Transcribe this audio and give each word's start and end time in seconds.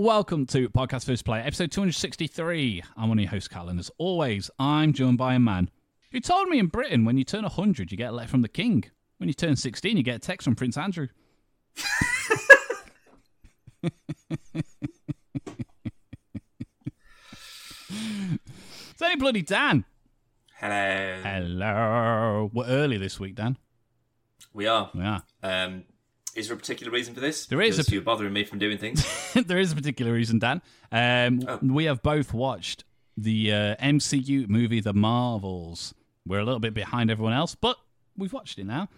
welcome 0.00 0.46
to 0.46 0.66
Podcast 0.70 1.04
versus 1.04 1.20
Player, 1.20 1.42
episode 1.42 1.70
263. 1.70 2.82
I'm 2.96 3.10
one 3.10 3.18
of 3.18 3.22
your 3.22 3.30
hosts, 3.30 3.48
Cal, 3.48 3.68
and 3.68 3.78
as 3.78 3.90
always, 3.98 4.50
I'm 4.58 4.94
joined 4.94 5.18
by 5.18 5.34
a 5.34 5.38
man 5.38 5.68
who 6.10 6.20
told 6.20 6.48
me 6.48 6.58
in 6.58 6.68
Britain 6.68 7.04
when 7.04 7.18
you 7.18 7.24
turn 7.24 7.42
100, 7.42 7.92
you 7.92 7.98
get 7.98 8.08
a 8.08 8.12
letter 8.12 8.30
from 8.30 8.40
the 8.40 8.48
king. 8.48 8.84
When 9.18 9.28
you 9.28 9.34
turn 9.34 9.56
16, 9.56 9.98
you 9.98 10.02
get 10.02 10.16
a 10.16 10.18
text 10.18 10.46
from 10.46 10.54
Prince 10.54 10.78
Andrew. 10.78 11.08
it's 13.82 13.92
only 19.02 19.16
bloody 19.16 19.42
Dan. 19.42 19.84
Hello. 20.56 21.20
Hello. 21.22 22.50
We're 22.54 22.68
early 22.68 22.96
this 22.96 23.20
week, 23.20 23.34
Dan. 23.34 23.58
We 24.54 24.66
are. 24.66 24.90
Yeah. 24.94 25.18
Um, 25.42 25.84
is 26.34 26.48
there 26.48 26.54
a 26.56 26.58
particular 26.58 26.92
reason 26.92 27.14
for 27.14 27.20
this? 27.20 27.46
There 27.46 27.60
is 27.60 27.76
Because 27.76 27.88
a- 27.88 27.92
you're 27.92 28.02
bothering 28.02 28.32
me 28.32 28.44
from 28.44 28.58
doing 28.58 28.78
things. 28.78 29.04
there 29.46 29.58
is 29.58 29.72
a 29.72 29.74
particular 29.76 30.12
reason, 30.12 30.38
Dan. 30.38 30.62
Um, 30.92 31.42
Oh. 31.48 31.58
We 31.62 31.84
have 31.84 32.02
both 32.02 32.32
watched 32.34 32.84
the 33.16 33.52
uh, 33.52 33.76
MCU 33.76 34.48
movie, 34.48 34.80
The 34.80 34.92
Marvels. 34.94 35.94
We're 36.26 36.38
a 36.40 36.44
little 36.44 36.60
bit 36.60 36.74
behind 36.74 37.10
everyone 37.10 37.32
else, 37.32 37.54
but 37.54 37.76
we've 38.16 38.32
watched 38.32 38.58
it 38.58 38.66
now. 38.66 38.88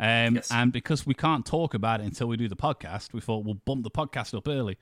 Um, 0.00 0.36
Yes. 0.36 0.50
And 0.50 0.72
because 0.72 1.06
we 1.06 1.14
can't 1.14 1.44
talk 1.44 1.74
about 1.74 2.00
it 2.00 2.04
until 2.04 2.28
we 2.28 2.36
do 2.36 2.48
the 2.48 2.56
podcast, 2.56 3.12
we 3.12 3.20
thought 3.20 3.44
we'll 3.44 3.54
bump 3.66 3.82
the 3.84 3.90
podcast 3.90 4.36
up 4.36 4.46
early 4.48 4.78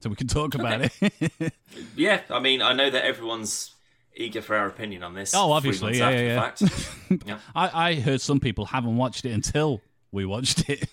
so 0.00 0.08
we 0.08 0.16
can 0.16 0.28
talk 0.28 0.54
about 0.54 0.80
it. 0.82 1.52
yeah, 1.96 2.20
I 2.30 2.38
mean, 2.40 2.62
I 2.62 2.72
know 2.72 2.88
that 2.88 3.04
everyone's 3.04 3.74
eager 4.16 4.40
for 4.42 4.56
our 4.56 4.66
opinion 4.66 5.02
on 5.02 5.14
this. 5.14 5.34
Oh, 5.34 5.52
obviously, 5.52 5.98
months 6.00 6.62
yeah, 6.62 6.80
yeah, 7.10 7.18
yeah. 7.26 7.38
I, 7.54 7.88
I 7.90 7.94
heard 7.96 8.20
some 8.20 8.40
people 8.40 8.64
haven't 8.66 8.96
watched 8.96 9.24
it 9.24 9.32
until 9.32 9.80
we 10.12 10.24
watched 10.24 10.68
it. 10.70 10.88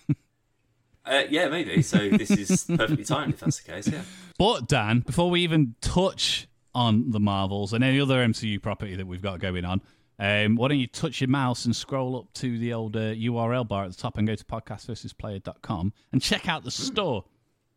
Uh, 1.08 1.24
yeah, 1.30 1.48
maybe. 1.48 1.82
So 1.82 2.08
this 2.10 2.30
is 2.30 2.64
perfectly 2.64 3.04
timed 3.04 3.34
if 3.34 3.40
that's 3.40 3.60
the 3.60 3.72
case. 3.72 3.88
Yeah. 3.88 4.02
But 4.38 4.68
Dan, 4.68 5.00
before 5.00 5.30
we 5.30 5.40
even 5.40 5.74
touch 5.80 6.48
on 6.74 7.10
the 7.10 7.20
Marvels 7.20 7.72
and 7.72 7.82
any 7.82 8.00
other 8.00 8.24
MCU 8.24 8.60
property 8.60 8.94
that 8.94 9.06
we've 9.06 9.22
got 9.22 9.40
going 9.40 9.64
on, 9.64 9.80
um, 10.18 10.56
why 10.56 10.68
don't 10.68 10.78
you 10.78 10.86
touch 10.86 11.20
your 11.20 11.28
mouse 11.28 11.64
and 11.64 11.74
scroll 11.74 12.16
up 12.16 12.32
to 12.34 12.58
the 12.58 12.72
old 12.72 12.96
uh, 12.96 13.14
URL 13.14 13.66
bar 13.66 13.84
at 13.84 13.92
the 13.92 13.96
top 13.96 14.18
and 14.18 14.26
go 14.26 14.34
to 14.34 14.44
podcastversusplayer.com 14.44 15.92
and 16.12 16.20
check 16.20 16.48
out 16.48 16.64
the 16.64 16.70
store. 16.70 17.24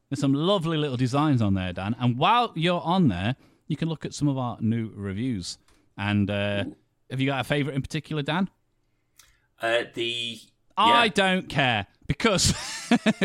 There's 0.09 0.20
some 0.20 0.34
lovely 0.34 0.78
little 0.78 0.98
designs 0.98 1.42
on 1.42 1.54
there, 1.54 1.72
Dan. 1.72 1.96
And 2.00 2.18
while 2.18 2.52
you're 2.56 2.82
on 2.82 3.08
there, 3.08 3.36
you 3.68 3.78
can 3.78 3.88
look 3.88 4.06
at 4.06 4.14
some 4.14 4.28
of 4.28 4.38
our 4.38 4.58
new 4.59 4.92
reviews. 4.94 5.58
And 5.98 6.30
uh, 6.30 6.66
have 7.09 7.22
you 7.22 7.28
got 7.28 7.42
a 7.42 7.44
favourite 7.44 7.76
in 7.76 7.82
particular, 7.82 8.22
Dan? 8.22 8.50
Uh, 9.62 9.84
the 9.94 10.40
I 10.78 11.09
don't 11.09 11.48
care 11.48 11.88
because 12.12 12.54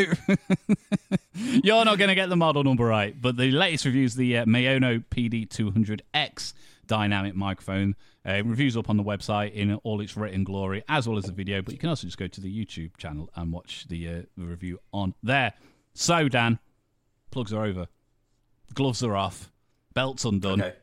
you're 1.34 1.84
not 1.84 1.98
going 1.98 2.08
to 2.08 2.14
get 2.14 2.28
the 2.28 2.36
model 2.36 2.62
number 2.62 2.84
right. 2.84 3.20
But 3.20 3.36
the 3.36 3.50
latest 3.50 3.84
review 3.84 4.04
is 4.04 4.14
the 4.14 4.38
uh, 4.38 4.44
Maono 4.44 5.04
PD200X 5.10 6.52
dynamic 6.86 7.34
microphone. 7.34 7.96
Uh, 8.24 8.42
reviews 8.44 8.76
up 8.76 8.88
on 8.88 8.96
the 8.96 9.02
website 9.02 9.52
in 9.54 9.74
all 9.76 10.00
its 10.00 10.16
written 10.16 10.44
glory, 10.44 10.84
as 10.88 11.08
well 11.08 11.18
as 11.18 11.24
the 11.24 11.32
video. 11.32 11.62
But 11.62 11.72
you 11.74 11.78
can 11.78 11.88
also 11.88 12.06
just 12.06 12.16
go 12.16 12.28
to 12.28 12.40
the 12.40 12.64
YouTube 12.64 12.96
channel 12.96 13.28
and 13.34 13.52
watch 13.52 13.86
the, 13.88 14.08
uh, 14.08 14.22
the 14.36 14.44
review 14.44 14.78
on 14.92 15.14
there. 15.22 15.52
So, 15.94 16.28
Dan, 16.28 16.60
plugs 17.30 17.52
are 17.52 17.64
over, 17.64 17.88
gloves 18.74 19.02
are 19.02 19.16
off, 19.16 19.50
belts 19.94 20.24
undone. 20.24 20.62
Okay. 20.62 20.76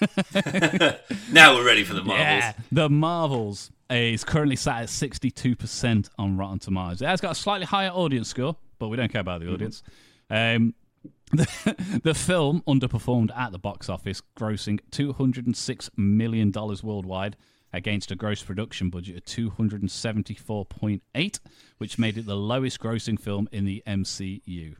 now 1.32 1.54
we're 1.56 1.66
ready 1.66 1.84
for 1.84 1.92
the 1.94 2.04
marvels. 2.04 2.26
Yeah, 2.42 2.52
The 2.72 2.88
Marvels 2.88 3.70
is 3.90 4.24
currently 4.24 4.56
sat 4.56 4.82
at 4.82 4.88
62% 4.88 6.08
on 6.18 6.36
Rotten 6.36 6.58
Tomatoes. 6.58 7.02
It 7.02 7.06
has 7.06 7.20
got 7.20 7.32
a 7.32 7.34
slightly 7.34 7.66
higher 7.66 7.90
audience 7.90 8.28
score, 8.28 8.56
but 8.78 8.88
we 8.88 8.96
don't 8.96 9.10
care 9.10 9.20
about 9.20 9.40
the 9.40 9.52
audience. 9.52 9.82
Um, 10.28 10.74
the, 11.32 12.00
the 12.02 12.14
film 12.14 12.62
underperformed 12.66 13.36
at 13.36 13.52
the 13.52 13.58
box 13.58 13.88
office, 13.88 14.22
grossing 14.38 14.80
$206 14.90 15.90
million 15.96 16.52
worldwide 16.82 17.36
against 17.72 18.10
a 18.10 18.16
gross 18.16 18.42
production 18.42 18.90
budget 18.90 19.16
of 19.16 19.24
274.8, 19.24 21.40
which 21.78 21.98
made 21.98 22.18
it 22.18 22.26
the 22.26 22.36
lowest 22.36 22.80
grossing 22.80 23.18
film 23.18 23.48
in 23.52 23.64
the 23.64 23.82
MCU. 23.86 24.74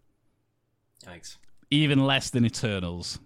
Thanks. 1.02 1.38
Even 1.70 2.04
less 2.04 2.28
than 2.30 2.44
Eternals. 2.44 3.20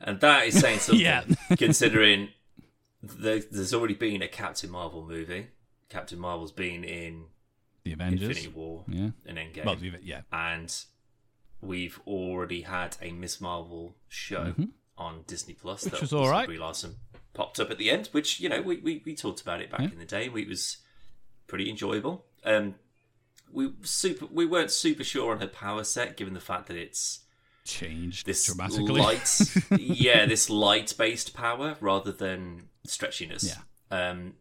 And 0.00 0.18
that 0.20 0.46
is 0.46 0.58
saying 0.58 0.78
something, 0.80 1.00
Yeah. 1.00 1.22
considering 1.56 2.30
the, 3.02 3.46
there's 3.50 3.72
already 3.74 3.94
been 3.94 4.22
a 4.22 4.28
Captain 4.28 4.70
Marvel 4.70 5.04
movie. 5.06 5.48
Captain 5.88 6.18
Marvel's 6.18 6.52
been 6.52 6.84
in 6.84 7.24
The 7.84 7.92
Avengers. 7.92 8.28
Infinity 8.28 8.48
War 8.54 8.84
Yeah. 8.88 9.10
and 9.26 9.38
Endgame. 9.38 9.64
Well, 9.64 9.76
yeah. 10.02 10.20
and 10.32 10.74
we've 11.60 12.00
already 12.06 12.62
had 12.62 12.96
a 13.02 13.10
Ms. 13.12 13.40
Marvel 13.40 13.96
show 14.08 14.54
on 14.96 15.24
Disney 15.26 15.54
Plus, 15.54 15.80
Mm-hmm. 15.80 15.86
Which 15.86 15.92
that 15.92 16.00
was 16.02 16.12
all 16.12 16.28
right. 16.30 16.46
Brie 16.46 16.58
Larson 16.58 16.96
popped 17.32 17.58
up 17.60 17.70
at 17.70 17.78
the 17.78 17.90
end, 17.90 18.08
which 18.12 18.38
you 18.40 18.48
know 18.48 18.60
we, 18.62 18.76
we, 18.78 19.02
we 19.04 19.14
talked 19.14 19.40
about 19.40 19.60
it 19.60 19.70
back 19.70 19.80
Yeah. 19.80 19.88
in 19.92 19.98
the 19.98 20.04
day. 20.04 20.28
We, 20.28 20.42
it 20.42 20.48
was 20.48 20.78
pretty 21.46 21.68
enjoyable. 21.70 22.24
Um, 22.44 22.74
we 23.52 23.72
super 23.82 24.26
we 24.26 24.46
weren't 24.46 24.70
super 24.70 25.02
sure 25.04 25.32
on 25.32 25.40
her 25.40 25.46
power 25.48 25.84
set, 25.84 26.16
given 26.16 26.34
the 26.34 26.40
fact 26.40 26.66
that 26.68 26.76
it's 26.76 27.20
Changed 27.64 28.26
this 28.26 28.46
dramatically. 28.46 29.00
light, 29.00 29.54
yeah, 29.78 30.24
this 30.26 30.48
light 30.50 30.94
based 30.96 31.34
power 31.34 31.76
rather 31.80 32.10
than 32.10 32.68
stretchiness. 32.86 33.46
Yeah. 33.46 34.10
Um, 34.10 34.34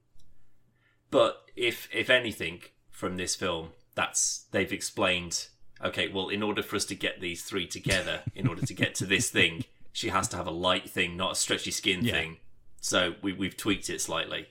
but 1.11 1.41
if 1.55 1.89
if 1.93 2.09
anything 2.09 2.61
from 2.91 3.17
this 3.17 3.35
film, 3.35 3.69
that's 3.95 4.45
they've 4.51 4.71
explained. 4.73 5.47
Okay, 5.83 6.09
well, 6.09 6.27
in 6.27 6.43
order 6.43 6.61
for 6.61 6.75
us 6.75 6.83
to 6.85 6.95
get 6.95 7.21
these 7.21 7.43
three 7.43 7.65
together, 7.65 8.23
in 8.35 8.47
order 8.47 8.65
to 8.65 8.73
get 8.73 8.95
to 8.95 9.05
this 9.05 9.29
thing, 9.29 9.63
she 9.93 10.09
has 10.09 10.27
to 10.29 10.37
have 10.37 10.45
a 10.47 10.51
light 10.51 10.89
thing, 10.89 11.15
not 11.15 11.31
a 11.31 11.35
stretchy 11.35 11.71
skin 11.71 12.03
Yeah. 12.03 12.13
thing. 12.13 12.37
So 12.81 13.15
we, 13.21 13.33
we've 13.33 13.55
tweaked 13.57 13.89
it 13.89 14.01
slightly. 14.01 14.47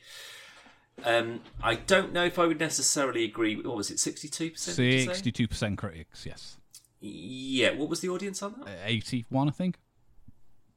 Um, 1.04 1.40
I 1.62 1.76
don't 1.76 2.12
know 2.12 2.24
if 2.24 2.38
I 2.38 2.46
would 2.46 2.58
necessarily 2.58 3.24
agree. 3.24 3.56
What 3.56 3.76
was 3.76 3.90
it, 3.90 4.00
sixty-two 4.00 4.50
percent? 4.52 4.76
Sixty-two 4.76 5.46
percent 5.48 5.78
critics, 5.78 6.26
yes. 6.26 6.56
Yeah. 7.00 7.74
What 7.74 7.88
was 7.88 8.00
the 8.00 8.08
audience 8.08 8.42
on 8.42 8.54
that? 8.60 8.68
Uh, 8.68 8.72
Eighty-one, 8.84 9.48
I 9.48 9.52
think. 9.52 9.76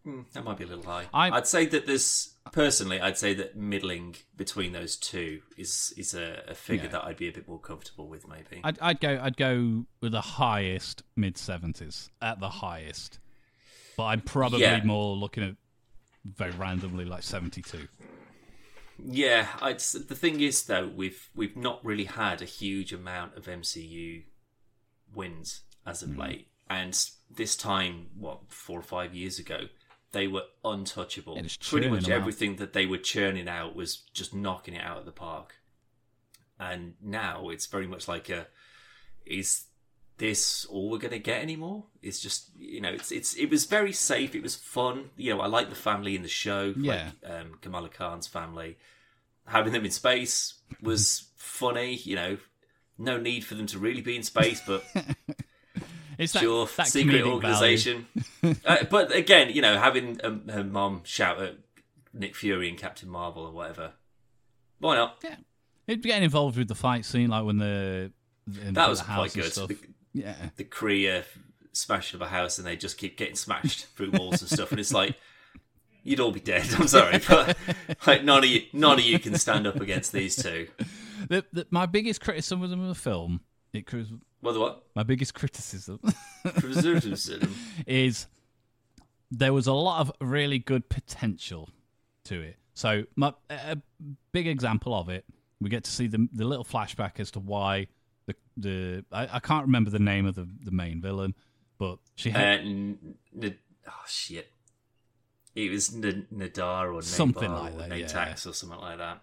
Hmm, 0.03 0.21
that 0.33 0.43
might 0.43 0.57
be 0.57 0.65
a 0.65 0.67
little 0.67 0.83
high. 0.83 1.05
I- 1.13 1.31
I'd 1.31 1.47
say 1.47 1.65
that 1.67 1.87
there's 1.87 2.30
personally, 2.51 2.99
I'd 2.99 3.17
say 3.17 3.33
that 3.35 3.55
middling 3.55 4.15
between 4.35 4.71
those 4.73 4.95
two 4.97 5.41
is 5.57 5.93
is 5.97 6.13
a, 6.13 6.43
a 6.47 6.55
figure 6.55 6.85
Yeah. 6.85 6.91
that 6.91 7.05
I'd 7.05 7.17
be 7.17 7.27
a 7.27 7.31
bit 7.31 7.47
more 7.47 7.59
comfortable 7.59 8.07
with, 8.07 8.27
maybe. 8.27 8.61
I'd, 8.63 8.79
I'd 8.79 8.99
go. 8.99 9.19
I'd 9.21 9.37
go 9.37 9.85
with 10.01 10.11
the 10.13 10.21
highest 10.21 11.03
mid 11.15 11.37
seventies 11.37 12.09
at 12.21 12.39
the 12.39 12.49
highest, 12.49 13.19
but 13.97 14.05
I'm 14.05 14.21
probably 14.21 14.61
Yeah. 14.61 14.83
more 14.83 15.15
looking 15.15 15.43
at 15.43 15.55
very 16.25 16.51
randomly 16.51 17.05
like 17.05 17.23
seventy-two. 17.23 17.87
Yeah, 19.03 19.47
I'd, 19.61 19.79
the 19.79 20.15
thing 20.15 20.41
is 20.41 20.63
though, 20.63 20.87
we've 20.87 21.29
we've 21.35 21.57
not 21.57 21.83
really 21.83 22.03
had 22.05 22.41
a 22.41 22.45
huge 22.45 22.93
amount 22.93 23.35
of 23.35 23.45
MCU 23.45 24.23
wins 25.13 25.61
as 25.85 26.03
of 26.03 26.09
Mm-hmm. 26.09 26.21
late, 26.21 26.47
and 26.69 26.97
this 27.29 27.55
time, 27.55 28.07
what 28.15 28.39
four 28.51 28.77
or 28.79 28.83
five 28.83 29.15
years 29.15 29.39
ago, 29.39 29.61
they 30.11 30.27
were 30.27 30.43
untouchable. 30.63 31.39
Pretty 31.61 31.89
much 31.89 32.03
them 32.03 32.13
out. 32.13 32.19
everything 32.19 32.57
that 32.57 32.73
they 32.73 32.85
were 32.85 32.97
churning 32.97 33.47
out 33.47 33.75
was 33.75 34.03
just 34.13 34.33
knocking 34.33 34.73
it 34.73 34.83
out 34.83 34.97
of 34.97 35.05
the 35.05 35.11
park. 35.11 35.55
And 36.59 36.93
now 37.01 37.49
it's 37.49 37.65
very 37.65 37.87
much 37.87 38.07
like 38.07 38.29
a 38.29 38.47
is 39.25 39.65
this 40.17 40.65
all 40.65 40.89
we're 40.89 40.99
going 40.99 41.11
to 41.11 41.19
get 41.19 41.41
anymore? 41.41 41.85
It's 42.01 42.19
just 42.19 42.49
you 42.55 42.81
know, 42.81 42.91
it's 42.91 43.11
it's 43.11 43.33
it 43.35 43.49
was 43.49 43.65
very 43.65 43.93
safe. 43.93 44.35
It 44.35 44.43
was 44.43 44.55
fun. 44.55 45.09
You 45.17 45.33
know, 45.33 45.41
I 45.41 45.47
like 45.47 45.69
the 45.69 45.75
family 45.75 46.15
in 46.15 46.21
the 46.21 46.27
show. 46.29 46.73
Yeah. 46.77 47.11
like, 47.23 47.31
um, 47.31 47.57
Kamala 47.61 47.89
Khan's 47.89 48.27
family. 48.27 48.77
Having 49.47 49.73
them 49.73 49.85
in 49.85 49.91
space 49.91 50.55
was 50.81 51.29
funny. 51.35 51.95
You 51.95 52.15
know, 52.15 52.37
no 52.97 53.17
need 53.17 53.43
for 53.45 53.55
them 53.55 53.67
to 53.67 53.79
really 53.79 54.01
be 54.01 54.15
in 54.15 54.23
space, 54.23 54.61
but 54.65 54.83
It's 56.21 56.33
that, 56.33 56.41
sure, 56.41 56.67
that 56.77 56.87
secret 56.87 57.23
organization. 57.23 58.05
uh, 58.65 58.83
but 58.91 59.13
again, 59.15 59.49
you 59.49 59.63
know, 59.63 59.79
having 59.79 60.19
um, 60.23 60.47
her 60.49 60.63
mom 60.63 61.01
shout 61.03 61.41
at 61.41 61.55
Nick 62.13 62.35
Fury 62.35 62.69
and 62.69 62.77
Captain 62.77 63.09
Marvel 63.09 63.43
or 63.43 63.51
whatever, 63.51 63.93
why 64.77 64.97
not? 64.97 65.17
Yeah, 65.23 65.37
it'd 65.87 66.03
be 66.03 66.09
getting 66.09 66.23
involved 66.23 66.59
with 66.59 66.67
the 66.67 66.75
fight 66.75 67.05
scene, 67.05 67.29
like 67.29 67.43
when 67.43 67.57
the 67.57 68.11
That 68.45 68.87
was 68.87 69.01
quite 69.01 69.33
good. 69.33 69.51
The, 69.51 69.75
Yeah, 70.13 70.35
the 70.57 70.63
Korea 70.63 71.23
smashing 71.71 72.17
of 72.17 72.21
a 72.21 72.29
house 72.29 72.59
and 72.59 72.67
they 72.67 72.75
just 72.75 72.99
keep 72.99 73.17
getting 73.17 73.35
smashed 73.35 73.85
through 73.95 74.11
walls 74.11 74.41
and 74.41 74.49
stuff, 74.51 74.69
and 74.69 74.79
it's 74.79 74.93
like 74.93 75.15
you'd 76.03 76.19
all 76.19 76.31
be 76.31 76.39
dead. 76.39 76.67
I'm 76.77 76.87
sorry, 76.87 77.19
but 77.27 77.57
like 78.05 78.23
none 78.23 78.43
of 78.43 78.49
you, 78.49 78.61
none 78.73 78.99
of 78.99 79.05
you 79.05 79.17
can 79.17 79.35
stand 79.39 79.65
up 79.65 79.81
against 79.81 80.11
these 80.11 80.35
two. 80.35 80.67
the, 81.29 81.43
the, 81.51 81.65
my 81.71 81.87
biggest 81.87 82.21
criticism 82.21 82.61
of 82.61 82.87
the 82.87 82.93
film, 82.93 83.41
it 83.73 83.87
what? 84.41 84.83
my 84.95 85.03
biggest 85.03 85.33
criticism 85.33 85.99
Criticism. 86.59 87.55
is 87.87 88.27
there 89.29 89.53
was 89.53 89.67
a 89.67 89.73
lot 89.73 90.01
of 90.01 90.11
really 90.19 90.59
good 90.59 90.89
potential 90.89 91.69
to 92.25 92.41
it. 92.41 92.57
So, 92.73 93.03
my, 93.15 93.33
a 93.49 93.77
big 94.31 94.47
example 94.47 94.93
of 94.93 95.09
it, 95.09 95.25
we 95.59 95.69
get 95.69 95.83
to 95.85 95.91
see 95.91 96.07
the 96.07 96.27
the 96.33 96.45
little 96.45 96.65
flashback 96.65 97.19
as 97.19 97.31
to 97.31 97.39
why 97.39 97.87
the 98.25 98.35
the 98.57 99.05
I, 99.11 99.27
I 99.35 99.39
can't 99.39 99.65
remember 99.65 99.89
the 99.89 99.99
name 99.99 100.25
of 100.25 100.35
the 100.35 100.47
the 100.63 100.71
main 100.71 101.01
villain, 101.01 101.35
but 101.77 101.99
she 102.15 102.31
Uh, 102.31 102.33
had 102.33 102.59
n- 102.61 103.15
n- 103.41 103.57
oh 103.87 104.03
shit! 104.07 104.51
It 105.55 105.69
was 105.71 105.93
N- 105.95 106.27
Nadar 106.33 106.93
or 106.93 107.01
Something 107.01 107.51
Nabar 107.51 107.61
like 107.61 107.73
or 107.73 107.89
that, 107.89 107.99
yeah. 107.99 108.05
Natax 108.07 108.47
or 108.47 108.53
something 108.53 108.79
like 108.79 108.97
that. 108.97 109.21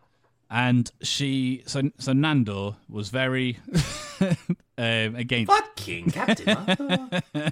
and 0.51 0.91
she 1.03 1.63
so 1.67 1.83
so 1.99 2.13
Nandor 2.13 2.77
was 2.89 3.09
very 3.09 3.59
um, 4.79 5.17
against 5.17 5.53
Fucking 5.53 6.11
Captain 6.13 6.55
Marvel. 6.55 7.11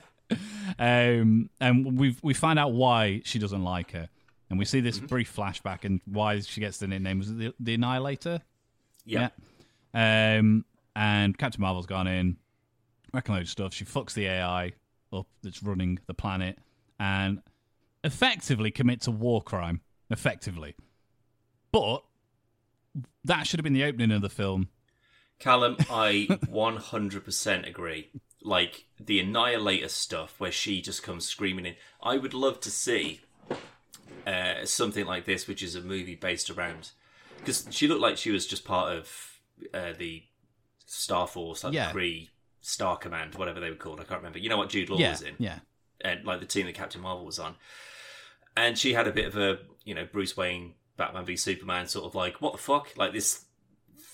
um, 0.79 1.51
and 1.61 1.99
we 1.99 2.17
we 2.23 2.33
find 2.35 2.59
out 2.59 2.73
why 2.73 3.21
she 3.25 3.39
doesn't 3.39 3.63
like 3.63 3.91
her, 3.93 4.09
and 4.49 4.59
we 4.59 4.65
see 4.65 4.81
this 4.81 4.99
brief 4.99 5.35
flashback 5.35 5.85
and 5.85 6.01
why 6.07 6.41
she 6.41 6.61
gets 6.61 6.79
the 6.79 6.87
nickname 6.87 7.19
was 7.19 7.31
it 7.31 7.39
the, 7.39 7.55
the 7.61 7.75
Annihilator. 7.75 8.41
yeah. 9.05 9.31
Yeah. 9.95 10.39
Um, 10.39 10.65
and 10.95 11.37
Captain 11.37 11.61
Marvel's 11.61 11.87
gone 11.87 12.07
in, 12.07 12.37
wrecking 13.13 13.35
loads 13.35 13.49
of 13.49 13.53
stuff. 13.53 13.75
She 13.75 13.85
fucks 13.85 14.15
the 14.15 14.27
AI 14.27 14.73
up 15.13 15.27
that's 15.43 15.63
running 15.63 15.99
the 16.07 16.15
planet, 16.15 16.59
and 17.01 17.43
effectively 18.05 18.71
commits 18.71 19.07
a 19.07 19.11
war 19.11 19.43
crime. 19.43 19.81
Effectively, 20.11 20.77
but 21.73 22.05
that 23.25 23.47
should 23.47 23.59
have 23.59 23.65
been 23.65 23.73
the 23.73 23.85
opening 23.85 24.13
of 24.13 24.23
the 24.23 24.31
film. 24.31 24.69
Callum, 25.39 25.77
I 25.91 26.27
100% 26.31 27.69
agree. 27.69 28.11
Like 28.43 28.87
the 28.99 29.21
Annihilator 29.21 29.89
stuff, 29.89 30.35
where 30.39 30.53
she 30.53 30.81
just 30.81 31.03
comes 31.03 31.27
screaming 31.27 31.67
in. 31.67 31.75
I 32.03 32.17
would 32.17 32.35
love 32.35 32.61
to 32.61 32.71
see 32.71 33.21
uh, 34.27 34.65
something 34.65 35.05
like 35.05 35.25
this, 35.25 35.47
which 35.49 35.63
is 35.63 35.75
a 35.75 35.81
movie 35.81 36.15
based 36.15 36.51
around. 36.51 36.91
Because 37.39 37.67
she 37.71 37.87
looked 37.89 38.01
like 38.01 38.17
she 38.17 38.31
was 38.31 38.47
just 38.47 38.65
part 38.65 38.97
of 38.97 39.39
uh, 39.75 39.93
the 39.99 40.23
Star 40.87 41.27
Force, 41.27 41.65
like 41.65 41.73
Yeah. 41.75 41.93
the 41.93 41.99
Kree 41.99 42.29
Star 42.61 42.97
Command, 42.97 43.35
whatever 43.35 43.61
they 43.61 43.71
were 43.71 43.77
called. 43.77 44.01
I 44.01 44.05
can't 44.05 44.21
remember. 44.21 44.39
You 44.39 44.49
know 44.49 44.57
what 44.59 44.69
Jude 44.71 44.91
Law 44.91 44.99
yeah, 44.99 45.11
was 45.11 45.23
in? 45.23 45.35
yeah, 45.39 45.59
and 46.01 46.25
like 46.25 46.41
the 46.41 46.47
team 46.47 46.67
that 46.67 46.75
Captain 46.75 47.01
Marvel 47.01 47.25
was 47.27 47.39
on. 47.39 47.57
And 48.57 48.79
she 48.79 48.95
had 48.95 49.07
a 49.07 49.13
bit 49.13 49.27
of 49.27 49.37
a, 49.37 49.59
you 49.85 49.95
know, 49.95 50.07
Bruce 50.11 50.37
Wayne, 50.37 50.75
Batman 50.97 51.25
v 51.27 51.37
Superman 51.37 51.87
sort 51.89 52.07
of 52.07 52.15
like, 52.15 52.41
what 52.41 52.53
the 52.53 52.59
fuck? 52.59 52.97
Like 52.97 53.13
this 53.13 53.45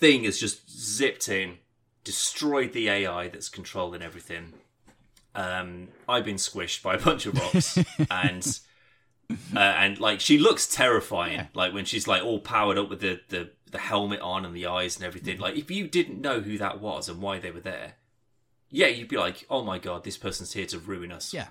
thing 0.03 0.25
has 0.25 0.37
just 0.37 0.69
zipped 0.69 1.29
in, 1.29 1.59
destroyed 2.03 2.73
the 2.73 2.89
AI 2.89 3.29
that's 3.29 3.49
controlling 3.49 4.03
everything. 4.03 4.53
Um, 5.37 5.89
I've 6.09 6.25
been 6.25 6.37
squished 6.37 6.83
by 6.83 6.95
a 6.95 6.99
bunch 6.99 7.25
of 7.25 7.39
rocks, 7.39 7.79
and 8.11 8.59
uh, 9.55 9.59
and 9.61 10.01
like 10.01 10.19
she 10.21 10.39
looks 10.39 10.67
terrifying. 10.67 11.35
Yeah. 11.35 11.47
Like 11.55 11.73
when 11.73 11.85
she's 11.85 12.09
like 12.09 12.25
all 12.25 12.41
powered 12.41 12.79
up 12.79 12.91
with 12.91 13.01
the, 13.01 13.21
the 13.29 13.51
the 13.71 13.79
helmet 13.79 14.21
on 14.21 14.45
and 14.45 14.57
the 14.57 14.67
eyes 14.67 14.97
and 14.97 15.05
everything. 15.07 15.39
Like 15.39 15.57
if 15.57 15.71
you 15.71 15.87
didn't 15.87 16.21
know 16.21 16.41
who 16.41 16.59
that 16.59 16.81
was 16.81 17.09
and 17.09 17.23
why 17.23 17.39
they 17.39 17.53
were 17.53 17.61
there, 17.61 17.95
yeah, 18.71 18.89
you'd 18.89 19.09
be 19.09 19.17
like, 19.17 19.47
oh 19.49 19.63
my 19.63 19.79
god, 19.79 20.03
this 20.03 20.19
person's 20.19 20.53
here 20.53 20.67
to 20.67 20.81
ruin 20.81 21.13
us 21.13 21.33
yeah. 21.33 21.47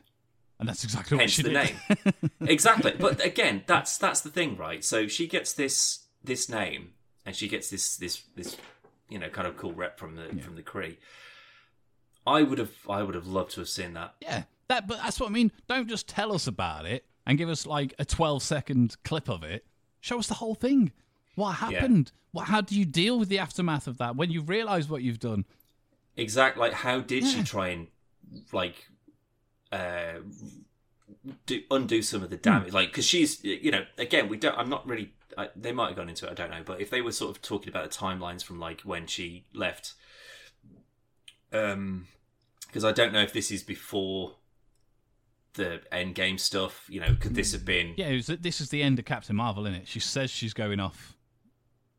And 0.59 0.67
that's 0.67 0.83
exactly 0.83 1.15
what 1.15 1.21
hence 1.21 1.31
she 1.31 1.41
the 1.41 1.49
did. 1.49 1.55
name 1.63 2.31
exactly 2.41 2.93
but 2.99 3.25
again 3.25 3.63
that's 3.65 3.97
that's 3.97 4.21
the 4.21 4.29
thing 4.29 4.55
right 4.57 4.83
so 4.83 5.07
she 5.07 5.25
gets 5.25 5.53
this 5.53 6.05
this 6.23 6.49
name 6.49 6.93
and 7.25 7.35
she 7.35 7.47
gets 7.47 7.69
this 7.69 7.97
this 7.97 8.23
this 8.35 8.57
you 9.09 9.19
know 9.19 9.29
kind 9.29 9.47
of 9.47 9.57
cool 9.57 9.73
rep 9.73 9.99
from 9.99 10.15
the 10.15 10.23
from 10.41 10.55
the 10.55 10.63
Kree 10.63 10.97
I 12.25 12.43
would 12.43 12.57
have 12.59 12.73
I 12.89 13.03
would 13.03 13.15
have 13.15 13.27
loved 13.27 13.51
to 13.53 13.61
have 13.61 13.69
seen 13.69 13.93
that 13.93 14.15
Yeah, 14.21 14.43
that. 14.67 14.87
But 14.87 14.99
that's 14.99 15.19
what 15.19 15.29
I 15.29 15.31
mean. 15.31 15.51
Don't 15.67 15.87
just 15.89 16.07
tell 16.07 16.33
us 16.33 16.47
about 16.47 16.85
it 16.85 17.05
and 17.25 17.37
give 17.37 17.49
us 17.49 17.65
like 17.65 17.93
a 17.99 18.05
twelve 18.05 18.43
second 18.43 18.95
clip 19.03 19.29
of 19.29 19.43
it. 19.43 19.65
Show 20.01 20.19
us 20.19 20.27
the 20.27 20.35
whole 20.35 20.55
thing. 20.55 20.91
What 21.35 21.53
happened? 21.53 22.11
What? 22.31 22.47
How 22.47 22.61
do 22.61 22.77
you 22.77 22.85
deal 22.85 23.17
with 23.17 23.29
the 23.29 23.39
aftermath 23.39 23.87
of 23.87 23.97
that 23.97 24.15
when 24.15 24.29
you 24.31 24.41
realise 24.41 24.87
what 24.89 25.01
you've 25.01 25.19
done? 25.19 25.45
exact 26.17 26.57
like 26.57 26.73
how 26.73 26.99
did 26.99 27.25
she 27.25 27.41
try 27.41 27.69
and 27.69 27.87
like 28.51 28.89
uh 29.71 30.19
do, 31.45 31.61
undo 31.71 32.01
some 32.01 32.21
of 32.21 32.29
the 32.29 32.35
damage 32.35 32.73
like 32.73 32.89
because 32.89 33.05
she's 33.05 33.41
you 33.45 33.71
know 33.71 33.85
again 33.97 34.27
we 34.27 34.35
don't 34.35 34.57
i'm 34.57 34.67
not 34.69 34.85
really 34.87 35.13
I, 35.37 35.49
they 35.55 35.71
might 35.71 35.87
have 35.87 35.95
gone 35.95 36.09
into 36.09 36.25
it 36.27 36.31
i 36.31 36.33
don't 36.33 36.51
know 36.51 36.63
but 36.65 36.81
if 36.81 36.89
they 36.89 37.01
were 37.01 37.11
sort 37.11 37.35
of 37.35 37.41
talking 37.41 37.69
about 37.69 37.89
the 37.89 37.97
timelines 37.97 38.43
from 38.43 38.59
like 38.59 38.81
when 38.81 39.07
she 39.07 39.45
left 39.53 39.93
um 41.51 42.07
because 42.67 42.83
i 42.83 42.91
don't 42.91 43.13
know 43.13 43.21
if 43.21 43.33
this 43.33 43.51
is 43.51 43.63
before 43.63 44.35
the 45.53 45.81
Endgame 45.91 46.39
stuff 46.39 46.87
you 46.89 46.99
know 46.99 47.15
could 47.19 47.35
this 47.35 47.51
have 47.51 47.65
been 47.65 47.93
Yeah, 47.97 48.07
it 48.07 48.15
was, 48.15 48.27
this 48.27 48.61
is 48.61 48.69
the 48.69 48.81
end 48.81 48.99
of 48.99 49.05
Captain 49.05 49.35
Marvel, 49.35 49.65
isn't 49.65 49.81
it? 49.81 49.87
She 49.87 49.99
says 49.99 50.29
she's 50.29 50.53
going 50.53 50.79
off 50.79 51.17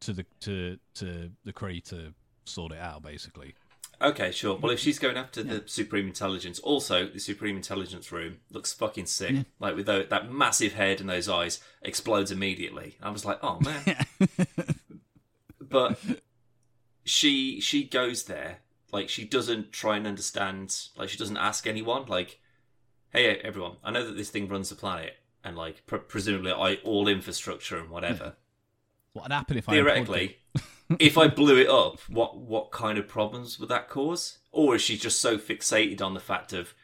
to 0.00 0.12
the 0.12 0.26
to 0.40 0.78
to 0.94 1.31
the 1.44 1.52
Kree 1.52 1.85
to 1.90 2.14
sort 2.44 2.73
it 2.73 2.78
out, 2.78 3.02
basically. 3.02 3.55
Okay, 4.02 4.32
sure. 4.32 4.56
Well, 4.56 4.72
if 4.72 4.81
she's 4.81 4.99
going 4.99 5.16
after 5.16 5.43
the 5.43 5.62
Supreme 5.66 6.08
Intelligence, 6.08 6.58
also 6.58 7.06
the 7.06 7.20
Supreme 7.20 7.56
Intelligence 7.56 8.10
room 8.10 8.38
looks 8.50 8.72
fucking 8.72 9.06
sick. 9.06 9.37
Like 9.60 9.76
with 9.76 9.87
tho- 9.87 10.04
that 10.04 10.32
massive 10.32 10.72
head 10.72 11.00
and 11.00 11.08
those 11.08 11.28
eyes 11.28 11.60
explodes 11.82 12.31
immediately. 12.32 12.96
I 13.00 13.10
was 13.10 13.25
like, 13.25 13.38
oh 13.43 13.60
man. 13.60 14.06
but 15.60 15.99
she 17.04 17.60
she 17.60 17.84
goes 17.84 18.25
there 18.25 18.58
like 18.93 19.08
she 19.08 19.25
doesn't 19.25 19.72
try 19.72 19.96
and 19.96 20.06
understand. 20.06 20.76
Like 20.96 21.08
she 21.08 21.19
doesn't 21.19 21.38
ask 21.38 21.66
anyone. 21.66 22.06
Like, 22.06 22.40
hey 23.10 23.37
everyone, 23.38 23.76
I 23.82 23.90
know 23.90 24.06
that 24.06 24.16
this 24.16 24.31
thing 24.31 24.49
runs 24.49 24.69
the 24.69 24.76
planet 24.76 25.16
and 25.43 25.56
like 25.56 25.84
pr- 25.87 25.96
presumably 25.96 26.52
all 26.84 27.08
infrastructure 27.08 27.78
and 27.78 27.90
whatever. 27.90 28.34
What 29.14 29.25
would 29.25 29.32
happen 29.32 29.56
if 29.58 29.69
I? 29.69 29.72
Theoretically, 29.72 30.37
if 30.99 31.17
I 31.17 31.29
blew 31.29 31.56
it 31.58 31.69
up, 31.69 32.00
what 32.08 32.37
what 32.38 32.70
kind 32.70 32.99
of 32.99 33.08
problems 33.08 33.58
would 33.58 33.69
that 33.70 33.88
cause? 33.88 34.38
Or 34.50 34.75
is 34.75 34.82
she 34.82 34.96
just 34.99 35.20
so 35.20 35.38
fixated 35.38 36.02
on 36.02 36.14
the 36.14 36.20
fact 36.20 36.52
of 36.52 36.75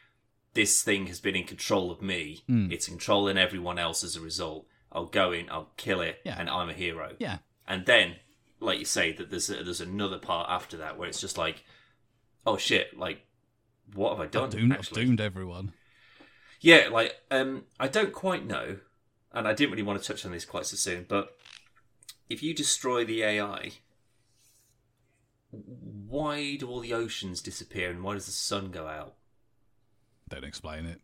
this 0.55 0.81
thing 0.81 1.05
has 1.07 1.19
been 1.19 1.35
in 1.35 1.43
control 1.45 1.91
of 1.91 2.01
me, 2.01 2.41
Hmm. 2.47 2.71
it's 2.71 2.87
controlling 2.87 3.37
everyone 3.37 3.77
else 3.77 4.03
as 4.03 4.15
a 4.15 4.21
result. 4.21 4.65
I'll 4.91 5.05
go 5.05 5.31
in, 5.31 5.47
I'll 5.51 5.71
kill 5.77 6.01
it, 6.01 6.21
Yeah. 6.25 6.35
and 6.39 6.49
I'm 6.49 6.69
a 6.69 6.73
hero. 6.73 7.15
Yeah, 7.19 7.37
And 7.67 7.85
then, 7.85 8.15
like 8.59 8.79
you 8.79 8.85
say, 8.85 9.11
that 9.13 9.29
there's 9.29 9.49
a, 9.51 9.63
there's 9.63 9.79
another 9.81 10.17
part 10.17 10.49
after 10.49 10.75
that 10.77 10.97
where 10.97 11.07
it's 11.07 11.21
just 11.21 11.37
like, 11.37 11.63
oh 12.47 12.57
shit, 12.57 12.97
like 12.97 13.27
what 13.93 14.09
have 14.11 14.19
I 14.19 14.25
done? 14.25 14.45
I've 14.45 14.49
doomed, 14.51 14.73
I've 14.73 14.89
doomed 14.89 15.21
everyone. 15.21 15.73
Yeah, 16.61 16.89
like 16.91 17.15
um, 17.29 17.65
I 17.79 17.87
don't 17.87 18.11
quite 18.11 18.45
know, 18.45 18.77
and 19.31 19.47
I 19.47 19.53
didn't 19.53 19.71
really 19.71 19.83
want 19.83 20.01
to 20.01 20.07
touch 20.07 20.25
on 20.25 20.31
this 20.31 20.45
quite 20.45 20.65
so 20.65 20.75
soon. 20.75 21.05
But 21.07 21.37
if 22.27 22.41
you 22.41 22.53
destroy 22.55 23.05
the 23.05 23.21
AI, 23.23 23.71
why 25.51 26.55
do 26.55 26.67
all 26.69 26.79
the 26.79 26.93
oceans 26.93 27.41
disappear 27.41 27.89
and 27.89 28.03
why 28.03 28.13
does 28.13 28.25
the 28.25 28.31
sun 28.31 28.71
go 28.71 28.87
out? 28.87 29.15
Don't 30.29 30.43
explain 30.43 30.85
it. 30.85 31.01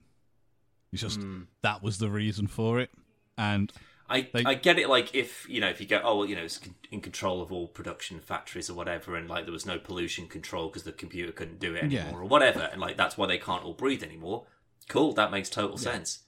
It's 0.92 1.02
just 1.02 1.20
Hmm. 1.20 1.44
that 1.62 1.82
was 1.82 1.98
the 1.98 2.10
reason 2.10 2.48
for 2.48 2.80
it, 2.80 2.92
and 3.38 3.72
I 4.08 4.22
They- 4.32 4.44
I 4.46 4.54
get 4.54 4.78
it. 4.78 4.88
Like 4.88 5.16
if 5.16 5.50
you 5.50 5.60
know 5.60 5.68
if 5.70 5.82
you 5.82 5.88
go 5.88 6.00
oh 6.04 6.20
well, 6.20 6.30
you 6.30 6.36
know 6.36 6.44
it's 6.44 6.60
in 6.92 7.02
control 7.02 7.42
of 7.42 7.52
all 7.52 7.68
production 7.68 8.20
factories 8.20 8.70
or 8.70 8.76
whatever, 8.76 9.16
and 9.16 9.28
like 9.28 9.46
there 9.46 9.52
was 9.52 9.66
no 9.66 9.80
pollution 9.80 10.28
control 10.28 10.68
because 10.70 10.84
the 10.84 10.92
computer 10.94 11.32
couldn't 11.32 11.60
do 11.60 11.74
it 11.76 11.84
anymore 11.84 12.12
Yeah. 12.12 12.16
or 12.20 12.26
whatever, 12.26 12.62
and 12.72 12.80
like 12.80 12.98
that's 12.98 13.18
why 13.18 13.26
they 13.26 13.40
can't 13.40 13.64
all 13.64 13.74
breathe 13.74 14.04
anymore. 14.04 14.46
Cool, 14.88 15.14
that 15.14 15.32
makes 15.32 15.50
total 15.50 15.78
sense. 15.80 16.20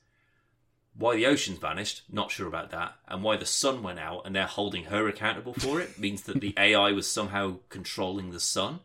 Why 0.97 1.15
the 1.15 1.27
oceans 1.27 1.59
vanished, 1.59 2.01
not 2.11 2.31
sure 2.31 2.47
about 2.47 2.71
that, 2.71 2.95
and 3.07 3.21
why 3.21 3.37
the 3.37 3.45
sun 3.45 3.83
went 3.83 3.99
out 3.99 4.23
and 4.25 4.35
they're 4.35 4.47
holding 4.47 4.85
her 4.85 5.07
accountable 5.07 5.53
for 5.53 5.79
it 5.79 5.99
means 5.99 6.23
that 6.23 6.41
the 6.41 6.55
AI 6.57 6.91
was 6.91 7.09
somehow 7.09 7.57
controlling 7.69 8.31
the 8.31 8.39
sun. 8.39 8.79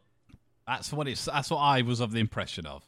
that's 0.66 0.92
what 0.92 1.08
it's. 1.08 1.24
That's 1.24 1.50
what 1.50 1.58
I 1.58 1.80
was 1.82 2.00
of 2.00 2.12
the 2.12 2.20
impression 2.20 2.66
of. 2.66 2.82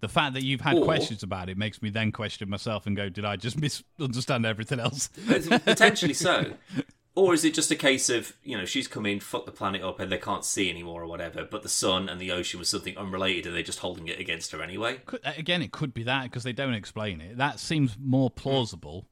The 0.00 0.08
fact 0.08 0.34
that 0.34 0.44
you've 0.44 0.60
had 0.60 0.76
Or- 0.76 0.84
questions 0.84 1.22
about 1.22 1.48
it 1.48 1.56
makes 1.58 1.82
me 1.82 1.90
then 1.90 2.12
question 2.12 2.48
myself 2.50 2.86
and 2.86 2.94
go, 2.94 3.08
"Did 3.08 3.24
I 3.24 3.36
just 3.36 3.58
misunderstand 3.60 4.44
everything 4.46 4.78
else?" 4.80 5.08
Potentially 5.26 6.14
so. 6.14 6.52
Or 7.18 7.34
is 7.34 7.44
it 7.44 7.52
just 7.52 7.72
a 7.72 7.74
case 7.74 8.10
of, 8.10 8.36
you 8.44 8.56
know, 8.56 8.64
she's 8.64 8.86
come 8.86 9.04
in, 9.04 9.18
fucked 9.18 9.46
the 9.46 9.50
planet 9.50 9.82
up, 9.82 9.98
and 9.98 10.12
they 10.12 10.18
can't 10.18 10.44
see 10.44 10.70
anymore 10.70 11.02
or 11.02 11.08
whatever, 11.08 11.44
but 11.44 11.64
the 11.64 11.68
sun 11.68 12.08
and 12.08 12.20
the 12.20 12.30
ocean 12.30 12.60
was 12.60 12.68
something 12.68 12.96
unrelated 12.96 13.44
and 13.44 13.56
they're 13.56 13.62
just 13.64 13.80
holding 13.80 14.06
it 14.06 14.20
against 14.20 14.52
her 14.52 14.62
anyway? 14.62 15.00
Could, 15.04 15.18
uh, 15.24 15.32
again, 15.36 15.60
it 15.60 15.72
could 15.72 15.92
be 15.92 16.04
that 16.04 16.22
because 16.22 16.44
they 16.44 16.52
don't 16.52 16.74
explain 16.74 17.20
it. 17.20 17.36
That 17.36 17.58
seems 17.58 17.96
more 18.00 18.30
plausible. 18.30 19.08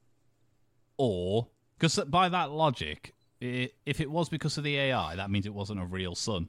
Or 0.97 1.49
because 1.77 1.99
by 2.07 2.29
that 2.29 2.53
logic, 2.53 3.13
i 3.43 3.71
if 3.85 4.01
it 4.01 4.09
was 4.09 4.29
because 4.29 4.57
of 4.57 4.63
the 4.63 4.77
AI, 4.77 5.17
that 5.17 5.29
means 5.29 5.45
it 5.45 5.53
wasn't 5.53 5.81
a 5.81 5.85
real 5.85 6.15
sun. 6.15 6.49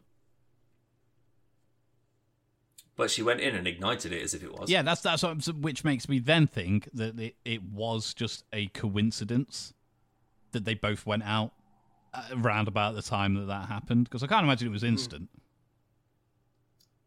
But 2.96 3.10
she 3.10 3.24
went 3.24 3.40
in 3.40 3.56
and 3.56 3.68
ignited 3.68 4.14
it 4.14 4.22
as 4.22 4.36
if 4.36 4.44
it 4.44 4.54
was. 4.54 4.70
Yeah, 4.70 4.84
that's 4.84 5.02
that's 5.02 5.24
what, 5.24 5.44
which 5.56 5.84
makes 5.84 6.08
me 6.08 6.20
then 6.20 6.46
think 6.46 6.88
that 6.94 7.20
it, 7.20 7.36
it 7.44 7.64
was 7.64 8.14
just 8.14 8.44
a 8.54 8.68
coincidence 8.68 9.74
that 10.52 10.66
they 10.66 10.74
both 10.74 11.06
went 11.06 11.24
out 11.24 11.52
uh, 12.14 12.24
around 12.34 12.68
about 12.68 12.96
the 12.96 13.02
time 13.02 13.36
that 13.36 13.48
that 13.48 13.68
happened. 13.68 14.06
Because 14.06 14.24
I 14.24 14.28
can't 14.28 14.44
imagine 14.44 14.68
it 14.68 14.72
was 14.72 14.84
instant. 14.84 15.30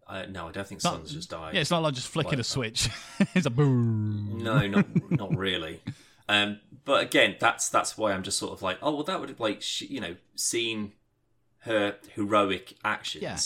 Uh, 0.06 0.26
no, 0.28 0.48
I 0.48 0.52
don't 0.52 0.66
think 0.66 0.82
Not- 0.82 0.94
Sun's 0.94 1.12
just 1.12 1.30
died. 1.30 1.54
Yeah, 1.54 1.60
it's 1.60 1.70
not 1.70 1.82
like 1.82 1.94
just 1.94 2.08
flicking 2.08 2.40
a 2.40 2.44
switch. 2.44 2.88
it's 3.34 3.46
a 3.46 3.50
boom. 3.50 4.40
No, 4.42 4.66
not 4.66 5.10
not 5.10 5.36
really. 5.36 5.80
Um, 6.28 6.60
but 6.84 7.02
again, 7.02 7.36
that's 7.38 7.68
that's 7.68 7.96
why 7.96 8.12
I'm 8.12 8.22
just 8.24 8.38
sort 8.38 8.52
of 8.52 8.60
like, 8.62 8.78
oh 8.82 8.94
well, 8.94 9.04
that 9.04 9.20
would 9.20 9.28
have 9.28 9.40
like 9.40 9.62
she, 9.62 9.86
you 9.86 10.00
know 10.00 10.16
seen 10.34 10.92
her 11.60 11.96
heroic 12.14 12.74
actions. 12.84 13.22
Yeah. 13.22 13.36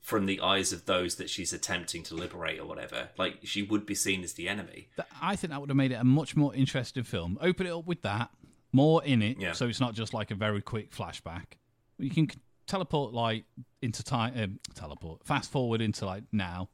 from 0.00 0.26
the 0.26 0.40
eyes 0.40 0.72
of 0.72 0.84
those 0.86 1.14
that 1.16 1.30
she's 1.30 1.52
attempting 1.52 2.02
to 2.04 2.14
liberate 2.14 2.60
or 2.60 2.66
whatever. 2.66 3.08
Like 3.16 3.38
she 3.44 3.62
would 3.62 3.84
be 3.86 3.94
seen 3.94 4.22
as 4.22 4.34
the 4.34 4.48
enemy. 4.48 4.88
I 5.20 5.34
think 5.34 5.50
that 5.50 5.60
would 5.60 5.70
have 5.70 5.76
made 5.76 5.90
it 5.92 5.96
a 5.96 6.04
much 6.04 6.36
more 6.36 6.54
interesting 6.54 7.04
film. 7.04 7.38
Open 7.40 7.66
it 7.66 7.72
up 7.72 7.86
with 7.86 8.02
that, 8.02 8.30
more 8.72 9.02
in 9.04 9.22
it, 9.22 9.38
Yeah. 9.40 9.52
so 9.52 9.66
it's 9.68 9.80
not 9.80 9.94
just 9.94 10.14
like 10.14 10.30
a 10.30 10.34
very 10.34 10.62
quick 10.62 10.90
flashback. 10.92 11.54
You 11.98 12.10
can 12.10 12.28
teleport 12.66 13.12
like 13.12 13.44
into 13.82 14.02
time, 14.02 14.32
um, 14.36 14.58
teleport, 14.74 15.24
fast 15.24 15.50
forward 15.50 15.80
into 15.80 16.06
like 16.06 16.24
now, 16.32 16.68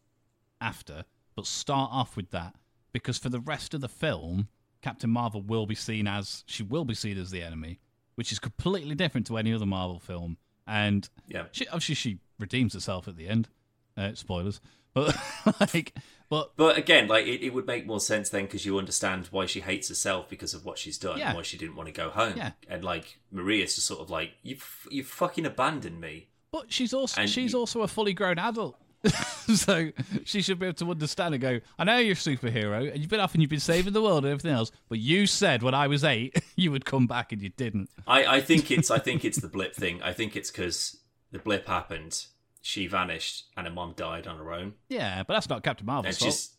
after, 0.60 1.04
but 1.34 1.46
start 1.46 1.90
off 1.92 2.16
with 2.16 2.30
that 2.30 2.54
because 2.92 3.18
for 3.18 3.28
the 3.28 3.40
rest 3.40 3.74
of 3.74 3.80
the 3.80 3.88
film, 3.88 4.48
Captain 4.82 5.10
Marvel 5.10 5.42
will 5.42 5.66
be 5.66 5.74
seen 5.74 6.06
as 6.06 6.44
she 6.46 6.62
will 6.62 6.84
be 6.84 6.94
seen 6.94 7.18
as 7.18 7.30
the 7.30 7.42
enemy, 7.42 7.80
which 8.14 8.32
is 8.32 8.38
completely 8.38 8.94
different 8.94 9.26
to 9.26 9.36
any 9.36 9.52
other 9.52 9.66
Marvel 9.66 9.98
film. 9.98 10.36
And 10.66 11.08
Yeah. 11.26 11.46
she, 11.52 11.66
obviously, 11.68 11.94
she 11.94 12.18
redeems 12.38 12.74
herself 12.74 13.08
at 13.08 13.16
the 13.16 13.28
end. 13.28 13.48
Uh, 13.96 14.14
spoilers, 14.14 14.60
but 14.94 15.16
like, 15.60 15.92
but 16.30 16.56
But 16.56 16.76
again, 16.78 17.08
like 17.08 17.26
it, 17.26 17.42
it 17.44 17.54
would 17.54 17.66
make 17.66 17.86
more 17.86 18.00
sense 18.00 18.30
then 18.30 18.44
because 18.44 18.66
you 18.66 18.78
understand 18.78 19.28
why 19.30 19.46
she 19.46 19.60
hates 19.60 19.88
herself 19.88 20.28
because 20.28 20.54
of 20.54 20.64
what 20.64 20.78
she's 20.78 20.98
done 20.98 21.18
Yeah. 21.18 21.34
why 21.34 21.42
she 21.42 21.56
didn't 21.56 21.76
want 21.76 21.86
to 21.88 21.92
go 21.92 22.10
home. 22.10 22.34
Yeah. 22.36 22.52
And 22.68 22.84
like 22.84 23.18
Maria's 23.30 23.74
just 23.74 23.86
sort 23.86 24.00
of 24.00 24.10
like 24.10 24.32
you, 24.42 24.56
you 24.90 25.04
fucking 25.04 25.46
abandoned 25.46 26.00
me. 26.00 26.28
But 26.52 26.72
she's 26.72 26.92
also 26.94 27.20
And 27.20 27.28
she's 27.30 27.52
you- 27.52 27.58
also 27.58 27.82
a 27.82 27.88
fully 27.88 28.12
grown 28.14 28.38
adult. 28.38 28.76
so 29.54 29.90
she 30.24 30.42
should 30.42 30.58
be 30.58 30.66
able 30.66 30.74
to 30.74 30.90
understand 30.90 31.32
and 31.34 31.40
go, 31.40 31.60
I 31.78 31.84
know 31.84 31.98
you're 31.98 32.14
a 32.14 32.16
superhero 32.16 32.90
and 32.90 32.98
you've 32.98 33.08
been 33.08 33.20
off 33.20 33.32
and 33.32 33.40
you've 33.40 33.48
been 33.50 33.60
saving 33.60 33.92
the 33.92 34.02
world 34.02 34.24
and 34.24 34.32
everything 34.32 34.50
else, 34.56 34.72
but 34.88 34.98
you 34.98 35.26
said 35.28 35.62
when 35.62 35.72
I 35.74 35.86
was 35.86 36.02
eight 36.02 36.36
you 36.56 36.72
would 36.72 36.84
come 36.84 37.06
back 37.06 37.30
and 37.32 37.40
you 37.40 37.50
didn't. 37.50 37.90
I, 38.08 38.24
I 38.24 38.40
think 38.40 38.70
it's 38.72 38.90
I 38.90 38.98
think 38.98 39.24
it's 39.24 39.40
the 39.40 39.46
blip 39.48 39.74
thing. 39.76 40.02
I 40.02 40.12
think 40.12 40.34
it's 40.36 40.50
because 40.50 40.96
the 41.30 41.38
blip 41.38 41.68
happened, 41.68 42.26
she 42.60 42.86
vanished, 42.86 43.46
and 43.56 43.66
her 43.66 43.72
mom 43.72 43.94
died 43.96 44.26
on 44.26 44.38
her 44.38 44.52
own. 44.52 44.74
Yeah, 44.88 45.22
but 45.24 45.34
that's 45.34 45.48
not 45.48 45.62
Captain 45.62 45.82
And 45.84 45.94
Marvel's 45.94 46.18
fault. 46.18 46.32
she's 46.32 46.50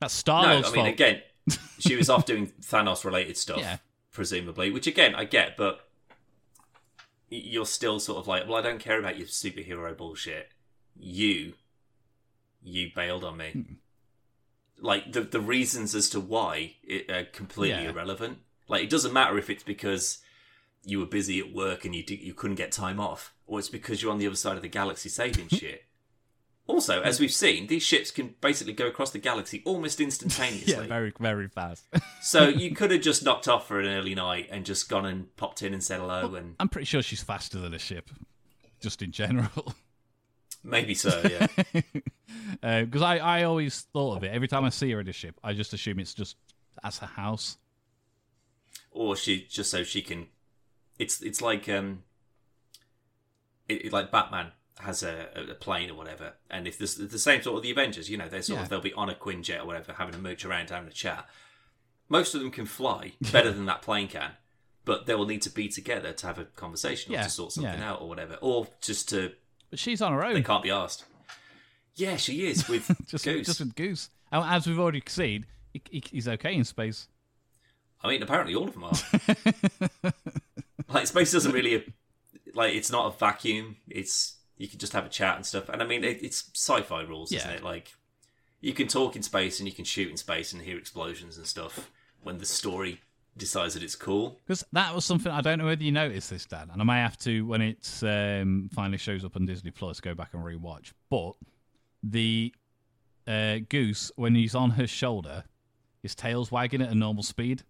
That's 0.00 0.14
Star 0.14 0.42
no, 0.42 0.48
I 0.50 0.54
mean 0.62 0.74
fault. 0.74 0.88
again, 0.88 1.22
she 1.78 1.96
was 1.96 2.08
off 2.10 2.26
doing 2.26 2.52
Thanos 2.62 3.04
related 3.04 3.36
stuff, 3.36 3.58
Yeah. 3.58 3.78
presumably. 4.12 4.70
Which 4.70 4.86
again, 4.86 5.14
I 5.14 5.24
get, 5.24 5.56
but 5.56 5.80
you're 7.28 7.66
still 7.66 7.98
sort 7.98 8.18
of 8.18 8.28
like, 8.28 8.46
well, 8.46 8.56
I 8.56 8.62
don't 8.62 8.78
care 8.78 8.98
about 8.98 9.18
your 9.18 9.26
superhero 9.26 9.96
bullshit. 9.96 10.50
You, 10.98 11.54
you 12.62 12.90
bailed 12.94 13.24
on 13.24 13.36
me. 13.36 13.50
Hmm. 13.50 13.62
Like 14.78 15.12
the 15.12 15.22
the 15.22 15.40
reasons 15.40 15.94
as 15.94 16.10
to 16.10 16.20
why 16.20 16.74
it 16.84 17.10
are 17.10 17.24
completely 17.24 17.82
Yeah. 17.84 17.90
irrelevant. 17.90 18.38
Like 18.68 18.82
it 18.84 18.90
doesn't 18.90 19.12
matter 19.14 19.38
if 19.38 19.48
it's 19.48 19.62
because 19.62 20.18
you 20.86 20.98
were 21.00 21.06
busy 21.06 21.38
at 21.40 21.52
work 21.52 21.84
and 21.84 21.94
you 21.94 22.02
di- 22.02 22.14
you 22.22 22.32
couldn't 22.32 22.56
get 22.56 22.72
time 22.72 22.98
off, 22.98 23.34
or 23.46 23.58
it's 23.58 23.68
because 23.68 24.00
you're 24.02 24.12
on 24.12 24.18
the 24.18 24.26
other 24.26 24.36
side 24.36 24.56
of 24.56 24.62
the 24.62 24.68
galaxy 24.68 25.08
saving 25.10 25.48
shit. 25.50 25.82
Also, 26.68 27.00
as 27.02 27.20
we've 27.20 27.32
seen, 27.32 27.66
these 27.68 27.82
ships 27.84 28.10
can 28.10 28.34
basically 28.40 28.72
go 28.72 28.88
across 28.88 29.10
the 29.10 29.18
galaxy 29.20 29.62
almost 29.64 30.00
instantaneously. 30.00 30.72
yeah, 30.74 30.86
very 30.88 31.12
very 31.20 31.48
fast. 31.48 31.84
So 32.22 32.48
you 32.48 32.74
could 32.74 32.90
have 32.90 33.02
just 33.02 33.22
knocked 33.24 33.46
off 33.46 33.68
for 33.68 33.78
an 33.80 33.86
early 33.86 34.14
night 34.16 34.48
and 34.50 34.64
just 34.66 34.88
gone 34.88 35.06
and 35.06 35.34
popped 35.36 35.62
in 35.62 35.72
and 35.74 35.82
said 35.84 36.00
hello, 36.00 36.34
and 36.34 36.56
I'm 36.58 36.68
pretty 36.68 36.86
sure 36.86 37.02
she's 37.02 37.22
faster 37.22 37.58
than 37.60 37.72
a 37.74 37.78
ship, 37.78 38.10
just 38.80 39.00
in 39.02 39.12
general. 39.12 39.74
maybe 40.64 40.94
so. 40.94 41.22
Yeah, 41.30 41.46
uh, 42.64 42.82
Because 42.82 43.02
I, 43.02 43.18
I 43.18 43.42
always 43.44 43.82
thought 43.92 44.16
of 44.16 44.24
it 44.24 44.32
every 44.32 44.48
time 44.48 44.64
I 44.64 44.70
see 44.70 44.90
her 44.90 44.98
in 45.00 45.08
a 45.08 45.12
ship, 45.12 45.38
I 45.44 45.52
just 45.52 45.72
assume 45.72 46.00
it's 46.00 46.14
just 46.14 46.36
as 46.82 46.98
her 46.98 47.06
house. 47.06 47.58
or 48.90 49.14
she 49.14 49.46
just 49.48 49.70
so 49.70 49.84
she 49.84 50.02
can. 50.02 50.26
It's 50.98 51.20
it's 51.22 51.40
like 51.42 51.68
um, 51.68 52.02
it, 53.68 53.86
it- 53.86 53.92
like 53.92 54.10
Batman 54.10 54.52
has 54.80 55.02
a, 55.02 55.28
a 55.50 55.54
plane 55.54 55.90
or 55.90 55.94
whatever, 55.94 56.34
and 56.50 56.66
if 56.66 56.78
this 56.78 56.94
the 56.96 57.18
same 57.18 57.40
sort 57.42 57.56
of 57.56 57.62
the 57.62 57.70
Avengers, 57.70 58.10
you 58.10 58.16
know, 58.18 58.28
they're 58.28 58.42
sort 58.42 58.58
Yeah. 58.58 58.62
of 58.64 58.68
they'll 58.68 58.80
be 58.80 58.92
on 58.92 59.08
a 59.08 59.14
Quinjet 59.14 59.60
or 59.62 59.66
whatever, 59.66 59.94
having 59.94 60.14
a 60.14 60.18
mooch 60.18 60.44
around, 60.44 60.68
having 60.70 60.88
a 60.88 60.92
chat. 60.92 61.26
Most 62.08 62.34
of 62.34 62.40
them 62.40 62.50
can 62.50 62.66
fly 62.66 63.12
better 63.32 63.50
than 63.52 63.64
that 63.66 63.82
plane 63.82 64.06
can, 64.08 64.32
but 64.84 65.06
they 65.06 65.14
will 65.14 65.26
need 65.26 65.42
to 65.42 65.50
be 65.50 65.68
together 65.68 66.12
to 66.12 66.26
have 66.26 66.38
a 66.38 66.44
conversation 66.44 67.12
or 67.12 67.16
Yeah, 67.16 67.22
to 67.24 67.30
sort 67.30 67.52
something 67.52 67.72
yeah. 67.72 67.90
out 67.92 68.02
or 68.02 68.08
whatever, 68.08 68.36
or 68.42 68.68
just 68.82 69.08
to 69.10 69.32
But 69.70 69.78
she's 69.78 70.00
on 70.02 70.12
her 70.12 70.24
own. 70.24 70.34
they 70.34 70.42
can't 70.42 70.62
be 70.62 70.70
asked. 70.70 71.04
Yeah, 71.94 72.16
she 72.18 72.46
is 72.46 72.68
with 72.68 72.86
just, 73.08 73.24
Goose. 73.24 73.46
just 73.46 73.60
with 73.60 73.74
Goose. 73.74 74.10
And 74.30 74.44
as 74.44 74.66
we've 74.66 74.78
already 74.78 75.02
seen, 75.06 75.46
he, 75.72 75.80
he, 75.90 76.02
he's 76.10 76.28
okay 76.28 76.54
in 76.54 76.64
space. 76.64 77.08
I 78.02 78.08
mean, 78.08 78.22
apparently 78.22 78.54
all 78.54 78.68
of 78.68 78.74
them 78.74 78.84
are. 78.84 80.12
like 80.96 81.06
space 81.06 81.32
doesn't 81.32 81.52
really 81.52 81.94
like 82.54 82.74
it's 82.74 82.90
not 82.90 83.14
a 83.14 83.18
vacuum. 83.18 83.76
It's 83.88 84.36
you 84.56 84.68
can 84.68 84.78
just 84.78 84.92
have 84.94 85.04
a 85.04 85.10
chat 85.10 85.36
and 85.36 85.44
stuff. 85.44 85.68
And 85.68 85.82
I 85.82 85.86
mean, 85.86 86.04
it, 86.04 86.22
it's 86.22 86.50
sci-fi 86.54 87.02
rules, 87.02 87.32
isn't 87.32 87.50
it? 87.50 87.62
Like 87.62 87.92
you 88.60 88.72
can 88.72 88.88
talk 88.88 89.16
in 89.16 89.22
space 89.22 89.60
and 89.60 89.68
you 89.68 89.74
can 89.74 89.84
shoot 89.84 90.10
in 90.10 90.16
space 90.16 90.52
and 90.52 90.62
hear 90.62 90.78
explosions 90.78 91.36
and 91.36 91.46
stuff 91.46 91.90
when 92.22 92.38
the 92.38 92.46
story 92.46 93.00
decides 93.36 93.74
that 93.74 93.82
it's 93.82 93.94
cool. 93.96 94.40
Because 94.46 94.64
that 94.72 94.94
was 94.94 95.04
something 95.04 95.30
I 95.30 95.42
don't 95.42 95.58
know 95.58 95.66
whether 95.66 95.82
you 95.82 95.92
noticed 95.92 96.30
this, 96.30 96.46
Dan, 96.46 96.70
and 96.72 96.80
I 96.80 96.84
may 96.84 96.96
have 96.96 97.18
to 97.18 97.46
when 97.46 97.60
it 97.60 97.88
um, 98.02 98.70
finally 98.74 98.98
shows 98.98 99.24
up 99.24 99.36
on 99.36 99.44
Disney 99.44 99.70
Plus 99.70 100.00
go 100.00 100.14
back 100.14 100.32
and 100.32 100.42
rewatch. 100.42 100.92
But 101.10 101.32
the 102.02 102.54
uh, 103.26 103.58
goose, 103.68 104.10
when 104.16 104.34
he's 104.34 104.54
on 104.54 104.70
her 104.70 104.86
shoulder, 104.86 105.44
his 106.02 106.14
tail's 106.14 106.50
wagging 106.50 106.80
at 106.80 106.90
a 106.90 106.94
normal 106.94 107.22
speed. 107.22 107.62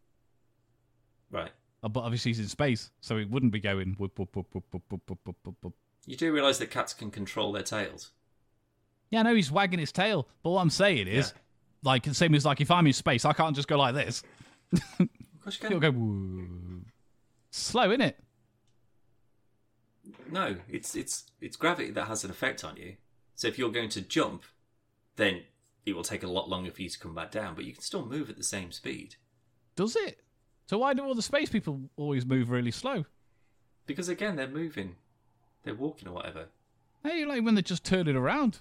Right. 1.30 1.50
Uh, 1.82 1.88
but 1.88 2.00
obviously 2.00 2.30
he's 2.30 2.40
in 2.40 2.48
space, 2.48 2.90
so 3.00 3.18
he 3.18 3.24
wouldn't 3.24 3.52
be 3.52 3.60
going. 3.60 3.94
Whoop, 3.98 4.18
whoop, 4.18 4.34
whoop, 4.34 5.74
you 6.06 6.16
do 6.16 6.32
realise 6.32 6.58
that 6.58 6.70
cats 6.70 6.94
can 6.94 7.10
control 7.10 7.52
their 7.52 7.62
tails. 7.62 8.12
Yeah, 9.10 9.20
I 9.20 9.22
know 9.22 9.34
he's 9.34 9.50
wagging 9.50 9.78
his 9.78 9.92
tail, 9.92 10.26
but 10.42 10.50
what 10.50 10.60
I'm 10.60 10.70
saying 10.70 11.08
is, 11.08 11.32
yeah. 11.34 11.40
like, 11.82 12.04
the 12.04 12.14
same 12.14 12.34
as 12.34 12.44
like 12.44 12.60
if 12.60 12.70
I'm 12.70 12.86
in 12.86 12.92
space, 12.92 13.24
I 13.24 13.32
can't 13.32 13.54
just 13.54 13.68
go 13.68 13.76
like 13.76 13.94
this. 13.94 14.22
of 14.72 14.80
course 15.42 15.58
you 15.60 15.68
can. 15.68 15.72
It'll 15.72 15.80
go 15.80 16.82
slow, 17.50 17.90
isn't 17.90 18.00
it? 18.00 18.18
No, 20.30 20.56
it's 20.68 20.94
it's 20.94 21.24
it's 21.40 21.56
gravity 21.56 21.90
that 21.90 22.04
has 22.06 22.24
an 22.24 22.30
effect 22.30 22.64
on 22.64 22.76
you. 22.76 22.96
So 23.34 23.48
if 23.48 23.58
you're 23.58 23.70
going 23.70 23.90
to 23.90 24.00
jump, 24.00 24.44
then 25.16 25.42
it 25.84 25.94
will 25.94 26.02
take 26.02 26.22
a 26.22 26.28
lot 26.28 26.48
longer 26.48 26.70
for 26.70 26.82
you 26.82 26.88
to 26.88 26.98
come 26.98 27.14
back 27.14 27.30
down, 27.30 27.54
but 27.54 27.64
you 27.64 27.72
can 27.72 27.82
still 27.82 28.04
move 28.04 28.30
at 28.30 28.36
the 28.36 28.44
same 28.44 28.72
speed. 28.72 29.16
Does 29.76 29.94
it? 29.96 30.20
So 30.66 30.78
why 30.78 30.94
do 30.94 31.04
all 31.04 31.14
the 31.14 31.22
space 31.22 31.48
people 31.48 31.80
always 31.96 32.26
move 32.26 32.50
really 32.50 32.70
slow? 32.72 33.04
Because 33.86 34.08
again, 34.08 34.36
they're 34.36 34.48
moving, 34.48 34.96
they're 35.62 35.74
walking 35.74 36.08
or 36.08 36.12
whatever. 36.12 36.46
Hey, 37.04 37.20
you 37.20 37.26
like 37.26 37.44
when 37.44 37.54
they're 37.54 37.62
just 37.62 37.84
turning 37.84 38.16
around. 38.16 38.60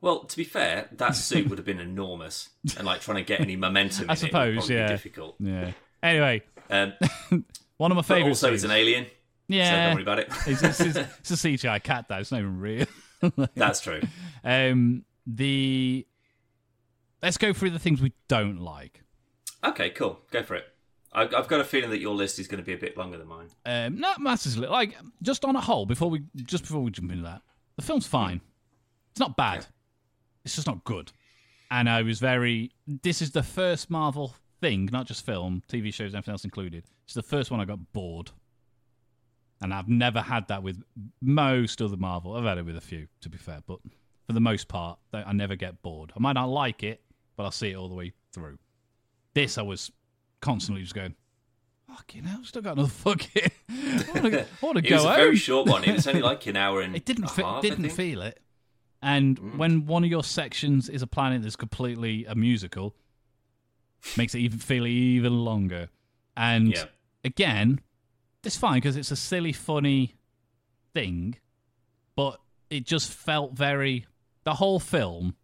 Well, 0.00 0.24
to 0.24 0.36
be 0.36 0.44
fair, 0.44 0.88
that 0.92 1.16
suit 1.16 1.48
would 1.48 1.58
have 1.58 1.64
been 1.66 1.80
enormous, 1.80 2.50
and 2.76 2.86
like 2.86 3.00
trying 3.00 3.16
to 3.16 3.22
get 3.22 3.40
any 3.40 3.56
momentum. 3.56 4.06
I 4.10 4.12
in 4.14 4.16
it 4.18 4.22
would 4.22 4.28
suppose, 4.30 4.56
probably 4.56 4.74
yeah. 4.76 4.86
Be 4.86 4.92
difficult. 4.92 5.34
Yeah. 5.38 5.70
Anyway, 6.02 6.42
Um, 6.70 6.92
one 7.78 7.90
of 7.90 7.96
my 7.96 8.02
favourite. 8.02 8.28
also, 8.28 8.52
it's 8.52 8.64
an 8.64 8.70
alien, 8.70 9.06
Yeah, 9.48 9.70
so 9.70 9.76
don't 9.76 9.94
worry 9.94 10.02
about 10.02 10.18
it. 10.18 10.28
it's, 10.46 10.62
it's, 10.62 10.80
it's, 10.80 10.96
it's 11.20 11.30
a 11.30 11.34
CGI 11.48 11.82
cat, 11.82 12.06
though. 12.08 12.16
It's 12.18 12.30
not 12.32 12.40
even 12.40 12.58
real. 12.60 12.86
That's 13.54 13.80
true. 13.80 14.02
um, 14.44 15.04
the 15.26 16.06
let's 17.22 17.38
go 17.38 17.54
through 17.54 17.70
the 17.70 17.78
things 17.78 18.02
we 18.02 18.12
don't 18.28 18.60
like. 18.60 19.00
Okay, 19.64 19.90
cool. 19.90 20.20
Go 20.30 20.42
for 20.42 20.54
it. 20.56 20.66
I, 21.12 21.22
I've 21.22 21.48
got 21.48 21.60
a 21.60 21.64
feeling 21.64 21.90
that 21.90 22.00
your 22.00 22.14
list 22.14 22.38
is 22.38 22.48
going 22.48 22.58
to 22.58 22.64
be 22.64 22.74
a 22.74 22.78
bit 22.78 22.96
longer 22.96 23.16
than 23.16 23.28
mine. 23.28 23.48
Um, 23.64 23.98
not 23.98 24.20
massively. 24.20 24.66
Like 24.66 24.96
just 25.22 25.44
on 25.44 25.56
a 25.56 25.60
whole, 25.60 25.86
before 25.86 26.10
we 26.10 26.22
just 26.44 26.64
before 26.64 26.80
we 26.80 26.90
jump 26.90 27.10
into 27.12 27.24
that, 27.24 27.42
the 27.76 27.82
film's 27.82 28.06
fine. 28.06 28.40
It's 29.12 29.20
not 29.20 29.36
bad. 29.36 29.60
Yeah. 29.60 29.66
It's 30.44 30.54
just 30.56 30.66
not 30.66 30.84
good. 30.84 31.12
And 31.70 31.88
I 31.88 32.02
was 32.02 32.18
very. 32.18 32.72
This 32.86 33.22
is 33.22 33.30
the 33.30 33.42
first 33.42 33.90
Marvel 33.90 34.34
thing, 34.60 34.88
not 34.92 35.06
just 35.06 35.24
film, 35.24 35.62
TV 35.68 35.92
shows, 35.92 36.14
everything 36.14 36.32
else 36.32 36.44
included. 36.44 36.84
It's 37.04 37.14
the 37.14 37.22
first 37.22 37.50
one 37.50 37.60
I 37.60 37.64
got 37.64 37.92
bored. 37.92 38.30
And 39.62 39.72
I've 39.72 39.88
never 39.88 40.20
had 40.20 40.48
that 40.48 40.62
with 40.62 40.82
most 41.22 41.80
other 41.80 41.96
Marvel. 41.96 42.34
I've 42.34 42.44
had 42.44 42.58
it 42.58 42.66
with 42.66 42.76
a 42.76 42.82
few, 42.82 43.06
to 43.22 43.28
be 43.28 43.38
fair, 43.38 43.60
but 43.66 43.78
for 44.26 44.32
the 44.32 44.40
most 44.40 44.68
part, 44.68 44.98
I 45.12 45.32
never 45.32 45.54
get 45.54 45.80
bored. 45.80 46.12
I 46.14 46.20
might 46.20 46.32
not 46.32 46.48
like 46.48 46.82
it, 46.82 47.00
but 47.36 47.44
I'll 47.44 47.50
see 47.50 47.70
it 47.70 47.74
all 47.74 47.88
the 47.88 47.94
way 47.94 48.12
through. 48.32 48.58
This, 49.34 49.58
I 49.58 49.62
was 49.62 49.90
constantly 50.40 50.82
just 50.82 50.94
going, 50.94 51.14
fucking 51.88 52.24
hell, 52.24 52.40
still 52.44 52.62
got 52.62 52.74
another 52.74 52.88
fucking. 52.88 53.50
I 53.68 54.04
want 54.20 54.32
to, 54.32 54.40
I 54.42 54.46
want 54.66 54.78
to 54.78 54.84
It 54.84 54.88
go 54.88 54.96
was 54.96 55.04
a 55.04 55.08
home. 55.08 55.16
very 55.16 55.36
short 55.36 55.68
one. 55.68 55.84
It 55.84 55.92
was 55.94 56.06
only 56.06 56.22
like 56.22 56.46
an 56.46 56.56
hour 56.56 56.80
and 56.82 56.94
It 56.96 57.04
didn't 57.04 57.28
fe- 57.30 57.42
half, 57.42 57.62
didn't 57.62 57.88
feel 57.90 58.22
it. 58.22 58.40
And 59.02 59.38
Mm. 59.38 59.56
when 59.58 59.86
one 59.86 60.02
of 60.04 60.10
your 60.10 60.24
sections 60.24 60.88
is 60.88 61.02
a 61.02 61.06
planet 61.06 61.42
that's 61.42 61.56
completely 61.56 62.24
a 62.24 62.34
musical, 62.34 62.94
makes 64.16 64.34
it 64.34 64.38
even 64.40 64.58
feel 64.58 64.86
even 64.86 65.44
longer. 65.44 65.88
And 66.36 66.68
Yeah. 66.72 66.84
again, 67.24 67.80
it's 68.42 68.56
fine 68.56 68.74
because 68.76 68.96
it's 68.96 69.10
a 69.10 69.16
silly, 69.16 69.52
funny 69.52 70.14
thing, 70.94 71.36
but 72.16 72.40
it 72.70 72.86
just 72.86 73.10
felt 73.12 73.52
very. 73.52 74.06
The 74.44 74.54
whole 74.54 74.78
film 74.80 75.36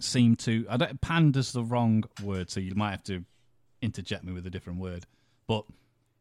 seemed 0.00 0.38
to. 0.40 0.66
I 0.68 0.76
don't. 0.76 1.00
Panda's 1.00 1.52
the 1.52 1.64
wrong 1.64 2.04
word, 2.22 2.50
so 2.50 2.60
you 2.60 2.74
might 2.74 2.90
have 2.90 3.04
to 3.04 3.24
interject 3.82 4.24
me 4.24 4.32
with 4.32 4.46
a 4.46 4.50
different 4.50 4.80
word. 4.80 5.06
But 5.46 5.64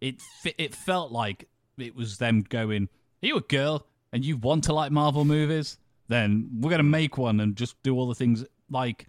it 0.02 0.22
it 0.58 0.76
felt 0.76 1.12
like 1.12 1.48
it 1.78 1.96
was 1.96 2.18
them 2.18 2.44
going, 2.48 2.90
"Are 3.24 3.28
you 3.28 3.38
a 3.38 3.42
girl? 3.42 3.86
and 4.16 4.24
you 4.24 4.38
want 4.38 4.64
to 4.64 4.74
like 4.74 4.94
Marvel 4.94 5.26
movies, 5.26 5.78
then 6.08 6.50
we're 6.62 6.70
gonna 6.70 6.84
make 6.84 7.18
one 7.18 7.42
and 7.42 7.58
just 7.58 7.76
do 7.84 7.94
all 7.96 8.08
the 8.08 8.16
things 8.16 8.46
like 8.70 9.08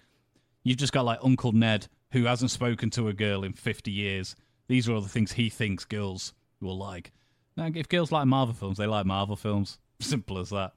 you've 0.64 0.78
just 0.78 0.92
got 0.92 1.04
like 1.04 1.20
Uncle 1.22 1.52
Ned 1.52 1.86
who 2.10 2.24
hasn't 2.24 2.50
spoken 2.50 2.90
to 2.90 3.06
a 3.06 3.12
girl 3.12 3.44
in 3.44 3.52
fifty 3.52 3.92
years. 3.92 4.34
These 4.66 4.88
are 4.88 4.94
all 4.94 5.00
the 5.00 5.08
things 5.08 5.30
he 5.30 5.48
thinks 5.48 5.84
girls 5.84 6.34
will 6.60 6.76
like. 6.76 7.12
Now, 7.56 7.70
if 7.72 7.88
girls 7.88 8.10
like 8.10 8.26
Marvel 8.26 8.52
films, 8.52 8.78
they 8.78 8.86
like 8.86 9.06
Marvel 9.06 9.36
films. 9.36 9.78
Simple 10.00 10.38
as 10.38 10.50
that. 10.50 10.72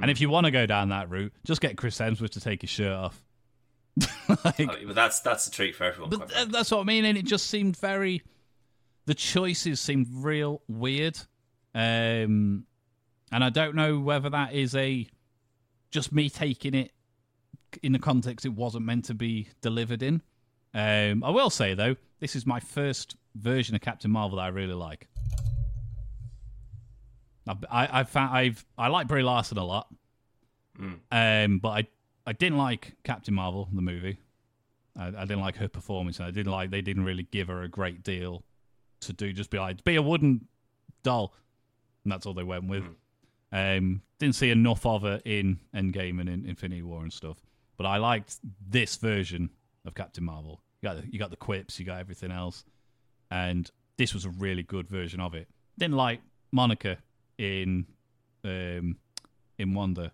And 0.00 0.10
if 0.10 0.20
you 0.20 0.28
want 0.28 0.46
to 0.46 0.50
go 0.50 0.66
down 0.66 0.90
that 0.90 1.10
route, 1.10 1.32
just 1.44 1.60
get 1.60 1.76
Chris 1.76 1.98
Hemsworth 1.98 2.30
to 2.30 2.40
take 2.40 2.60
his 2.60 2.70
shirt 2.70 2.92
off. 2.92 3.22
like, 4.44 4.58
mean, 4.58 4.86
but 4.86 4.94
that's 4.94 5.20
that's 5.20 5.46
a 5.46 5.50
treat 5.50 5.74
for 5.74 5.84
everyone. 5.84 6.10
but 6.10 6.28
th- 6.28 6.48
that's 6.48 6.70
what 6.70 6.80
I 6.80 6.84
mean, 6.84 7.04
and 7.04 7.16
it 7.16 7.24
just 7.24 7.46
seemed 7.46 7.76
very. 7.76 8.22
The 9.06 9.14
choices 9.14 9.80
seemed 9.80 10.08
real 10.10 10.62
weird, 10.68 11.16
um, 11.74 12.66
and 13.32 13.44
I 13.44 13.50
don't 13.50 13.74
know 13.74 13.98
whether 14.00 14.28
that 14.30 14.52
is 14.52 14.74
a 14.74 15.06
just 15.90 16.12
me 16.12 16.28
taking 16.28 16.74
it 16.74 16.90
in 17.82 17.92
the 17.92 17.98
context 17.98 18.44
it 18.44 18.52
wasn't 18.52 18.84
meant 18.84 19.06
to 19.06 19.14
be 19.14 19.48
delivered 19.60 20.02
in. 20.02 20.22
Um, 20.74 21.24
I 21.24 21.30
will 21.30 21.50
say 21.50 21.74
though, 21.74 21.96
this 22.20 22.36
is 22.36 22.44
my 22.44 22.60
first 22.60 23.16
version 23.34 23.74
of 23.74 23.80
Captain 23.80 24.10
Marvel 24.10 24.36
that 24.36 24.42
I 24.42 24.48
really 24.48 24.74
like. 24.74 25.08
I've, 27.46 27.64
I, 27.70 28.00
I've 28.00 28.08
found 28.08 28.34
I've 28.36 28.64
I 28.76 28.88
like 28.88 29.06
Brie 29.08 29.22
Larson 29.22 29.58
a 29.58 29.64
lot, 29.64 29.88
um, 31.12 31.58
but 31.58 31.68
I 31.70 31.86
I 32.26 32.32
didn't 32.32 32.58
like 32.58 32.96
Captain 33.04 33.34
Marvel 33.34 33.68
the 33.72 33.82
movie. 33.82 34.18
I, 34.98 35.08
I 35.08 35.24
didn't 35.24 35.40
like 35.40 35.56
her 35.56 35.68
performance, 35.68 36.18
and 36.18 36.26
I 36.26 36.30
didn't 36.30 36.52
like 36.52 36.70
they 36.70 36.82
didn't 36.82 37.04
really 37.04 37.24
give 37.30 37.48
her 37.48 37.62
a 37.62 37.68
great 37.68 38.02
deal 38.02 38.44
to 39.00 39.12
do. 39.12 39.32
Just 39.32 39.50
be 39.50 39.58
like 39.58 39.84
be 39.84 39.96
a 39.96 40.02
wooden 40.02 40.48
doll, 41.02 41.34
and 42.04 42.12
that's 42.12 42.26
all 42.26 42.34
they 42.34 42.42
went 42.42 42.68
with. 42.68 42.84
Um, 43.52 44.02
didn't 44.18 44.34
see 44.34 44.50
enough 44.50 44.84
of 44.84 45.02
her 45.02 45.20
in 45.24 45.60
Endgame 45.74 46.20
and 46.20 46.28
in 46.28 46.44
Infinity 46.46 46.82
War 46.82 47.02
and 47.02 47.12
stuff, 47.12 47.38
but 47.76 47.86
I 47.86 47.98
liked 47.98 48.38
this 48.68 48.96
version 48.96 49.50
of 49.84 49.94
Captain 49.94 50.24
Marvel. 50.24 50.62
You 50.82 50.88
got 50.88 51.00
the, 51.00 51.12
you 51.12 51.18
got 51.18 51.30
the 51.30 51.36
quips, 51.36 51.78
you 51.78 51.86
got 51.86 52.00
everything 52.00 52.32
else, 52.32 52.64
and 53.30 53.70
this 53.98 54.12
was 54.12 54.24
a 54.24 54.30
really 54.30 54.62
good 54.62 54.88
version 54.88 55.20
of 55.20 55.34
it. 55.34 55.48
Didn't 55.78 55.96
like 55.96 56.20
Monica 56.52 56.98
in 57.38 57.86
um, 58.44 58.96
in 59.58 59.74
Wonder. 59.74 60.12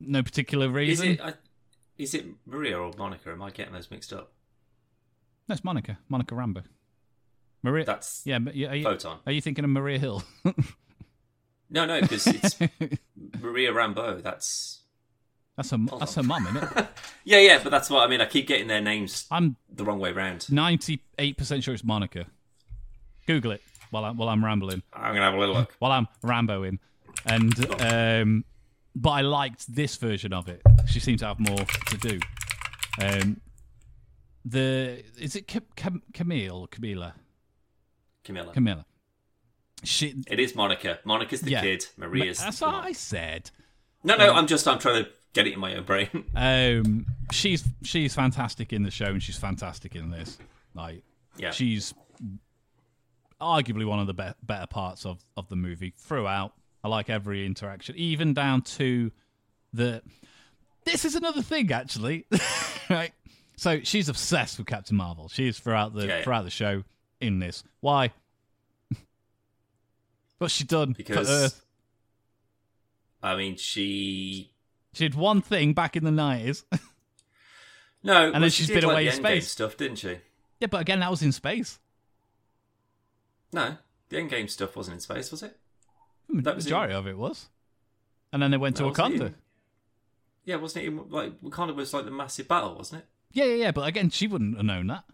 No 0.00 0.22
particular 0.22 0.66
is 0.66 1.00
reason. 1.00 1.08
it 1.12 1.20
I, 1.20 1.34
is 1.98 2.14
it 2.14 2.26
Maria 2.46 2.78
or 2.78 2.92
Monica? 2.98 3.30
Am 3.30 3.42
I 3.42 3.50
getting 3.50 3.72
those 3.72 3.90
mixed 3.90 4.12
up? 4.12 4.32
That's 5.46 5.62
Monica. 5.64 5.98
Monica 6.08 6.34
Rambeau. 6.34 6.64
Maria. 7.62 7.84
That's 7.84 8.22
yeah. 8.24 8.38
but- 8.38 8.54
Are 8.54 8.76
you, 8.76 8.82
Photon. 8.84 9.18
are 9.26 9.32
you 9.32 9.40
thinking 9.40 9.64
of 9.64 9.70
Maria 9.70 9.98
Hill? 9.98 10.22
No, 11.70 11.86
no, 11.86 12.00
because 12.00 12.26
it's 12.26 12.58
Maria 13.40 13.72
Rambeau. 13.72 14.22
That's 14.22 14.80
that's 15.56 15.70
her. 15.70 15.78
That's 15.98 16.14
her 16.16 16.22
mum, 16.22 16.46
isn't 16.56 16.76
it? 16.76 16.86
yeah, 17.24 17.38
yeah. 17.38 17.60
But 17.62 17.70
that's 17.70 17.88
what 17.88 18.02
I 18.04 18.08
mean. 18.08 18.20
I 18.20 18.26
keep 18.26 18.46
getting 18.48 18.66
their 18.66 18.80
names 18.80 19.26
I'm 19.30 19.56
the 19.72 19.84
wrong 19.84 19.98
way 20.00 20.12
round. 20.12 20.50
ninety-eight 20.50 21.36
percent 21.36 21.62
sure 21.64 21.74
it's 21.74 21.84
Monica. 21.84 22.26
Google 23.26 23.52
it 23.52 23.62
while 23.92 24.04
I'm 24.04 24.16
while 24.16 24.28
I'm 24.28 24.44
rambling. 24.44 24.82
I'm 24.92 25.14
gonna 25.14 25.24
have 25.26 25.34
a 25.34 25.38
little 25.38 25.54
look. 25.54 25.76
While 25.78 25.92
I'm 25.92 26.08
Ramboing, 26.24 26.78
and 27.26 27.80
um, 27.80 28.44
but 28.96 29.10
I 29.10 29.20
liked 29.20 29.72
this 29.72 29.96
version 29.96 30.32
of 30.32 30.48
it. 30.48 30.62
She 30.88 30.98
seemed 30.98 31.20
to 31.20 31.26
have 31.26 31.38
more 31.38 31.64
to 31.90 31.96
do. 31.98 32.18
Um, 33.00 33.40
the 34.44 35.02
is 35.18 35.36
it 35.36 35.46
Cam- 35.46 35.62
Cam- 35.76 36.02
Camille 36.12 36.68
Camila 36.70 37.12
Camilla. 38.24 38.52
Camilla? 38.52 38.84
She 39.84 40.14
it 40.26 40.40
is 40.40 40.54
Monica. 40.54 40.98
Monica's 41.04 41.40
the 41.42 41.50
Yeah. 41.52 41.60
kid. 41.60 41.86
Maria's. 41.96 42.38
That's 42.38 42.60
what 42.60 42.72
mom. 42.72 42.84
I 42.84 42.92
said. 42.92 43.50
No, 44.04 44.16
no. 44.16 44.32
I'm 44.32 44.46
just. 44.46 44.66
I'm 44.66 44.78
trying 44.78 45.04
to 45.04 45.10
get 45.32 45.46
it 45.46 45.52
in 45.54 45.60
my 45.60 45.76
own 45.76 45.84
brain. 45.84 46.08
Um, 46.36 47.06
she's 47.30 47.64
she's 47.82 48.14
fantastic 48.14 48.72
in 48.72 48.82
the 48.84 48.90
show, 48.90 49.06
and 49.06 49.22
she's 49.22 49.38
fantastic 49.38 49.94
in 49.96 50.10
this. 50.10 50.38
Like, 50.74 51.02
Yeah. 51.36 51.50
she's 51.50 51.94
arguably 53.42 53.84
one 53.84 53.98
of 53.98 54.06
the 54.06 54.14
be- 54.14 54.34
better 54.42 54.66
parts 54.66 55.04
of 55.04 55.24
of 55.36 55.48
the 55.48 55.56
movie 55.56 55.92
throughout. 55.96 56.52
I 56.84 56.88
like 56.88 57.10
every 57.10 57.46
interaction, 57.46 57.94
even 57.96 58.34
down 58.34 58.62
to 58.62 59.12
the. 59.72 60.02
This 60.84 61.04
is 61.04 61.14
another 61.14 61.42
thing, 61.42 61.70
actually. 61.70 62.26
right. 62.90 63.12
So 63.56 63.80
she's 63.84 64.08
obsessed 64.08 64.58
with 64.58 64.66
Captain 64.66 64.96
Marvel. 64.96 65.28
She 65.28 65.46
is 65.46 65.58
throughout 65.58 65.94
the 65.94 66.06
Yeah, 66.06 66.22
throughout 66.22 66.42
the 66.42 66.50
show 66.50 66.82
in 67.20 67.38
this. 67.38 67.62
Why? 67.80 68.12
What's 70.38 70.54
she 70.54 70.64
done 70.64 70.94
because 70.96 71.30
Earth? 71.30 71.64
I 73.22 73.36
mean, 73.36 73.56
she. 73.56 74.50
She 74.94 75.04
did 75.08 75.14
one 75.14 75.40
thing 75.40 75.72
back 75.72 75.96
in 75.96 76.04
the 76.04 76.10
nineties. 76.10 76.64
No, 78.04 78.24
and 78.24 78.34
then 78.34 78.40
well, 78.40 78.50
she's 78.50 78.66
she 78.66 78.74
been 78.74 78.82
like, 78.82 78.92
away 78.92 79.06
in 79.06 79.12
space. 79.12 79.48
stuff, 79.48 79.76
didn't 79.76 79.98
she? 79.98 80.18
yeah, 80.58 80.66
but 80.66 80.80
again, 80.80 81.00
that 81.00 81.10
was 81.10 81.22
in 81.22 81.30
space. 81.30 81.78
No, 83.52 83.76
the 84.08 84.16
Endgame 84.16 84.48
stuff 84.48 84.76
wasn't 84.76 84.94
in 84.94 85.00
space, 85.00 85.30
was 85.30 85.42
it? 85.42 85.58
The 86.28 86.42
That 86.42 86.56
was 86.56 86.64
majority 86.64 86.94
of 86.94 87.06
it 87.06 87.18
was. 87.18 87.48
And 88.32 88.42
then 88.42 88.50
they 88.50 88.56
went 88.56 88.80
No, 88.80 88.90
to 88.90 88.94
Wakanda. 89.02 89.20
in- 89.26 89.34
Yeah, 90.44 90.56
wasn't 90.56 90.84
it? 90.84 90.88
In, 90.88 91.10
like 91.10 91.40
Wakanda 91.42 91.74
was 91.74 91.92
like 91.92 92.04
the 92.06 92.10
massive 92.10 92.48
battle, 92.48 92.74
wasn't 92.76 93.02
it? 93.02 93.08
Yeah, 93.32 93.44
yeah, 93.44 93.54
yeah. 93.54 93.70
But 93.72 93.86
again, 93.88 94.10
she 94.10 94.26
wouldn't 94.26 94.56
have 94.56 94.64
known 94.64 94.86
that. 94.88 95.04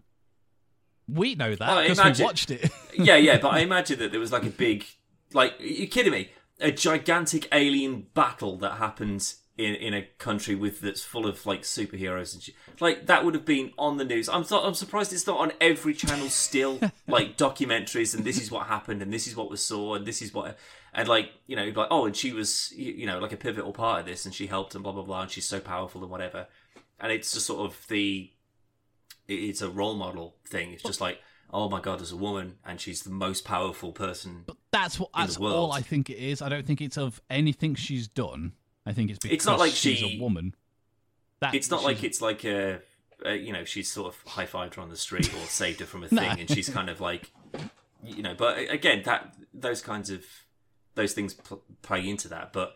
We 1.07 1.35
know 1.35 1.55
that 1.55 1.87
because 1.87 2.19
we 2.19 2.23
watched 2.23 2.51
it. 2.51 2.69
yeah, 2.97 3.15
yeah, 3.15 3.39
but 3.39 3.49
I 3.49 3.59
imagine 3.59 3.97
that 3.99 4.11
there 4.11 4.19
was 4.19 4.31
like 4.31 4.43
a 4.43 4.49
big, 4.51 4.85
like, 5.33 5.53
you 5.59 5.87
kidding 5.87 6.11
me? 6.11 6.29
A 6.61 6.71
gigantic 6.71 7.47
alien 7.51 8.07
battle 8.13 8.57
that 8.57 8.73
happens 8.73 9.37
in 9.59 9.75
in 9.75 9.93
a 9.93 10.03
country 10.17 10.55
with 10.55 10.79
that's 10.79 11.03
full 11.03 11.27
of 11.27 11.45
like 11.45 11.63
superheroes 11.63 12.33
and 12.33 12.41
shit. 12.41 12.55
Like 12.79 13.07
that 13.07 13.25
would 13.25 13.35
have 13.35 13.43
been 13.43 13.73
on 13.77 13.97
the 13.97 14.05
news. 14.05 14.29
I'm 14.29 14.45
so, 14.45 14.59
I'm 14.59 14.73
surprised 14.73 15.11
it's 15.11 15.27
not 15.27 15.37
on 15.37 15.51
every 15.59 15.93
channel 15.93 16.29
still. 16.29 16.79
like 17.07 17.37
documentaries 17.37 18.15
and 18.15 18.23
this 18.23 18.41
is 18.41 18.49
what 18.49 18.67
happened 18.67 19.01
and 19.01 19.11
this 19.11 19.27
is 19.27 19.35
what 19.35 19.49
was 19.49 19.63
saw 19.63 19.95
and 19.95 20.05
this 20.05 20.21
is 20.21 20.33
what 20.33 20.57
and 20.93 21.07
like 21.07 21.31
you 21.47 21.55
know 21.55 21.65
like 21.75 21.87
oh 21.91 22.05
and 22.05 22.15
she 22.15 22.31
was 22.31 22.71
you 22.71 23.05
know 23.05 23.19
like 23.19 23.33
a 23.33 23.37
pivotal 23.37 23.73
part 23.73 23.99
of 23.99 24.05
this 24.05 24.25
and 24.25 24.33
she 24.33 24.47
helped 24.47 24.75
and 24.75 24.83
blah 24.83 24.93
blah 24.93 25.03
blah 25.03 25.23
and 25.23 25.31
she's 25.31 25.47
so 25.47 25.59
powerful 25.59 26.01
and 26.01 26.09
whatever. 26.09 26.47
And 27.01 27.11
it's 27.11 27.33
just 27.33 27.45
sort 27.45 27.59
of 27.59 27.85
the 27.89 28.31
it's 29.27 29.61
a 29.61 29.69
role 29.69 29.95
model 29.95 30.37
thing. 30.45 30.71
It's 30.71 30.83
just 30.83 31.01
like, 31.01 31.19
oh 31.51 31.69
my 31.69 31.81
god, 31.81 31.99
there's 31.99 32.13
a 32.13 32.17
woman 32.17 32.59
and 32.65 32.79
she's 32.79 33.03
the 33.03 33.09
most 33.09 33.43
powerful 33.43 33.91
person. 33.91 34.43
But 34.47 34.57
That's 34.71 34.99
what. 34.99 35.09
That's 35.15 35.37
all 35.37 35.73
I 35.73 35.81
think 35.81 36.09
it 36.09 36.17
is. 36.17 36.41
I 36.41 36.47
don't 36.47 36.65
think 36.65 36.79
it's 36.81 36.97
of 36.97 37.21
anything 37.29 37.75
she's 37.75 38.07
done. 38.07 38.53
I 38.85 38.93
think 38.93 39.09
it's 39.09 39.19
because 39.19 39.35
It's 39.35 39.45
not 39.45 39.59
like 39.59 39.71
she's 39.73 39.97
she- 39.99 40.17
a 40.17 40.21
woman. 40.21 40.55
That 41.41 41.55
It's 41.55 41.69
not 41.71 41.83
like 41.83 42.03
it's 42.03 42.21
like 42.21 42.43
a, 42.43 42.81
a 43.23 43.35
you 43.35 43.53
know 43.53 43.63
she's 43.63 43.89
sort 43.89 44.13
of 44.13 44.21
high 44.31 44.45
fived 44.45 44.73
her 44.75 44.81
on 44.81 44.89
the 44.89 44.97
street 44.97 45.33
or 45.33 45.39
saved 45.47 45.79
her 45.79 45.85
from 45.85 46.03
a 46.03 46.07
thing, 46.09 46.39
and 46.39 46.49
she's 46.49 46.67
kind 46.69 46.89
of 46.89 46.99
like, 46.99 47.31
you 48.03 48.21
know. 48.21 48.35
But 48.37 48.57
again, 48.69 49.03
that 49.05 49.35
those 49.53 49.81
kinds 49.81 50.09
of 50.09 50.25
those 50.95 51.13
things 51.13 51.33
pl- 51.33 51.63
play 51.81 52.05
into 52.09 52.27
that. 52.27 52.51
But 52.51 52.75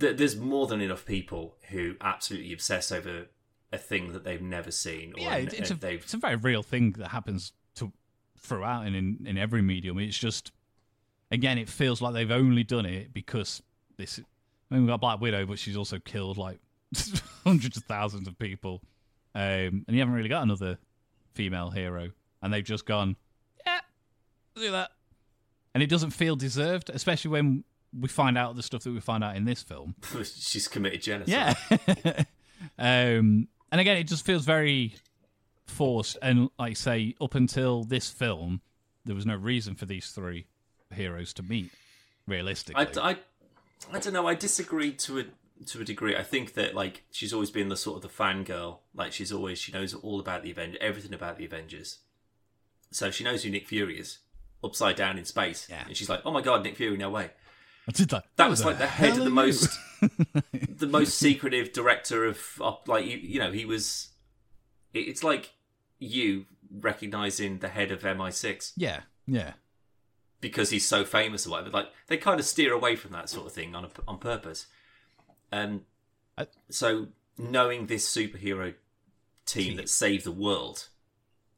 th- 0.00 0.16
there's 0.16 0.34
more 0.36 0.66
than 0.66 0.80
enough 0.80 1.04
people 1.04 1.56
who 1.68 1.96
absolutely 2.00 2.54
obsess 2.54 2.90
over 2.90 3.26
a 3.70 3.78
thing 3.78 4.12
that 4.12 4.24
they've 4.24 4.40
never 4.40 4.70
seen. 4.70 5.12
Or 5.18 5.20
yeah, 5.20 5.36
an- 5.36 5.48
it's, 5.52 5.70
a 5.70 5.74
they've 5.74 6.02
it's 6.02 6.14
a 6.14 6.18
very 6.18 6.36
real 6.36 6.62
thing 6.62 6.92
that 6.92 7.08
happens 7.08 7.52
to 7.74 7.92
throughout 8.38 8.86
and 8.86 8.96
in 8.96 9.26
in 9.26 9.36
every 9.36 9.60
medium. 9.60 9.98
It's 9.98 10.16
just 10.18 10.52
again, 11.30 11.58
it 11.58 11.68
feels 11.68 12.00
like 12.00 12.14
they've 12.14 12.30
only 12.30 12.64
done 12.64 12.86
it 12.86 13.12
because 13.12 13.62
this. 13.98 14.20
I 14.72 14.74
mean, 14.74 14.84
we've 14.84 14.90
got 14.90 15.02
Black 15.02 15.20
Widow, 15.20 15.44
but 15.44 15.58
she's 15.58 15.76
also 15.76 15.98
killed 15.98 16.38
like 16.38 16.58
hundreds 17.44 17.76
of 17.76 17.84
thousands 17.84 18.26
of 18.26 18.38
people, 18.38 18.80
um, 19.34 19.42
and 19.42 19.84
you 19.88 19.98
haven't 19.98 20.14
really 20.14 20.30
got 20.30 20.42
another 20.42 20.78
female 21.34 21.70
hero, 21.70 22.10
and 22.40 22.54
they've 22.54 22.64
just 22.64 22.86
gone, 22.86 23.16
yeah, 23.66 23.80
do 24.54 24.70
that, 24.70 24.92
and 25.74 25.82
it 25.82 25.88
doesn't 25.90 26.12
feel 26.12 26.36
deserved, 26.36 26.88
especially 26.88 27.30
when 27.30 27.64
we 27.98 28.08
find 28.08 28.38
out 28.38 28.56
the 28.56 28.62
stuff 28.62 28.82
that 28.84 28.92
we 28.92 29.00
find 29.00 29.22
out 29.22 29.36
in 29.36 29.44
this 29.44 29.62
film. 29.62 29.94
she's 30.24 30.68
committed 30.68 31.02
genocide. 31.02 31.56
Yeah. 31.68 32.24
um, 32.78 33.48
and 33.70 33.80
again, 33.80 33.98
it 33.98 34.04
just 34.04 34.24
feels 34.24 34.46
very 34.46 34.94
forced. 35.66 36.16
And 36.22 36.48
like 36.58 36.78
say, 36.78 37.14
up 37.20 37.34
until 37.34 37.84
this 37.84 38.08
film, 38.08 38.62
there 39.04 39.14
was 39.14 39.26
no 39.26 39.36
reason 39.36 39.74
for 39.74 39.84
these 39.84 40.08
three 40.12 40.46
heroes 40.94 41.34
to 41.34 41.42
meet. 41.42 41.70
Realistically, 42.26 42.86
I, 43.02 43.10
I, 43.10 43.16
I 43.92 43.98
don't 43.98 44.12
know. 44.12 44.26
I 44.26 44.34
disagree 44.34 44.92
to 44.92 45.18
a 45.20 45.24
to 45.66 45.80
a 45.80 45.84
degree. 45.84 46.16
I 46.16 46.22
think 46.22 46.54
that 46.54 46.74
like 46.74 47.04
she's 47.10 47.32
always 47.32 47.50
been 47.50 47.68
the 47.68 47.76
sort 47.76 47.96
of 47.96 48.02
the 48.02 48.08
fangirl. 48.22 48.78
Like 48.94 49.12
she's 49.12 49.32
always 49.32 49.58
she 49.58 49.72
knows 49.72 49.94
all 49.94 50.20
about 50.20 50.42
the 50.42 50.50
Avengers, 50.50 50.78
everything 50.80 51.14
about 51.14 51.38
the 51.38 51.44
Avengers. 51.44 51.98
So 52.90 53.10
she 53.10 53.24
knows 53.24 53.42
who 53.42 53.50
Nick 53.50 53.66
Fury 53.68 53.98
is, 53.98 54.18
upside 54.62 54.96
down 54.96 55.18
in 55.18 55.24
space. 55.24 55.66
Yeah. 55.70 55.84
And 55.86 55.96
she's 55.96 56.08
like, 56.10 56.20
"Oh 56.24 56.30
my 56.30 56.42
god, 56.42 56.62
Nick 56.62 56.76
Fury, 56.76 56.96
no 56.96 57.10
way." 57.10 57.30
I 57.88 57.92
did 57.92 58.12
like 58.12 58.24
That 58.36 58.44
"Who 58.44 58.50
was 58.50 58.64
like 58.64 58.78
the 58.78 58.86
head 58.86 59.16
of 59.18 59.24
the 59.24 59.30
most, 59.30 59.68
the 60.68 60.86
most 60.86 61.18
secretive 61.18 61.72
director 61.72 62.24
of, 62.26 62.38
of 62.60 62.78
like 62.86 63.04
you, 63.06 63.16
you 63.18 63.38
know 63.38 63.50
he 63.50 63.64
was. 63.64 64.10
it- 64.94 65.08
It's 65.08 65.24
like 65.24 65.52
you 65.98 66.46
recognizing 66.70 67.58
the 67.58 67.68
head 67.68 67.90
of 67.90 68.02
MI6. 68.02 68.72
yeah, 68.76 69.00
yeah. 69.26 69.52
Because 70.42 70.68
he's 70.68 70.86
so 70.86 71.04
famous 71.06 71.46
or 71.46 71.50
whatever. 71.52 71.70
Like 71.70 71.88
they 72.08 72.18
kind 72.18 72.38
of 72.38 72.44
steer 72.44 72.74
away 72.74 72.96
from 72.96 73.12
that 73.12 73.30
sort 73.30 73.46
of 73.46 73.52
thing 73.52 73.74
on 73.74 73.86
a, 73.86 73.88
on 74.06 74.18
purpose. 74.18 74.66
Um, 75.50 75.82
I- 76.36 76.48
so 76.68 77.08
knowing 77.38 77.86
this 77.86 78.06
superhero 78.06 78.74
team 79.46 79.64
Team. 79.68 79.76
that 79.76 79.88
saved 79.88 80.24
the 80.24 80.32
world, 80.32 80.88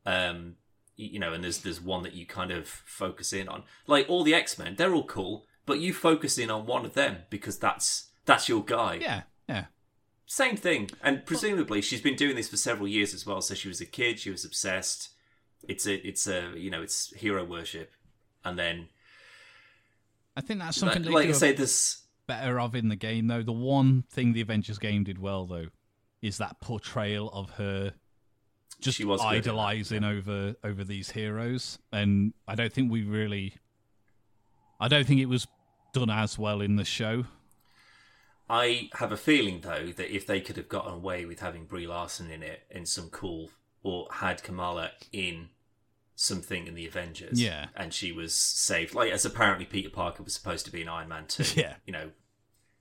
um, 0.07 0.55
you 0.97 1.19
know, 1.19 1.33
and 1.33 1.43
there's 1.43 1.59
there's 1.59 1.81
one 1.81 2.03
that 2.05 2.15
you 2.15 2.25
kind 2.27 2.51
of 2.53 2.69
focus 2.69 3.33
in 3.33 3.49
on. 3.49 3.65
Like 3.89 4.07
all 4.09 4.23
the 4.23 4.35
X 4.35 4.59
Men, 4.59 4.77
they're 4.77 4.95
all 4.95 5.05
cool, 5.07 5.45
but 5.67 5.81
you 5.81 5.93
focus 5.93 6.39
in 6.39 6.51
on 6.51 6.67
one 6.67 6.85
of 6.85 6.95
them 6.95 7.19
because 7.31 7.59
that's 7.59 8.11
that's 8.27 8.49
your 8.49 8.65
guy. 8.65 8.99
Yeah, 9.01 9.23
yeah. 9.49 9.65
Same 10.27 10.57
thing, 10.57 10.91
and 11.03 11.25
presumably 11.27 11.83
she's 11.83 12.01
been 12.01 12.17
doing 12.17 12.35
this 12.37 12.49
for 12.49 12.57
several 12.57 12.89
years 12.89 13.13
as 13.13 13.27
well. 13.27 13.41
So 13.43 13.55
she 13.55 13.69
was 13.69 13.81
a 13.81 13.87
kid, 13.87 14.19
she 14.19 14.31
was 14.31 14.45
obsessed. 14.45 15.11
It's 15.69 15.87
a, 15.87 15.95
it's 16.07 16.27
a, 16.27 16.53
you 16.57 16.71
know, 16.71 16.83
it's 16.83 17.13
hero 17.15 17.43
worship, 17.45 17.91
and 18.45 18.59
then, 18.59 18.89
I 20.37 20.41
think 20.41 20.61
that's 20.61 20.77
something 20.77 21.05
like 21.05 21.29
I 21.29 21.33
say, 21.33 21.53
this 21.53 22.03
better 22.27 22.61
of 22.61 22.75
in 22.75 22.89
the 22.89 22.97
game, 22.97 23.27
though. 23.27 23.43
The 23.43 23.53
one 23.53 24.05
thing 24.11 24.33
the 24.33 24.41
Avengers 24.41 24.79
game 24.79 25.05
did 25.05 25.19
well, 25.19 25.47
though, 25.47 25.69
is 26.23 26.39
that 26.39 26.61
portrayal 26.61 27.31
of 27.31 27.51
her 27.51 27.93
just 28.81 28.99
She 28.99 29.05
was 29.05 29.21
good 29.21 29.29
idolizing 29.29 30.05
over 30.05 30.55
over 30.65 30.85
these 30.85 31.11
heroes, 31.11 31.79
and 31.93 32.35
I 32.47 32.55
don't 32.55 32.73
think 32.73 32.91
we 32.91 33.03
really, 33.03 33.55
I 34.81 34.89
don't 34.89 35.07
think 35.07 35.21
it 35.21 35.29
was 35.29 35.47
done 35.93 36.11
as 36.11 36.39
well 36.39 36.61
in 36.61 36.77
the 36.77 36.85
show. 36.85 37.25
I 38.51 38.91
have 38.95 39.11
a 39.11 39.17
feeling 39.17 39.61
though 39.63 39.87
that 39.97 40.15
if 40.15 40.27
they 40.27 40.41
could 40.41 40.57
have 40.57 40.69
gotten 40.69 40.93
away 40.93 41.25
with 41.25 41.41
having 41.41 41.65
Brie 41.65 41.87
Larson 41.87 42.31
in 42.31 42.43
it 42.43 42.65
in 42.71 42.85
some 42.85 43.09
cool, 43.09 43.51
or 43.83 44.09
had 44.11 44.43
Kamala 44.43 44.91
in 45.13 45.49
something 46.17 46.67
in 46.67 46.75
the 46.75 46.87
Avengers, 46.87 47.41
Yeah. 47.43 47.67
and 47.75 47.93
she 47.93 48.13
was 48.13 48.35
saved, 48.35 48.95
like 48.95 49.11
as 49.13 49.25
apparently 49.25 49.65
Peter 49.67 49.91
Parker 49.91 50.23
was 50.23 50.35
supposed 50.35 50.65
to 50.67 50.73
be 50.73 50.83
in 50.83 50.89
Iron 50.89 51.09
Man 51.09 51.27
two, 51.27 51.45
Yeah. 51.61 51.77
you 51.87 51.93
know, 51.93 52.11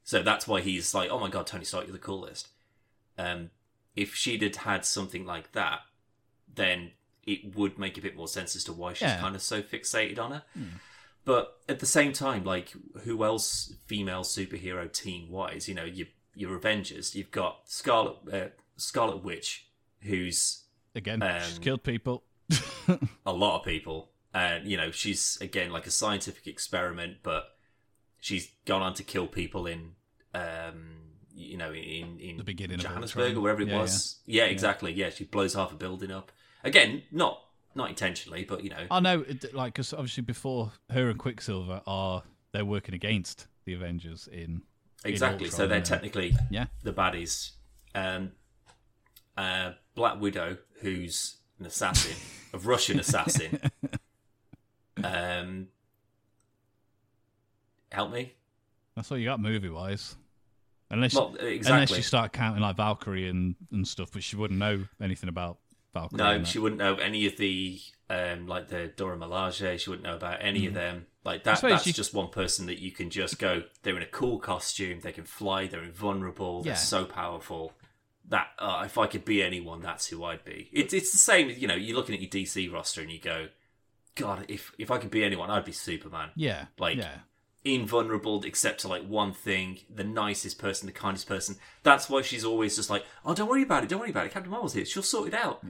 so 0.03 0.21
that's 0.21 0.47
why 0.47 0.61
he's 0.61 0.93
like, 0.93 1.09
oh 1.09 1.19
my 1.19 1.29
god, 1.29 1.47
Tony 1.47 1.65
Stark, 1.65 1.85
you're 1.87 1.93
the 1.93 1.99
coolest. 1.99 2.49
Um, 3.17 3.49
if 3.95 4.15
she'd 4.15 4.41
had 4.41 4.55
had 4.57 4.85
something 4.85 5.25
like 5.25 5.51
that, 5.53 5.79
then 6.53 6.91
it 7.25 7.55
would 7.55 7.77
make 7.79 7.97
a 7.97 8.01
bit 8.01 8.15
more 8.15 8.27
sense 8.27 8.55
as 8.55 8.63
to 8.65 8.73
why 8.73 8.93
she's 8.93 9.03
Yeah. 9.03 9.19
kind 9.19 9.35
of 9.35 9.41
so 9.41 9.61
fixated 9.61 10.19
on 10.19 10.31
her. 10.31 10.43
But 11.25 11.57
at 11.69 11.79
the 11.79 11.85
same 11.85 12.11
time, 12.11 12.43
like 12.43 12.73
who 13.03 13.23
else 13.23 13.73
female 13.85 14.23
superhero 14.23 14.91
team 14.91 15.29
wise? 15.31 15.69
You 15.69 15.73
know, 15.75 15.85
you 15.85 16.07
your 16.35 16.55
Avengers. 16.55 17.15
You've 17.15 17.31
got 17.31 17.61
Scarlet 17.69 18.17
uh, 18.31 18.47
Scarlet 18.75 19.23
Witch, 19.23 19.67
who's 20.01 20.63
Again, 20.95 21.21
she's 21.45 21.57
Um, 21.57 21.63
killed 21.63 21.83
people. 21.83 22.23
a 23.25 23.34
lot 23.34 23.60
of 23.60 23.65
people, 23.65 24.12
and 24.34 24.67
you 24.67 24.77
know 24.77 24.91
she's 24.91 25.38
again 25.41 25.71
like 25.71 25.88
a 25.88 25.91
scientific 25.91 26.47
experiment, 26.47 27.17
but 27.23 27.45
she's 28.19 28.51
gone 28.65 28.82
on 28.82 28.93
to 28.95 29.03
kill 29.03 29.27
people 29.27 29.67
in, 29.67 29.91
um, 30.34 30.95
you 31.36 31.58
know, 31.58 31.73
in 31.73 32.19
in 32.19 32.38
The 32.38 32.43
beginning 32.43 32.79
Johannesburg 32.79 33.36
or 33.38 33.41
wherever 33.41 33.62
it 33.62 33.67
Yeah, 33.67 33.79
was. 33.79 34.19
Yeah. 34.25 34.45
exactly. 34.45 34.93
Yeah, 34.93 35.10
she 35.10 35.25
blows 35.25 35.53
half 35.53 35.71
a 35.71 35.75
building 35.75 36.12
up. 36.12 36.32
Again, 36.63 37.03
not 37.12 37.41
not 37.75 37.89
intentionally, 37.89 38.43
but 38.45 38.63
you 38.63 38.69
know, 38.69 38.86
I 38.91 38.99
know, 38.99 39.25
like, 39.53 39.73
because 39.73 39.93
obviously 39.93 40.23
before 40.23 40.71
her 40.91 41.10
and 41.10 41.17
Quicksilver 41.19 41.82
are 41.88 42.23
they're 42.51 42.65
working 42.65 42.93
against 42.93 43.47
the 43.65 43.73
Avengers 43.73 44.27
in 44.32 44.62
Exactly. 45.06 45.49
so 45.49 45.63
Ultron, 45.63 45.69
they're 45.69 45.77
yeah. 45.79 45.84
technically 45.84 46.36
yeah, 46.51 46.65
the 46.84 46.93
baddies. 46.93 47.51
Um, 47.95 48.32
uh, 49.38 49.71
Black 49.95 50.21
Widow, 50.21 50.58
who's 50.82 51.38
an 51.59 51.65
assassin, 51.65 52.15
a 52.53 52.57
Russian 52.57 52.99
assassin. 52.99 53.59
Um, 55.03 55.67
help 57.91 58.11
me. 58.11 58.33
that's 58.95 59.11
all 59.11 59.17
you 59.17 59.25
got 59.25 59.39
movie 59.39 59.69
wise. 59.69 60.15
Unless 60.91 61.15
Well, 61.15 61.35
unless 61.39 61.89
you 61.91 62.03
start 62.03 62.33
counting 62.33 62.61
like 62.61 62.77
Valkyrie 62.77 63.27
and, 63.27 63.55
and 63.71 63.87
stuff, 63.87 64.11
but 64.13 64.21
she 64.21 64.35
wouldn't 64.35 64.59
know 64.59 64.85
anything 65.01 65.29
about 65.29 65.57
Valkyrie. 65.93 66.17
No, 66.17 66.43
she 66.43 66.59
wouldn't 66.59 66.79
know 66.79 66.95
any 66.95 67.25
of 67.25 67.37
the 67.37 67.81
um, 68.09 68.45
like 68.47 68.67
the 68.67 68.91
Dora 68.95 69.17
Milaje. 69.17 69.79
She 69.79 69.89
wouldn't 69.89 70.05
know 70.05 70.15
about 70.15 70.37
any 70.41 70.67
of 70.67 70.75
them. 70.75 71.07
Like 71.25 71.43
that. 71.45 71.57
Mm. 71.59 71.69
That's 71.69 71.87
you- 71.87 71.93
just 71.93 72.13
one 72.13 72.29
person 72.29 72.67
that 72.67 72.79
you 72.79 72.91
can 72.91 73.09
just 73.09 73.39
go. 73.39 73.63
They're 73.81 73.97
in 73.97 74.03
a 74.03 74.07
cool 74.07 74.37
costume. 74.37 74.99
They 74.99 75.11
can 75.11 75.23
fly. 75.25 75.65
They're 75.65 75.83
invulnerable. 75.83 76.61
They're 76.61 76.75
so 76.75 77.05
powerful. 77.05 77.73
That 78.29 78.47
uh, 78.57 78.83
if 78.86 78.97
I 78.97 79.07
could 79.07 79.25
be 79.25 79.43
anyone, 79.43 79.81
that's 79.81 80.07
who 80.07 80.23
I'd 80.23 80.45
be. 80.45 80.69
It's 80.71 80.93
it's 80.93 81.12
the 81.12 81.17
same. 81.17 81.49
You 81.49 81.67
know, 81.67 81.75
you're 81.75 81.95
looking 81.95 82.15
at 82.15 82.21
your 82.21 82.29
DC 82.29 82.71
roster 82.71 83.01
and 83.01 83.12
you 83.12 83.19
go, 83.19 83.47
God, 84.15 84.45
if 84.47 84.71
if 84.77 84.89
I 84.91 84.97
could 84.97 85.12
be 85.12 85.23
anyone, 85.23 85.49
I'd 85.49 85.65
be 85.65 85.71
Superman. 85.73 86.29
yeah, 86.36 86.65
Like- 86.77 86.97
yeah, 86.97 87.17
Invulnerable 87.65 88.43
except 88.43 88.81
to 88.81 88.88
like 88.89 89.03
one 89.07 89.33
thing. 89.33 89.79
The 89.93 90.03
nicest 90.03 90.57
person, 90.59 90.86
the 90.86 90.91
kindest 90.93 91.27
person. 91.27 91.55
That's 91.83 92.09
why 92.09 92.21
she's 92.21 92.43
always 92.43 92.75
just 92.75 92.89
like, 92.89 93.05
oh, 93.25 93.33
don't 93.33 93.49
worry 93.49 93.63
about 93.63 93.83
it. 93.83 93.89
Don't 93.89 93.99
worry 94.01 94.09
about 94.09 94.25
it. 94.25 94.33
Captain 94.33 94.51
Marvel's 94.51 94.73
here. 94.73 94.86
She'll 94.86 95.01
sort 95.03 95.29
it 95.29 95.33
out 95.33 95.65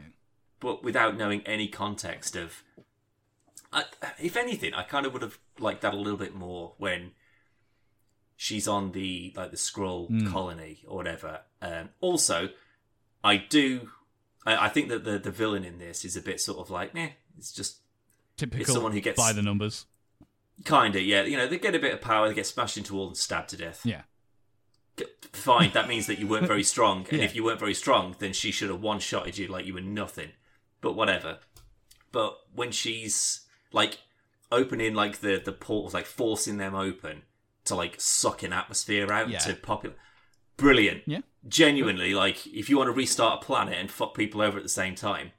but 0.59 0.83
without 0.83 1.17
knowing 1.17 1.41
any 1.45 1.67
context 1.67 2.35
of. 2.35 2.63
I, 3.71 3.83
if 4.19 4.37
anything, 4.37 4.73
I 4.73 4.83
kind 4.83 5.05
of 5.05 5.13
would 5.13 5.21
have 5.23 5.37
liked 5.59 5.81
that 5.81 5.93
a 5.93 5.97
little 5.97 6.17
bit 6.17 6.33
more 6.35 6.73
when 6.77 7.11
she's 8.35 8.67
on 8.67 8.91
the 8.91 9.33
like 9.35 9.51
the 9.51 9.57
Skrull 9.57 10.31
colony 10.31 10.83
or 10.87 10.95
whatever. 10.97 11.41
Um, 11.63 11.89
also, 12.01 12.49
I 13.23 13.37
do. 13.37 13.89
I, 14.45 14.65
I 14.65 14.69
think 14.69 14.89
that 14.89 15.03
the 15.05 15.17
the 15.17 15.31
villain 15.31 15.63
in 15.63 15.79
this 15.79 16.03
is 16.05 16.15
a 16.17 16.21
bit 16.21 16.39
sort 16.41 16.59
of 16.59 16.69
like, 16.69 16.93
meh. 16.93 17.09
It's 17.37 17.51
just 17.51 17.77
typical. 18.37 18.61
It's 18.61 18.71
someone 18.73 18.91
who 18.91 18.99
gets- 19.01 19.17
by 19.17 19.31
the 19.33 19.41
numbers. 19.41 19.85
kind 20.65 20.95
of 20.95 21.01
yeah. 21.01 21.23
You 21.23 21.37
know, 21.37 21.47
they 21.47 21.57
get 21.57 21.73
a 21.75 21.79
bit 21.79 21.93
of 21.93 22.01
power, 22.01 22.27
they 22.27 22.33
get 22.35 22.45
smashed 22.47 22.77
into 22.77 22.93
a 22.93 22.97
wall 22.97 23.07
and 23.07 23.17
stabbed 23.17 23.49
to 23.49 23.57
death. 23.57 23.81
Yeah, 23.85 24.01
Fine, 25.31 25.71
that 25.73 25.87
means 25.87 26.05
that 26.07 26.19
you 26.19 26.27
weren't 26.27 26.45
very 26.47 26.63
strong, 26.73 27.07
and 27.09 27.19
Yeah. 27.19 27.25
if 27.25 27.35
you 27.35 27.43
weren't 27.43 27.59
very 27.59 27.73
strong, 27.73 28.15
then 28.19 28.33
she 28.33 28.51
should 28.51 28.69
have 28.69 28.81
one 28.81 28.99
shotted 28.99 29.37
you 29.37 29.47
like 29.47 29.65
you 29.65 29.73
were 29.73 29.81
nothing. 29.81 30.29
But 30.81 30.93
whatever. 30.95 31.39
But 32.11 32.37
when 32.53 32.71
she's 32.71 33.41
like 33.71 33.99
opening 34.51 34.93
like 34.93 35.19
the 35.21 35.41
the 35.43 35.51
portals, 35.53 35.93
like 35.95 36.05
forcing 36.05 36.57
them 36.57 36.75
open 36.75 37.23
to 37.65 37.75
like 37.75 37.95
suck 37.99 38.43
an 38.43 38.53
atmosphere 38.53 39.11
out 39.11 39.29
Yeah. 39.29 39.39
to 39.39 39.55
populate, 39.55 39.97
brilliant. 40.57 41.03
yeah. 41.07 41.21
Genuinely, 41.47 42.13
like 42.13 42.47
if 42.47 42.69
you 42.69 42.77
want 42.77 42.87
to 42.87 42.91
restart 42.93 43.41
a 43.43 43.45
planet 43.45 43.77
and 43.77 43.91
fuck 43.91 44.15
people 44.15 44.41
over 44.41 44.57
at 44.57 44.63
the 44.63 44.69
same 44.69 44.95
time, 44.95 45.31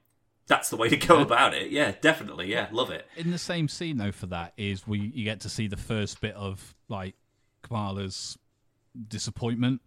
that's 0.47 0.69
the 0.69 0.77
way 0.77 0.87
to 0.89 0.97
go 0.97 1.19
about 1.19 1.53
it. 1.55 1.71
Yeah, 1.71 1.93
definitely. 1.99 2.47
Yeah, 2.51 2.67
love 2.71 2.91
it. 2.91 3.07
In 3.17 3.31
the 3.31 3.37
same 3.39 3.67
scene 3.67 3.97
though, 3.97 4.11
for 4.11 4.27
that 4.27 4.53
is 4.57 4.85
we 4.87 4.99
you 4.99 5.23
get 5.23 5.39
to 5.41 5.49
see 5.49 5.67
the 5.67 5.77
first 5.77 6.21
bit 6.21 6.35
of 6.35 6.75
like 6.89 7.15
Kamala's 7.63 8.37
disappointment, 9.07 9.81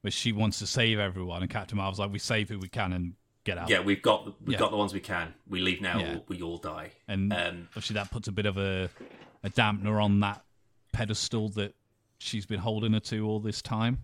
where 0.00 0.10
she 0.10 0.32
wants 0.32 0.58
to 0.58 0.66
save 0.66 0.98
everyone, 0.98 1.42
and 1.42 1.50
Captain 1.50 1.76
Marvel's 1.78 1.98
like, 2.00 2.12
"We 2.12 2.18
save 2.18 2.48
who 2.48 2.58
we 2.58 2.68
can 2.68 2.92
and 2.92 3.14
get 3.44 3.56
out." 3.56 3.68
Yeah, 3.70 3.80
we've 3.80 4.02
got 4.02 4.24
we've 4.42 4.54
Yeah. 4.54 4.58
got 4.58 4.70
the 4.72 4.76
ones 4.76 4.92
we 4.92 5.00
can. 5.00 5.32
We 5.48 5.60
leave 5.60 5.80
now, 5.80 5.98
Yeah. 6.00 6.18
we 6.28 6.42
all 6.42 6.58
die. 6.58 6.90
and 7.06 7.32
Um, 7.32 7.68
obviously 7.70 7.94
that 7.94 8.10
puts 8.10 8.26
a 8.28 8.32
bit 8.32 8.46
of 8.46 8.56
a 8.58 8.90
a 9.44 9.50
dampener 9.50 10.02
on 10.02 10.20
that 10.20 10.44
pedestal 10.92 11.48
that 11.50 11.74
she's 12.18 12.46
been 12.46 12.60
holding 12.60 12.92
her 12.92 13.00
to 13.00 13.26
all 13.26 13.40
this 13.40 13.62
time. 13.62 13.98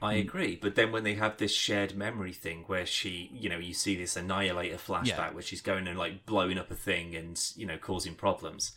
I 0.00 0.14
mm. 0.14 0.20
agree, 0.20 0.56
but 0.60 0.74
then 0.74 0.92
when 0.92 1.04
they 1.04 1.14
have 1.14 1.36
this 1.36 1.52
shared 1.52 1.96
memory 1.96 2.32
thing 2.32 2.64
where 2.66 2.86
she, 2.86 3.30
you 3.32 3.48
know, 3.48 3.58
you 3.58 3.74
see 3.74 3.96
this 3.96 4.16
annihilator 4.16 4.76
flashback 4.76 5.06
Yeah. 5.06 5.32
where 5.32 5.42
she's 5.42 5.60
going 5.60 5.88
and 5.88 5.98
like 5.98 6.24
blowing 6.24 6.58
up 6.58 6.70
a 6.70 6.74
thing 6.74 7.16
and 7.16 7.40
you 7.56 7.66
know 7.66 7.78
causing 7.78 8.14
problems. 8.14 8.72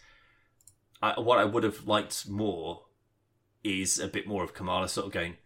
I, 1.02 1.20
what 1.20 1.40
I 1.40 1.46
would 1.46 1.64
have 1.64 1.88
liked 1.88 2.28
more 2.28 2.86
is 3.64 4.00
a 4.00 4.08
bit 4.08 4.28
more 4.28 4.44
of 4.44 4.54
Kamala 4.54 4.88
sort 4.88 5.08
of 5.08 5.14
going, 5.14 5.38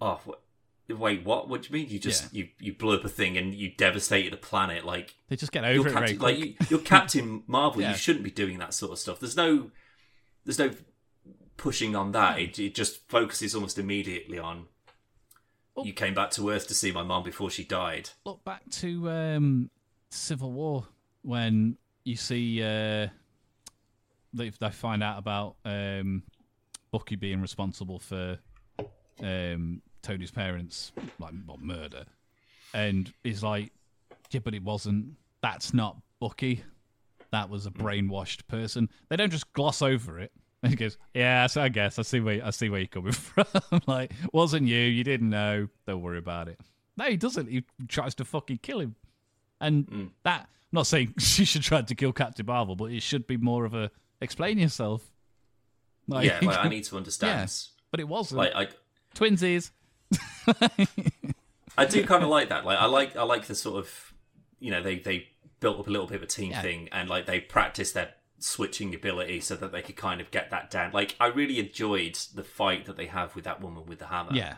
"Oh, 0.00 0.20
what, 0.24 0.42
wait, 0.88 1.24
what? 1.24 1.48
What 1.48 1.62
do 1.62 1.68
you 1.68 1.74
mean? 1.74 1.90
You 1.90 1.98
just 1.98 2.32
you 2.32 2.48
you 2.58 2.74
blew 2.74 2.96
up 2.96 3.04
a 3.04 3.08
thing 3.08 3.36
and 3.36 3.54
you 3.54 3.70
devastated 3.76 4.32
a 4.32 4.36
planet? 4.36 4.84
Like 4.84 5.14
They 5.28 5.36
just 5.36 5.52
get 5.52 5.64
you're 5.64 5.80
over 5.80 5.88
it 5.88 5.92
very 5.92 6.06
Captain, 6.08 6.18
like 6.18 6.38
you, 6.38 6.54
you're 6.68 6.80
Captain 6.80 7.42
Marvel. 7.46 7.82
Yeah. 7.82 7.90
You 7.90 7.96
shouldn't 7.96 8.24
be 8.24 8.30
doing 8.30 8.58
that 8.58 8.74
sort 8.74 8.92
of 8.92 8.98
stuff. 8.98 9.20
There's 9.20 9.36
no, 9.36 9.70
there's 10.44 10.58
no 10.58 10.70
pushing 11.56 11.96
on 11.96 12.12
that. 12.12 12.34
Hmm. 12.34 12.42
It, 12.42 12.58
it 12.58 12.74
just 12.74 13.08
focuses 13.08 13.54
almost 13.54 13.78
immediately 13.78 14.38
on. 14.38 14.66
Oh. 15.76 15.84
You 15.84 15.92
came 15.92 16.14
back 16.14 16.30
to 16.32 16.48
Earth 16.50 16.68
to 16.68 16.74
see 16.74 16.90
my 16.90 17.02
mom 17.02 17.22
before 17.22 17.50
she 17.50 17.64
died. 17.64 18.10
Look 18.24 18.42
back 18.44 18.62
to 18.70 19.10
um, 19.10 19.70
Civil 20.10 20.52
War 20.52 20.86
when 21.22 21.76
you 22.04 22.16
see 22.16 22.62
uh, 22.62 23.08
they, 24.32 24.50
they 24.50 24.70
find 24.70 25.02
out 25.02 25.18
about 25.18 25.56
um, 25.64 26.22
Bucky 26.90 27.16
being 27.16 27.40
responsible 27.40 27.98
for 27.98 28.38
um, 29.22 29.82
Tony's 30.02 30.30
parents' 30.30 30.92
like 31.18 31.34
well, 31.46 31.58
murder, 31.60 32.04
and 32.72 33.12
he's 33.24 33.42
like, 33.42 33.72
"Yeah, 34.30 34.40
but 34.44 34.54
it 34.54 34.62
wasn't. 34.62 35.16
That's 35.42 35.74
not 35.74 35.96
Bucky. 36.20 36.62
That 37.32 37.50
was 37.50 37.66
a 37.66 37.70
brainwashed 37.70 38.46
person." 38.46 38.88
They 39.08 39.16
don't 39.16 39.30
just 39.30 39.52
gloss 39.52 39.82
over 39.82 40.18
it. 40.20 40.32
And 40.66 40.70
he 40.78 40.84
goes, 40.84 40.98
"Yeah, 41.14 41.46
so 41.46 41.62
I 41.62 41.68
guess 41.68 41.98
I 41.98 42.02
see 42.02 42.20
where 42.20 42.44
I 42.44 42.50
see 42.50 42.68
where 42.68 42.80
you're 42.80 42.88
coming 42.88 43.12
from. 43.12 43.46
like, 43.86 44.12
wasn't 44.32 44.66
you? 44.66 44.78
You 44.78 45.04
didn't 45.04 45.30
know. 45.30 45.68
Don't 45.86 46.02
worry 46.02 46.18
about 46.18 46.48
it." 46.48 46.60
No, 46.96 47.04
he 47.06 47.16
doesn't. 47.16 47.48
He 47.48 47.64
tries 47.88 48.14
to 48.16 48.24
fucking 48.24 48.60
kill 48.62 48.80
him, 48.80 48.96
and 49.60 49.86
hmm. 49.86 50.04
that. 50.24 50.48
I'm 50.72 50.78
not 50.78 50.88
saying 50.88 51.14
she 51.18 51.44
should 51.44 51.62
try 51.62 51.80
to 51.80 51.94
kill 51.94 52.12
Captain 52.12 52.44
Marvel, 52.44 52.74
but 52.74 52.90
it 52.90 53.00
should 53.00 53.26
be 53.28 53.36
more 53.36 53.64
of 53.64 53.72
a 53.72 53.90
explain 54.20 54.58
yourself. 54.58 55.02
Like, 56.08 56.26
yeah, 56.26 56.40
like 56.42 56.58
I 56.58 56.68
need 56.68 56.84
to 56.84 56.96
understand. 56.96 57.50
but 57.90 58.00
it 58.00 58.08
wasn't. 58.08 58.38
Like 58.38 58.52
I, 58.54 58.68
Twinsies. 59.14 59.70
I 61.78 61.84
do 61.84 62.04
kind 62.04 62.22
of 62.22 62.28
like 62.28 62.48
that. 62.48 62.64
Like 62.64 62.78
I 62.78 62.86
like 62.86 63.16
I 63.16 63.22
like 63.22 63.46
the 63.46 63.54
sort 63.54 63.78
of 63.78 64.12
you 64.58 64.70
know 64.70 64.82
they 64.82 64.98
they 64.98 65.28
built 65.60 65.78
up 65.78 65.86
a 65.86 65.90
little 65.90 66.06
bit 66.06 66.16
of 66.16 66.22
a 66.22 66.26
team 66.26 66.50
Yeah. 66.50 66.62
thing 66.62 66.88
and 66.92 67.08
like 67.08 67.26
they 67.26 67.40
practiced 67.40 67.94
their 67.94 68.14
switching 68.38 68.94
ability 68.94 69.40
so 69.40 69.56
that 69.56 69.72
they 69.72 69.82
could 69.82 69.96
kind 69.96 70.20
of 70.20 70.30
get 70.30 70.50
that 70.50 70.70
down. 70.70 70.92
Like 70.92 71.16
I 71.20 71.26
really 71.28 71.58
enjoyed 71.58 72.16
the 72.34 72.44
fight 72.44 72.86
that 72.86 72.96
they 72.96 73.06
have 73.06 73.34
with 73.34 73.44
that 73.44 73.60
woman 73.60 73.86
with 73.86 73.98
the 73.98 74.06
hammer. 74.06 74.32
Yeah, 74.34 74.56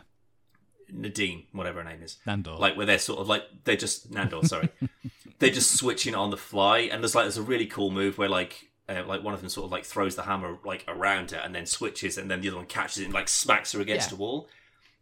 Nadine, 0.91 1.43
whatever 1.51 1.83
her 1.83 1.89
name 1.89 2.01
is. 2.01 2.17
Nandor. 2.25 2.59
Like 2.59 2.75
where 2.75 2.85
they're 2.85 2.97
sort 2.99 3.19
of 3.19 3.27
like 3.27 3.43
they're 3.63 3.75
just 3.77 4.11
Nandor, 4.11 4.45
sorry. 4.45 4.69
they're 5.39 5.49
just 5.51 5.75
switching 5.77 6.15
on 6.15 6.31
the 6.31 6.37
fly 6.37 6.79
and 6.79 7.03
there's 7.03 7.15
like 7.15 7.25
there's 7.25 7.37
a 7.37 7.41
really 7.43 7.65
cool 7.67 7.91
move 7.91 8.17
where 8.17 8.27
like 8.29 8.69
uh, 8.89 9.03
like 9.05 9.23
one 9.23 9.33
of 9.33 9.39
them 9.41 9.49
sort 9.49 9.65
of 9.65 9.71
like 9.71 9.85
throws 9.85 10.15
the 10.15 10.23
hammer 10.23 10.57
like 10.65 10.83
around 10.87 11.31
her 11.31 11.37
and 11.37 11.53
then 11.53 11.65
switches 11.65 12.17
and 12.17 12.29
then 12.29 12.41
the 12.41 12.47
other 12.47 12.57
one 12.57 12.65
catches 12.65 12.97
it 12.99 13.05
and 13.05 13.13
like 13.13 13.27
smacks 13.29 13.71
her 13.73 13.79
against 13.81 14.09
Yeah. 14.11 14.15
a 14.15 14.19
wall. 14.19 14.49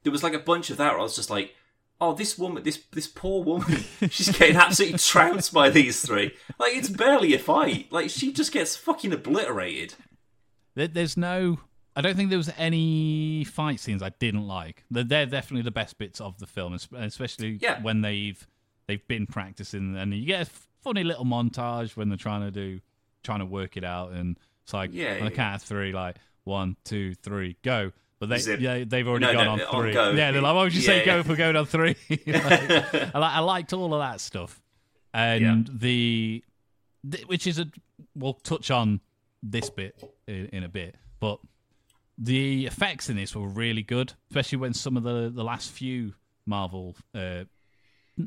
There 0.03 0.11
was 0.11 0.23
like 0.23 0.33
a 0.33 0.39
bunch 0.39 0.69
of 0.69 0.77
that 0.77 0.91
where 0.91 0.99
I 0.99 1.03
was 1.03 1.15
just 1.15 1.29
like, 1.29 1.55
oh, 1.99 2.13
this 2.13 2.37
woman, 2.37 2.63
this 2.63 2.77
this 2.91 3.07
poor 3.07 3.43
woman, 3.43 3.83
she's 4.09 4.35
getting 4.37 4.55
absolutely 4.57 4.99
trounced 4.99 5.53
by 5.53 5.69
these 5.69 6.01
three. 6.05 6.31
Like 6.59 6.75
it's 6.75 6.89
barely 6.89 7.33
a 7.33 7.39
fight. 7.39 7.91
Like 7.91 8.09
she 8.09 8.31
just 8.33 8.51
gets 8.51 8.75
fucking 8.75 9.13
obliterated. 9.13 9.95
There- 10.75 10.87
There's 10.87 11.17
no. 11.17 11.59
I 11.95 12.01
don't 12.01 12.15
think 12.15 12.29
there 12.29 12.37
was 12.37 12.51
any 12.59 13.43
fight 13.43 13.79
scenes 13.79 14.03
I 14.03 14.09
didn't 14.19 14.45
like. 14.47 14.83
They're, 14.91 15.03
they're 15.03 15.25
definitely 15.25 15.63
the 15.63 15.71
best 15.71 15.97
bits 15.97 16.21
of 16.21 16.37
the 16.37 16.45
film, 16.45 16.77
especially 16.95 17.57
Yeah. 17.59 17.81
when 17.81 18.01
they've 18.01 18.47
they've 18.87 19.05
been 19.07 19.25
practicing, 19.25 19.97
and 19.97 20.13
you 20.13 20.25
get 20.27 20.47
a 20.47 20.51
funny 20.83 21.03
little 21.03 21.25
montage 21.25 21.95
when 21.97 22.09
they're 22.09 22.17
trying 22.17 22.41
to 22.41 22.51
do 22.51 22.81
trying 23.23 23.39
to 23.39 23.45
work 23.45 23.77
it 23.77 23.83
out, 23.83 24.11
and 24.11 24.37
it's 24.63 24.73
like 24.73 24.91
Yeah, 24.93 25.13
on 25.13 25.19
the 25.21 25.23
yeah. 25.25 25.29
count 25.31 25.55
of 25.55 25.67
three, 25.67 25.91
like 25.91 26.17
one, 26.43 26.77
two, 26.85 27.15
three, 27.15 27.57
go. 27.63 27.91
But 28.19 28.29
they, 28.29 28.39
Zip. 28.39 28.59
yeah, 28.59 28.83
they've 28.83 29.07
already 29.07 29.25
No, 29.27 29.33
gone 29.33 29.57
no, 29.59 29.65
on 29.67 29.81
three. 29.83 29.93
Yeah, 29.93 30.31
they're 30.31 30.41
like, 30.41 30.55
why 30.55 30.63
would 30.63 30.73
you 30.73 30.81
say 30.81 30.99
Yeah, 30.99 31.05
go 31.05 31.13
yeah. 31.15 31.19
if 31.19 31.27
we're 31.29 31.35
going 31.35 31.55
on 31.55 31.65
three? 31.65 31.95
Like, 32.25 33.15
I, 33.15 33.19
I 33.35 33.39
liked 33.39 33.73
all 33.73 33.93
of 33.93 33.99
that 33.99 34.19
stuff, 34.21 34.59
and 35.13 35.67
the, 35.71 36.43
the 37.03 37.19
which 37.27 37.45
is 37.47 37.59
a 37.59 37.67
we'll 38.15 38.33
touch 38.33 38.71
on 38.71 39.01
this 39.43 39.69
bit 39.69 40.01
in, 40.27 40.47
in 40.47 40.63
a 40.63 40.69
bit, 40.69 40.95
but 41.19 41.39
the 42.17 42.65
effects 42.65 43.09
in 43.09 43.15
this 43.15 43.35
were 43.35 43.47
really 43.47 43.83
good, 43.83 44.13
especially 44.31 44.57
when 44.57 44.73
some 44.73 44.97
of 44.97 45.03
the 45.03 45.29
the 45.33 45.43
last 45.43 45.69
few 45.71 46.13
Marvel, 46.47 46.95
uh, 47.13 47.43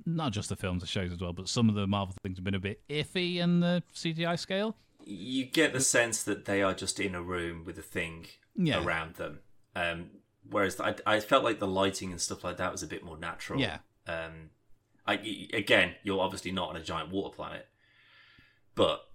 not 0.07 0.31
just 0.33 0.49
the 0.51 0.57
films, 0.57 0.83
the 0.83 0.87
shows 0.87 1.11
as 1.11 1.21
well, 1.21 1.33
but 1.33 1.49
some 1.49 1.69
of 1.69 1.75
the 1.75 1.87
Marvel 1.89 2.15
things 2.23 2.39
have 2.39 2.45
been 2.45 2.55
a 2.55 2.61
bit 2.61 2.81
iffy 2.89 3.37
in 3.39 3.59
the 3.61 3.83
CGI 3.93 4.39
scale. 4.39 4.77
You 5.05 5.47
get 5.47 5.73
the 5.73 5.81
sense 5.81 6.23
that 6.25 6.45
they 6.45 6.63
are 6.63 6.75
just 6.75 7.01
in 7.01 7.15
a 7.17 7.23
room 7.23 7.65
with 7.65 7.77
a 7.79 7.83
thing 7.83 8.27
Yeah. 8.55 8.85
around 8.85 9.15
them. 9.17 9.41
Um, 9.75 10.11
whereas 10.49 10.81
I, 10.81 10.95
I 11.07 11.21
felt 11.21 11.45
like 11.45 11.59
the 11.59 11.67
lighting 11.67 12.11
and 12.11 12.21
stuff 12.21 12.45
like 12.45 12.57
that 12.59 12.73
was 12.73 12.83
a 12.83 12.87
bit 12.87 13.05
more 13.05 13.19
natural. 13.19 13.61
Yeah. 13.61 13.79
Um, 14.07 14.51
I, 15.07 15.49
again, 15.53 15.95
you're 16.03 16.21
obviously 16.21 16.53
not 16.53 16.71
on 16.71 16.77
a 16.77 16.83
giant 16.83 17.11
water 17.11 17.35
planet, 17.35 17.67
but 18.75 19.07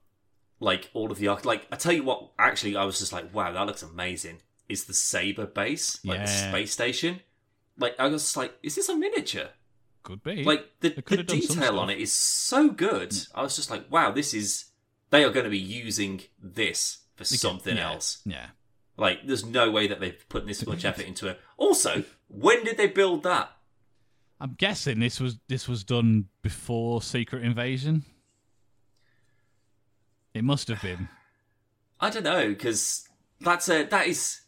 like 0.60 0.90
all 0.94 1.12
of 1.12 1.20
the 1.20 1.28
like 1.44 1.68
I 1.72 1.76
tell 1.76 1.94
you 1.94 2.04
what, 2.04 2.32
actually, 2.40 2.76
I 2.76 2.86
was 2.86 3.00
just 3.00 3.14
like, 3.14 3.34
wow, 3.34 3.52
that 3.52 3.66
looks 3.66 3.84
amazing. 3.84 4.40
Is 4.68 4.86
the 4.86 4.94
Saber 4.94 5.46
base 5.46 6.04
like 6.04 6.22
the 6.22 6.28
space 6.28 6.72
station? 6.72 7.22
Like 7.78 7.96
I 8.00 8.08
was 8.08 8.24
just 8.24 8.38
like, 8.38 8.54
is 8.64 8.76
this 8.76 8.90
a 8.90 8.96
miniature? 8.96 9.50
Could 10.04 10.24
be 10.24 10.44
Like 10.44 10.66
the, 10.82 10.90
the 10.90 11.16
have 11.16 11.26
done 11.26 11.42
some 11.42 11.56
detail 11.56 11.80
on 11.80 11.90
it 11.90 11.98
is 11.98 12.14
so 12.14 12.70
good. 12.70 13.16
I 13.34 13.42
was 13.42 13.56
just 13.56 13.72
like, 13.72 13.92
wow, 13.92 14.12
this 14.12 14.34
is 14.34 14.66
they 15.10 15.24
are 15.24 15.32
going 15.32 15.46
to 15.46 15.50
be 15.50 15.58
using 15.58 16.22
this 16.42 17.00
for 17.16 17.26
something 17.26 17.78
yeah, 17.78 17.92
else. 17.92 18.22
Yeah, 18.26 18.48
Like, 18.98 19.26
there's 19.26 19.46
no 19.46 19.70
way 19.72 19.88
that 19.88 20.00
they've 20.00 20.24
put 20.30 20.46
this 20.48 20.66
much 20.66 20.86
effort 20.90 21.06
into 21.06 21.28
it. 21.28 21.40
Also, 21.58 22.04
when 22.28 22.64
did 22.64 22.78
they 22.78 22.88
build 22.88 23.24
that? 23.24 23.52
I'm 24.40 24.54
guessing 24.58 25.00
this 25.00 25.20
was 25.20 25.38
this 25.48 25.68
was 25.68 25.84
done 25.84 26.26
before 26.42 27.02
Secret 27.02 27.44
Invasion. 27.44 28.04
It 30.34 30.44
must 30.44 30.68
have 30.68 30.82
been. 30.82 31.08
I 32.00 32.10
don't 32.10 32.24
know 32.24 32.50
because 32.50 33.08
that's 33.40 33.70
a 33.70 33.84
that 33.86 34.08
is 34.08 34.42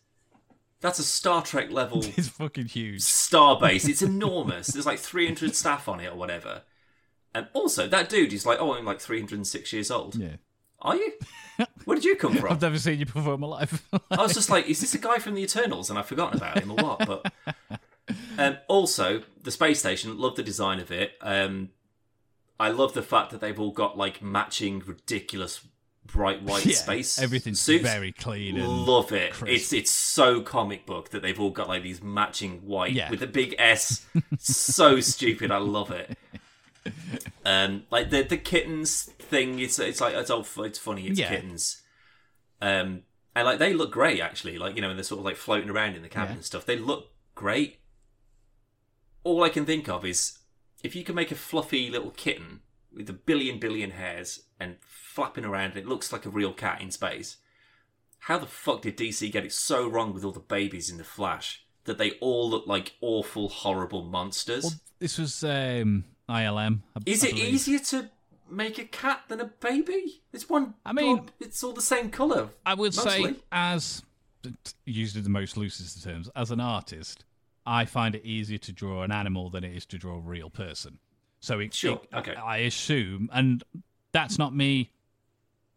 that's 0.82 1.00
a 1.00 1.04
Star 1.04 1.42
Trek 1.42 1.72
level 1.72 2.04
It's 2.18 2.28
fucking 2.28 2.66
huge. 2.68 3.02
star 3.02 3.60
base. 3.60 3.88
It's 3.88 4.02
enormous. 4.14 4.68
There's 4.68 4.86
like 4.86 5.00
300 5.00 5.56
staff 5.56 5.88
on 5.88 6.00
it 6.02 6.12
or 6.12 6.16
whatever. 6.16 6.64
And 7.34 7.48
also, 7.54 7.88
that 7.88 8.10
dude 8.10 8.34
is 8.34 8.46
like, 8.46 8.60
oh, 8.60 8.74
I'm 8.74 8.86
like 8.86 9.00
306 9.00 9.72
years 9.74 9.90
old. 9.92 10.16
Yeah, 10.16 10.38
Are 10.82 10.96
you? 10.96 11.14
Where 11.86 11.96
did 11.96 12.06
you 12.06 12.16
come 12.16 12.36
from? 12.38 12.52
I've 12.52 12.62
never 12.62 12.78
seen 12.78 13.00
you 13.00 13.06
before 13.06 13.34
in 13.34 13.40
my 13.40 13.48
life. 13.48 13.88
I 14.12 14.22
was 14.22 14.34
just 14.34 14.50
like, 14.50 14.68
is 14.68 14.80
this 14.82 14.94
a 14.94 15.00
guy 15.00 15.18
from 15.18 15.34
the 15.36 15.42
Eternals? 15.44 15.90
And 15.90 15.98
I've 15.98 16.06
forgotten 16.06 16.38
about 16.38 16.60
him 16.62 16.72
or 16.72 16.76
what? 16.76 17.00
But 17.08 17.34
um, 18.38 18.58
also, 18.68 19.24
the 19.44 19.52
space 19.52 19.80
station, 19.80 20.18
love 20.18 20.36
the 20.36 20.44
design 20.44 20.80
of 20.80 20.92
it. 20.92 21.14
Um, 21.22 21.70
I 22.60 22.70
love 22.70 22.94
the 22.94 23.02
fact 23.04 23.32
that 23.32 23.42
they've 23.42 23.60
all 23.60 23.72
got 23.72 23.98
like 23.98 24.22
matching 24.22 24.80
ridiculous 24.86 25.62
bright 26.06 26.42
white 26.42 26.66
yeah, 26.66 26.74
space 26.74 27.20
everything's 27.20 27.60
suits. 27.60 27.84
very 27.84 28.14
clean 28.14 28.58
and 28.58 28.66
Love 28.86 29.12
it. 29.12 29.34
crisp. 29.34 29.54
It's 29.54 29.74
it's 29.74 29.92
so 29.92 30.40
comic 30.40 30.86
book 30.86 31.10
that 31.10 31.22
they've 31.22 31.38
all 31.38 31.50
got 31.50 31.68
like 31.68 31.84
these 31.84 32.02
matching 32.02 32.60
white 32.66 32.94
Yeah. 32.94 33.10
with 33.10 33.22
a 33.22 33.28
big 33.28 33.56
S. 33.60 34.06
so 34.40 35.02
stupid. 35.02 35.52
I 35.52 35.58
love 35.58 35.92
it. 35.92 36.18
Um, 37.46 37.84
like 37.92 38.10
the 38.10 38.22
the 38.24 38.38
kittens 38.38 39.10
thing. 39.28 39.60
It's 39.60 39.78
it's 39.80 40.02
like 40.02 40.14
it's 40.16 40.30
all 40.30 40.46
it's 40.64 40.80
funny. 40.80 41.08
It's 41.08 41.20
Yeah. 41.20 41.30
kittens. 41.30 41.82
Um, 42.62 43.04
and 43.36 43.46
like 43.46 43.60
they 43.60 43.74
look 43.74 43.92
great 43.92 44.20
actually. 44.20 44.58
Like 44.58 44.76
you 44.76 44.82
know, 44.82 44.90
and 44.90 44.98
they're 44.98 45.04
sort 45.04 45.20
of 45.20 45.26
like 45.26 45.36
floating 45.36 45.70
around 45.70 45.96
in 45.96 46.02
the 46.02 46.10
cabin 46.10 46.32
Yeah. 46.32 46.36
and 46.38 46.46
stuff. 46.46 46.66
They 46.66 46.78
look 46.78 47.12
great. 47.36 47.80
All 49.24 49.44
I 49.44 49.50
can 49.50 49.66
think 49.66 49.90
of 49.90 50.06
is 50.06 50.40
if 50.84 50.96
you 50.96 51.04
can 51.04 51.16
make 51.16 51.32
a 51.32 51.36
fluffy 51.36 51.90
little 51.90 52.12
kitten 52.12 52.62
with 52.94 53.10
a 53.10 53.14
billion 53.14 53.60
billion 53.60 53.92
hairs 53.92 54.44
and 54.60 54.78
flapping 54.82 55.46
around, 55.46 55.72
and 55.72 55.78
it 55.78 55.88
looks 55.88 56.12
like 56.12 56.26
a 56.26 56.30
real 56.30 56.54
cat 56.54 56.82
in 56.82 56.92
space. 56.92 57.38
How 58.22 58.38
the 58.40 58.48
fuck 58.48 58.82
did 58.82 58.98
DC 58.98 59.32
get 59.32 59.46
it 59.46 59.54
so 59.54 59.88
wrong 59.88 60.14
with 60.14 60.24
all 60.24 60.32
the 60.32 60.40
babies 60.40 60.90
in 60.90 60.98
the 60.98 61.04
Flash 61.04 61.64
that 61.84 61.98
they 61.98 62.12
all 62.20 62.50
look 62.50 62.66
like 62.66 62.94
awful, 63.02 63.48
horrible 63.50 64.04
monsters? 64.04 64.64
Well, 64.64 64.74
this 65.00 65.18
was 65.20 65.44
um, 65.44 66.06
ILM. 66.28 66.82
I- 66.96 67.00
Is 67.06 67.24
I 67.24 67.28
it 67.28 67.36
believe. 67.36 67.54
easier 67.54 67.80
to 67.80 68.10
make 68.50 68.78
a 68.78 68.86
cat 68.86 69.22
than 69.28 69.40
a 69.40 69.46
baby? 69.46 70.22
It's 70.34 70.50
one. 70.50 70.76
I 70.86 70.94
mean- 70.94 71.18
blob, 71.18 71.32
it's 71.40 71.64
all 71.64 71.74
the 71.74 71.82
same 71.82 72.10
color. 72.10 72.50
I 72.66 72.74
would 72.74 72.94
say, 72.94 73.36
as 73.52 74.04
used 74.86 75.16
in 75.18 75.24
the 75.24 75.30
most 75.30 75.58
loosest 75.58 75.98
of 75.98 76.04
terms, 76.12 76.30
as 76.36 76.52
an 76.52 76.60
artist, 76.60 77.26
I 77.66 77.86
find 77.86 78.16
it 78.16 78.24
easier 78.26 78.58
to 78.60 78.72
draw 78.72 79.04
an 79.04 79.12
animal 79.12 79.50
than 79.50 79.64
it 79.64 79.76
is 79.76 79.86
to 79.88 79.98
draw 79.98 80.16
a 80.16 80.20
real 80.20 80.50
person. 80.50 81.00
So 81.40 81.60
it, 81.60 81.74
Sure, 81.74 82.02
it- 82.12 82.16
okay. 82.16 82.36
I 82.36 82.58
assume, 82.60 83.30
and 83.34 83.64
that's 84.12 84.38
not 84.40 84.56
me 84.56 84.92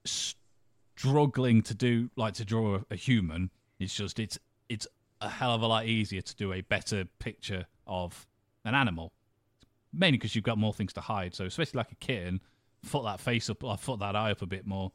struggling 0.05 1.63
to 1.63 1.75
do 1.75 2.11
like 2.17 2.35
to 2.35 2.45
draw 2.45 2.77
a, 2.77 2.85
a 2.91 2.97
human. 2.97 3.51
It's 3.79 3.95
just 3.95 4.19
it's 4.19 4.39
it's 4.69 4.87
a 5.21 5.29
hell 5.29 5.55
of 5.55 5.63
a 5.63 5.67
lot 5.67 5.87
easier 5.87 6.21
to 6.23 6.37
do 6.37 6.53
a 6.53 6.61
better 6.63 7.05
picture 7.19 7.67
of 7.87 8.27
an 8.65 8.75
animal, 8.75 9.13
mainly 9.93 10.17
because 10.19 10.35
you've 10.35 10.45
got 10.45 10.59
more 10.59 10.73
things 10.73 10.93
to 10.95 11.01
hide. 11.01 11.35
So 11.35 11.45
especially 11.45 11.79
like 11.79 11.93
a 11.93 11.97
kitten, 11.97 12.41
foot 12.85 13.05
that 13.05 13.21
face 13.21 13.49
up, 13.51 13.65
I 13.65 13.77
foot 13.77 14.01
that 14.01 14.17
eye 14.17 14.31
up 14.31 14.43
a 14.43 14.47
bit 14.47 14.67
more 14.67 14.93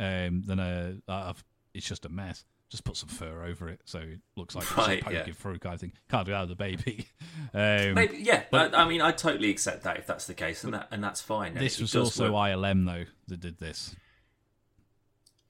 um, 0.00 0.42
than 0.46 0.58
a. 0.58 0.96
I've, 1.08 1.42
it's 1.74 1.86
just 1.86 2.04
a 2.04 2.08
mess. 2.08 2.44
Just 2.70 2.84
put 2.84 2.96
some 2.98 3.08
fur 3.08 3.44
over 3.44 3.70
it, 3.70 3.80
so 3.86 3.98
it 3.98 4.20
looks 4.36 4.54
like 4.54 4.76
Right, 4.76 5.02
yeah. 5.10 5.20
poking 5.20 5.32
through 5.34 5.58
kind 5.58 5.74
of 5.74 5.80
thing. 5.80 5.92
Can't 6.10 6.26
do 6.26 6.32
that 6.32 6.42
with 6.42 6.50
a 6.52 6.56
baby. 6.56 7.06
Um, 7.54 7.94
Maybe, 7.94 8.18
yeah. 8.18 8.42
but- 8.50 8.74
I, 8.74 8.82
I 8.82 8.88
mean, 8.88 9.00
I 9.00 9.10
totally 9.10 9.48
accept 9.48 9.84
that 9.84 9.96
if 9.96 10.06
that's 10.06 10.26
the 10.26 10.34
case, 10.34 10.64
and 10.64 10.74
that 10.74 10.88
and 10.90 11.02
that's 11.02 11.22
fine. 11.22 11.54
This 11.54 11.78
it 11.78 11.82
was 11.82 11.96
also 11.96 12.32
work. 12.32 12.50
ILM 12.50 12.84
though 12.84 13.04
that 13.28 13.40
did 13.40 13.58
this. 13.58 13.96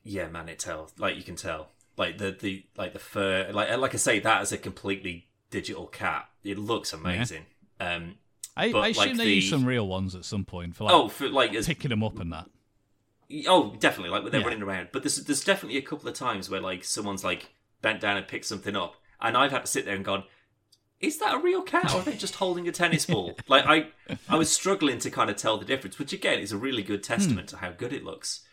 yeah, 0.05 0.29
man. 0.29 0.49
It 0.49 0.59
tells. 0.59 0.93
Like 0.99 1.17
you 1.17 1.23
can 1.23 1.35
tell. 1.37 1.71
Like 1.97 2.19
the 2.19 2.31
the 2.31 2.65
like 2.77 2.93
the 2.93 2.99
fur. 2.99 3.51
Like 3.53 3.77
like 3.77 3.95
I 3.95 3.97
say, 3.97 4.21
that 4.21 4.43
is 4.43 4.53
a 4.53 4.59
completely 4.59 5.27
digital 5.51 5.87
cat. 5.87 6.29
It 6.45 6.59
looks 6.59 6.93
amazing. 6.93 7.47
Um. 7.81 8.17
I, 8.59 8.73
But, 8.73 8.79
I 8.81 8.89
assume 8.89 9.05
like, 9.09 9.17
they 9.17 9.25
the- 9.25 9.35
use 9.35 9.49
some 9.51 9.65
real 9.65 9.87
ones 9.87 10.15
at 10.15 10.25
some 10.25 10.45
point 10.45 10.75
for 10.77 10.85
like 10.85 10.95
Oh, 10.95 11.09
for 11.09 11.29
like 11.29 11.55
as 11.55 11.67
picking 11.67 11.91
them 11.91 12.03
up 12.03 12.19
and 12.19 12.33
that. 12.33 12.51
Oh, 13.47 13.75
definitely. 13.79 14.11
Like 14.11 14.23
when 14.23 14.33
they're 14.33 14.41
Yeah. 14.41 14.47
running 14.47 14.63
around. 14.63 14.89
But 14.93 15.03
there's 15.03 15.17
there's 15.25 15.45
definitely 15.45 15.79
a 15.79 15.83
couple 15.83 16.09
of 16.09 16.15
times 16.15 16.49
where 16.49 16.61
like 16.61 16.85
someone's 16.85 17.25
like 17.25 17.51
bent 17.83 18.01
down 18.01 18.17
and 18.17 18.27
picked 18.27 18.47
something 18.47 18.75
up, 18.77 18.97
and 19.21 19.37
I've 19.37 19.51
had 19.53 19.61
to 19.63 19.67
sit 19.67 19.85
there 19.85 19.95
and 19.95 20.05
gone, 20.05 20.25
"Is 21.01 21.19
that 21.19 21.35
a 21.35 21.39
real 21.39 21.63
cat, 21.63 21.93
or 21.95 21.99
are 21.99 22.03
they 22.03 22.17
just 22.17 22.37
holding 22.37 22.67
a 22.67 22.73
tennis 22.73 23.05
ball?" 23.07 23.37
like 23.49 23.65
I 23.67 23.89
I 24.29 24.37
was 24.37 24.51
struggling 24.51 24.99
to 25.01 25.11
kind 25.11 25.29
of 25.31 25.37
tell 25.37 25.59
the 25.59 25.65
difference, 25.67 25.99
which 25.99 26.13
again 26.13 26.39
is 26.41 26.53
a 26.53 26.57
really 26.57 26.83
good 26.83 27.03
testament 27.03 27.49
to 27.51 27.59
how 27.59 27.71
good 27.73 27.93
it 27.93 28.03
looks. 28.05 28.45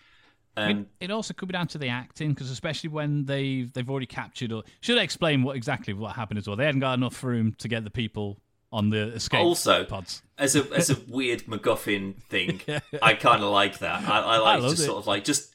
I 0.57 0.67
mean, 0.67 0.77
Um, 0.77 0.85
it 1.01 1.11
also 1.11 1.33
could 1.33 1.49
be 1.49 1.53
down 1.53 1.67
to 1.67 1.77
the 1.77 1.89
acting 1.89 2.29
because 2.33 2.49
especially 2.49 2.89
when 2.89 3.25
they've 3.25 3.71
they've 3.73 3.89
already 3.89 4.05
captured 4.05 4.51
or 4.53 4.63
should 4.81 4.97
I 4.97 5.01
explain 5.03 5.43
what 5.43 5.55
exactly 5.57 5.93
what 5.93 6.15
happened 6.15 6.37
as 6.37 6.47
well. 6.47 6.55
They 6.55 6.65
hadn't 6.65 6.79
got 6.81 6.93
enough 6.93 7.21
room 7.23 7.53
to 7.59 7.67
get 7.67 7.83
the 7.83 7.89
people 7.89 8.39
on 8.71 8.89
the 8.89 9.13
escape 9.13 9.39
Also- 9.39 9.85
pods. 9.85 10.21
as 10.37 10.55
a 10.55 10.63
as 10.73 10.89
a 10.89 10.97
weird 11.07 11.43
MacGuffin 11.43 12.15
thing, 12.23 12.61
I 13.01 13.13
kind 13.13 13.43
of 13.43 13.49
like 13.51 13.79
that. 13.79 14.07
I, 14.07 14.19
I 14.21 14.37
like 14.37 14.61
loved 14.61 14.75
just 14.75 14.83
it. 14.83 14.85
sort 14.87 14.97
of 14.99 15.07
like 15.07 15.23
just 15.23 15.53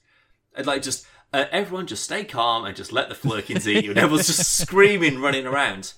I'd 0.57 0.66
like 0.66 0.83
just 0.83 1.07
Uh, 1.33 1.44
everyone 1.53 1.87
just 1.87 2.03
stay 2.05 2.25
calm 2.25 2.64
and 2.64 2.75
just 2.77 2.92
let 2.92 3.09
the 3.09 3.14
Flerkens 3.14 3.68
eat 3.68 3.85
you. 3.85 3.90
And 3.90 3.99
everyone's 4.01 4.27
just 4.27 4.59
screaming, 4.62 5.20
running 5.20 5.46
around. 5.46 5.92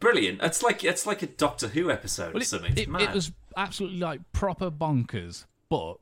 Brilliant. 0.00 0.42
It's 0.42 0.62
like 0.62 0.84
it's 0.84 1.06
like 1.06 1.22
a 1.22 1.26
Doctor 1.26 1.68
Who 1.68 1.90
episode 1.90 2.34
Well, 2.34 2.38
or 2.38 2.42
it, 2.42 2.46
something. 2.46 2.72
It's 2.72 2.82
it, 2.82 3.00
it 3.00 3.14
was 3.14 3.32
absolutely 3.56 3.98
like 4.00 4.20
proper 4.32 4.70
bonkers, 4.70 5.46
but 5.70 5.94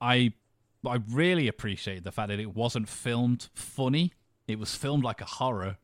I 0.00 0.32
I 0.86 1.00
really 1.10 1.48
appreciated 1.48 2.04
the 2.04 2.12
fact 2.12 2.28
that 2.28 2.40
it 2.40 2.54
wasn't 2.54 2.88
filmed 2.88 3.48
funny. 3.54 4.12
It 4.48 4.58
was 4.58 4.74
filmed 4.74 5.04
like 5.04 5.20
a 5.20 5.26
horror. 5.26 5.76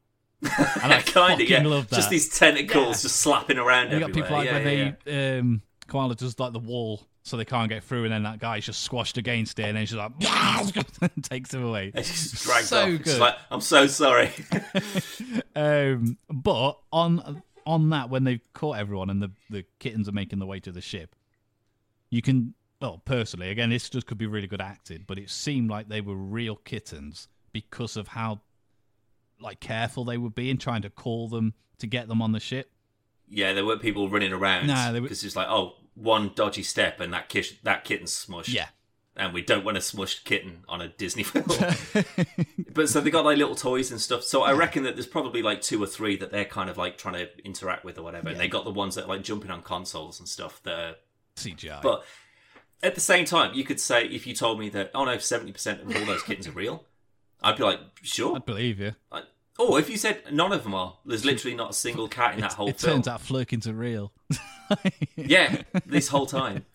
And 0.42 0.50
I 0.92 1.03
kind 1.03 1.40
of 1.40 1.48
yeah. 1.48 1.62
love 1.62 1.88
that. 1.88 1.96
Just 1.96 2.11
these 2.11 2.29
tentacles 2.38 2.87
Yeah. 2.87 2.92
just 2.92 3.16
slapping 3.16 3.59
around 3.59 3.92
you 3.92 4.00
got 4.00 4.11
everywhere. 4.11 4.22
people 4.24 4.37
like 4.38 4.46
yeah, 4.46 4.53
where 4.64 4.74
yeah, 4.74 4.92
they 5.05 5.38
um 5.38 5.62
Kamala 5.87 6.14
does 6.14 6.38
like 6.38 6.53
the 6.53 6.59
wall 6.59 7.07
so 7.22 7.37
they 7.37 7.44
can't 7.44 7.68
get 7.68 7.85
through 7.85 8.05
and 8.05 8.12
then 8.12 8.22
that 8.22 8.38
guy's 8.38 8.64
just 8.64 8.83
squashed 8.83 9.18
against 9.18 9.59
it 9.59 9.64
and 9.64 9.76
then 9.76 9.85
she's 9.87 9.96
like 9.98 10.12
takes 11.22 11.53
him 11.53 11.64
away. 11.64 11.92
yeah. 11.94 12.00
It's 12.00 12.42
dragged 12.44 12.66
So 12.66 12.83
off. 12.83 12.88
It's 12.88 13.05
good. 13.12 13.20
like, 13.20 13.35
I'm 13.50 13.61
so 13.61 13.87
sorry. 13.87 14.31
Um 15.55 16.16
but 16.29 16.79
on 16.92 17.42
on 17.66 17.90
that 17.90 18.09
when 18.09 18.24
they've 18.24 18.40
caught 18.55 18.79
everyone 18.79 19.11
and 19.11 19.20
the, 19.22 19.31
the 19.50 19.64
kittens 19.79 20.09
are 20.09 20.12
making 20.12 20.38
their 20.38 20.48
way 20.48 20.61
to 20.61 20.72
the 20.72 20.81
ship, 20.81 21.14
you 22.09 22.22
can 22.22 22.55
well, 22.81 23.03
personally, 23.05 23.50
again, 23.50 23.68
this 23.68 23.90
just 23.90 24.07
could 24.07 24.16
be 24.16 24.26
really 24.26 24.46
good 24.46 24.62
acted, 24.62 25.07
but 25.07 25.18
it 25.18 25.29
seemed 25.29 25.68
like 25.68 25.88
they 25.90 26.00
were 26.00 26.14
real 26.16 26.57
kittens 26.57 27.29
because 27.53 27.94
of 27.98 28.09
how 28.09 28.40
like 29.40 29.61
careful 29.61 30.05
they 30.05 30.18
would 30.18 30.35
be 30.35 30.50
in 30.50 30.59
trying 30.59 30.83
to 30.83 30.90
call 30.90 31.29
them 31.29 31.55
to 31.79 31.87
get 31.87 32.09
them 32.09 32.20
on 32.22 32.33
the 32.33 32.40
ship. 32.40 32.70
yeah, 33.29 33.53
there 33.53 33.64
weren't 33.64 33.81
people 33.83 34.09
running 34.09 34.33
around. 34.33 34.66
Nah, 34.66 34.92
they 34.92 35.00
were- 35.00 35.05
because 35.05 35.24
it's 35.24 35.37
like, 35.37 35.48
oh, 35.48 35.74
one 35.94 36.33
dodgy 36.35 36.62
step 36.62 37.00
and 37.00 37.12
that 37.12 37.29
kit- 37.29 37.62
that 37.64 37.85
kitten's 37.85 38.12
smushed. 38.12 38.53
Yeah. 38.53 38.68
and 39.16 39.35
we 39.35 39.42
don't 39.42 39.64
want 39.64 39.76
a 39.76 39.81
smushed 39.81 40.24
kitten 40.24 40.62
on 40.68 40.81
a 40.81 40.88
Disney 40.88 41.22
film. 41.24 41.46
but 42.72 42.88
so 42.88 43.00
they 43.00 43.11
got 43.11 43.24
like 43.24 43.37
little 43.38 43.55
toys 43.55 43.90
and 43.90 44.00
stuff. 44.00 44.22
So 44.22 44.42
I 44.42 44.53
reckon 44.53 44.85
that 44.85 44.94
there's 44.96 45.07
probably 45.07 45.42
like 45.42 45.61
two 45.62 45.83
or 45.83 45.87
three 45.87 46.16
that 46.16 46.31
they're 46.33 46.44
kind 46.44 46.70
of 46.70 46.76
like 46.79 46.96
trying 46.96 47.14
to 47.14 47.29
interact 47.44 47.85
with 47.85 47.98
or 47.98 48.03
whatever. 48.03 48.29
And 48.31 48.38
they 48.40 48.48
got 48.48 48.64
the 48.64 48.70
ones 48.70 48.94
that 48.94 49.05
are 49.05 49.09
like 49.09 49.22
jumping 49.22 49.50
on 49.50 49.62
consoles 49.62 50.20
and 50.20 50.29
stuff 50.29 50.62
that 50.62 50.79
are 50.79 50.94
CGI. 51.37 51.83
But 51.83 52.05
at 52.83 52.94
the 52.94 53.00
same 53.00 53.24
time, 53.26 53.53
you 53.55 53.64
could 53.64 53.81
say 53.81 54.07
if 54.07 54.26
you 54.26 54.35
told 54.35 54.59
me 54.59 54.68
that 54.70 54.90
oh 54.94 55.05
no, 55.05 55.18
seventy 55.18 55.53
percent 55.53 55.83
of 55.83 55.94
all 55.94 56.05
those 56.07 56.22
kittens 56.22 56.46
are 56.48 56.53
real, 56.53 56.85
I'd 57.42 57.57
be 57.57 57.62
like, 57.64 57.81
sure. 58.03 58.37
I'd 58.37 58.44
believe 58.46 58.79
you. 58.81 58.94
I- 59.11 59.22
oh, 59.59 59.76
if 59.76 59.88
you 59.90 59.96
said 59.96 60.22
none 60.33 60.53
of 60.53 60.62
them 60.64 60.74
are, 60.74 60.96
there's 61.05 61.24
literally 61.24 61.57
not 61.57 61.70
a 61.70 61.74
single 61.74 62.09
cat 62.09 62.35
in 62.35 62.40
that 62.40 62.53
whole 62.55 62.68
it 62.68 62.79
film. 62.81 62.94
turns 62.96 63.09
out 63.09 63.20
Flerkens 63.20 63.66
are 63.66 63.72
real. 63.74 64.12
Yeah, 65.16 65.62
this 65.87 66.09
whole 66.09 66.26
time. 66.26 66.64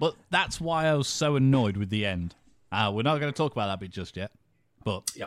But 0.00 0.14
that's 0.30 0.60
why 0.60 0.86
I 0.86 0.94
was 0.94 1.06
so 1.08 1.36
annoyed 1.36 1.76
with 1.76 1.90
the 1.90 2.06
end. 2.06 2.34
Uh, 2.72 2.90
we're 2.94 3.02
not 3.02 3.20
going 3.20 3.30
to 3.32 3.36
talk 3.36 3.52
about 3.52 3.66
that 3.66 3.80
bit 3.80 3.90
just 3.90 4.16
yet. 4.16 4.32
But 4.84 5.10
Yeah. 5.14 5.26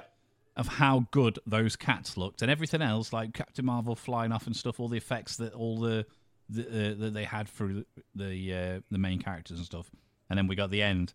of 0.57 0.67
how 0.67 1.07
good 1.11 1.37
those 1.45 1.75
cats 1.75 2.17
looked 2.17 2.41
and 2.41 2.49
everything 2.49 2.81
else, 2.81 3.13
like 3.13 3.33
Captain 3.33 3.63
Marvel 3.65 3.95
flying 3.95 4.31
off 4.31 4.47
and 4.47 4.55
stuff, 4.55 4.79
all 4.79 4.87
the 4.87 4.97
effects 4.97 5.37
that 5.37 5.53
all 5.53 5.79
the, 5.79 6.05
the 6.49 6.63
uh, 6.63 6.95
that 6.99 7.13
they 7.13 7.23
had 7.23 7.47
through 7.47 7.85
the 8.15 8.25
the, 8.25 8.53
uh, 8.53 8.79
the 8.89 8.97
main 8.97 9.21
characters 9.21 9.57
and 9.57 9.65
stuff, 9.65 9.89
and 10.29 10.37
then 10.37 10.47
we 10.47 10.55
got 10.55 10.71
the 10.71 10.81
end. 10.81 11.13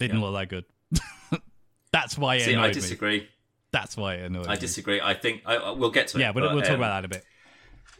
Didn't 0.00 0.18
Yeah. 0.20 0.24
look 0.26 0.34
that 0.34 0.48
good. 0.48 1.40
That's 1.94 2.18
why 2.18 2.34
it 2.36 2.40
See, 2.40 2.56
I 2.56 2.66
me. 2.66 2.74
disagree. 2.74 3.28
That's 3.70 3.96
why 3.96 4.14
it 4.14 4.24
annoyed 4.24 4.48
I 4.48 4.54
me. 4.54 4.58
disagree. 4.58 5.00
I 5.00 5.14
think 5.14 5.42
I, 5.46 5.70
we'll 5.70 5.92
get 5.92 6.08
to 6.08 6.18
it. 6.18 6.22
Yeah, 6.22 6.32
but, 6.32 6.42
we'll 6.52 6.60
talk 6.60 6.70
um, 6.70 6.76
about 6.80 6.94
that 6.94 6.98
in 6.98 7.04
a 7.04 7.08
bit. 7.08 7.24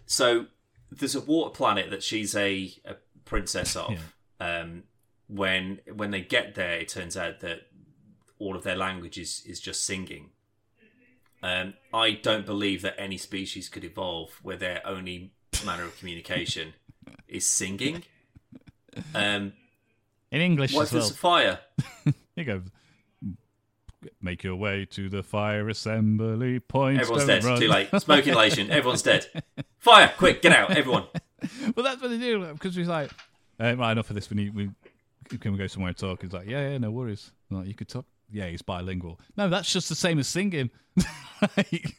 So 0.07 0.47
there's 0.91 1.15
a 1.15 1.21
water 1.21 1.51
planet 1.51 1.91
that 1.91 2.03
she's 2.03 2.35
a, 2.35 2.73
a 2.85 2.97
princess 3.25 3.77
of. 3.85 4.15
Um, 4.41 4.83
when 5.29 5.79
when 5.95 6.11
they 6.11 6.23
get 6.23 6.57
there, 6.57 6.75
it 6.75 6.89
turns 6.89 7.17
out 7.17 7.39
that 7.41 7.69
all 8.41 8.57
of 8.57 8.65
their 8.65 8.75
language 8.75 9.17
is, 9.17 9.43
is 9.47 9.61
just 9.61 9.85
singing. 9.85 10.31
Um, 11.41 11.75
I 11.93 12.13
don't 12.13 12.45
believe 12.45 12.83
that 12.83 12.95
any 12.99 13.17
species 13.17 13.69
could 13.69 13.85
evolve 13.85 14.31
where 14.43 14.57
their 14.57 14.85
only 14.85 15.35
manner 15.65 15.85
of 15.85 15.97
communication 15.99 16.75
is 17.29 17.49
singing. 17.49 18.03
Um, 19.15 19.53
In 20.33 20.41
English 20.41 20.75
what 20.75 20.85
as 20.85 20.93
well. 20.93 21.01
there's 21.03 21.13
a 21.13 21.15
fire? 21.15 21.59
Here 22.37 22.45
goes. 22.45 22.63
Make 24.21 24.43
your 24.45 24.57
way 24.57 24.87
to 24.93 25.09
the 25.09 25.23
fire 25.23 25.69
assembly 25.69 26.61
point. 26.61 27.01
Everyone's 27.01 27.27
dead. 27.27 27.45
run. 27.45 27.61
Too 27.61 27.69
late. 27.69 27.89
Smoke 27.99 28.27
inhalation. 28.27 28.71
Everyone's 28.71 29.03
dead. 29.03 29.27
Fire! 29.79 30.13
Quick, 30.17 30.43
get 30.43 30.53
out, 30.53 30.71
everyone. 30.71 31.05
Well, 31.77 31.85
that's 31.85 32.01
what 32.01 32.09
they 32.11 32.17
do 32.17 32.53
because 32.55 32.75
he's 32.75 32.89
like, 32.89 33.11
uh, 33.61 33.77
right, 33.77 33.93
enough 33.93 34.09
of 34.09 34.15
this. 34.15 34.31
We 34.31 34.37
need, 34.37 34.55
we 34.55 34.71
can 35.41 35.53
we 35.53 35.59
go 35.59 35.67
somewhere 35.67 35.89
and 35.89 35.97
talk? 35.97 36.23
He's 36.23 36.33
like, 36.33 36.47
yeah, 36.49 36.71
yeah, 36.71 36.79
no 36.79 36.91
worries. 36.91 37.33
I'm 37.51 37.59
like, 37.59 37.67
you 37.67 37.75
could 37.75 37.89
talk. 37.89 38.07
Yeah, 38.33 38.47
he's 38.49 38.63
bilingual. 38.63 39.21
No, 39.37 39.51
that's 39.51 39.71
just 39.71 39.91
the 39.91 39.95
same 39.95 40.19
as 40.19 40.27
singing. 40.29 40.71
Like, 41.59 41.95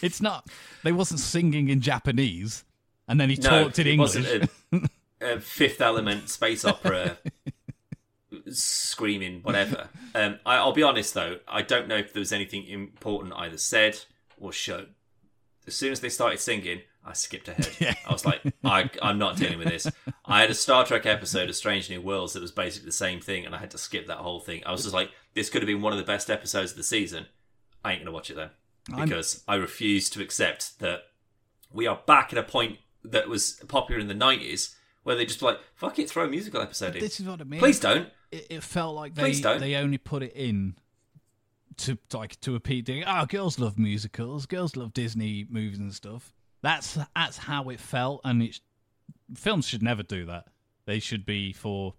it's 0.00 0.20
not. 0.20 0.46
They 0.84 0.92
wasn't 0.92 1.18
singing 1.18 1.68
in 1.70 1.80
Japanese, 1.80 2.64
and 3.08 3.20
then 3.20 3.28
he 3.30 3.36
No, 3.36 3.64
talked 3.64 3.80
in 3.80 3.86
it 3.88 3.90
English. 3.94 4.14
wasn't 4.14 4.50
a, 4.72 4.88
a 5.34 5.40
Fifth 5.40 5.80
Element 5.80 6.28
space 6.28 6.64
opera 6.64 7.18
screaming 8.52 9.40
whatever. 9.42 9.88
Um, 10.14 10.38
I, 10.44 10.56
I'll 10.56 10.72
be 10.74 10.82
honest 10.82 11.14
though, 11.14 11.38
I 11.48 11.62
don't 11.62 11.88
know 11.88 11.96
if 11.96 12.12
there 12.12 12.20
was 12.20 12.32
anything 12.32 12.66
important 12.66 13.32
either 13.34 13.56
said 13.56 13.98
or 14.38 14.52
shown. 14.52 14.88
As 15.66 15.74
soon 15.74 15.90
as 15.90 16.00
they 16.00 16.10
started 16.10 16.38
singing, 16.38 16.82
I 17.02 17.14
skipped 17.14 17.48
ahead. 17.48 17.70
Yeah. 17.80 17.94
I 18.06 18.12
was 18.12 18.26
like, 18.26 18.42
I, 18.62 18.90
I'm 19.00 19.16
not 19.16 19.36
dealing 19.38 19.58
with 19.58 19.68
this. 19.68 19.86
I 20.26 20.42
had 20.42 20.50
a 20.50 20.54
Star 20.54 20.84
Trek 20.84 21.06
episode 21.06 21.48
of 21.48 21.56
Strange 21.56 21.88
New 21.88 22.02
Worlds 22.02 22.34
that 22.34 22.42
was 22.42 22.52
basically 22.52 22.84
the 22.86 22.92
same 22.92 23.20
thing, 23.20 23.46
and 23.46 23.54
I 23.54 23.58
had 23.58 23.70
to 23.70 23.78
skip 23.78 24.06
that 24.08 24.18
whole 24.18 24.38
thing. 24.40 24.62
I 24.66 24.70
was 24.72 24.82
just 24.82 24.92
like, 24.94 25.10
this 25.32 25.48
could 25.48 25.62
have 25.62 25.66
been 25.66 25.80
one 25.80 25.94
of 25.94 25.98
the 25.98 26.04
best 26.04 26.28
episodes 26.28 26.72
of 26.72 26.76
the 26.76 26.82
season. 26.82 27.24
I 27.82 27.92
ain't 27.92 28.02
gonna 28.02 28.12
watch 28.12 28.28
it 28.30 28.34
then 28.36 28.50
I'm- 28.92 29.08
because 29.08 29.42
I 29.48 29.54
refuse 29.54 30.10
to 30.10 30.20
accept 30.22 30.78
that 30.80 31.04
we 31.72 31.86
are 31.86 32.00
back 32.06 32.32
at 32.34 32.38
a 32.38 32.42
point 32.42 32.80
that 33.02 33.28
was 33.30 33.52
popular 33.66 33.98
in 33.98 34.08
the 34.08 34.14
nineties 34.14 34.76
where 35.04 35.16
they 35.16 35.24
just 35.24 35.40
like 35.40 35.58
fuck 35.74 35.98
it, 35.98 36.10
throw 36.10 36.24
a 36.24 36.28
musical 36.28 36.60
episode 36.60 36.96
in. 36.96 37.00
this 37.00 37.18
is 37.18 37.26
what 37.26 37.40
I 37.40 37.44
mean. 37.44 37.60
Please 37.60 37.80
don't. 37.80 38.08
It, 38.32 38.46
it 38.50 38.62
felt 38.62 38.94
like 38.96 39.14
they 39.14 39.32
they 39.32 39.76
only 39.76 39.98
put 39.98 40.22
it 40.22 40.32
in 40.34 40.74
to 41.78 41.96
like 42.12 42.38
to 42.40 42.54
appeal 42.54 42.84
to 42.84 43.02
oh 43.06 43.24
girls 43.26 43.58
love 43.58 43.78
musicals 43.78 44.46
girls 44.46 44.76
love 44.76 44.92
disney 44.92 45.46
movies 45.48 45.78
and 45.78 45.94
stuff 45.94 46.34
that's 46.62 46.98
that's 47.16 47.38
how 47.38 47.68
it 47.70 47.80
felt 47.80 48.20
and 48.24 48.42
it 48.42 48.60
films 49.34 49.66
should 49.66 49.82
never 49.82 50.02
do 50.02 50.26
that 50.26 50.46
they 50.84 50.98
should 50.98 51.24
be 51.24 51.52
for 51.52 51.94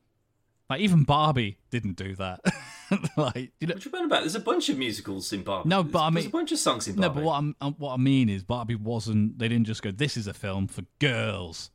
like 0.69 0.79
even 0.79 1.03
barbie 1.03 1.57
didn't 1.71 1.95
do 1.95 2.15
that 2.15 2.39
like 3.17 3.51
you 3.59 3.65
know 3.67 3.73
What 3.73 3.85
you 3.85 3.91
talking 3.91 4.05
about? 4.05 4.19
There's 4.21 4.35
a 4.35 4.39
bunch 4.39 4.69
of 4.69 4.77
musicals 4.77 5.33
in 5.33 5.41
Barbie. 5.41 5.67
No, 5.69 5.81
There's- 5.81 5.91
but 5.93 5.99
I 5.99 6.09
there's 6.11 6.25
a 6.27 6.29
bunch 6.29 6.51
of 6.51 6.59
songs 6.59 6.87
in 6.87 6.95
Barbie. 6.95 7.07
no 7.07 7.13
but 7.15 7.23
what 7.23 7.55
uh, 7.67 7.71
what 7.77 7.93
i 7.93 7.97
mean 7.97 8.29
is 8.29 8.43
barbie 8.43 8.75
wasn't 8.75 9.39
they 9.39 9.47
didn't 9.47 9.65
just 9.65 9.81
go 9.81 9.89
this 9.89 10.15
is 10.15 10.27
a 10.27 10.33
film 10.33 10.67
for 10.67 10.83
girls 10.99 11.71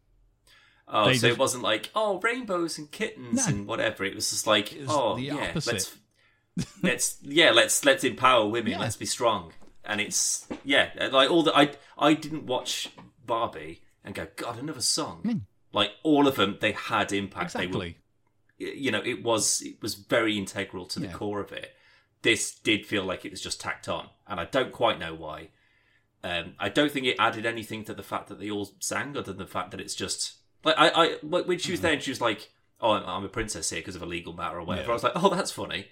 oh, 0.90 1.06
they 1.06 1.14
so 1.16 1.28
just- 1.28 1.36
it 1.36 1.38
wasn't 1.38 1.62
like 1.62 1.90
oh 1.94 2.18
rainbows 2.20 2.78
and 2.78 2.90
kittens 2.90 3.46
No. 3.46 3.52
and 3.54 3.66
whatever. 3.66 4.04
It 4.04 4.14
was 4.14 4.30
just 4.30 4.46
like 4.46 4.74
was 4.78 4.88
oh 4.88 5.16
the 5.16 5.22
yeah, 5.22 5.34
opposite. 5.50 5.72
let's 6.56 6.72
let's 6.82 7.18
yeah 7.22 7.50
let's 7.50 7.84
let's 7.84 8.04
empower 8.04 8.46
women. 8.48 8.72
Yeah. 8.72 8.80
Let's 8.80 8.96
be 8.96 9.06
strong. 9.06 9.52
And 9.84 10.00
it's 10.00 10.46
yeah 10.64 10.90
like 11.12 11.30
all 11.30 11.42
the 11.42 11.56
I 11.56 11.72
I 11.96 12.14
didn't 12.14 12.46
watch 12.46 12.90
Barbie 13.24 13.82
and 14.04 14.14
go 14.14 14.26
God 14.36 14.58
another 14.58 14.80
song. 14.80 15.44
Like 15.72 15.90
all 16.02 16.26
of 16.26 16.36
them, 16.36 16.56
they 16.60 16.72
had 16.72 17.12
impact. 17.12 17.52
They 17.54 17.66
were 17.66 17.84
exactly 17.86 17.98
you 18.60 18.90
know 18.90 19.00
it 19.04 19.22
was 19.22 19.62
it 19.62 19.80
was 19.80 19.94
very 19.94 20.36
integral 20.36 20.84
to 20.86 20.98
the 20.98 21.06
Yeah. 21.06 21.12
core 21.12 21.40
of 21.40 21.52
it 21.52 21.74
this 22.22 22.52
did 22.52 22.84
feel 22.84 23.04
like 23.04 23.24
it 23.24 23.30
was 23.30 23.40
just 23.40 23.60
tacked 23.60 23.88
on 23.88 24.08
and 24.26 24.40
i 24.40 24.44
don't 24.46 24.72
quite 24.72 24.98
know 24.98 25.14
why 25.14 25.50
um 26.24 26.54
i 26.58 26.68
don't 26.68 26.90
think 26.90 27.06
it 27.06 27.14
added 27.20 27.46
anything 27.46 27.84
to 27.84 27.94
the 27.94 28.02
fact 28.02 28.26
that 28.26 28.40
they 28.40 28.50
all 28.50 28.68
sang 28.80 29.10
other 29.16 29.22
than 29.32 29.36
the 29.36 29.46
fact 29.46 29.70
that 29.70 29.80
it's 29.80 29.94
just 29.94 30.37
like 30.64 30.74
i 30.78 30.88
i 30.88 31.08
when 31.22 31.58
she 31.58 31.70
was 31.72 31.80
there 31.80 31.92
and 31.92 32.02
she 32.02 32.10
was 32.10 32.20
like 32.20 32.50
oh 32.80 32.92
i'm, 32.92 33.04
I'm 33.04 33.24
a 33.24 33.28
princess 33.28 33.70
here 33.70 33.80
because 33.80 33.96
of 33.96 34.02
a 34.02 34.06
legal 34.06 34.32
matter 34.32 34.58
or 34.58 34.64
whatever 34.64 34.86
Yeah. 34.86 34.90
i 34.90 34.94
was 34.94 35.02
like 35.02 35.12
oh 35.16 35.28
that's 35.28 35.50
funny 35.50 35.86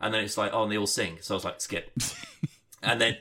and 0.00 0.12
then 0.14 0.24
it's 0.24 0.36
like 0.38 0.52
oh 0.52 0.62
and 0.64 0.72
they 0.72 0.78
all 0.78 0.86
sing 0.86 1.18
so 1.20 1.34
i 1.34 1.36
was 1.36 1.44
like 1.44 1.60
skip 1.60 1.92
and 2.82 3.00
then 3.00 3.16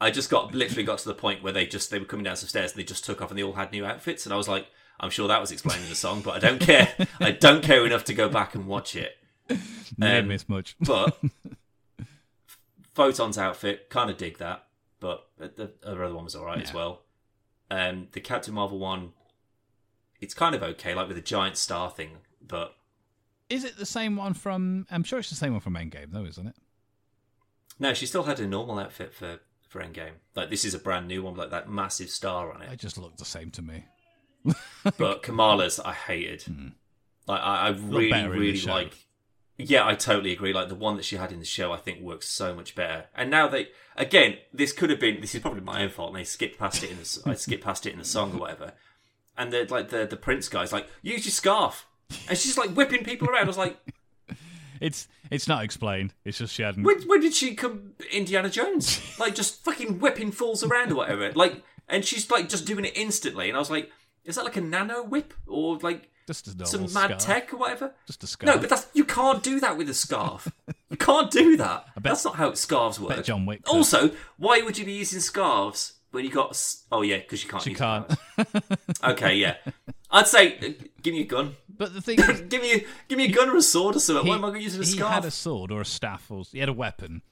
I 0.00 0.10
just 0.10 0.30
got 0.30 0.52
literally 0.52 0.82
got 0.82 0.98
to 0.98 1.08
the 1.08 1.14
point 1.14 1.44
where 1.44 1.52
they 1.52 1.64
just 1.64 1.92
they 1.92 2.00
were 2.00 2.04
coming 2.04 2.24
down 2.24 2.34
some 2.34 2.48
stairs 2.48 2.72
and 2.72 2.80
they 2.80 2.84
just 2.84 3.04
took 3.04 3.22
off 3.22 3.30
and 3.30 3.38
they 3.38 3.44
all 3.44 3.52
had 3.52 3.70
new 3.70 3.86
outfits 3.86 4.26
and 4.26 4.32
I 4.32 4.36
was 4.36 4.48
like, 4.48 4.66
I'm 4.98 5.10
sure 5.10 5.28
that 5.28 5.40
was 5.40 5.52
explaining 5.52 5.88
the 5.88 5.94
song, 5.94 6.22
but 6.22 6.34
I 6.34 6.38
don't 6.40 6.60
care. 6.60 6.92
I 7.20 7.30
don't 7.30 7.62
care 7.62 7.86
enough 7.86 8.02
to 8.06 8.12
go 8.14 8.28
back 8.28 8.56
and 8.56 8.66
watch 8.66 8.96
it. 8.96 9.12
didn't 9.46 9.62
Um, 10.02 10.26
miss 10.26 10.48
much 10.48 10.74
But 10.84 11.16
Photon's 12.94 13.38
outfit, 13.38 13.88
kind 13.90 14.10
of 14.10 14.16
dig 14.16 14.38
that, 14.38 14.64
but 15.00 15.28
the 15.38 15.70
other 15.84 16.12
one 16.12 16.24
was 16.24 16.34
alright 16.36 16.62
as 16.62 16.74
well. 16.74 17.02
Um, 17.70 18.08
the 18.12 18.20
Captain 18.20 18.54
Marvel 18.54 18.80
one, 18.80 19.12
it's 20.22 20.34
kind 20.34 20.54
of 20.54 20.62
okay, 20.62 20.94
like 20.94 21.08
with 21.08 21.16
the 21.16 21.22
giant 21.22 21.58
star 21.58 21.90
thing, 21.90 22.18
but 22.40 22.74
is 23.50 23.64
it 23.64 23.76
the 23.76 23.84
same 23.84 24.16
one 24.16 24.32
from 24.32 24.86
i'm 24.90 25.04
sure 25.04 25.18
it's 25.18 25.28
the 25.28 25.34
same 25.36 25.52
one 25.52 25.60
from 25.60 25.74
endgame 25.74 26.10
though 26.10 26.24
isn't 26.24 26.46
it 26.46 26.54
no, 27.78 27.94
she 27.94 28.06
still 28.06 28.22
had 28.22 28.38
a 28.40 28.46
normal 28.46 28.78
outfit 28.78 29.12
for 29.12 29.40
for 29.68 29.82
Endgame. 29.82 30.12
Like 30.36 30.50
this 30.50 30.64
is 30.64 30.74
a 30.74 30.78
brand 30.78 31.08
new 31.08 31.22
one, 31.22 31.34
like 31.34 31.50
that 31.50 31.68
massive 31.68 32.10
star 32.10 32.52
on 32.52 32.62
it. 32.62 32.70
it 32.72 32.78
just 32.78 32.98
looked 32.98 33.18
the 33.18 33.24
same 33.24 33.50
to 33.52 33.62
me 33.62 33.86
but 34.98 35.22
Kamala's 35.22 35.80
I 35.80 35.92
hated. 35.92 36.42
Hmm. 36.42 36.68
Like 37.26 37.40
I, 37.40 37.66
I 37.66 37.68
really, 37.70 38.10
better 38.10 38.26
in 38.26 38.32
the 38.32 38.38
really 38.38 38.60
like. 38.62 38.94
Yeah, 39.58 39.86
I 39.86 39.94
totally 39.94 40.32
agree. 40.32 40.52
Like 40.52 40.68
the 40.68 40.74
one 40.74 40.96
that 40.96 41.04
she 41.04 41.16
had 41.16 41.30
in 41.30 41.38
the 41.38 41.44
show, 41.44 41.72
I 41.72 41.76
think 41.76 42.00
works 42.00 42.28
so 42.28 42.54
much 42.54 42.74
better. 42.74 43.06
And 43.14 43.30
now 43.30 43.46
they, 43.46 43.68
again, 43.96 44.38
this 44.52 44.72
could 44.72 44.90
have 44.90 44.98
been. 44.98 45.20
This 45.20 45.34
is 45.34 45.40
probably 45.40 45.60
my 45.60 45.82
own 45.82 45.90
fault. 45.90 46.10
And 46.10 46.18
they 46.18 46.24
skipped 46.24 46.58
past 46.58 46.82
it 46.82 46.90
in 46.90 46.96
the. 46.96 47.22
I 47.26 47.34
skipped 47.34 47.62
past 47.62 47.86
it 47.86 47.92
in 47.92 48.00
the 48.00 48.04
song 48.04 48.34
or 48.34 48.40
whatever. 48.40 48.72
And 49.42 49.52
the 49.52 49.66
like 49.68 49.88
the 49.88 50.06
the 50.06 50.16
Prince 50.16 50.48
guy's 50.48 50.72
like, 50.72 50.86
use 51.02 51.24
your 51.24 51.32
scarf, 51.32 51.86
and 52.28 52.38
she's 52.38 52.56
like 52.56 52.70
whipping 52.70 53.02
people 53.04 53.28
around. 53.28 53.44
I 53.44 53.46
was 53.46 53.58
like, 53.58 53.76
It's 54.80 55.06
it's 55.30 55.46
not 55.46 55.62
explained. 55.64 56.12
It's 56.24 56.38
just 56.38 56.52
she 56.54 56.62
hadn't. 56.62 56.82
when, 56.82 57.00
when 57.02 57.20
did 57.20 57.34
she 57.34 57.54
come 57.54 57.92
Indiana 58.10 58.50
Jones? 58.50 59.00
Like 59.18 59.34
just 59.34 59.62
fucking 59.64 60.00
whipping 60.00 60.32
fools 60.32 60.64
around 60.64 60.90
or 60.90 60.96
whatever. 60.96 61.30
Like, 61.32 61.62
and 61.88 62.04
she's 62.04 62.28
like 62.30 62.48
just 62.48 62.66
doing 62.66 62.84
it 62.84 62.92
instantly. 62.96 63.48
And 63.48 63.56
I 63.56 63.60
was 63.60 63.70
like, 63.70 63.90
is 64.24 64.34
that 64.36 64.44
like 64.44 64.56
a 64.56 64.60
nano 64.60 65.02
whip 65.04 65.34
or 65.46 65.78
like 65.78 66.10
Just 66.26 66.46
some 66.66 66.82
mad 66.82 66.90
scarf. 66.90 67.18
tech 67.18 67.54
or 67.54 67.58
whatever? 67.58 67.94
Just 68.08 68.24
a 68.24 68.26
scarf. 68.26 68.54
No, 68.56 68.60
but 68.60 68.68
that's 68.70 68.88
you 68.92 69.04
can't 69.04 69.42
do 69.42 69.60
that 69.60 69.76
with 69.78 69.88
a 69.88 69.94
scarf. 69.94 70.48
you 70.90 70.96
can't 70.96 71.30
do 71.30 71.56
that. 71.58 71.86
Bet, 71.94 72.02
That's 72.02 72.24
not 72.24 72.34
how 72.36 72.52
scarves 72.54 72.98
work. 72.98 73.24
John 73.24 73.46
Wick 73.46 73.62
could. 73.64 73.72
Also, 73.76 74.10
why 74.36 74.62
would 74.62 74.78
you 74.78 74.84
be 74.84 74.92
using 74.92 75.20
scarves 75.20 75.92
when 76.12 76.24
you 76.24 76.30
got? 76.30 76.50
s- 76.50 76.84
Oh 76.92 77.02
yeah, 77.02 77.18
because 77.18 77.42
you 77.42 77.50
can't. 77.50 77.62
She 77.62 77.70
use 77.70 77.78
can't. 77.78 78.10
Okay, 79.04 79.34
yeah. 79.34 79.56
I'd 80.10 80.28
say 80.28 80.56
uh, 80.58 80.84
give 81.02 81.14
me 81.14 81.22
a 81.22 81.26
gun. 81.26 81.56
But 81.76 81.92
the 81.94 82.00
thing 82.00 82.20
is, 82.20 82.40
give 82.48 82.62
me 82.62 82.72
a, 82.74 82.84
give 83.08 83.18
me 83.18 83.24
a 83.24 83.32
gun 83.32 83.48
or 83.50 83.56
a 83.56 83.62
sword 83.62 83.96
or 83.96 84.00
something. 84.00 84.24
he, 84.24 84.30
why 84.30 84.36
am 84.36 84.44
I 84.44 84.48
going 84.48 84.60
to 84.60 84.64
use 84.64 84.78
a 84.78 84.84
he 84.84 84.98
had 85.02 85.24
a 85.24 85.30
sword 85.30 85.72
or 85.72 85.80
a 85.80 85.84
staff, 85.84 86.30
or 86.30 86.44
he 86.52 86.58
had 86.60 86.68
a 86.68 86.72
weapon, 86.72 87.22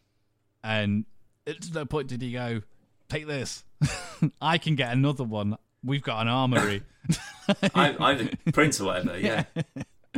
and 0.65 1.05
at 1.47 1.73
no 1.73 1.85
point 1.85 2.09
did 2.09 2.21
he 2.23 2.33
go, 2.33 2.63
"Take 3.09 3.27
this. 3.27 3.65
I 4.43 4.59
can 4.59 4.75
get 4.75 4.93
another 4.93 5.25
one. 5.25 5.57
We've 5.85 6.03
got 6.03 6.23
an 6.23 6.29
armory." 6.29 6.83
I'm, 7.75 8.01
I'm 8.03 8.19
the 8.45 8.53
prince 8.53 8.81
or 8.81 8.85
whatever. 8.87 9.19
Yeah. 9.19 9.45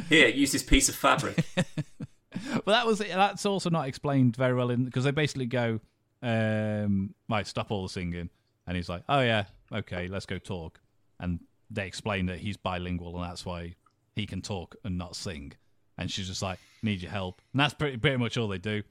Here, 0.09 0.29
use 0.29 0.53
this 0.53 0.63
piece 0.63 0.89
of 0.89 0.95
fabric. 0.95 1.45
but 1.55 2.67
that 2.67 2.87
was 2.87 2.99
that's 2.99 3.45
also 3.47 3.71
not 3.71 3.89
explained 3.89 4.37
very 4.37 4.55
well 4.55 4.71
in 4.71 4.85
because 4.85 5.05
they 5.05 5.11
basically 5.11 5.47
go, 5.47 5.81
um, 6.23 7.15
"Right, 7.29 7.47
stop 7.47 7.71
all 7.71 7.83
the 7.85 7.89
singing," 7.89 8.31
and 8.73 8.77
he's 8.79 8.89
like, 8.89 9.03
"Oh 9.07 9.21
yeah, 9.21 9.45
okay, 9.71 10.09
let's 10.09 10.25
go 10.25 10.39
talk," 10.39 10.81
and 11.21 11.41
they 11.71 11.87
explain 11.87 12.25
that 12.27 12.39
he's 12.39 12.57
bilingual 12.57 13.15
and 13.21 13.31
that's 13.31 13.45
why 13.45 13.75
he 14.15 14.25
can 14.25 14.41
talk 14.41 14.77
and 14.83 14.97
not 14.97 15.15
sing. 15.15 15.53
And 15.99 16.11
she's 16.11 16.27
just 16.27 16.41
like, 16.41 16.59
"Need 16.83 17.03
your 17.03 17.11
help," 17.11 17.43
and 17.53 17.61
that's 17.61 17.75
pretty 17.75 17.99
pretty 17.99 18.17
much 18.17 18.39
all 18.39 18.49
they 18.49 18.57
do. 18.57 18.83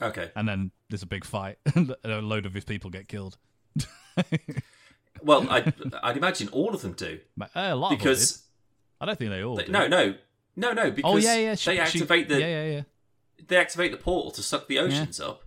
Okay. 0.00 0.30
And 0.36 0.48
then 0.48 0.70
there's 0.88 1.02
a 1.02 1.06
big 1.06 1.24
fight, 1.24 1.58
and 1.74 1.92
a 2.04 2.20
load 2.20 2.46
of 2.46 2.54
his 2.54 2.64
people 2.64 2.90
get 2.90 3.08
killed. 3.08 3.38
Well, 5.24 5.46
I, 5.48 5.72
I'd 6.02 6.16
imagine 6.16 6.48
all 6.48 6.74
of 6.74 6.82
them 6.82 6.92
do 6.94 7.20
uh, 7.40 7.46
a 7.54 7.74
lot 7.76 7.92
of 7.92 7.98
them 7.98 7.98
because 7.98 8.32
did. 8.32 8.40
I 9.00 9.06
don't 9.06 9.18
think 9.18 9.30
they 9.30 9.42
all. 9.44 9.56
they- 9.56 9.66
no, 9.68 9.86
no, 9.86 10.14
no, 10.56 10.72
no. 10.72 10.90
Because 10.90 11.12
Oh 11.12 11.16
yeah, 11.16 11.36
yeah. 11.36 11.54
She, 11.54 11.70
they 11.70 11.76
she- 11.76 11.80
activate 11.80 12.28
the 12.28 12.40
Yeah, 12.40 12.46
yeah, 12.46 12.70
yeah. 12.72 12.82
they 13.46 13.56
activate 13.56 13.92
the 13.92 13.98
portal 13.98 14.30
to 14.32 14.42
suck 14.42 14.66
the 14.66 14.78
oceans 14.78 15.20
up, 15.20 15.42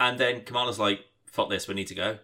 and 0.00 0.18
then 0.18 0.42
Kamala's 0.42 0.78
like, 0.78 1.04
"Fuck 1.26 1.50
this, 1.50 1.68
we 1.68 1.74
need 1.74 1.86
to 1.88 1.94
go." 1.94 2.18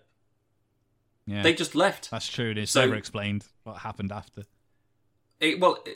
Yeah, 1.26 1.42
They 1.42 1.54
just 1.54 1.74
left. 1.74 2.10
that's 2.10 2.28
true. 2.28 2.52
It's 2.56 2.70
So- 2.72 2.82
never 2.82 2.94
explained 2.96 3.44
what 3.64 3.78
happened 3.78 4.12
after. 4.12 4.44
It, 5.40 5.60
well, 5.60 5.82
uh, 5.86 5.90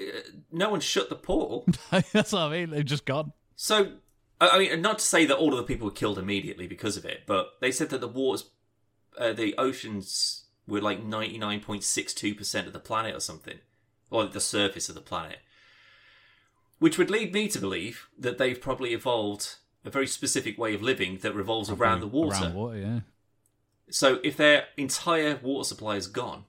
no 0.53 0.69
one 0.71 0.81
shut 0.81 1.09
the 1.09 1.15
portal, 1.17 1.67
that's 2.13 2.33
what 2.33 2.43
I 2.43 2.51
mean. 2.51 2.71
They've 2.71 2.85
just 2.85 3.07
gone. 3.07 3.33
so 3.57 3.93
I 4.41 4.59
mean, 4.59 4.81
not 4.83 4.99
to 4.99 5.05
say 5.05 5.25
that 5.27 5.37
all 5.37 5.53
of 5.53 5.57
the 5.59 5.63
people 5.65 5.87
were 5.87 5.93
killed 5.95 6.19
immediately 6.19 6.67
because 6.67 6.97
of 6.99 7.05
it, 7.07 7.23
but 7.27 7.53
they 7.61 7.71
said 7.73 7.89
that 7.91 8.01
the 8.01 8.09
waters, 8.09 8.51
uh, 9.19 9.33
the 9.33 9.55
oceans 9.57 10.45
were 10.67 10.81
like 10.83 11.03
ninety 11.03 11.39
nine 11.39 11.61
point 11.61 11.85
six 11.85 12.13
two 12.13 12.35
percent 12.35 12.67
of 12.67 12.73
the 12.75 12.79
planet 12.81 13.15
or 13.17 13.21
something, 13.21 13.59
or 14.11 14.27
the 14.27 14.41
surface 14.41 14.89
of 14.91 14.95
the 14.95 15.01
planet, 15.01 15.39
which 16.79 16.99
would 16.99 17.11
lead 17.11 17.33
me 17.33 17.49
to 17.49 17.59
believe 17.59 18.09
that 18.19 18.39
they've 18.39 18.61
probably 18.61 18.93
evolved 18.93 19.57
a 19.85 19.91
very 19.91 20.07
specific 20.07 20.59
way 20.59 20.75
of 20.75 20.83
living 20.83 21.19
that 21.19 21.35
revolves 21.35 21.71
around 21.71 22.01
the 22.01 22.07
water. 22.07 22.37
Around 22.45 22.55
water, 22.55 22.79
yeah. 22.79 23.01
So 23.91 24.21
if 24.23 24.37
their 24.37 24.65
entire 24.77 25.39
water 25.43 25.65
supply 25.65 25.97
is 25.97 26.07
gone, 26.07 26.45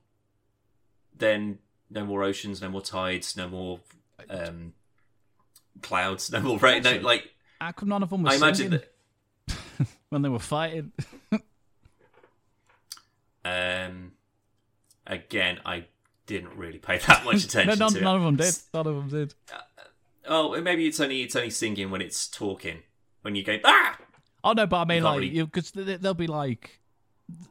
then 1.16 1.60
no 1.90 2.06
more 2.06 2.24
oceans, 2.24 2.62
no 2.62 2.70
more 2.70 2.82
tides, 2.82 3.36
no 3.36 3.48
more 3.48 3.80
um, 4.30 4.74
clouds, 5.82 6.32
no 6.32 6.42
more 6.42 6.58
rain. 6.60 6.84
No, 6.84 6.98
like 6.98 7.32
How 7.60 7.72
come 7.72 7.90
none 7.90 8.04
of 8.04 8.10
them 8.10 8.24
were 8.24 8.30
I 8.30 8.36
imagine 8.36 8.72
that. 8.72 8.94
when 10.10 10.22
they 10.22 10.30
were 10.30 10.40
fighting? 10.40 10.92
Um, 13.44 14.12
again, 15.08 15.60
I 15.66 15.86
didn't 16.28 16.56
really 16.56 16.78
pay 16.78 17.00
that 17.00 17.26
much 17.26 17.44
attention 17.44 17.80
no, 17.80 17.86
none, 17.86 17.94
to 17.94 18.00
it. 18.00 18.06
of 18.06 18.22
them 18.22 18.36
did. 18.36 18.56
None 18.72 18.88
of 18.88 18.96
them 18.96 19.10
did. 19.10 19.34
Oh, 20.28 20.62
maybe 20.62 20.88
it's 20.88 21.00
only 21.00 21.24
it's 21.24 21.36
only 21.36 21.50
singing 21.50 21.90
when 21.90 22.02
it's 22.02 22.28
talking. 22.28 22.84
When 23.24 23.34
you 23.34 23.44
go 23.44 23.58
ah, 23.64 23.98
Oh 24.44 24.54
no, 24.54 24.66
but 24.68 24.82
I 24.82 24.86
mean, 24.86 25.04
like, 25.04 25.20
really- 25.20 25.44
because 25.44 25.72
they'll 25.72 26.14
be 26.14 26.28
like, 26.28 26.81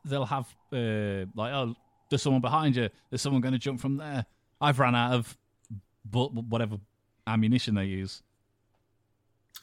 they'll 0.05 0.25
have 0.25 0.47
uh, 0.73 1.27
like, 1.35 1.53
oh, 1.53 1.75
there's 2.09 2.23
someone 2.23 2.41
behind 2.41 2.77
you. 2.77 2.89
There's 3.09 3.23
someone 3.23 3.41
going 3.41 3.53
to 3.53 3.59
jump 3.59 3.81
from 3.81 3.97
there. 3.97 4.27
I've 4.61 4.79
ran 4.79 4.95
out 4.95 5.13
of, 5.15 5.39
bu- 6.05 6.29
whatever 6.29 6.77
ammunition 7.27 7.75
they 7.75 7.85
use. 7.85 8.23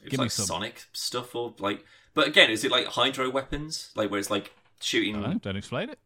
it's 0.00 0.10
Give 0.10 0.18
me 0.20 0.24
like 0.24 0.30
some. 0.30 0.46
Sonic 0.46 0.86
stuff 0.92 1.34
or 1.34 1.54
like. 1.58 1.84
But 2.14 2.26
again, 2.26 2.50
is 2.50 2.64
it 2.64 2.70
like 2.70 2.86
hydro 2.86 3.30
weapons, 3.30 3.90
like 3.94 4.10
where 4.10 4.18
it's 4.18 4.30
like 4.30 4.52
shooting? 4.80 5.16
I 5.16 5.28
don't, 5.28 5.42
don't 5.42 5.56
explain 5.56 5.90
it. 5.90 5.98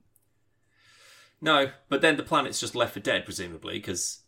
No, 1.40 1.70
but 1.88 2.02
then 2.02 2.16
the 2.16 2.22
planet's 2.22 2.60
just 2.60 2.74
left 2.74 2.94
for 2.94 3.00
dead, 3.00 3.24
presumably, 3.24 3.74
because. 3.74 4.20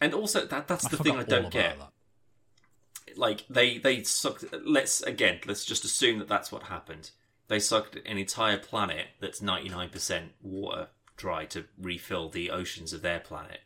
And 0.00 0.14
also, 0.14 0.46
that 0.46 0.68
that's 0.68 0.86
I 0.86 0.90
the 0.90 0.96
thing 0.98 1.16
I 1.16 1.24
don't 1.24 1.50
get. 1.50 1.76
that. 1.78 3.16
like 3.16 3.44
they 3.50 3.78
they 3.78 4.02
sucked 4.04 4.44
let's 4.64 5.02
again 5.02 5.40
let's 5.46 5.64
just 5.64 5.84
assume 5.84 6.18
that 6.18 6.28
that's 6.28 6.52
what 6.52 6.64
happened 6.64 7.10
they 7.48 7.58
sucked 7.58 7.96
an 7.96 8.18
entire 8.18 8.58
planet 8.58 9.06
that's 9.20 9.40
99% 9.40 10.28
water 10.42 10.88
dry 11.16 11.44
to 11.46 11.64
refill 11.80 12.28
the 12.28 12.50
oceans 12.50 12.92
of 12.92 13.02
their 13.02 13.18
planet 13.20 13.60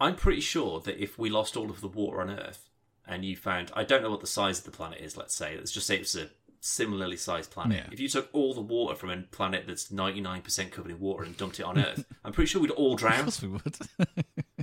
i'm 0.00 0.14
pretty 0.14 0.40
sure 0.40 0.78
that 0.80 1.02
if 1.02 1.18
we 1.18 1.28
lost 1.30 1.56
all 1.56 1.70
of 1.70 1.80
the 1.80 1.88
water 1.88 2.20
on 2.20 2.30
earth 2.30 2.68
and 3.06 3.24
you 3.24 3.34
found 3.36 3.70
i 3.74 3.82
don't 3.82 4.02
know 4.02 4.10
what 4.10 4.20
the 4.20 4.26
size 4.26 4.58
of 4.60 4.64
the 4.64 4.70
planet 4.70 5.00
is 5.00 5.16
let's 5.16 5.34
say 5.34 5.56
let's 5.56 5.72
just 5.72 5.86
say 5.86 5.96
it's 5.96 6.14
a 6.14 6.28
similarly 6.60 7.16
sized 7.16 7.50
planet 7.50 7.78
Yeah. 7.86 7.92
if 7.92 7.98
you 7.98 8.08
took 8.08 8.28
all 8.32 8.54
the 8.54 8.60
water 8.60 8.94
from 8.94 9.10
a 9.10 9.16
planet 9.22 9.64
that's 9.66 9.88
99% 9.90 10.70
covered 10.70 10.92
in 10.92 11.00
water 11.00 11.24
and 11.24 11.36
dumped 11.36 11.58
it 11.58 11.64
on 11.64 11.78
earth 11.78 12.04
i'm 12.24 12.32
pretty 12.32 12.48
sure 12.48 12.62
we'd 12.62 12.70
all 12.70 12.94
Of 12.94 13.00
drown 13.00 13.22
course 13.24 13.42
we 13.42 13.48
would. 13.48 13.76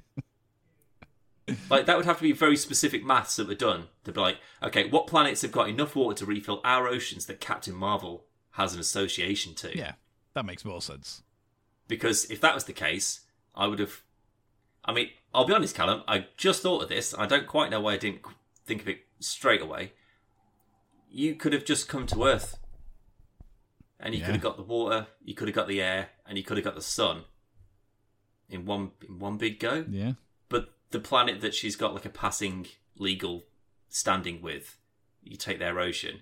like 1.69 1.85
that 1.85 1.97
would 1.97 2.05
have 2.05 2.17
to 2.17 2.23
be 2.23 2.31
very 2.31 2.57
specific 2.57 3.03
maths 3.03 3.35
that 3.37 3.47
were 3.47 3.55
done 3.55 3.87
to 4.03 4.11
be 4.11 4.19
like, 4.19 4.37
okay, 4.63 4.89
what 4.89 5.07
planets 5.07 5.41
have 5.41 5.51
got 5.51 5.69
enough 5.69 5.95
water 5.95 6.15
to 6.19 6.25
refill 6.25 6.61
our 6.63 6.87
oceans 6.87 7.25
that 7.27 7.39
Captain 7.39 7.73
Marvel 7.75 8.25
has 8.51 8.73
an 8.73 8.79
association 8.79 9.53
to? 9.55 9.77
yeah, 9.77 9.93
that 10.33 10.45
makes 10.45 10.65
more 10.65 10.81
sense. 10.81 11.23
Because 11.87 12.29
if 12.29 12.39
that 12.41 12.53
was 12.55 12.65
the 12.65 12.73
case, 12.73 13.21
I 13.55 13.67
would 13.67 13.79
have. 13.79 14.01
I 14.85 14.93
mean, 14.93 15.09
I'll 15.33 15.45
be 15.45 15.53
honest, 15.53 15.75
Callum. 15.75 16.03
I 16.07 16.27
just 16.37 16.61
thought 16.61 16.83
of 16.83 16.89
this. 16.89 17.13
I 17.17 17.25
don't 17.25 17.47
quite 17.47 17.69
know 17.71 17.79
why 17.81 17.93
I 17.93 17.97
didn't 17.97 18.21
think 18.65 18.81
of 18.81 18.87
it 18.87 18.99
straight 19.19 19.61
away. 19.61 19.93
You 21.11 21.35
could 21.35 21.53
have 21.53 21.65
just 21.65 21.87
come 21.89 22.05
to 22.07 22.23
Earth, 22.25 22.57
and 23.99 24.13
you 24.13 24.19
Yeah. 24.19 24.27
could 24.27 24.35
have 24.35 24.43
got 24.43 24.57
the 24.57 24.63
water, 24.63 25.07
you 25.23 25.33
could 25.33 25.47
have 25.47 25.55
got 25.55 25.67
the 25.67 25.81
air, 25.81 26.09
and 26.25 26.37
you 26.37 26.43
could 26.43 26.57
have 26.57 26.63
got 26.63 26.75
the 26.75 26.81
sun 26.81 27.23
in 28.47 28.65
one 28.65 28.91
in 29.07 29.19
one 29.19 29.37
big 29.37 29.59
go 29.59 29.85
Yeah. 29.89 30.13
The 30.91 30.99
planet 30.99 31.41
that 31.41 31.53
she's 31.53 31.75
got 31.75 31.93
like 31.93 32.05
a 32.05 32.09
passing 32.09 32.67
legal 32.97 33.45
standing 33.87 34.41
with, 34.41 34.77
you 35.21 35.37
take 35.37 35.59
their 35.59 35.79
ocean, 35.79 36.21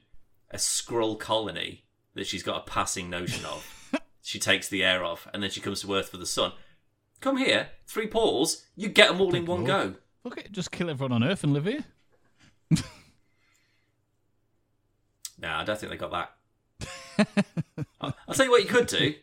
a 0.52 0.58
Skrull 0.58 1.20
colony 1.20 1.86
that 2.16 2.28
she's 2.28 2.44
got 2.44 2.58
a 2.58 2.70
passing 2.70 3.10
notion 3.10 3.46
of, 3.46 4.02
she 4.22 4.40
takes 4.40 4.68
the 4.68 4.84
air 4.84 5.04
off, 5.04 5.28
and 5.34 5.42
then 5.42 5.50
she 5.50 5.62
comes 5.62 5.82
to 5.82 5.94
Earth 5.94 6.10
for 6.10 6.18
the 6.18 6.26
sun. 6.26 6.52
Come 7.22 7.38
here, 7.38 7.70
three 7.86 8.08
portals, 8.08 8.66
you 8.76 8.90
get 8.90 9.10
them 9.10 9.22
all 9.22 9.34
in 9.34 9.46
one 9.46 9.64
go. 9.64 9.96
Look 10.24 10.38
it, 10.38 10.52
just 10.52 10.72
kill 10.72 10.90
everyone 10.90 11.12
on 11.12 11.24
Earth 11.24 11.44
and 11.44 11.54
live 11.54 11.66
here. 11.66 11.86
Nah, 15.40 15.62
I 15.62 15.64
don't 15.64 15.80
think 15.80 15.92
they 15.92 15.98
got 15.98 16.12
that. 16.12 17.28
I'll 18.02 18.16
I'll 18.28 18.34
tell 18.34 18.46
you 18.46 18.52
what 18.52 18.64
you 18.64 18.68
could 18.68 18.88
do. 18.88 19.14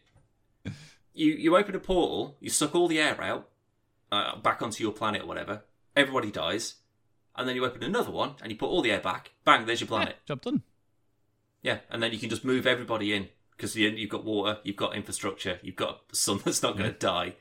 You 1.12 1.32
you 1.32 1.56
open 1.56 1.74
a 1.74 1.80
portal, 1.80 2.36
you 2.40 2.50
suck 2.50 2.74
all 2.74 2.88
the 2.88 3.00
air 3.00 3.20
out, 3.22 3.48
uh, 4.14 4.36
back 4.36 4.62
onto 4.62 4.82
your 4.82 4.92
planet 4.92 5.22
or 5.22 5.26
whatever. 5.26 5.62
Everybody 5.96 6.30
dies, 6.30 6.76
and 7.36 7.48
then 7.48 7.56
you 7.56 7.64
open 7.64 7.82
another 7.82 8.10
one 8.10 8.34
and 8.42 8.50
you 8.50 8.58
put 8.58 8.68
all 8.68 8.82
the 8.82 8.90
air 8.90 9.00
back. 9.00 9.32
Bang, 9.44 9.66
there's 9.66 9.80
your 9.80 9.88
planet. 9.88 10.16
Job 10.26 10.42
done. 10.42 10.62
Yeah, 11.62 11.78
and 11.90 12.02
then 12.02 12.12
you 12.12 12.18
can 12.18 12.30
just 12.30 12.44
move 12.44 12.66
everybody 12.66 13.12
in 13.12 13.28
because 13.56 13.76
you've 13.76 14.10
got 14.10 14.24
water, 14.24 14.58
you've 14.64 14.76
got 14.76 14.94
infrastructure, 14.94 15.58
you've 15.62 15.76
got 15.76 16.00
a 16.12 16.16
sun 16.16 16.40
that's 16.44 16.62
not 16.62 16.76
going 16.76 16.92
to 16.92 16.98
die, 16.98 17.36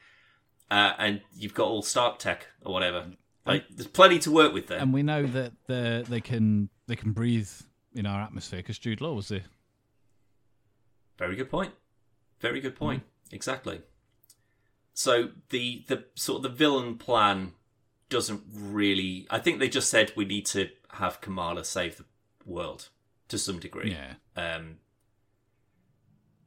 uh, 0.72 0.94
and 0.98 1.22
you've 1.36 1.54
got 1.54 1.68
all 1.68 1.82
Stark 1.82 2.20
tech 2.20 2.48
or 2.64 2.74
whatever. 2.74 3.08
Like, 3.46 3.66
there's 3.70 3.88
plenty 3.88 4.20
to 4.20 4.32
work 4.32 4.54
with 4.54 4.68
there. 4.68 4.80
And 4.80 4.94
we 4.94 5.04
know 5.04 5.26
that 5.26 5.52
the, 5.68 6.06
they 6.08 6.22
can 6.22 6.70
they 6.88 6.96
can 6.96 7.12
breathe 7.12 7.50
in 7.94 8.06
our 8.06 8.22
atmosphere 8.22 8.60
because 8.60 8.80
Jude 8.80 9.02
Law 9.02 9.14
was 9.14 9.28
there. 9.28 9.44
Very 11.18 11.36
good 11.36 11.50
point. 11.50 11.74
Very 12.40 12.62
good 12.62 12.76
point. 12.76 13.04
Exactly. 13.32 13.82
So 14.94 15.30
the 15.50 15.84
the 15.88 16.06
sort 16.16 16.38
of 16.38 16.44
the 16.44 16.50
villain 16.58 16.98
plan 16.98 17.54
doesn't 18.10 18.44
really. 18.54 19.26
I 19.30 19.40
think 19.40 19.60
they 19.60 19.70
just 19.70 19.90
said 19.90 20.12
we 20.16 20.26
need 20.26 20.46
to 20.48 20.70
have 20.92 21.22
Kamala 21.22 21.64
save 21.66 21.98
the 21.98 22.06
world 22.46 22.90
to 23.30 23.38
some 23.38 23.60
degree. 23.60 23.92
Yeah. 23.92 24.14
Um, 24.36 24.78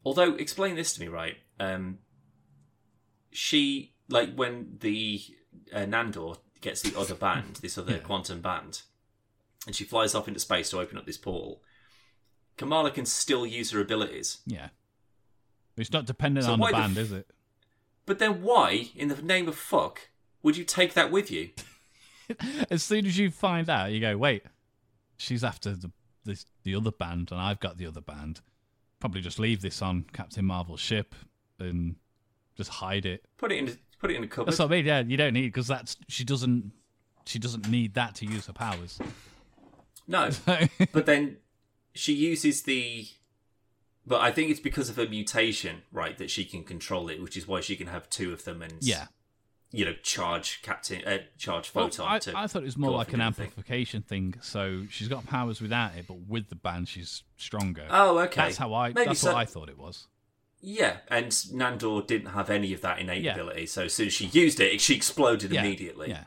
although, 0.04 0.34
explain 0.36 0.76
this 0.76 0.92
to 0.94 1.00
me, 1.00 1.08
right? 1.08 1.36
Um, 1.58 1.98
she 3.32 3.94
like 4.08 4.34
when 4.34 4.76
the 4.80 5.20
uh, 5.72 5.80
Nandor 5.80 6.38
gets 6.60 6.82
the 6.82 6.98
other 6.98 7.14
band, 7.14 7.56
this 7.56 7.76
other 7.76 7.92
Yeah. 7.94 7.98
quantum 7.98 8.40
band, 8.40 8.82
and 9.66 9.74
she 9.74 9.84
flies 9.84 10.14
off 10.14 10.28
into 10.28 10.40
space 10.40 10.70
to 10.70 10.80
open 10.80 10.96
up 10.98 11.06
this 11.06 11.18
portal. 11.18 11.62
Kamala 12.56 12.90
can 12.90 13.04
still 13.04 13.44
use 13.44 13.72
her 13.72 13.80
abilities, 13.80 14.38
Yeah. 14.46 14.68
It's 15.76 15.92
not 15.92 16.06
dependent 16.06 16.46
So 16.46 16.52
on 16.54 16.60
the 16.60 16.66
band, 16.72 16.92
f- 16.96 17.04
is 17.04 17.12
it? 17.12 17.30
But 18.06 18.18
then 18.18 18.42
why, 18.42 18.90
in 18.94 19.08
the 19.08 19.20
name 19.20 19.48
of 19.48 19.56
fuck, 19.56 20.08
would 20.42 20.56
you 20.56 20.64
take 20.64 20.94
that 20.94 21.10
with 21.10 21.30
you? 21.30 21.50
As 22.70 22.82
soon 22.82 23.06
as 23.06 23.18
you 23.18 23.30
find 23.30 23.68
out, 23.68 23.92
you 23.92 24.00
go, 24.00 24.16
wait, 24.16 24.42
she's 25.16 25.44
after 25.44 25.74
the 25.74 25.90
this, 26.24 26.44
the 26.64 26.74
other 26.74 26.90
band, 26.90 27.30
and 27.30 27.40
I've 27.40 27.60
got 27.60 27.78
the 27.78 27.86
other 27.86 28.00
band. 28.00 28.40
Probably 28.98 29.20
just 29.20 29.38
leave 29.38 29.62
this 29.62 29.80
on 29.80 30.06
Captain 30.12 30.44
Marvel's 30.44 30.80
ship 30.80 31.14
and 31.58 31.96
just 32.56 32.70
hide 32.70 33.06
it. 33.06 33.24
Put 33.36 33.52
it 33.52 33.58
in, 33.58 33.78
put 34.00 34.10
it 34.10 34.16
in 34.16 34.24
a 34.24 34.26
cupboard. 34.26 34.48
That's 34.48 34.58
what 34.58 34.66
I 34.66 34.76
mean. 34.76 34.86
Yeah, 34.86 35.00
you 35.00 35.16
don't 35.16 35.34
need 35.34 35.46
because 35.46 35.68
that's 35.68 35.96
she 36.08 36.24
doesn't 36.24 36.72
she 37.26 37.38
doesn't 37.38 37.68
need 37.68 37.94
that 37.94 38.14
to 38.16 38.26
use 38.26 38.46
her 38.46 38.52
powers. 38.52 38.98
No, 40.08 40.30
but 40.92 41.06
then 41.06 41.38
she 41.94 42.12
uses 42.12 42.62
the. 42.62 43.06
But 44.06 44.20
I 44.20 44.30
think 44.30 44.50
it's 44.50 44.60
because 44.60 44.88
of 44.88 44.96
her 44.96 45.08
mutation, 45.08 45.82
right, 45.90 46.16
that 46.18 46.30
she 46.30 46.44
can 46.44 46.62
control 46.62 47.08
it, 47.08 47.20
which 47.20 47.36
is 47.36 47.48
why 47.48 47.60
she 47.60 47.74
can 47.74 47.88
have 47.88 48.08
two 48.08 48.32
of 48.32 48.44
them 48.44 48.62
and 48.62 48.74
yeah. 48.80 49.06
you 49.72 49.84
know 49.84 49.94
charge 50.02 50.62
Captain, 50.62 51.02
uh, 51.04 51.18
charge 51.36 51.74
Well, 51.74 51.86
photon. 51.86 52.06
I, 52.08 52.18
to 52.20 52.38
I 52.38 52.46
thought 52.46 52.62
it 52.62 52.66
was 52.66 52.76
more 52.76 52.92
like 52.92 53.08
an 53.12 53.18
the 53.18 53.32
thing. 53.32 53.46
amplification 53.46 54.02
thing. 54.02 54.34
So 54.40 54.84
she's 54.90 55.08
got 55.08 55.26
powers 55.26 55.60
without 55.60 55.96
it, 55.96 56.06
but 56.06 56.18
with 56.28 56.50
the 56.50 56.54
band, 56.54 56.88
she's 56.88 57.24
stronger. 57.36 57.86
Oh, 57.90 58.18
okay. 58.20 58.42
That's 58.42 58.56
how 58.58 58.72
I. 58.74 58.92
Maybe 58.92 59.06
that's 59.06 59.20
so. 59.20 59.32
what 59.32 59.38
I 59.38 59.44
thought 59.44 59.68
it 59.68 59.78
was. 59.78 60.06
Yeah, 60.60 60.98
and 61.08 61.26
Nandor 61.30 62.06
didn't 62.06 62.30
have 62.30 62.48
any 62.48 62.72
of 62.72 62.80
that 62.82 62.98
innate 63.00 63.22
Yeah. 63.22 63.32
ability, 63.34 63.66
so 63.66 63.84
as 63.84 63.92
soon 63.94 64.06
as 64.06 64.12
she 64.14 64.26
used 64.26 64.58
it, 64.60 64.80
she 64.80 64.94
exploded 64.94 65.50
Yeah. 65.52 65.60
immediately. 65.62 66.08
Yeah. 66.10 66.24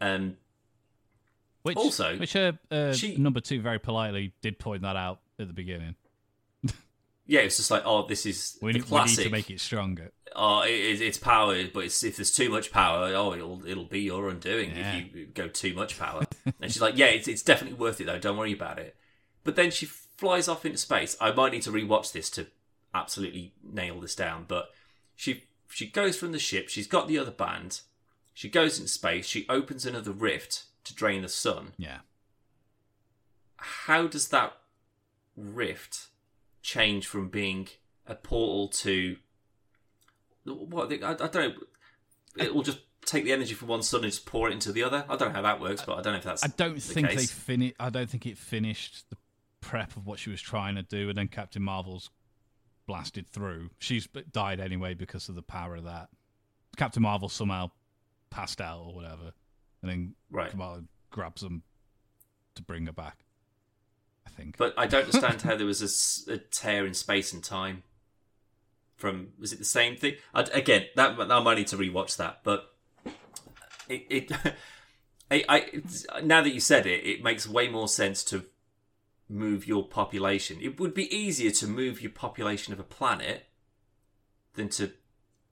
Um, 0.00 0.36
Which 1.62 1.76
Also, 1.76 2.18
which 2.18 2.34
uh, 2.34 2.52
uh, 2.72 2.92
she- 2.92 3.16
number 3.16 3.40
two 3.40 3.60
very 3.62 3.78
politely 3.78 4.32
did 4.42 4.58
point 4.58 4.82
that 4.82 4.96
out 4.96 5.20
at 5.38 5.46
the 5.46 5.52
beginning. 5.54 5.94
Yeah, 7.26 7.40
it's 7.40 7.56
just 7.56 7.70
like, 7.70 7.82
oh, 7.84 8.06
this 8.06 8.26
is 8.26 8.58
We 8.60 8.72
the 8.72 8.78
need, 8.80 8.90
we 8.90 9.00
need 9.04 9.16
to 9.16 9.30
make 9.30 9.50
it 9.50 9.60
stronger. 9.60 10.12
oh, 10.34 10.62
it, 10.62 11.00
it's 11.00 11.18
power, 11.18 11.56
but 11.72 11.84
it's, 11.84 12.02
if 12.02 12.16
there's 12.16 12.32
too 12.34 12.48
much 12.50 12.70
power, 12.72 13.12
oh, 13.14 13.32
it'll 13.34 13.64
it'll 13.66 13.84
be 13.84 14.00
your 14.00 14.28
undoing 14.28 14.74
Yeah. 14.76 14.96
if 14.96 15.14
you 15.14 15.26
go 15.26 15.48
too 15.48 15.74
much 15.74 15.98
power. 15.98 16.24
and 16.60 16.72
she's 16.72 16.82
like, 16.82 16.96
yeah, 16.96 17.06
it's 17.06 17.28
it's 17.28 17.42
definitely 17.42 17.78
worth 17.78 18.00
it 18.00 18.04
though. 18.04 18.18
Don't 18.18 18.36
worry 18.36 18.52
about 18.52 18.78
it. 18.78 18.96
But 19.44 19.56
then 19.56 19.70
she 19.70 19.86
flies 19.86 20.48
off 20.48 20.64
into 20.64 20.78
space. 20.78 21.16
I 21.20 21.32
might 21.32 21.52
need 21.52 21.62
to 21.62 21.70
rewatch 21.72 22.12
this 22.12 22.30
to 22.30 22.46
absolutely 22.94 23.54
nail 23.62 24.00
this 24.00 24.14
down. 24.14 24.44
But 24.48 24.70
she 25.16 25.44
she 25.68 25.86
goes 25.86 26.16
from 26.16 26.32
the 26.32 26.38
ship. 26.38 26.68
She's 26.68 26.86
got 26.86 27.08
the 27.08 27.18
other 27.18 27.30
band. 27.30 27.80
She 28.34 28.48
goes 28.48 28.78
into 28.78 28.90
space. 28.90 29.26
She 29.26 29.46
opens 29.48 29.84
another 29.86 30.12
rift 30.12 30.64
to 30.84 30.94
drain 30.94 31.22
the 31.22 31.28
sun. 31.28 31.72
Yeah. 31.76 31.98
How 33.56 34.06
does 34.06 34.28
that 34.28 34.54
rift 35.36 36.06
change 36.62 37.06
from 37.06 37.28
being 37.28 37.68
a 38.06 38.14
portal 38.14 38.68
to 38.68 39.16
what? 40.44 40.92
I, 40.92 41.10
I 41.12 41.14
don't 41.14 41.34
know. 41.34 41.54
It 42.36 42.54
will 42.54 42.62
just 42.62 42.80
take 43.04 43.24
the 43.24 43.32
energy 43.32 43.54
from 43.54 43.68
one 43.68 43.82
sun 43.82 44.02
and 44.04 44.12
just 44.12 44.26
pour 44.26 44.48
it 44.48 44.52
into 44.52 44.72
the 44.72 44.82
other. 44.82 45.04
I 45.08 45.16
don't 45.16 45.28
know 45.28 45.34
how 45.34 45.42
that 45.42 45.60
works, 45.60 45.82
but 45.82 45.98
I 45.98 46.02
don't 46.02 46.12
know 46.14 46.18
if 46.18 46.24
that's. 46.24 46.44
I 46.44 46.48
don't 46.56 46.74
the 46.74 46.80
think 46.80 47.08
they 47.08 47.16
case. 47.16 47.30
fini- 47.30 47.74
I 47.78 47.90
don't 47.90 48.08
think 48.08 48.26
it 48.26 48.38
finished 48.38 49.04
the 49.10 49.16
prep 49.60 49.96
of 49.96 50.06
what 50.06 50.18
she 50.18 50.30
was 50.30 50.40
trying 50.40 50.76
to 50.76 50.82
do, 50.82 51.08
and 51.08 51.16
then 51.18 51.28
Captain 51.28 51.62
Marvel's 51.62 52.10
blasted 52.86 53.28
through. 53.28 53.70
She's 53.78 54.08
died 54.32 54.60
anyway 54.60 54.94
because 54.94 55.28
of 55.28 55.34
the 55.34 55.42
power 55.42 55.76
of 55.76 55.84
that. 55.84 56.08
Captain 56.76 57.02
Marvel 57.02 57.28
somehow 57.28 57.70
passed 58.30 58.60
out 58.60 58.80
or 58.80 58.94
whatever, 58.94 59.32
and 59.82 59.90
then 59.90 60.14
Right. 60.30 60.50
Kamala 60.50 60.84
grabs 61.10 61.42
them 61.42 61.62
to 62.54 62.62
bring 62.62 62.86
her 62.86 62.92
back. 62.92 63.18
I 64.26 64.30
think. 64.30 64.56
But 64.56 64.74
I 64.76 64.86
don't 64.86 65.04
understand 65.04 65.42
how 65.42 65.56
there 65.56 65.66
was 65.66 66.26
a 66.28 66.38
tear 66.38 66.86
in 66.86 66.94
space 66.94 67.32
and 67.32 67.42
time. 67.42 67.82
From 68.96 69.28
was 69.38 69.52
it 69.52 69.58
the 69.58 69.64
same 69.64 69.96
thing? 69.96 70.14
I, 70.32 70.42
again, 70.52 70.86
that 70.96 71.18
I 71.20 71.40
might 71.40 71.58
need 71.58 71.66
to 71.68 71.76
rewatch 71.76 72.16
that. 72.18 72.40
But 72.44 72.72
it, 73.88 74.06
it 74.08 74.32
I, 75.30 75.44
I 75.48 76.20
now 76.22 76.42
that 76.42 76.52
you 76.52 76.60
said 76.60 76.86
it, 76.86 77.04
it 77.04 77.22
makes 77.22 77.48
way 77.48 77.68
more 77.68 77.88
sense 77.88 78.22
to 78.24 78.44
move 79.28 79.66
your 79.66 79.86
population. 79.86 80.58
It 80.60 80.78
would 80.78 80.94
be 80.94 81.14
easier 81.14 81.50
to 81.52 81.66
move 81.66 82.02
your 82.02 82.12
population 82.12 82.72
of 82.72 82.78
a 82.80 82.84
planet 82.84 83.46
than 84.54 84.68
to 84.70 84.92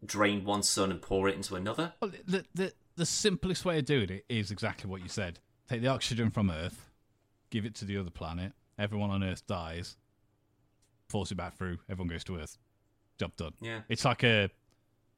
drain 0.04 0.44
one 0.44 0.62
sun 0.62 0.90
and 0.90 1.00
pour 1.00 1.28
it 1.28 1.34
into 1.34 1.56
another. 1.56 1.94
Well, 2.00 2.12
the, 2.26 2.44
the 2.54 2.72
the 2.96 3.06
simplest 3.06 3.64
way 3.64 3.78
of 3.78 3.86
doing 3.86 4.10
it 4.10 4.24
is 4.28 4.50
exactly 4.50 4.90
what 4.90 5.02
you 5.02 5.08
said. 5.08 5.38
Take 5.68 5.80
the 5.80 5.88
oxygen 5.88 6.30
from 6.30 6.50
Earth, 6.50 6.90
give 7.50 7.64
it 7.64 7.74
to 7.76 7.84
the 7.84 7.96
other 7.96 8.10
planet. 8.10 8.52
Everyone 8.80 9.10
on 9.10 9.22
Earth 9.22 9.46
dies. 9.46 9.96
Force 11.08 11.30
it 11.30 11.36
back 11.36 11.56
through. 11.56 11.78
Everyone 11.88 12.08
goes 12.08 12.24
to 12.24 12.36
Earth. 12.38 12.56
Job 13.18 13.36
done. 13.36 13.52
Yeah. 13.60 13.80
It's 13.88 14.04
like 14.04 14.24
a, 14.24 14.44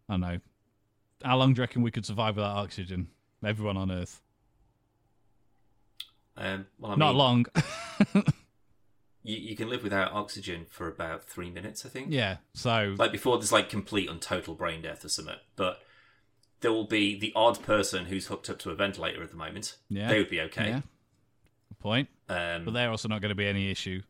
I 0.09 0.13
don't 0.13 0.21
know. 0.21 0.39
How 1.25 1.37
long 1.39 1.55
do 1.55 1.59
you 1.59 1.63
reckon 1.63 1.83
we 1.83 1.91
could 1.93 2.05
survive 2.05 2.37
without 2.37 2.57
oxygen? 2.57 3.09
Everyone 3.45 3.77
on 3.77 3.91
Earth. 3.91 4.21
Um, 6.37 6.67
well, 6.79 6.93
I 6.93 6.97
Not 6.97 7.09
mean, 7.11 7.19
long. 7.19 7.47
You, 9.25 9.37
you 9.37 9.55
can 9.55 9.69
live 9.71 9.85
without 9.85 10.11
oxygen 10.13 10.67
for 10.69 10.89
about 10.89 11.23
three 11.23 11.49
minutes, 11.49 11.87
I 11.87 11.89
think. 11.89 12.09
yeah. 12.11 12.39
So 12.55 12.97
like 12.99 13.13
before 13.13 13.39
there's 13.39 13.53
like 13.53 13.69
complete 13.69 14.11
and 14.11 14.21
total 14.21 14.57
brain 14.57 14.83
death 14.83 15.05
or 15.05 15.09
something 15.09 15.37
but 15.55 15.81
there 16.61 16.73
will 16.73 16.89
be 16.89 17.17
the 17.17 17.33
odd 17.37 17.63
person 17.63 18.07
who's 18.07 18.27
hooked 18.27 18.51
up 18.51 18.59
to 18.59 18.71
a 18.71 18.75
ventilator 18.75 19.23
at 19.23 19.31
the 19.31 19.37
moment 19.37 19.77
Yeah. 19.89 20.09
they 20.09 20.19
would 20.19 20.29
be 20.29 20.41
okay 20.41 20.67
yeah. 20.71 20.81
Point. 21.79 22.09
um, 22.29 22.65
But 22.65 22.75
they're 22.75 22.91
also 22.91 23.09
not 23.09 23.21
going 23.21 23.31
to 23.31 23.35
be 23.35 23.47
any 23.47 23.71
issue. 23.71 24.03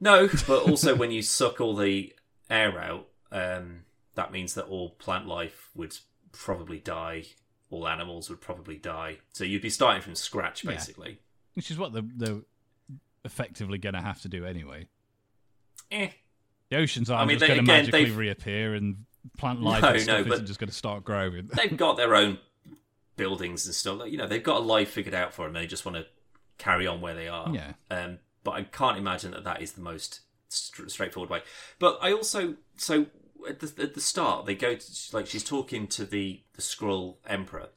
no 0.00 0.28
but 0.46 0.62
also 0.68 0.94
when 0.94 1.10
you 1.10 1.22
suck 1.22 1.60
all 1.60 1.74
the 1.76 2.12
air 2.48 2.78
out 2.80 3.06
um, 3.32 3.84
that 4.14 4.32
means 4.32 4.54
that 4.54 4.64
all 4.66 4.90
plant 4.90 5.26
life 5.26 5.70
would 5.74 5.96
probably 6.32 6.78
die 6.78 7.24
all 7.70 7.86
animals 7.86 8.28
would 8.30 8.40
probably 8.40 8.76
die 8.76 9.18
so 9.32 9.44
you'd 9.44 9.62
be 9.62 9.70
starting 9.70 10.02
from 10.02 10.14
scratch 10.14 10.64
Yeah. 10.64 10.72
basically 10.72 11.20
Which 11.54 11.70
is 11.70 11.78
what 11.78 11.92
they're, 11.92 12.02
they're 12.16 12.40
effectively 13.24 13.78
going 13.78 13.94
to 13.94 14.00
have 14.00 14.20
to 14.22 14.28
do 14.28 14.44
anyway. 14.44 14.86
eh. 15.92 16.08
The 16.70 16.76
oceans 16.76 17.10
aren't 17.10 17.28
mean, 17.28 17.38
just 17.38 17.48
going 17.48 17.58
to 17.60 17.66
magically 17.66 18.04
they've- 18.04 18.16
reappear 18.16 18.74
and 18.74 19.04
plant 19.36 19.60
life 19.60 19.82
No, 19.82 19.88
and 19.90 20.00
stuff 20.00 20.26
no, 20.26 20.32
isn't 20.32 20.46
just 20.46 20.58
going 20.60 20.70
to 20.70 20.74
start 20.74 21.04
growing. 21.04 21.48
they've 21.52 21.76
got 21.76 21.96
their 21.98 22.14
own 22.14 22.38
buildings 23.16 23.66
and 23.66 23.74
stuff 23.74 24.00
you 24.06 24.16
know 24.16 24.26
they've 24.26 24.42
got 24.42 24.56
a 24.56 24.64
life 24.64 24.88
figured 24.90 25.14
out 25.14 25.34
for 25.34 25.44
them 25.44 25.52
they 25.52 25.66
just 25.66 25.84
want 25.84 25.96
to 25.98 26.06
carry 26.60 26.86
on 26.86 27.00
where 27.00 27.14
they 27.14 27.26
are 27.26 27.50
Yeah. 27.52 27.72
Um, 27.90 28.18
but 28.44 28.52
I 28.52 28.62
can't 28.62 28.98
imagine 28.98 29.32
that 29.32 29.44
that 29.44 29.62
is 29.62 29.72
the 29.72 29.80
most 29.80 30.20
st- 30.48 30.90
straightforward 30.90 31.30
way. 31.30 31.42
But 31.78 31.98
I 32.00 32.12
also 32.12 32.54
so 32.76 33.06
at 33.48 33.60
the, 33.60 33.82
at 33.82 33.94
the 33.94 34.00
start 34.00 34.46
they 34.46 34.54
go 34.54 34.74
to, 34.74 34.86
like 35.12 35.26
she's 35.26 35.44
talking 35.44 35.86
to 35.88 36.04
the 36.04 36.42
the 36.54 36.62
Skrull 36.62 37.16
Emperor, 37.26 37.68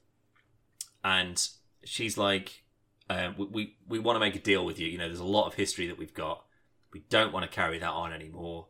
and 1.03 1.47
she's 1.83 2.17
like, 2.17 2.63
um, 3.09 3.35
"We 3.37 3.45
we, 3.45 3.75
we 3.87 3.99
want 3.99 4.15
to 4.15 4.19
make 4.19 4.35
a 4.35 4.39
deal 4.39 4.65
with 4.65 4.79
you. 4.79 4.87
You 4.87 4.97
know, 4.97 5.07
there's 5.07 5.19
a 5.19 5.25
lot 5.25 5.47
of 5.47 5.55
history 5.55 5.87
that 5.87 5.97
we've 5.97 6.13
got. 6.13 6.45
We 6.91 7.03
don't 7.09 7.33
want 7.33 7.49
to 7.49 7.53
carry 7.53 7.79
that 7.79 7.89
on 7.89 8.13
anymore. 8.13 8.67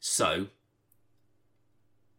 So 0.00 0.48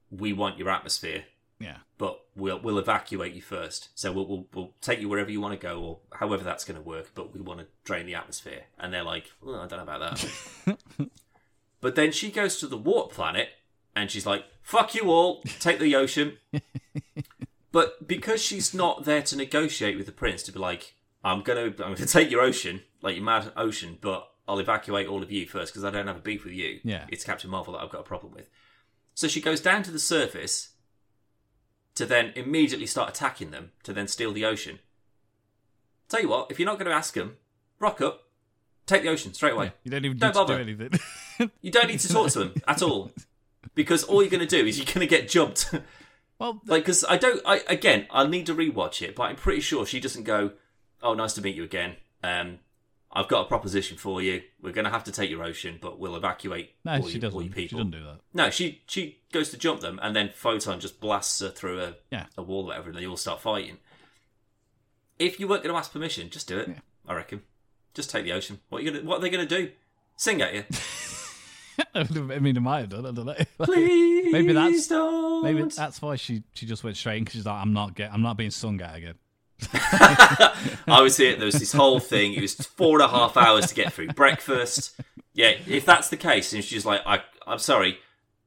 we 0.09 0.33
want 0.33 0.57
your 0.57 0.69
atmosphere." 0.69 1.25
Yeah. 1.59 1.77
but 1.97 2.21
we'll 2.35 2.59
we'll 2.59 2.79
evacuate 2.79 3.33
you 3.33 3.41
first. 3.41 3.89
So 3.93 4.11
we'll 4.11 4.27
we'll, 4.27 4.47
we'll 4.53 4.73
take 4.81 5.01
you 5.01 5.09
wherever 5.09 5.29
you 5.29 5.41
want 5.41 5.59
to 5.59 5.67
go, 5.67 5.81
or 5.81 5.99
however 6.17 6.43
that's 6.43 6.63
going 6.63 6.81
to 6.81 6.87
work. 6.87 7.11
But 7.13 7.33
we 7.33 7.41
want 7.41 7.59
to 7.59 7.67
drain 7.83 8.05
the 8.05 8.15
atmosphere. 8.15 8.63
And 8.77 8.93
they're 8.93 9.03
like, 9.03 9.31
well, 9.41 9.59
I 9.59 9.67
don't 9.67 9.85
know 9.85 9.93
about 9.93 10.17
that. 10.17 11.09
but 11.81 11.95
then 11.95 12.11
she 12.11 12.31
goes 12.31 12.59
to 12.59 12.67
the 12.67 12.77
water 12.77 13.13
planet, 13.13 13.49
and 13.95 14.09
she's 14.09 14.25
like, 14.25 14.45
"Fuck 14.61 14.95
you 14.95 15.11
all, 15.11 15.41
take 15.59 15.79
the 15.79 15.95
ocean." 15.95 16.37
but 17.71 18.07
because 18.07 18.41
she's 18.41 18.73
not 18.73 19.03
there 19.05 19.21
to 19.23 19.35
negotiate 19.35 19.97
with 19.97 20.05
the 20.05 20.11
prince 20.11 20.43
to 20.43 20.51
be 20.51 20.59
like, 20.59 20.93
"I'm 21.23 21.41
gonna 21.41 21.65
I'm 21.65 21.73
gonna 21.93 22.05
take 22.05 22.31
your 22.31 22.41
ocean, 22.41 22.83
like 23.01 23.15
your 23.15 23.25
mad 23.25 23.51
ocean, 23.57 23.97
but 23.99 24.29
I'll 24.47 24.59
evacuate 24.59 25.07
all 25.07 25.21
of 25.21 25.31
you 25.31 25.45
first 25.45 25.73
because 25.73 25.83
I 25.83 25.91
don't 25.91 26.07
have 26.07 26.17
a 26.17 26.21
beef 26.21 26.45
with 26.45 26.53
you." 26.53 26.79
Yeah. 26.83 27.05
it's 27.09 27.25
Captain 27.25 27.49
Marvel 27.49 27.73
that 27.73 27.81
I've 27.81 27.91
got 27.91 28.01
a 28.01 28.03
problem 28.03 28.33
with. 28.33 28.49
So 29.13 29.27
she 29.27 29.41
goes 29.41 29.59
down 29.59 29.83
to 29.83 29.91
the 29.91 29.99
surface 29.99 30.69
to 31.99 32.05
then 32.05 32.31
immediately 32.37 32.87
start 32.87 33.09
attacking 33.09 33.51
them 33.51 33.73
to 33.83 33.91
then 33.91 34.07
steal 34.07 34.31
the 34.31 34.45
ocean. 34.45 34.79
Tell 36.07 36.21
you 36.21 36.29
what, 36.29 36.49
if 36.49 36.57
you're 36.57 36.65
not 36.65 36.79
going 36.79 36.89
to 36.89 36.95
ask 36.95 37.13
them, 37.13 37.35
rock 37.77 37.99
up, 37.99 38.23
take 38.85 39.01
the 39.03 39.09
ocean 39.09 39.33
straight 39.33 39.51
away. 39.51 39.65
Yeah, 39.65 39.71
You 39.83 39.91
don't 39.91 40.05
even 40.05 40.17
Don't 40.17 40.29
need 40.29 40.33
to 40.33 40.39
bother. 40.39 40.55
do 40.55 40.61
anything. 40.61 41.51
You 41.61 41.71
don't 41.71 41.87
need 41.87 41.99
to 41.99 42.07
talk 42.07 42.29
to 42.31 42.39
them 42.39 42.53
at 42.69 42.81
all 42.81 43.11
because 43.75 44.05
all 44.05 44.21
you're 44.21 44.31
going 44.31 44.47
to 44.47 44.57
do 44.61 44.65
is 44.65 44.77
you're 44.77 44.85
going 44.85 44.99
to 45.01 45.07
get 45.07 45.27
jumped. 45.29 45.73
well, 46.39 46.61
like, 46.65 46.83
because 46.83 47.03
I 47.07 47.17
don't, 47.17 47.41
I 47.45 47.63
again, 47.67 48.07
I'll 48.11 48.27
need 48.29 48.45
to 48.45 48.55
rewatch 48.55 49.01
it, 49.01 49.13
but 49.15 49.23
I'm 49.23 49.35
pretty 49.35 49.59
sure 49.61 49.85
she 49.85 49.99
doesn't 49.99 50.23
go. 50.23 50.51
"Oh, 51.01 51.13
nice 51.13 51.33
to 51.33 51.41
meet 51.41 51.55
you 51.55 51.63
again. 51.65 51.95
Um, 52.23 52.59
I've 53.11 53.27
got 53.27 53.41
a 53.41 53.47
proposition 53.47 53.97
for 53.97 54.21
you. 54.21 54.43
We're 54.61 54.71
going 54.73 54.85
to 54.85 54.91
have 54.91 55.03
to 55.05 55.11
take 55.11 55.31
your 55.31 55.43
ocean, 55.43 55.79
but 55.81 55.97
we'll 55.99 56.15
evacuate 56.15 56.75
No, 56.85 56.93
all, 56.93 57.07
she 57.07 57.15
you, 57.15 57.19
doesn't. 57.19 57.35
all 57.35 57.41
you 57.43 57.51
She 57.55 57.67
doesn't 57.67 57.89
do 57.91 58.03
that. 58.03 58.19
No, 58.33 58.49
she 58.51 58.83
she 58.85 59.19
goes 59.31 59.49
to 59.49 59.57
jump 59.57 59.81
them, 59.81 59.99
and 60.03 60.15
then 60.15 60.29
Photon 60.35 60.79
just 60.79 60.99
blasts 61.01 61.39
her 61.39 61.49
through 61.49 61.81
a 61.81 61.95
Yeah. 62.11 62.25
a 62.37 62.43
wall, 62.43 62.63
or 62.65 62.67
whatever, 62.67 62.89
and 62.89 62.97
they 62.99 63.07
all 63.07 63.17
start 63.17 63.41
fighting. 63.41 63.77
If 65.17 65.39
you 65.39 65.47
weren't 65.47 65.63
going 65.63 65.73
to 65.73 65.77
ask 65.79 65.91
permission, 65.91 66.29
just 66.29 66.47
do 66.47 66.59
it. 66.59 66.67
Yeah. 66.69 66.79
I 67.07 67.13
reckon. 67.15 67.41
Just 67.95 68.09
take 68.11 68.23
the 68.23 68.33
ocean. 68.33 68.59
What 68.69 68.81
are 68.81 68.85
you 68.85 68.91
gonna? 68.91 69.03
What 69.03 69.17
are 69.17 69.21
they 69.21 69.29
going 69.31 69.47
to 69.47 69.57
do? 69.63 69.71
Sing 70.15 70.41
at 70.41 70.53
you? 70.53 70.63
I 71.95 72.39
mean, 72.39 72.57
it 72.57 72.59
might 72.59 72.81
have 72.81 72.89
done. 72.89 73.05
I 73.05 73.11
don't 73.11 73.25
know. 73.25 73.35
Please, 73.65 74.31
Maybe 74.33 74.53
that's- 74.53 74.87
don't. 74.87 75.43
Maybe 75.43 75.63
that's 75.63 76.01
why 76.01 76.15
she 76.17 76.43
she 76.53 76.65
just 76.65 76.83
went 76.83 76.97
straight 76.97 77.19
because 77.19 77.33
she's 77.35 77.45
like, 77.45 77.59
I'm 77.61 77.73
not 77.73 77.95
get, 77.95 78.13
I'm 78.13 78.21
not 78.21 78.37
being 78.37 78.51
sung 78.51 78.79
at 78.81 78.95
again. 78.97 79.15
I 79.73 80.99
was 81.01 81.17
here. 81.17 81.35
There 81.35 81.45
was 81.45 81.55
this 81.55 81.73
whole 81.73 81.99
thing. 81.99 82.33
It 82.33 82.41
was 82.41 82.55
four 82.55 83.01
and 83.01 83.03
a 83.03 83.07
half 83.13 83.37
hours 83.37 83.67
to 83.67 83.75
get 83.75 83.91
through 83.93 84.07
breakfast. 84.09 84.99
Yeah, 85.33 85.53
if 85.67 85.85
that's 85.85 86.09
the 86.09 86.17
case, 86.17 86.53
and 86.53 86.63
she's 86.63 86.85
like, 86.85 87.01
I, 87.05 87.21
I'm 87.45 87.59
sorry, 87.59 87.99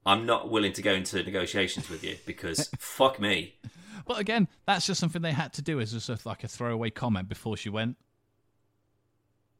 I'm 0.05 0.27
not 0.27 0.51
willing 0.51 0.73
to 0.75 0.83
go 0.83 0.93
into 0.93 1.23
negotiations 1.23 1.89
with 1.89 2.03
you 2.05 2.17
because 2.27 2.69
fuck 2.79 3.21
me. 3.21 3.55
But 4.07 4.19
again, 4.19 4.49
that's 4.67 4.87
just 4.87 5.01
something 5.01 5.23
they 5.23 5.33
had 5.33 5.53
to 5.55 5.63
do 5.63 5.81
as 5.81 5.93
just 5.93 6.09
a, 6.09 6.19
like 6.25 6.45
a 6.45 6.49
throwaway 6.49 6.91
comment 6.91 7.29
before 7.29 7.57
she 7.57 7.69
went. 7.69 7.97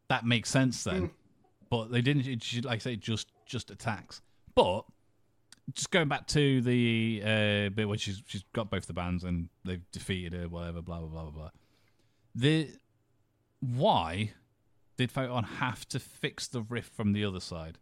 That 0.09 0.25
makes 0.27 0.51
sense 0.51 0.83
then. 0.85 0.99
Hmm. 0.99 1.07
But 1.71 1.91
they 1.91 2.03
didn't. 2.03 2.27
It, 2.27 2.43
she- 2.43 2.61
like 2.61 2.77
I 2.77 2.79
say, 2.81 2.97
just 2.97 3.29
just 3.47 3.71
attacks. 3.71 4.21
But 4.55 4.85
just 5.73 5.91
going 5.91 6.09
back 6.09 6.27
to 6.29 6.61
the 6.61 7.23
uh, 7.25 7.69
bit 7.71 7.89
where 7.89 7.99
she's 7.99 8.23
she's 8.27 8.45
got 8.53 8.71
both 8.71 8.87
the 8.87 8.93
bands 8.93 9.25
and 9.25 9.49
they've 9.65 9.91
defeated 9.93 10.33
her, 10.33 10.49
whatever, 10.49 10.83
blah 10.83 10.99
blah 11.01 11.09
blah 11.09 11.23
blah 11.23 11.31
blah. 11.31 11.51
The 12.35 12.71
why 13.61 14.33
did 14.97 15.11
Photon 15.11 15.45
have 15.45 15.89
to 15.89 15.99
fix 15.99 16.49
the 16.49 16.63
rift 16.63 16.95
from 16.95 17.13
the 17.13 17.25
other 17.25 17.41
side? 17.41 17.79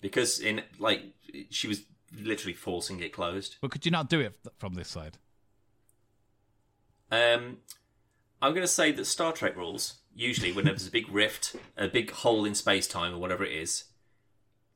because 0.00 0.38
in 0.38 0.62
like 0.78 1.02
she 1.50 1.68
was 1.68 1.82
literally 2.20 2.54
forcing 2.54 3.00
it 3.00 3.12
closed. 3.12 3.56
But 3.60 3.70
could 3.70 3.84
you 3.84 3.90
not 3.90 4.08
do 4.08 4.20
it 4.20 4.34
from 4.58 4.74
this 4.74 4.88
side? 4.88 5.18
Um, 7.10 7.58
I'm 8.42 8.52
going 8.52 8.62
to 8.62 8.68
say 8.68 8.92
that 8.92 9.04
Star 9.04 9.32
Trek 9.32 9.56
rules 9.56 9.94
usually 10.14 10.52
when 10.52 10.64
there's 10.64 10.86
a 10.86 10.90
big 10.90 11.08
rift, 11.10 11.56
a 11.76 11.88
big 11.88 12.10
hole 12.10 12.44
in 12.44 12.54
space 12.54 12.86
time 12.86 13.14
or 13.14 13.18
whatever 13.18 13.44
it 13.44 13.52
is, 13.52 13.84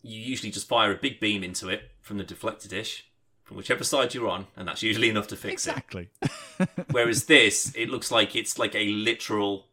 you 0.03 0.21
usually 0.21 0.51
just 0.51 0.69
fire 0.69 0.93
a 0.93 0.97
big 0.97 1.21
beam 1.21 1.43
into 1.45 1.69
it 1.69 1.91
from 2.01 2.19
the 2.19 2.25
deflector 2.25 2.69
dish 2.69 3.07
from 3.45 3.57
whichever 3.57 3.83
side 3.85 4.15
you're 4.15 4.29
on, 4.29 4.47
and 4.57 4.67
that's 4.69 4.83
usually 4.83 5.09
enough 5.11 5.27
to 5.29 5.37
fix 5.37 5.67
Exactly. 5.67 6.09
it. 6.23 6.31
Exactly. 6.61 6.85
Whereas 6.93 7.25
this, 7.25 7.73
it 7.77 7.89
looks 7.91 8.11
like 8.11 8.37
it's 8.37 8.59
like 8.59 8.75
a 8.75 8.87
literal, 8.93 9.67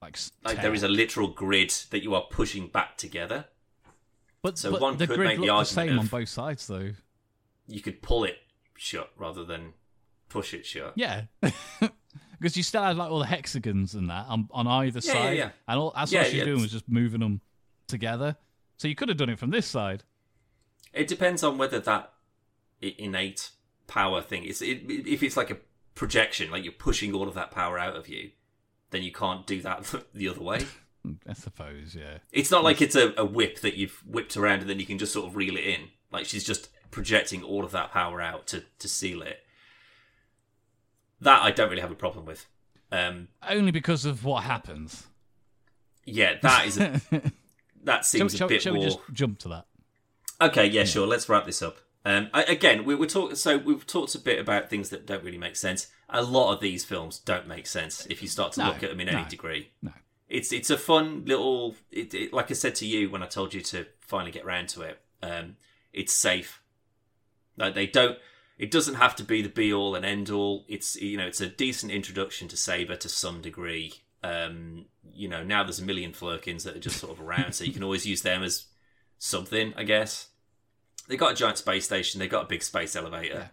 like 0.00 0.16
like 0.44 0.62
there 0.62 0.72
is 0.74 0.82
a 0.84 0.88
literal 0.88 1.28
grid 1.28 1.74
that 1.90 2.02
you 2.02 2.14
are 2.14 2.22
pushing 2.30 2.68
back 2.68 2.96
together. 2.96 3.46
But, 4.42 4.58
So 4.58 4.70
but 4.72 4.80
one 4.80 4.96
the 4.96 5.06
could 5.06 5.16
grid 5.16 5.28
make 5.28 5.40
the 5.40 5.46
looked 5.46 5.68
the 5.70 5.74
same 5.74 5.98
on 5.98 6.06
both 6.06 6.28
sides, 6.28 6.66
though. 6.66 6.90
You 7.66 7.80
could 7.80 8.00
pull 8.02 8.24
it 8.24 8.36
shut 8.76 9.10
rather 9.16 9.44
than 9.44 9.72
push 10.28 10.52
it 10.54 10.64
shut. 10.66 10.92
Yeah, 10.96 11.22
because 11.40 12.56
you 12.56 12.62
still 12.62 12.82
had 12.82 12.96
like 12.96 13.10
all 13.10 13.18
the 13.20 13.26
hexagons 13.26 13.94
and 13.94 14.08
that 14.10 14.26
on, 14.28 14.48
on 14.52 14.66
either 14.66 15.00
Yeah, 15.02 15.12
yeah, 15.14 15.20
side, 15.22 15.36
yeah. 15.38 15.50
and 15.66 15.78
all 15.80 15.92
that's 15.96 16.12
Yeah, 16.12 16.22
what 16.22 16.32
yeah, 16.34 16.44
doing 16.44 16.56
it's- 16.58 16.62
was 16.62 16.72
just 16.72 16.88
moving 16.88 17.20
them 17.20 17.40
together. 17.88 18.36
So 18.76 18.88
you 18.88 18.94
could 18.94 19.08
have 19.08 19.18
done 19.18 19.30
it 19.30 19.38
from 19.38 19.50
this 19.50 19.66
side. 19.66 20.02
It 20.92 21.08
depends 21.08 21.42
on 21.42 21.58
whether 21.58 21.80
that 21.80 22.12
innate 22.80 23.50
power 23.86 24.20
thing 24.20 24.44
is. 24.44 24.62
It, 24.62 24.82
if 24.88 25.22
it's 25.22 25.36
like 25.36 25.50
a 25.50 25.58
projection, 25.94 26.50
like 26.50 26.64
you're 26.64 26.72
pushing 26.72 27.12
all 27.14 27.28
of 27.28 27.34
that 27.34 27.50
power 27.50 27.78
out 27.78 27.96
of 27.96 28.08
you, 28.08 28.30
then 28.90 29.02
you 29.02 29.12
can't 29.12 29.46
do 29.46 29.60
that 29.62 29.92
the 30.14 30.28
other 30.28 30.42
way. 30.42 30.66
I 31.28 31.34
suppose, 31.34 31.94
yeah. 31.94 32.18
It's 32.32 32.50
not 32.50 32.64
like 32.64 32.80
it's 32.80 32.96
a, 32.96 33.12
a 33.16 33.24
whip 33.24 33.60
that 33.60 33.74
you've 33.76 34.02
whipped 34.06 34.36
around 34.36 34.60
and 34.60 34.70
then 34.70 34.80
you 34.80 34.86
can 34.86 34.98
just 34.98 35.12
sort 35.12 35.26
of 35.26 35.36
reel 35.36 35.56
it 35.56 35.64
in. 35.64 35.88
Like 36.10 36.24
she's 36.24 36.44
just 36.44 36.70
projecting 36.90 37.42
all 37.42 37.64
of 37.64 37.72
that 37.72 37.90
power 37.92 38.20
out 38.22 38.46
to, 38.48 38.64
to 38.78 38.88
seal 38.88 39.20
it. 39.22 39.40
That 41.20 41.42
I 41.42 41.50
don't 41.50 41.68
really 41.68 41.82
have 41.82 41.90
a 41.90 41.96
problem 41.96 42.24
with. 42.24 42.46
Um, 42.90 43.28
Only 43.46 43.70
because 43.70 44.04
of 44.04 44.24
what 44.24 44.44
happens. 44.44 45.06
yeah, 46.04 46.34
that 46.42 46.66
is 46.66 46.78
a, 46.78 47.00
that 47.84 48.04
seems 48.04 48.36
shall- 48.36 48.46
a 48.46 48.48
bit 48.48 48.62
shall 48.62 48.74
more. 48.74 48.82
we 48.84 48.86
just 48.88 48.98
jump 49.12 49.38
to 49.40 49.48
that? 49.48 49.66
Okay, 50.40 50.66
yeah, 50.66 50.84
sure. 50.84 51.06
Let's 51.06 51.28
wrap 51.28 51.46
this 51.46 51.62
up. 51.62 51.78
Um, 52.04 52.28
I, 52.34 52.42
again, 52.44 52.84
we 52.84 52.94
were 52.94 53.06
talking. 53.06 53.36
So 53.36 53.56
we've 53.56 53.86
talked 53.86 54.14
a 54.14 54.18
bit 54.18 54.38
about 54.38 54.68
things 54.68 54.90
that 54.90 55.06
don't 55.06 55.24
really 55.24 55.38
make 55.38 55.56
sense. 55.56 55.86
A 56.10 56.22
lot 56.22 56.52
of 56.52 56.60
these 56.60 56.84
films 56.84 57.18
don't 57.18 57.46
make 57.48 57.66
sense 57.66 58.06
if 58.10 58.20
you 58.20 58.28
start 58.28 58.52
to 58.54 58.60
No, 58.60 58.66
look 58.68 58.82
at 58.82 58.90
them 58.90 59.00
in 59.00 59.08
any 59.08 59.24
degree. 59.28 59.70
no. 59.80 59.92
It's 60.28 60.52
it's 60.52 60.70
a 60.70 60.76
fun 60.78 61.24
little. 61.26 61.76
It, 61.90 62.12
it, 62.14 62.32
like 62.32 62.50
I 62.50 62.54
said 62.54 62.74
to 62.76 62.86
you 62.86 63.10
when 63.10 63.22
I 63.22 63.26
told 63.26 63.54
you 63.54 63.60
to 63.62 63.86
finally 64.00 64.32
get 64.32 64.44
round 64.44 64.68
to 64.70 64.82
it. 64.82 65.00
Um, 65.22 65.56
it's 65.92 66.12
safe. 66.12 66.60
Like 67.56 67.74
they 67.74 67.86
don't. 67.86 68.18
It 68.58 68.70
doesn't 68.70 68.94
have 68.94 69.14
to 69.16 69.24
be 69.24 69.42
the 69.42 69.48
be 69.48 69.72
all 69.72 69.94
and 69.94 70.04
end 70.04 70.30
all. 70.30 70.64
It's 70.68 70.96
you 70.96 71.16
know 71.16 71.26
it's 71.26 71.40
a 71.40 71.46
decent 71.48 71.92
introduction 71.92 72.48
to 72.48 72.56
Saber 72.56 72.96
to 72.96 73.08
some 73.08 73.40
degree. 73.42 74.02
Um, 74.22 74.86
you 75.12 75.28
know 75.28 75.42
now 75.42 75.62
there's 75.62 75.80
a 75.80 75.84
million 75.84 76.12
Flerkens 76.12 76.64
that 76.64 76.76
are 76.76 76.80
just 76.80 76.98
sort 76.98 77.12
of 77.12 77.20
around, 77.24 77.52
so 77.54 77.64
you 77.64 77.72
can 77.72 77.82
always 77.84 78.06
use 78.06 78.22
them 78.22 78.42
as 78.42 78.66
something, 79.18 79.74
I 79.76 79.84
guess. 79.84 80.28
They 81.08 81.16
got 81.16 81.32
a 81.32 81.34
giant 81.34 81.58
space 81.58 81.84
station. 81.84 82.18
They 82.18 82.28
got 82.28 82.44
a 82.44 82.48
big 82.48 82.62
space 82.62 82.96
elevator. 82.96 83.50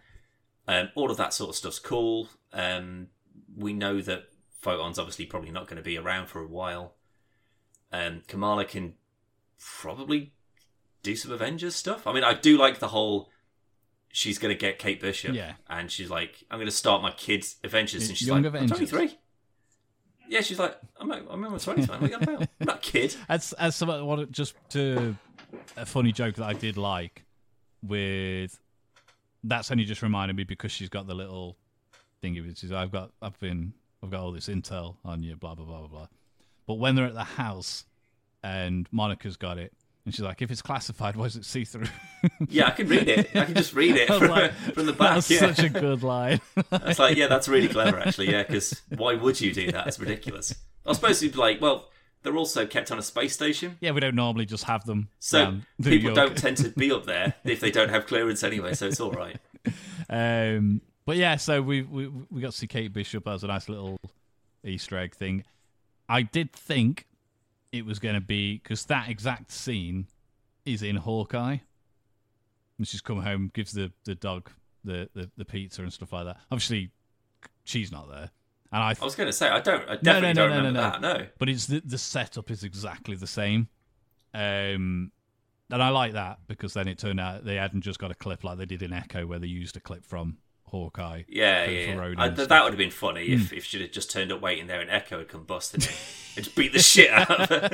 Um, 0.66 0.88
all 0.94 1.10
of 1.10 1.16
that 1.18 1.34
sort 1.34 1.50
of 1.50 1.56
stuff's 1.56 1.78
cool. 1.78 2.28
Um, 2.52 3.08
we 3.56 3.72
know 3.72 4.00
that 4.00 4.24
Photon's 4.60 4.98
obviously 4.98 5.26
probably 5.26 5.50
not 5.50 5.66
going 5.66 5.76
to 5.76 5.82
be 5.82 5.98
around 5.98 6.28
for 6.28 6.40
a 6.40 6.46
while. 6.46 6.94
Um, 7.92 8.22
Kamala 8.26 8.64
can 8.64 8.94
probably 9.58 10.32
do 11.02 11.16
some 11.16 11.32
Avengers 11.32 11.74
stuff. 11.74 12.06
I 12.06 12.12
mean, 12.12 12.24
I 12.24 12.34
do 12.34 12.56
like 12.56 12.78
the 12.78 12.88
whole. 12.88 13.30
She's 14.14 14.38
going 14.38 14.54
to 14.54 14.58
get 14.58 14.78
Kate 14.78 15.00
Bishop, 15.00 15.34
Yeah. 15.34 15.54
and 15.68 15.90
she's 15.90 16.10
like, 16.10 16.44
"I'm 16.50 16.58
going 16.58 16.66
to 16.66 16.70
start 16.72 17.02
my 17.02 17.10
kids' 17.12 17.56
Avengers," 17.64 18.08
and 18.08 18.16
she's 18.16 18.28
Young 18.28 18.38
like, 18.42 18.46
Avengers. 18.46 18.72
"I'm 18.80 18.86
23." 18.86 19.18
Yeah, 20.32 20.40
she's 20.40 20.58
like, 20.58 20.74
"I'm 20.98 21.12
I'm 21.12 21.44
in 21.44 21.50
my 21.52 21.58
20s, 21.58 21.86
man. 21.88 22.00
What 22.00 22.02
are 22.02 22.06
you 22.06 22.16
about? 22.16 22.48
I'm 22.58 22.66
not 22.66 22.76
a 22.76 22.80
kid." 22.80 23.14
As 23.28 23.52
as 23.52 23.76
someone 23.76 24.28
just 24.30 24.54
to 24.70 25.14
a 25.76 25.84
funny 25.84 26.10
joke 26.10 26.36
that 26.36 26.46
I 26.46 26.54
did 26.54 26.78
like 26.78 27.24
with 27.82 28.58
that's 29.44 29.70
only 29.70 29.84
just 29.84 30.00
reminded 30.00 30.34
me 30.34 30.44
because 30.44 30.72
she's 30.72 30.88
got 30.88 31.06
the 31.06 31.14
little 31.14 31.58
thingy 32.22 32.46
which 32.46 32.64
is 32.64 32.72
I've 32.72 32.90
got 32.90 33.10
I've 33.20 33.38
been 33.40 33.74
I've 34.02 34.10
got 34.10 34.22
all 34.22 34.32
this 34.32 34.48
intel 34.48 34.96
on 35.04 35.22
you, 35.22 35.36
blah 35.36 35.54
blah 35.54 35.66
blah 35.66 35.80
blah 35.80 35.88
blah. 35.88 36.06
But 36.66 36.74
when 36.76 36.94
they're 36.94 37.04
at 37.04 37.12
the 37.12 37.24
house 37.24 37.84
and 38.42 38.88
Monica's 38.90 39.36
got 39.36 39.58
it 39.58 39.74
and 40.04 40.14
she's 40.14 40.20
like, 40.24 40.42
if 40.42 40.50
it's 40.50 40.62
classified, 40.62 41.16
why 41.16 41.24
is 41.26 41.36
it 41.36 41.44
see 41.44 41.64
through? 41.64 41.86
Yeah, 42.48 42.68
I 42.68 42.70
can 42.70 42.86
read 42.88 43.08
it. 43.08 43.34
I 43.36 43.44
can 43.46 43.54
just 43.54 43.72
read 43.74 43.96
it 43.96 44.06
from, 44.18 44.28
like, 44.28 44.52
from 44.52 44.86
the 44.86 44.92
back. 44.92 45.14
That's 45.16 45.30
Yeah. 45.30 45.40
such 45.52 45.58
a 45.64 45.68
good 45.68 46.02
line. 46.02 46.40
It's 46.72 46.98
like, 46.98 47.16
yeah, 47.16 47.26
that's 47.26 47.48
really 47.48 47.68
clever, 47.68 47.98
actually. 47.98 48.30
Yeah, 48.30 48.42
because 48.44 48.80
why 48.96 49.14
would 49.14 49.40
you 49.40 49.52
do 49.52 49.72
that? 49.72 49.86
It's 49.88 49.98
ridiculous. 49.98 50.54
I 50.86 50.92
suppose 50.92 51.22
you'd 51.22 51.32
be 51.32 51.38
like, 51.38 51.60
well, 51.60 51.88
they're 52.22 52.36
also 52.36 52.64
kept 52.66 52.92
on 52.92 52.98
a 52.98 53.02
space 53.02 53.32
station, 53.34 53.76
yeah, 53.80 53.90
we 53.90 53.98
don't 54.00 54.14
normally 54.14 54.46
just 54.46 54.64
have 54.64 54.84
them. 54.84 55.08
so 55.18 55.56
people 55.82 56.10
York. 56.10 56.14
don't 56.14 56.36
tend 56.38 56.56
to 56.58 56.68
be 56.70 56.92
up 56.92 57.04
there 57.06 57.34
if 57.44 57.58
they 57.58 57.70
don't 57.72 57.88
have 57.90 58.06
clearance 58.06 58.44
anyway. 58.44 58.74
So 58.74 58.86
it's 58.86 59.00
all 59.00 59.10
right. 59.10 59.36
Um, 60.08 60.80
but 61.04 61.16
yeah, 61.16 61.34
so 61.36 61.60
we, 61.62 61.82
we 61.82 62.06
we 62.30 62.40
got 62.40 62.52
to 62.52 62.56
see 62.56 62.66
Kate 62.68 62.92
Bishop 62.92 63.26
as 63.26 63.42
a 63.42 63.48
nice 63.48 63.68
little 63.68 63.98
Easter 64.64 64.96
egg 64.98 65.14
thing. 65.16 65.42
I 66.08 66.22
did 66.22 66.52
think 66.52 67.06
it 67.72 67.86
was 67.86 67.98
going 67.98 68.14
to 68.14 68.20
be 68.20 68.58
because 68.58 68.84
that 68.86 69.08
exact 69.08 69.50
scene 69.50 70.06
is 70.64 70.82
in 70.82 70.96
Hawkeye, 70.96 71.58
and 72.78 72.86
she's 72.86 73.00
come 73.00 73.22
home, 73.22 73.50
gives 73.54 73.72
the 73.72 73.90
the 74.04 74.14
dog 74.14 74.50
the 74.84 75.08
the, 75.14 75.30
the 75.36 75.44
pizza 75.44 75.82
and 75.82 75.92
stuff 75.92 76.12
like 76.12 76.26
that. 76.26 76.38
Obviously, 76.50 76.90
she's 77.64 77.90
not 77.90 78.08
there, 78.10 78.30
and 78.70 78.82
I. 78.82 78.94
I 79.00 79.04
was 79.04 79.14
going 79.14 79.28
to 79.28 79.32
say, 79.32 79.48
I 79.48 79.60
don't, 79.60 79.82
I 79.88 79.94
no, 79.94 80.00
definitely 80.00 80.34
no, 80.34 80.34
don't 80.34 80.50
no, 80.50 80.56
remember 80.56 80.80
no. 80.80 80.90
that. 80.90 81.00
No, 81.00 81.26
but 81.38 81.48
it's 81.48 81.66
the 81.66 81.82
the 81.84 81.98
setup 81.98 82.50
is 82.50 82.62
exactly 82.62 83.16
the 83.16 83.26
same. 83.26 83.68
Um, 84.34 85.12
and 85.70 85.82
I 85.82 85.88
like 85.88 86.12
that 86.12 86.40
because 86.48 86.74
then 86.74 86.86
it 86.86 86.98
turned 86.98 87.20
out 87.20 87.44
they 87.44 87.56
hadn't 87.56 87.80
just 87.80 87.98
got 87.98 88.10
a 88.10 88.14
clip 88.14 88.44
like 88.44 88.58
they 88.58 88.66
did 88.66 88.82
in 88.82 88.92
Echo, 88.92 89.26
where 89.26 89.38
they 89.38 89.46
used 89.46 89.76
a 89.76 89.80
clip 89.80 90.04
from 90.04 90.36
Hawkeye. 90.72 91.22
yeah, 91.28 91.64
for- 91.66 91.70
yeah. 91.70 91.94
for 91.94 92.14
I, 92.20 92.28
th- 92.30 92.48
that 92.48 92.64
would 92.64 92.72
have 92.72 92.78
been 92.78 92.90
funny 92.90 93.26
if, 93.26 93.52
if 93.52 93.64
she'd 93.64 93.82
have 93.82 93.92
just 93.92 94.10
turned 94.10 94.32
up 94.32 94.40
waiting 94.40 94.66
there 94.66 94.80
and 94.80 94.90
Echo 94.90 95.18
had 95.18 95.28
combusted 95.28 95.84
her 95.84 95.92
and 96.36 96.44
just 96.44 96.56
beat 96.56 96.72
the 96.72 96.80
shit 96.80 97.10
out 97.10 97.30
of 97.30 97.48
her. 97.48 97.68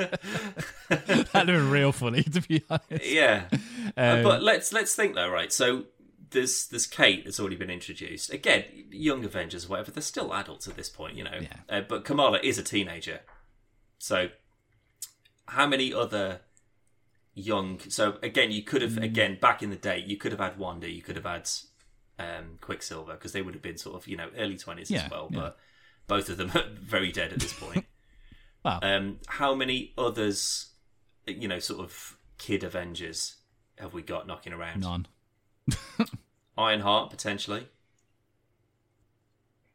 That'd 0.89 1.27
have 1.33 1.45
been 1.47 1.69
real 1.71 1.91
funny, 1.91 2.21
to 2.23 2.41
be 2.41 2.61
honest. 2.69 3.05
yeah. 3.05 3.45
Uh, 3.97 4.01
Um, 4.17 4.23
but 4.23 4.43
let's 4.43 4.71
let's 4.71 4.93
think 4.95 5.15
though, 5.15 5.29
right? 5.29 5.51
So 5.51 5.85
there's 6.31 6.67
there's 6.67 6.85
Kate 6.85 7.25
that's 7.25 7.39
already 7.39 7.55
been 7.55 7.71
introduced. 7.71 8.31
Again, 8.31 8.65
young 8.91 9.25
Avengers, 9.25 9.65
or 9.65 9.69
whatever. 9.69 9.89
They're 9.91 10.03
still 10.03 10.31
adults 10.33 10.67
at 10.67 10.75
this 10.75 10.89
point, 10.89 11.15
you 11.15 11.23
know. 11.23 11.39
Yeah. 11.41 11.47
Uh, 11.77 11.81
but 11.81 12.05
Kamala 12.05 12.39
is 12.43 12.57
a 12.59 12.63
teenager. 12.63 13.21
So 13.97 14.29
how 15.47 15.65
many 15.65 15.91
other 15.93 16.41
young? 17.33 17.79
So 17.89 18.17
again, 18.21 18.51
you 18.51 18.61
could 18.63 18.81
have 18.81 18.91
Mm. 18.91 19.03
again 19.03 19.37
back 19.41 19.63
in 19.63 19.69
the 19.69 19.75
day, 19.75 20.03
you 20.05 20.17
could 20.17 20.31
have 20.31 20.41
had 20.41 20.57
Wanda, 20.59 20.89
you 20.89 21.01
could 21.01 21.15
have 21.15 21.25
had 21.25 21.49
um, 22.19 22.57
Quicksilver 22.61 23.13
because 23.13 23.31
they 23.31 23.41
would 23.41 23.53
have 23.55 23.63
been 23.63 23.77
sort 23.77 23.95
of 23.95 24.07
you 24.07 24.17
know 24.17 24.29
early 24.37 24.57
twenties 24.57 24.91
Yeah, 24.91 25.05
as 25.05 25.11
well. 25.11 25.29
yeah. 25.31 25.39
But 25.39 25.57
both 26.07 26.29
of 26.29 26.37
them 26.37 26.51
are 26.55 26.65
very 26.79 27.11
dead 27.11 27.33
at 27.33 27.39
this 27.39 27.53
point. 27.53 27.85
Well. 28.61 28.79
um, 28.81 29.19
how 29.27 29.55
many 29.55 29.93
others, 29.97 30.71
you 31.25 31.47
know, 31.47 31.59
sort 31.59 31.79
of 31.79 32.17
kid 32.37 32.61
Avengers 32.61 33.37
have 33.77 33.93
we 33.93 34.01
got 34.01 34.27
knocking 34.27 34.51
around? 34.51 34.81
None. 34.81 35.07
Ironheart 36.57 37.09
potentially. 37.09 37.69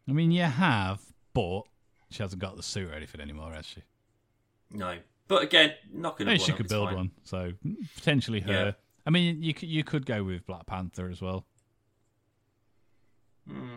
I 0.07 0.13
mean, 0.13 0.31
you 0.33 0.43
have, 0.43 1.01
but 1.33 1.63
she 2.11 2.23
hasn't 2.23 2.43
got 2.43 2.57
the 2.57 2.63
suit 2.63 2.91
or 2.91 2.95
anything 2.95 3.23
anymore, 3.23 3.53
has 3.55 3.65
she? 3.65 3.83
No, 4.71 4.99
but 5.29 5.43
again, 5.43 5.73
to. 5.91 6.27
Maybe 6.27 6.41
she 6.41 6.53
could 6.53 6.69
build 6.69 6.93
one, 6.93 7.11
so 7.23 7.53
potentially 7.97 8.41
her. 8.41 8.53
Yeah. 8.53 8.73
I 9.07 9.11
mean, 9.11 9.43
you 9.43 9.55
could, 9.55 9.69
you 9.71 9.83
could 9.83 10.05
go 10.05 10.23
with 10.23 10.47
Black 10.47 10.67
Panther 10.67 11.09
as 11.09 11.23
well. 11.23 11.47
Hmm. 13.49 13.77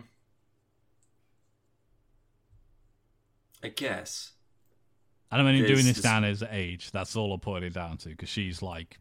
I 3.62 3.68
guess. 3.68 4.32
And 5.30 5.40
I'm 5.40 5.46
only 5.46 5.60
doing 5.60 5.84
this 5.84 6.00
there's- 6.00 6.02
down 6.02 6.24
as 6.24 6.42
age. 6.42 6.90
That's 6.90 7.16
all 7.16 7.32
I'm 7.34 7.40
putting 7.40 7.66
it 7.66 7.74
down 7.74 7.98
to 7.98 8.08
because 8.10 8.28
she's 8.28 8.62
like, 8.62 8.98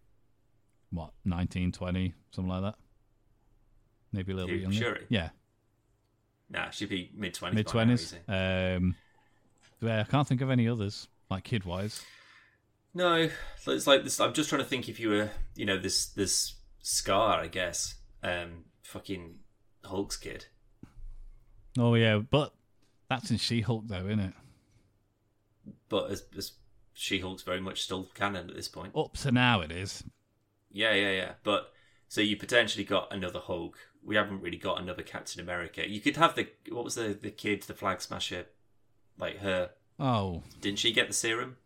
what, 0.90 1.14
19, 1.26 1.72
20, 1.72 2.14
something 2.32 2.50
like 2.50 2.62
that? 2.64 2.76
Maybe 4.12 4.32
a 4.32 4.36
little 4.36 4.50
bit 4.50 4.62
younger. 4.62 4.78
Shuri? 4.78 5.06
Yeah, 5.10 5.30
Nah, 6.50 6.70
she'd 6.70 6.88
be 6.90 7.12
mid 7.14 7.34
twenties. 7.34 7.56
mid 7.56 7.68
20s. 7.68 8.78
Um, 8.78 8.96
yeah, 9.82 10.00
I 10.00 10.04
can't 10.06 10.26
think 10.26 10.40
of 10.40 10.50
any 10.50 10.68
others, 10.70 11.10
like 11.30 11.44
kid 11.44 11.66
wise. 11.66 12.02
No, 12.94 13.30
it's 13.68 13.86
like 13.86 14.04
this. 14.06 14.20
I'm 14.22 14.34
just 14.34 14.48
trying 14.50 14.62
to 14.62 14.68
think 14.68 14.88
if 14.88 14.98
you 14.98 15.10
were, 15.10 15.30
you 15.56 15.66
know, 15.66 15.78
this 15.78 16.06
this 16.08 16.56
Skaar, 16.82 17.40
I 17.40 17.48
guess, 17.48 17.96
um, 18.24 18.64
fucking 18.84 19.40
Hulk's 19.84 20.16
kid. 20.16 20.46
Oh, 21.78 21.94
yeah, 21.96 22.18
but 22.18 22.54
that's 23.10 23.30
in 23.32 23.38
She 23.38 23.62
Hulk, 23.62 23.84
though, 23.88 24.06
isn't 24.08 24.20
it? 24.20 24.34
But 25.90 26.12
as, 26.12 26.24
as 26.38 26.54
She 26.94 27.20
Hulk's 27.20 27.44
very 27.44 27.62
much 27.62 27.82
still 27.84 28.06
canon 28.16 28.50
at 28.50 28.56
this 28.56 28.68
point. 28.68 28.96
Up 28.96 29.14
to 29.18 29.32
now, 29.32 29.62
it 29.62 29.72
is. 29.72 30.04
Yeah, 30.72 30.94
yeah, 30.94 31.12
yeah. 31.12 31.32
But 31.44 31.72
so 32.08 32.22
you 32.22 32.36
potentially 32.38 32.84
got 32.84 33.14
another 33.14 33.40
Hulk. 33.40 33.78
We 34.04 34.16
haven't 34.16 34.42
really 34.42 34.58
got 34.58 34.82
another 34.82 35.04
Captain 35.04 35.42
America. 35.42 35.88
You 35.90 36.00
could 36.00 36.18
have 36.18 36.36
the 36.36 36.48
what 36.70 36.84
was 36.84 36.96
the 36.96 37.18
the 37.20 37.32
kid, 37.32 37.64
the 37.64 37.74
Flag 37.74 38.02
Smasher, 38.02 38.46
like 39.18 39.38
her. 39.40 39.72
Oh, 40.00 40.44
Didn't 40.62 40.80
she 40.80 40.94
get 40.94 41.08
the 41.08 41.14
serum? 41.14 41.58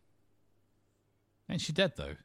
ain't 1.49 1.61
she 1.61 1.73
dead, 1.73 1.93
though? 1.97 2.15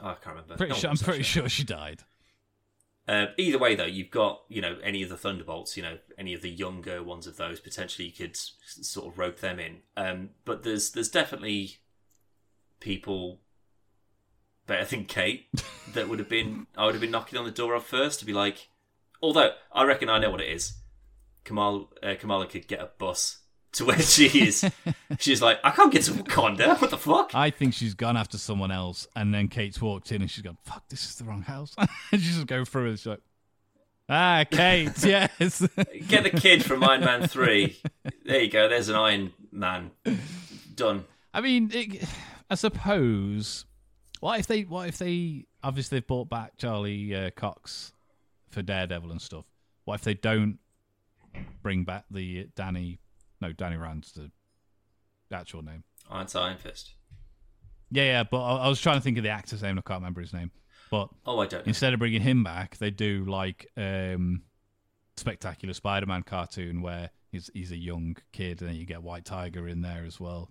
Oh, 0.00 0.08
I 0.10 0.14
can't 0.14 0.36
remember. 0.36 0.56
Pretty 0.56 0.72
No 0.72 0.78
sure, 0.78 0.90
I'm 0.90 0.96
pretty 0.96 1.22
show. 1.22 1.40
sure 1.40 1.48
she 1.48 1.64
died. 1.64 2.02
Uh, 3.08 3.26
either 3.36 3.58
way, 3.58 3.74
though, 3.74 3.84
you've 3.84 4.10
got 4.10 4.42
you 4.48 4.60
know 4.60 4.78
any 4.82 5.02
of 5.02 5.08
the 5.08 5.16
Thunderbolts, 5.16 5.76
you 5.76 5.82
know 5.82 5.98
any 6.16 6.34
of 6.34 6.42
the 6.42 6.50
younger 6.50 7.02
ones 7.02 7.26
of 7.26 7.36
those 7.36 7.60
potentially 7.60 8.06
you 8.06 8.12
could 8.12 8.36
sort 8.36 9.08
of 9.08 9.18
rope 9.18 9.40
them 9.40 9.58
in. 9.58 9.78
Um, 9.96 10.30
but 10.44 10.62
there's 10.62 10.90
there's 10.90 11.08
definitely 11.08 11.78
people 12.80 13.40
better 14.66 14.84
than 14.84 15.04
Kate 15.04 15.46
that 15.94 16.08
would 16.08 16.18
have 16.18 16.28
been 16.28 16.66
I 16.76 16.84
would 16.84 16.94
have 16.94 17.00
been 17.00 17.10
knocking 17.10 17.38
on 17.38 17.44
the 17.44 17.50
door 17.50 17.74
of 17.74 17.84
first 17.84 18.20
to 18.20 18.26
be 18.26 18.32
like, 18.32 18.68
although 19.20 19.50
I 19.72 19.84
reckon 19.84 20.08
I 20.08 20.18
know 20.18 20.30
what 20.30 20.40
it 20.40 20.50
is. 20.50 20.74
Kamal 21.44 21.92
uh, 22.02 22.14
Kamala 22.18 22.46
could 22.46 22.68
get 22.68 22.80
a 22.80 22.90
bus 22.98 23.41
to 23.76 23.86
where 23.86 24.00
she 24.00 24.26
is. 24.26 24.70
She's 25.18 25.40
like, 25.40 25.58
I 25.64 25.70
can't 25.70 25.90
get 25.90 26.02
to 26.02 26.12
Wakanda. 26.12 26.80
What 26.80 26.90
the 26.90 26.98
fuck? 26.98 27.34
I 27.34 27.48
think 27.48 27.72
she's 27.72 27.94
gone 27.94 28.18
after 28.18 28.36
someone 28.36 28.70
else, 28.70 29.06
and 29.16 29.32
then 29.32 29.48
Kate's 29.48 29.80
walked 29.80 30.12
in 30.12 30.20
and 30.20 30.30
she's 30.30 30.42
gone, 30.42 30.58
fuck, 30.64 30.88
this 30.88 31.06
is 31.06 31.16
the 31.16 31.24
wrong 31.24 31.42
house. 31.42 31.74
and 31.78 31.88
she's 32.20 32.34
just 32.34 32.46
going 32.46 32.66
through 32.66 32.90
it. 32.90 32.98
She's 32.98 33.06
like, 33.06 33.22
ah, 34.10 34.44
Kate, 34.50 34.92
yes. 35.04 35.66
Get 36.06 36.24
the 36.24 36.38
kid 36.38 36.62
from 36.64 36.84
Iron 36.84 37.00
Man 37.00 37.26
three. 37.28 37.78
There 38.24 38.42
you 38.42 38.50
go. 38.50 38.68
There's 38.68 38.90
an 38.90 38.96
Iron 38.96 39.32
Man. 39.50 39.90
Done. 40.74 41.04
I 41.32 41.40
mean, 41.40 41.70
it, 41.72 42.04
I 42.50 42.54
suppose. 42.56 43.64
What 44.20 44.38
if 44.38 44.46
they? 44.46 44.62
What 44.62 44.88
if 44.88 44.98
they? 44.98 45.46
Obviously, 45.62 45.96
they've 45.96 46.06
brought 46.06 46.28
back 46.28 46.58
Charlie 46.58 47.14
uh, 47.14 47.30
Cox 47.30 47.92
for 48.50 48.62
Daredevil 48.62 49.10
and 49.10 49.20
stuff. 49.20 49.46
What 49.84 49.94
if 49.94 50.02
they 50.02 50.14
don't 50.14 50.58
bring 51.62 51.84
back 51.84 52.04
the 52.10 52.48
Danny? 52.54 53.00
No, 53.42 53.52
Danny 53.52 53.76
Rand's 53.76 54.12
the 54.12 54.30
actual 55.32 55.62
name. 55.62 55.84
Iron 56.10 56.26
Iron 56.34 56.56
Fist. 56.56 56.94
Yeah, 57.90 58.04
yeah. 58.04 58.22
But 58.24 58.42
I, 58.42 58.56
I 58.64 58.68
was 58.68 58.80
trying 58.80 58.96
to 58.96 59.02
think 59.02 59.18
of 59.18 59.24
the 59.24 59.30
actor's 59.30 59.62
name. 59.62 59.78
I 59.78 59.82
can't 59.82 60.00
remember 60.00 60.20
his 60.20 60.32
name. 60.32 60.50
But 60.90 61.08
Oh, 61.26 61.40
I 61.40 61.46
don't 61.46 61.60
know. 61.66 61.68
instead 61.68 61.92
of 61.92 61.98
bringing 61.98 62.22
him 62.22 62.44
back, 62.44 62.76
they 62.78 62.90
do 62.90 63.24
like 63.24 63.66
um, 63.76 64.42
spectacular 65.16 65.74
Spider-Man 65.74 66.22
cartoon 66.22 66.82
where 66.82 67.10
he's 67.30 67.50
he's 67.52 67.72
a 67.72 67.76
young 67.76 68.16
kid, 68.32 68.60
and 68.60 68.70
then 68.70 68.76
you 68.76 68.86
get 68.86 69.02
White 69.02 69.24
Tiger 69.24 69.66
in 69.66 69.82
there 69.82 70.04
as 70.06 70.20
well. 70.20 70.50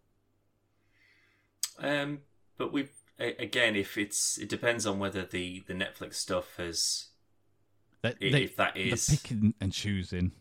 Um, 1.79 2.19
but 2.57 2.73
we 2.73 2.89
again, 3.19 3.75
if 3.75 3.97
it's 3.97 4.37
it 4.37 4.49
depends 4.49 4.85
on 4.85 4.99
whether 4.99 5.23
the 5.25 5.63
the 5.67 5.73
Netflix 5.73 6.15
stuff 6.15 6.55
has 6.57 7.09
They, 8.01 8.13
they, 8.19 8.43
if 8.43 8.55
that 8.57 8.73
they're 8.75 8.93
is 8.93 9.07
picking 9.09 9.53
and 9.61 9.71
choosing. 9.71 10.31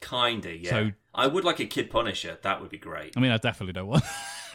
Kinda 0.00 0.56
yeah. 0.56 0.70
So- 0.70 0.90
I 1.14 1.26
would 1.26 1.44
like 1.44 1.58
a 1.58 1.66
Kid 1.66 1.90
Punisher. 1.90 2.38
That 2.42 2.60
would 2.60 2.70
be 2.70 2.78
great. 2.78 3.14
I 3.16 3.20
mean, 3.20 3.32
I 3.32 3.38
definitely 3.38 3.72
don't 3.72 3.88
want. 3.88 4.04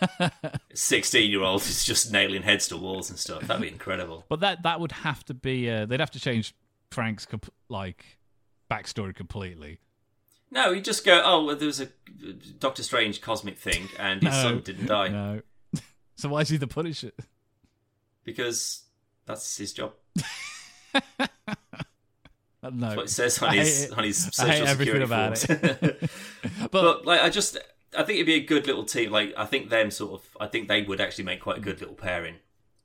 Sixteen 0.73 1.29
year 1.29 1.41
old 1.41 1.61
is 1.61 1.83
just 1.83 2.11
nailing 2.11 2.41
heads 2.43 2.67
to 2.69 2.77
walls 2.77 3.09
and 3.09 3.19
stuff. 3.19 3.41
That'd 3.43 3.61
be 3.61 3.67
incredible. 3.67 4.25
But 4.29 4.39
that 4.41 4.63
that 4.63 4.79
would 4.79 4.91
have 4.93 5.23
to 5.25 5.33
be. 5.33 5.69
Uh, 5.69 5.85
they'd 5.85 5.99
have 5.99 6.11
to 6.11 6.19
change 6.19 6.55
Frank's 6.91 7.25
comp- 7.25 7.53
like 7.69 8.17
backstory 8.71 9.13
completely. 9.15 9.79
No, 10.51 10.71
you 10.71 10.81
just 10.81 11.03
go. 11.05 11.21
Oh, 11.23 11.43
well, 11.45 11.55
there 11.55 11.65
was 11.67 11.81
a 11.81 11.87
Doctor 12.59 12.83
Strange 12.83 13.19
cosmic 13.21 13.57
thing, 13.57 13.89
and 13.99 14.21
his 14.23 14.31
No, 14.35 14.41
son 14.41 14.61
didn't 14.61 14.85
die 14.85 15.07
No. 15.09 15.41
so 16.15 16.29
why 16.29 16.41
is 16.41 16.49
he 16.49 16.57
the 16.57 16.67
Punisher? 16.67 17.11
because 18.23 18.83
that's 19.25 19.57
his 19.57 19.73
job. 19.73 19.93
No. 22.71 22.87
That's 22.87 22.95
what 22.95 23.05
it 23.05 23.09
says 23.09 23.41
on 23.41 23.53
his 23.53 23.91
on 23.95 24.03
his 24.03 24.23
social 24.31 24.67
security 24.67 25.03
about 25.03 25.37
forms. 25.37 25.61
it. 25.63 25.99
but, 26.59 26.71
but 26.71 27.05
like 27.05 27.21
I 27.21 27.29
just 27.29 27.57
I 27.97 28.03
think 28.03 28.15
it'd 28.17 28.25
be 28.25 28.35
a 28.35 28.39
good 28.45 28.65
little 28.67 28.83
team. 28.85 29.11
Like 29.11 29.33
I 29.37 29.45
think 29.45 29.69
them 29.69 29.91
sort 29.91 30.13
of 30.21 30.27
I 30.39 30.47
think 30.47 30.67
they 30.67 30.81
would 30.81 31.01
actually 31.01 31.25
make 31.25 31.41
quite 31.41 31.57
a 31.57 31.61
good 31.61 31.79
little 31.81 31.95
pairing. 31.95 32.35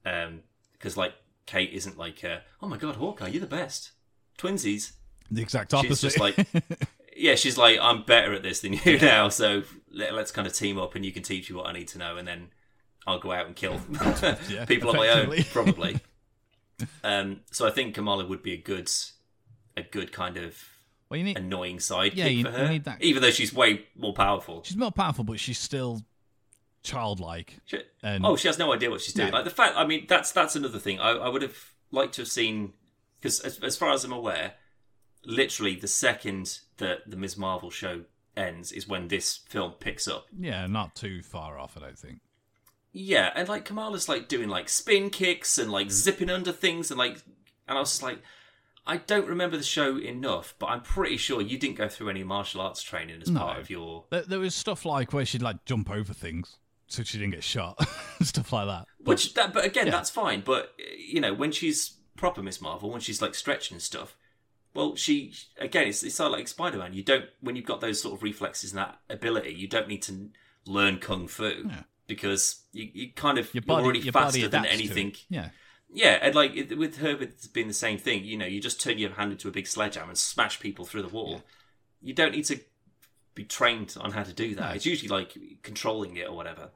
Um 0.04 0.40
because 0.72 0.96
like 0.96 1.14
Kate 1.46 1.72
isn't 1.72 1.96
like 1.98 2.22
uh, 2.24 2.38
oh 2.62 2.68
my 2.68 2.76
god 2.76 2.96
Hawkeye 2.96 3.28
you're 3.28 3.40
the 3.40 3.46
best 3.46 3.92
twinsies. 4.38 4.92
the 5.30 5.42
exact 5.42 5.72
opposite. 5.74 5.88
She's 5.90 6.00
just 6.00 6.20
like 6.20 6.46
yeah 7.16 7.34
she's 7.36 7.56
like 7.58 7.78
I'm 7.80 8.02
better 8.04 8.32
at 8.34 8.42
this 8.42 8.60
than 8.60 8.74
you 8.74 8.98
now 8.98 9.28
so 9.28 9.62
let, 9.90 10.14
let's 10.14 10.30
kind 10.30 10.46
of 10.46 10.52
team 10.54 10.78
up 10.78 10.94
and 10.94 11.04
you 11.04 11.10
can 11.12 11.22
teach 11.22 11.50
me 11.50 11.56
what 11.56 11.66
I 11.66 11.72
need 11.72 11.88
to 11.88 11.98
know 11.98 12.16
and 12.16 12.28
then 12.28 12.48
I'll 13.06 13.18
go 13.18 13.32
out 13.32 13.46
and 13.46 13.56
kill 13.56 13.80
Yeah, 14.48 14.66
people 14.66 14.90
on 14.90 14.96
my 14.96 15.08
own 15.08 15.42
probably. 15.52 15.98
um 17.02 17.40
so 17.50 17.66
I 17.66 17.70
think 17.70 17.94
Kamala 17.94 18.26
would 18.26 18.42
be 18.42 18.52
a 18.52 18.56
good 18.58 18.90
a 19.78 19.82
good 19.82 20.12
kind 20.12 20.36
of 20.36 20.56
well, 21.08 21.18
you 21.18 21.24
need. 21.24 21.38
annoying 21.38 21.78
sidekick 21.78 22.16
Yeah, 22.16 22.26
you- 22.26 22.44
for 22.44 22.50
you 22.50 22.56
her, 22.56 22.68
need 22.68 22.84
that- 22.84 23.02
even 23.02 23.22
though 23.22 23.30
she's 23.30 23.52
way 23.54 23.86
more 23.96 24.12
powerful. 24.12 24.62
She's 24.64 24.76
more 24.76 24.92
powerful, 24.92 25.24
but 25.24 25.40
she's 25.40 25.58
still 25.58 26.02
childlike. 26.82 27.58
She- 27.64 27.82
And 28.02 28.24
oh, 28.24 28.36
she 28.36 28.48
has 28.48 28.58
no 28.58 28.72
idea 28.72 28.90
what 28.90 29.00
she's 29.00 29.14
doing. 29.14 29.30
No. 29.30 29.36
Like 29.36 29.44
the 29.44 29.50
fact, 29.50 29.74
I 29.76 29.86
mean, 29.86 30.06
that's 30.08 30.32
that's 30.32 30.56
another 30.56 30.78
thing. 30.78 31.00
I, 31.00 31.10
I 31.10 31.28
would 31.28 31.42
have 31.42 31.56
liked 31.90 32.14
to 32.14 32.22
have 32.22 32.28
seen 32.28 32.72
because, 33.20 33.40
as, 33.40 33.58
as 33.60 33.76
far 33.76 33.92
as 33.92 34.04
I'm 34.04 34.12
aware, 34.12 34.54
literally 35.24 35.74
the 35.76 35.88
second 35.88 36.60
that 36.78 37.10
the 37.10 37.16
Ms. 37.16 37.36
Marvel 37.36 37.70
show 37.70 38.04
ends 38.36 38.70
is 38.70 38.86
when 38.86 39.08
this 39.08 39.36
film 39.48 39.72
picks 39.72 40.06
up. 40.06 40.26
yeah, 40.38 40.66
not 40.66 40.94
too 40.94 41.22
far 41.22 41.58
off. 41.58 41.76
I 41.76 41.80
don't 41.80 41.98
think. 41.98 42.20
Yeah, 42.92 43.30
and 43.34 43.48
like 43.48 43.64
Kamala's 43.64 44.08
like 44.08 44.28
doing 44.28 44.48
like 44.48 44.68
spin 44.68 45.10
kicks 45.10 45.58
and 45.58 45.70
like 45.70 45.90
zipping 45.90 46.30
under 46.30 46.52
things 46.52 46.90
and 46.90 46.98
like, 46.98 47.18
and 47.66 47.76
I 47.76 47.80
was 47.80 47.90
just 47.90 48.02
like. 48.02 48.20
I 48.88 48.96
don't 48.96 49.26
remember 49.28 49.56
the 49.56 49.62
show 49.62 49.98
enough, 49.98 50.54
but 50.58 50.66
I'm 50.66 50.80
pretty 50.80 51.16
sure 51.18 51.40
you 51.42 51.58
didn't 51.58 51.76
go 51.76 51.88
through 51.88 52.08
any 52.08 52.24
martial 52.24 52.60
arts 52.62 52.82
training 52.82 53.20
as 53.22 53.30
No. 53.30 53.40
part 53.40 53.58
of 53.60 53.68
your 53.70 54.06
There, 54.10 54.22
there 54.22 54.38
was 54.40 54.54
stuff 54.54 54.84
like 54.84 55.12
where 55.12 55.24
she'd 55.26 55.42
like 55.42 55.64
jump 55.66 55.90
over 55.90 56.12
things 56.14 56.56
so 56.86 57.02
she 57.02 57.18
didn't 57.18 57.34
get 57.34 57.44
shot, 57.44 57.78
stuff 58.22 58.52
like 58.52 58.66
that. 58.66 58.86
Which 59.04 59.34
that, 59.34 59.52
but 59.52 59.64
again, 59.64 59.86
Yeah. 59.86 59.92
that's 59.92 60.10
fine. 60.10 60.40
But 60.40 60.74
you 60.98 61.20
know, 61.20 61.34
when 61.34 61.52
she's 61.52 61.98
proper 62.16 62.42
Ms. 62.42 62.60
Marvel, 62.62 62.90
when 62.90 63.00
she's 63.02 63.20
like 63.22 63.34
stretching 63.34 63.74
and 63.76 63.82
stuff, 63.82 64.16
well, 64.74 64.96
she 64.96 65.34
again, 65.58 65.88
it's 65.88 66.02
it's 66.02 66.14
sort 66.16 66.32
of 66.32 66.38
like 66.38 66.48
Spider 66.48 66.78
Man. 66.78 66.94
You 66.94 67.02
don't 67.02 67.26
when 67.40 67.56
you've 67.56 67.66
got 67.66 67.80
those 67.80 68.00
sort 68.00 68.14
of 68.14 68.22
reflexes 68.22 68.72
and 68.72 68.78
that 68.78 68.98
ability, 69.10 69.52
you 69.54 69.68
don't 69.68 69.86
need 69.88 70.02
to 70.04 70.30
learn 70.66 70.98
kung 70.98 71.28
fu 71.28 71.64
Yeah. 71.66 71.82
because 72.06 72.62
you, 72.72 72.88
you 72.94 73.12
kind 73.12 73.36
of 73.38 73.52
Your 73.54 73.62
you're 73.66 73.76
already 73.80 74.00
faster 74.10 74.38
body 74.38 74.40
than 74.46 74.48
adapts 74.64 74.68
to 74.68 74.72
it. 74.72 74.78
anything. 74.80 75.12
Yeah, 75.28 75.48
Yeah, 75.90 76.18
and 76.20 76.34
like 76.34 76.54
it, 76.54 76.76
with 76.76 76.98
her, 76.98 77.16
it's 77.20 77.46
been 77.46 77.68
the 77.68 77.74
same 77.74 77.98
thing. 77.98 78.24
You 78.24 78.36
know, 78.36 78.46
you 78.46 78.60
just 78.60 78.80
turn 78.80 78.98
your 78.98 79.10
hand 79.12 79.32
into 79.32 79.48
a 79.48 79.50
big 79.50 79.66
sledgehammer 79.66 80.10
and 80.10 80.18
smash 80.18 80.60
people 80.60 80.84
through 80.84 81.02
the 81.02 81.08
wall. 81.08 81.42
You 82.02 82.12
don't 82.14 82.32
need 82.32 82.44
to 82.46 82.60
be 83.34 83.44
trained 83.44 83.96
on 84.00 84.12
how 84.12 84.22
to 84.22 84.32
do 84.32 84.54
that. 84.56 84.60
No. 84.68 84.74
It's 84.74 84.84
usually 84.86 85.08
like 85.08 85.36
controlling 85.62 86.16
it 86.16 86.28
or 86.28 86.36
whatever. 86.36 86.70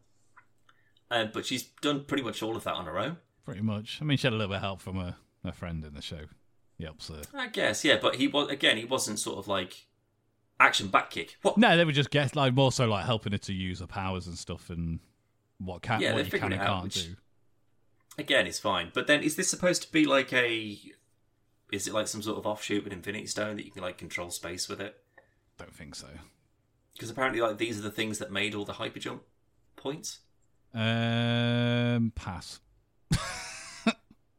Uh, 1.11 1.27
but 1.27 1.45
she's 1.45 1.65
done 1.83 2.05
pretty 2.05 2.23
much 2.23 2.43
all 2.43 2.57
of 2.57 2.65
that 2.65 2.73
on 2.75 2.87
her 2.87 2.99
own. 2.99 3.19
pretty 3.45 3.61
much. 3.61 3.99
I 4.01 4.05
mean, 4.05 4.17
she 4.17 4.27
had 4.27 4.33
a 4.33 4.37
little 4.37 4.49
bit 4.53 4.57
of 4.57 4.63
help 4.63 4.81
from 4.81 4.97
her, 4.97 5.17
her 5.45 5.53
friend 5.53 5.85
in 5.85 5.93
the 5.95 6.01
show. 6.03 6.21
He 6.79 6.85
helps 6.85 7.09
her. 7.09 7.21
I 7.35 7.49
guess, 7.49 7.85
yeah. 7.85 7.99
But 8.01 8.17
he 8.17 8.29
was 8.29 8.49
again, 8.49 8.79
he 8.79 8.85
wasn't 8.87 9.19
sort 9.19 9.39
of 9.39 9.47
like 9.47 9.87
action 10.59 10.89
back 10.89 11.11
kick. 11.11 11.37
What? 11.43 11.59
No, 11.59 11.77
they 11.77 11.85
were 11.85 11.93
just 11.93 12.11
get 12.11 12.35
like 12.35 12.55
more 12.55 12.73
so 12.73 12.87
like 12.87 13.05
helping 13.05 13.33
her 13.33 13.39
to 13.39 13.53
use 13.53 13.81
her 13.81 13.87
powers 13.87 14.27
and 14.27 14.39
stuff 14.39 14.71
and 14.71 15.01
what 15.59 15.83
can 15.83 16.01
Yeah, 16.01 16.15
what 16.15 16.25
you 16.25 16.31
can 16.39 16.53
and 16.53 16.63
out, 16.63 16.67
can't 16.67 16.85
which- 16.85 17.05
do. 17.09 17.17
Again, 18.19 18.47
it's 18.47 18.59
fine. 18.59 18.91
But 18.95 19.07
then, 19.07 19.23
is 19.23 19.37
this 19.37 19.49
supposed 19.49 19.83
to 19.83 19.93
be 19.93 20.05
like 20.05 20.33
a? 20.33 20.79
Is 21.73 21.87
it 21.87 21.95
like 21.95 22.09
some 22.09 22.23
sort 22.23 22.39
of 22.39 22.47
offshoot 22.47 22.85
with 22.85 22.93
Infinity 22.93 23.27
Stone 23.27 23.57
that 23.57 23.65
you 23.65 23.71
can 23.71 23.83
like 23.83 23.99
control 23.99 24.31
space 24.31 24.69
with 24.69 24.81
it? 24.81 24.97
Don't 25.59 25.75
think 25.75 25.95
so. 25.95 26.09
Because 26.93 27.11
apparently, 27.11 27.41
like 27.41 27.59
these 27.59 27.79
are 27.79 27.83
the 27.83 27.91
things 27.91 28.19
that 28.19 28.31
made 28.31 28.55
all 28.55 28.65
the 28.65 28.75
hyper 28.75 28.99
jump 28.99 29.23
points. 29.77 30.21
Um, 30.75 32.13
pass. 32.15 32.61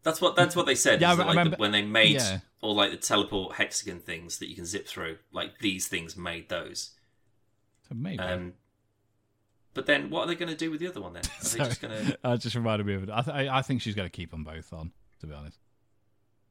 That's 0.04 0.20
what 0.20 0.36
that's 0.36 0.56
what 0.56 0.66
they 0.66 0.76
said. 0.76 1.02
Yeah, 1.02 1.12
I 1.12 1.14
like, 1.14 1.28
remember- 1.30 1.56
the, 1.56 1.62
when 1.62 1.72
they 1.72 1.82
made 1.82 2.16
yeah. 2.16 2.40
all 2.62 2.76
like 2.76 2.92
the 2.92 2.98
teleport 2.98 3.56
hexagon 3.56 4.00
things 4.00 4.38
that 4.40 4.50
you 4.50 4.56
can 4.56 4.66
zip 4.66 4.86
through. 4.88 5.18
Like 5.32 5.60
these 5.60 5.88
things 5.88 6.18
made 6.18 6.50
those. 6.50 6.92
So 7.88 7.96
maybe. 7.96 8.20
Um, 8.20 8.54
but 9.74 9.86
then, 9.86 10.10
what 10.10 10.24
are 10.24 10.28
they 10.28 10.36
going 10.36 10.50
to 10.52 10.56
do 10.58 10.70
with 10.72 10.80
the 10.80 10.88
other 10.88 11.02
one 11.02 11.14
then? 11.14 11.24
Are 11.24 11.44
they 11.50 11.58
just 11.66 11.82
going 11.82 12.06
to? 12.06 12.18
Uh, 12.24 12.38
just 12.38 12.56
reminded 12.56 12.86
me 12.86 12.94
of 12.94 13.04
it. 13.04 13.10
I, 13.12 13.22
th- 13.22 13.36
I 13.36 13.58
I 13.58 13.62
think 13.62 13.82
she's 13.82 13.96
going 13.96 14.08
to 14.08 14.12
keep 14.16 14.32
them 14.32 14.44
both 14.44 14.72
on. 14.74 14.92
To 15.22 15.28
be 15.28 15.34
honest, 15.34 15.58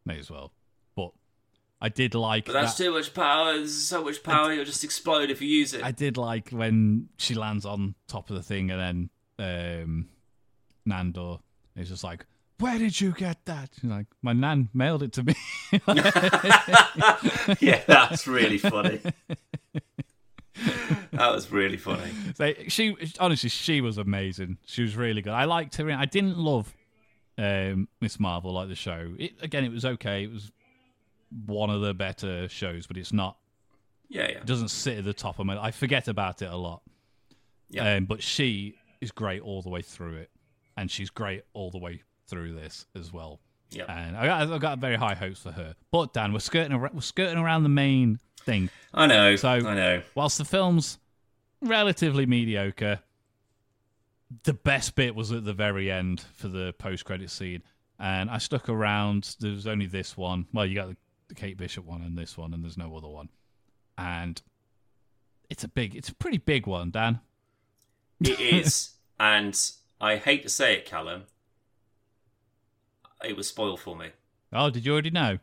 may 0.05 0.19
as 0.19 0.31
well. 0.31 0.53
But 0.97 1.11
I 1.81 1.89
did 1.89 2.15
like. 2.15 2.47
But 2.47 2.53
that's 2.55 2.75
that- 2.75 2.85
too 2.85 2.93
much 2.93 3.13
power. 3.15 3.55
There's 3.55 3.75
so 3.75 4.05
much 4.05 4.23
power. 4.23 4.53
You'll 4.53 4.65
just 4.65 4.85
explode 4.85 5.31
if 5.31 5.41
you 5.43 5.49
use 5.49 5.75
it. 5.75 5.83
I 5.85 5.91
did 5.93 6.17
like 6.17 6.51
when 6.51 7.09
she 7.19 7.35
lands 7.35 7.65
on 7.67 7.95
top 8.09 8.31
of 8.31 8.37
the 8.37 8.43
thing 8.43 8.71
and 8.71 9.11
then 9.39 9.83
um, 9.83 10.09
Nandor 10.89 11.41
is 11.77 11.89
just 11.89 12.03
like, 12.05 12.27
"Where 12.59 12.79
did 12.79 13.01
you 13.01 13.13
get 13.13 13.45
that?" 13.47 13.71
She's 13.81 13.91
like, 13.91 14.07
"My 14.23 14.33
nan 14.33 14.69
mailed 14.75 15.03
it 15.03 15.13
to 15.15 15.23
me." 15.23 15.35
yeah, 17.61 17.83
that's 17.87 18.27
really 18.27 18.59
funny. 18.59 19.01
that 21.13 21.33
was 21.33 21.51
really 21.51 21.77
funny. 21.77 22.11
So 22.35 22.53
she 22.69 22.97
honestly, 23.19 23.49
she 23.49 23.81
was 23.81 23.99
amazing. 23.99 24.59
She 24.67 24.83
was 24.83 24.97
really 24.97 25.23
good. 25.23 25.33
I 25.33 25.45
liked 25.45 25.77
her. 25.77 25.91
I 25.91 26.05
didn't 26.05 26.39
love 26.39 26.75
um, 27.39 27.89
Ms. 28.01 28.21
Marvel 28.21 28.53
like 28.53 28.69
the 28.69 28.75
show. 28.75 29.15
It, 29.19 29.33
again, 29.41 29.65
it 29.65 29.73
was 29.73 29.85
okay. 29.85 30.25
It 30.25 30.33
was 30.33 30.53
one 31.47 31.71
of 31.71 31.81
the 31.81 31.95
better 31.95 32.49
shows, 32.49 32.87
but 32.87 32.97
it's 32.97 33.13
not. 33.13 33.37
Yeah, 34.09 34.29
yeah. 34.29 34.39
It 34.39 34.47
doesn't 34.47 34.69
sit 34.69 34.99
at 34.99 35.05
the 35.05 35.15
top 35.15 35.39
of 35.39 35.47
my. 35.47 35.61
I 35.61 35.71
forget 35.71 36.09
about 36.09 36.43
it 36.43 36.51
a 36.51 36.57
lot. 36.57 36.83
Yeah. 37.71 37.95
Um, 37.95 38.05
but 38.05 38.23
she 38.23 38.77
is 39.01 39.11
great 39.11 39.41
all 39.41 39.63
the 39.63 39.71
way 39.71 39.83
through 39.83 40.17
it, 40.17 40.31
and 40.77 40.91
she's 40.91 41.09
great 41.09 41.45
all 41.55 41.71
the 41.71 41.79
way 41.79 42.03
through 42.27 42.55
this 42.55 42.87
as 42.95 43.13
well. 43.13 43.41
Yeah. 43.71 43.85
And 43.89 44.17
I 44.17 44.27
got, 44.27 44.53
I 44.53 44.59
got 44.59 44.79
very 44.79 44.97
high 44.97 45.15
hopes 45.15 45.41
for 45.41 45.53
her. 45.53 45.75
But 45.91 46.13
Dan, 46.13 46.35
we're 46.35 46.41
skirting 46.41 46.73
around, 46.73 46.95
we're 46.95 47.01
skirting 47.01 47.39
around 47.39 47.63
the 47.63 47.71
main 47.71 48.19
thing. 48.45 48.71
I 48.93 49.07
know. 49.07 49.37
So- 49.37 49.49
I 49.49 49.61
know. 49.75 50.03
Whilst 50.15 50.39
the 50.39 50.45
film's 50.45 50.99
relatively 51.61 52.27
mediocre, 52.27 53.01
the 54.45 54.55
best 54.55 54.95
bit 54.95 55.15
was 55.15 55.31
at 55.33 55.45
the 55.45 55.53
very 55.53 55.91
end 55.91 56.21
for 56.35 56.49
the 56.49 56.73
post-credit 56.79 57.31
scene, 57.31 57.63
and 57.99 58.31
I 58.31 58.39
stuck 58.39 58.69
around. 58.69 59.37
There 59.41 59.53
was 59.53 59.67
only 59.67 59.87
this 59.87 60.17
one. 60.17 60.47
Well, 60.53 60.67
you 60.67 60.75
got 60.75 60.89
the, 60.89 61.35
Kate 61.35 61.57
Bishop 61.57 61.85
one 61.85 62.03
and 62.03 62.17
this 62.17 62.37
one, 62.37 62.53
and 62.53 62.63
there's 62.63 62.77
no 62.77 62.95
other 62.97 63.09
one. 63.09 63.29
And 63.97 64.41
it's 65.49 65.65
a 65.65 65.69
big, 65.69 65.95
it's 65.95 66.09
a 66.09 66.15
pretty 66.15 66.39
big 66.39 66.67
one, 66.67 66.91
Dan. 66.91 67.21
It 68.21 68.41
is, 68.41 68.91
and 69.21 69.59
I 70.01 70.17
hate 70.17 70.43
to 70.45 70.49
say 70.49 70.75
it, 70.75 70.85
Callum. 70.87 71.25
It 73.25 73.37
was 73.37 73.49
spoiled 73.49 73.81
for 73.81 73.95
me. 73.97 74.09
Oh, 74.53 74.69
did 74.71 74.85
you 74.85 74.93
already 74.93 75.11
know? 75.11 75.39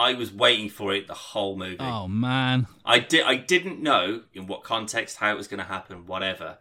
I 0.00 0.14
was 0.14 0.32
waiting 0.32 0.70
for 0.70 0.94
it 0.94 1.06
the 1.06 1.14
whole 1.14 1.58
movie. 1.58 1.76
Oh 1.78 2.08
man, 2.08 2.66
I 2.86 3.00
did. 3.00 3.22
I 3.26 3.34
didn't 3.34 3.82
know 3.82 4.22
in 4.32 4.46
what 4.46 4.62
context 4.62 5.18
how 5.18 5.30
it 5.30 5.36
was 5.36 5.46
going 5.46 5.58
to 5.58 5.64
happen, 5.64 6.06
whatever. 6.06 6.56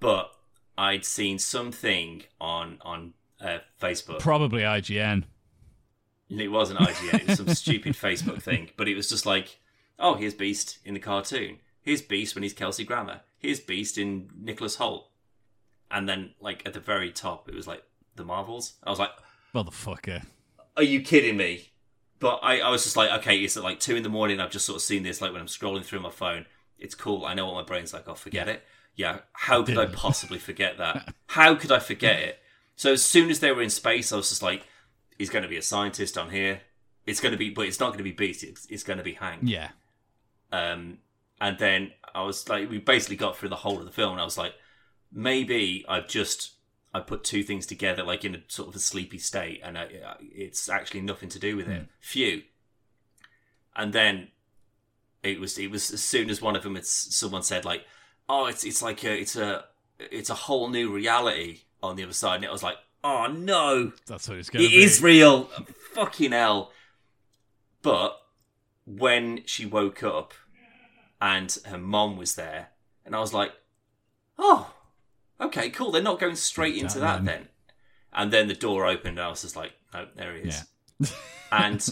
But 0.00 0.32
I'd 0.76 1.04
seen 1.04 1.38
something 1.38 2.24
on 2.40 2.78
on 2.80 3.14
uh, 3.40 3.58
Facebook. 3.80 4.18
probably 4.18 4.62
IGN. 4.62 5.22
it 6.30 6.48
wasn't 6.48 6.80
IGN. 6.80 7.14
It 7.14 7.28
was 7.28 7.36
some 7.36 7.48
stupid 7.54 7.94
Facebook 7.94 8.42
thing. 8.42 8.70
But 8.76 8.88
it 8.88 8.96
was 8.96 9.08
just 9.08 9.24
like, 9.24 9.60
oh, 10.00 10.14
here's 10.14 10.34
Beast 10.34 10.78
in 10.84 10.94
the 10.94 11.00
cartoon. 11.00 11.58
Here's 11.80 12.02
Beast 12.02 12.34
when 12.34 12.42
he's 12.42 12.54
Kelsey 12.54 12.82
Grammer. 12.82 13.20
Here's 13.38 13.60
Beast 13.60 13.98
in 13.98 14.30
Nicholas 14.36 14.78
Hoult. 14.78 15.04
And 15.92 16.08
then, 16.08 16.34
like 16.40 16.66
at 16.66 16.72
the 16.72 16.80
very 16.80 17.12
top, 17.12 17.48
it 17.48 17.54
was 17.54 17.68
like 17.68 17.84
the 18.16 18.24
Marvels. 18.24 18.72
I 18.82 18.90
was 18.90 18.98
like, 18.98 19.12
Motherfucker. 19.54 20.24
are 20.76 20.82
you 20.82 21.02
kidding 21.02 21.36
me? 21.36 21.68
But 22.22 22.38
I, 22.40 22.60
I 22.60 22.70
was 22.70 22.84
just 22.84 22.96
like, 22.96 23.10
okay, 23.18 23.36
it's 23.38 23.56
at 23.56 23.64
like 23.64 23.80
two 23.80 23.96
in 23.96 24.04
the 24.04 24.08
morning. 24.08 24.38
I've 24.38 24.52
just 24.52 24.64
sort 24.64 24.76
of 24.76 24.82
seen 24.82 25.02
this, 25.02 25.20
like 25.20 25.32
when 25.32 25.40
I'm 25.40 25.48
scrolling 25.48 25.84
through 25.84 25.98
my 25.98 26.10
phone. 26.10 26.46
It's 26.78 26.94
cool. 26.94 27.26
I 27.26 27.34
know 27.34 27.46
what 27.46 27.56
my 27.56 27.64
brain's 27.64 27.92
like. 27.92 28.06
I'll 28.06 28.14
forget 28.14 28.48
it. 28.48 28.62
Yeah. 28.94 29.18
How 29.32 29.64
could 29.64 29.76
I 29.76 29.86
possibly 29.92 30.38
forget 30.38 30.78
that? 30.78 31.12
How 31.26 31.56
could 31.56 31.72
I 31.72 31.80
forget 31.80 32.20
it? 32.20 32.38
So 32.76 32.92
as 32.92 33.02
soon 33.02 33.28
as 33.28 33.40
they 33.40 33.50
were 33.50 33.60
in 33.60 33.70
space, 33.70 34.12
I 34.12 34.16
was 34.16 34.28
just 34.28 34.40
like, 34.40 34.64
he's 35.18 35.30
going 35.30 35.42
to 35.42 35.48
be 35.48 35.56
a 35.56 35.62
scientist 35.62 36.16
on 36.16 36.30
here. 36.30 36.60
It's 37.06 37.18
going 37.18 37.32
to 37.32 37.38
be, 37.38 37.50
but 37.50 37.66
it's 37.66 37.80
not 37.80 37.88
going 37.88 37.98
to 37.98 38.04
be 38.04 38.12
Beast. 38.12 38.44
It's, 38.44 38.66
it's 38.66 38.84
going 38.84 38.98
to 38.98 39.04
be 39.04 39.14
Hank. 39.14 39.40
Yeah. 39.42 39.70
Um, 40.52 40.98
and 41.40 41.58
then 41.58 41.90
I 42.14 42.22
was 42.22 42.48
like, 42.48 42.70
we 42.70 42.78
basically 42.78 43.16
got 43.16 43.36
through 43.36 43.48
the 43.48 43.56
whole 43.56 43.80
of 43.80 43.84
the 43.84 43.90
film, 43.90 44.12
and 44.12 44.20
I 44.20 44.24
was 44.24 44.38
like, 44.38 44.54
maybe 45.12 45.84
I've 45.88 46.06
just 46.06 46.52
I 46.94 47.00
put 47.00 47.24
two 47.24 47.42
things 47.42 47.66
together, 47.66 48.02
like 48.02 48.24
in 48.24 48.34
a 48.34 48.40
sort 48.48 48.68
of 48.68 48.76
a 48.76 48.78
sleepy 48.78 49.18
state, 49.18 49.60
and 49.64 49.78
I, 49.78 49.88
it's 50.20 50.68
actually 50.68 51.00
nothing 51.00 51.28
to 51.30 51.38
do 51.38 51.56
with 51.56 51.68
it. 51.68 51.78
Hmm. 51.80 51.84
Phew. 52.00 52.42
And 53.74 53.92
then 53.92 54.28
it 55.22 55.40
was 55.40 55.58
it 55.58 55.70
was 55.70 55.90
as 55.90 56.02
soon 56.02 56.28
as 56.28 56.42
one 56.42 56.56
of 56.56 56.62
them, 56.62 56.76
it's 56.76 56.90
someone 57.14 57.42
said 57.42 57.64
like, 57.64 57.84
oh, 58.28 58.46
it's 58.46 58.64
it's 58.64 58.82
like 58.82 59.02
a 59.04 59.18
it's 59.18 59.36
a 59.36 59.64
it's 59.98 60.30
a 60.30 60.34
whole 60.34 60.68
new 60.68 60.92
reality 60.92 61.60
on 61.82 61.96
the 61.96 62.02
other 62.04 62.12
side, 62.12 62.36
and 62.36 62.44
it 62.44 62.52
was 62.52 62.62
like, 62.62 62.76
oh 63.02 63.26
no, 63.26 63.92
That's 64.06 64.28
what 64.28 64.38
it's 64.38 64.50
going 64.50 64.64
it 64.64 64.68
to 64.68 64.76
be. 64.76 64.82
is 64.82 65.02
real. 65.02 65.44
Fucking 65.94 66.32
hell. 66.32 66.72
But 67.80 68.18
when 68.84 69.42
she 69.46 69.64
woke 69.66 70.02
up 70.02 70.34
and 71.20 71.56
her 71.66 71.78
mom 71.78 72.16
was 72.16 72.34
there, 72.34 72.68
and 73.06 73.16
I 73.16 73.20
was 73.20 73.32
like, 73.32 73.52
oh, 74.38 74.72
okay, 75.42 75.70
cool. 75.70 75.90
They're 75.92 76.02
not 76.02 76.18
going 76.20 76.36
straight 76.36 76.76
into 76.76 76.98
that 77.00 77.16
Damn. 77.16 77.24
then. 77.24 77.48
And 78.12 78.32
then 78.32 78.48
the 78.48 78.54
door 78.54 78.86
opened, 78.86 79.18
and 79.18 79.26
I 79.26 79.28
was 79.28 79.42
just 79.42 79.56
like, 79.56 79.72
no, 79.94 80.06
there 80.16 80.34
he 80.34 80.42
is. 80.48 80.64
Yeah. 81.00 81.06
and 81.52 81.88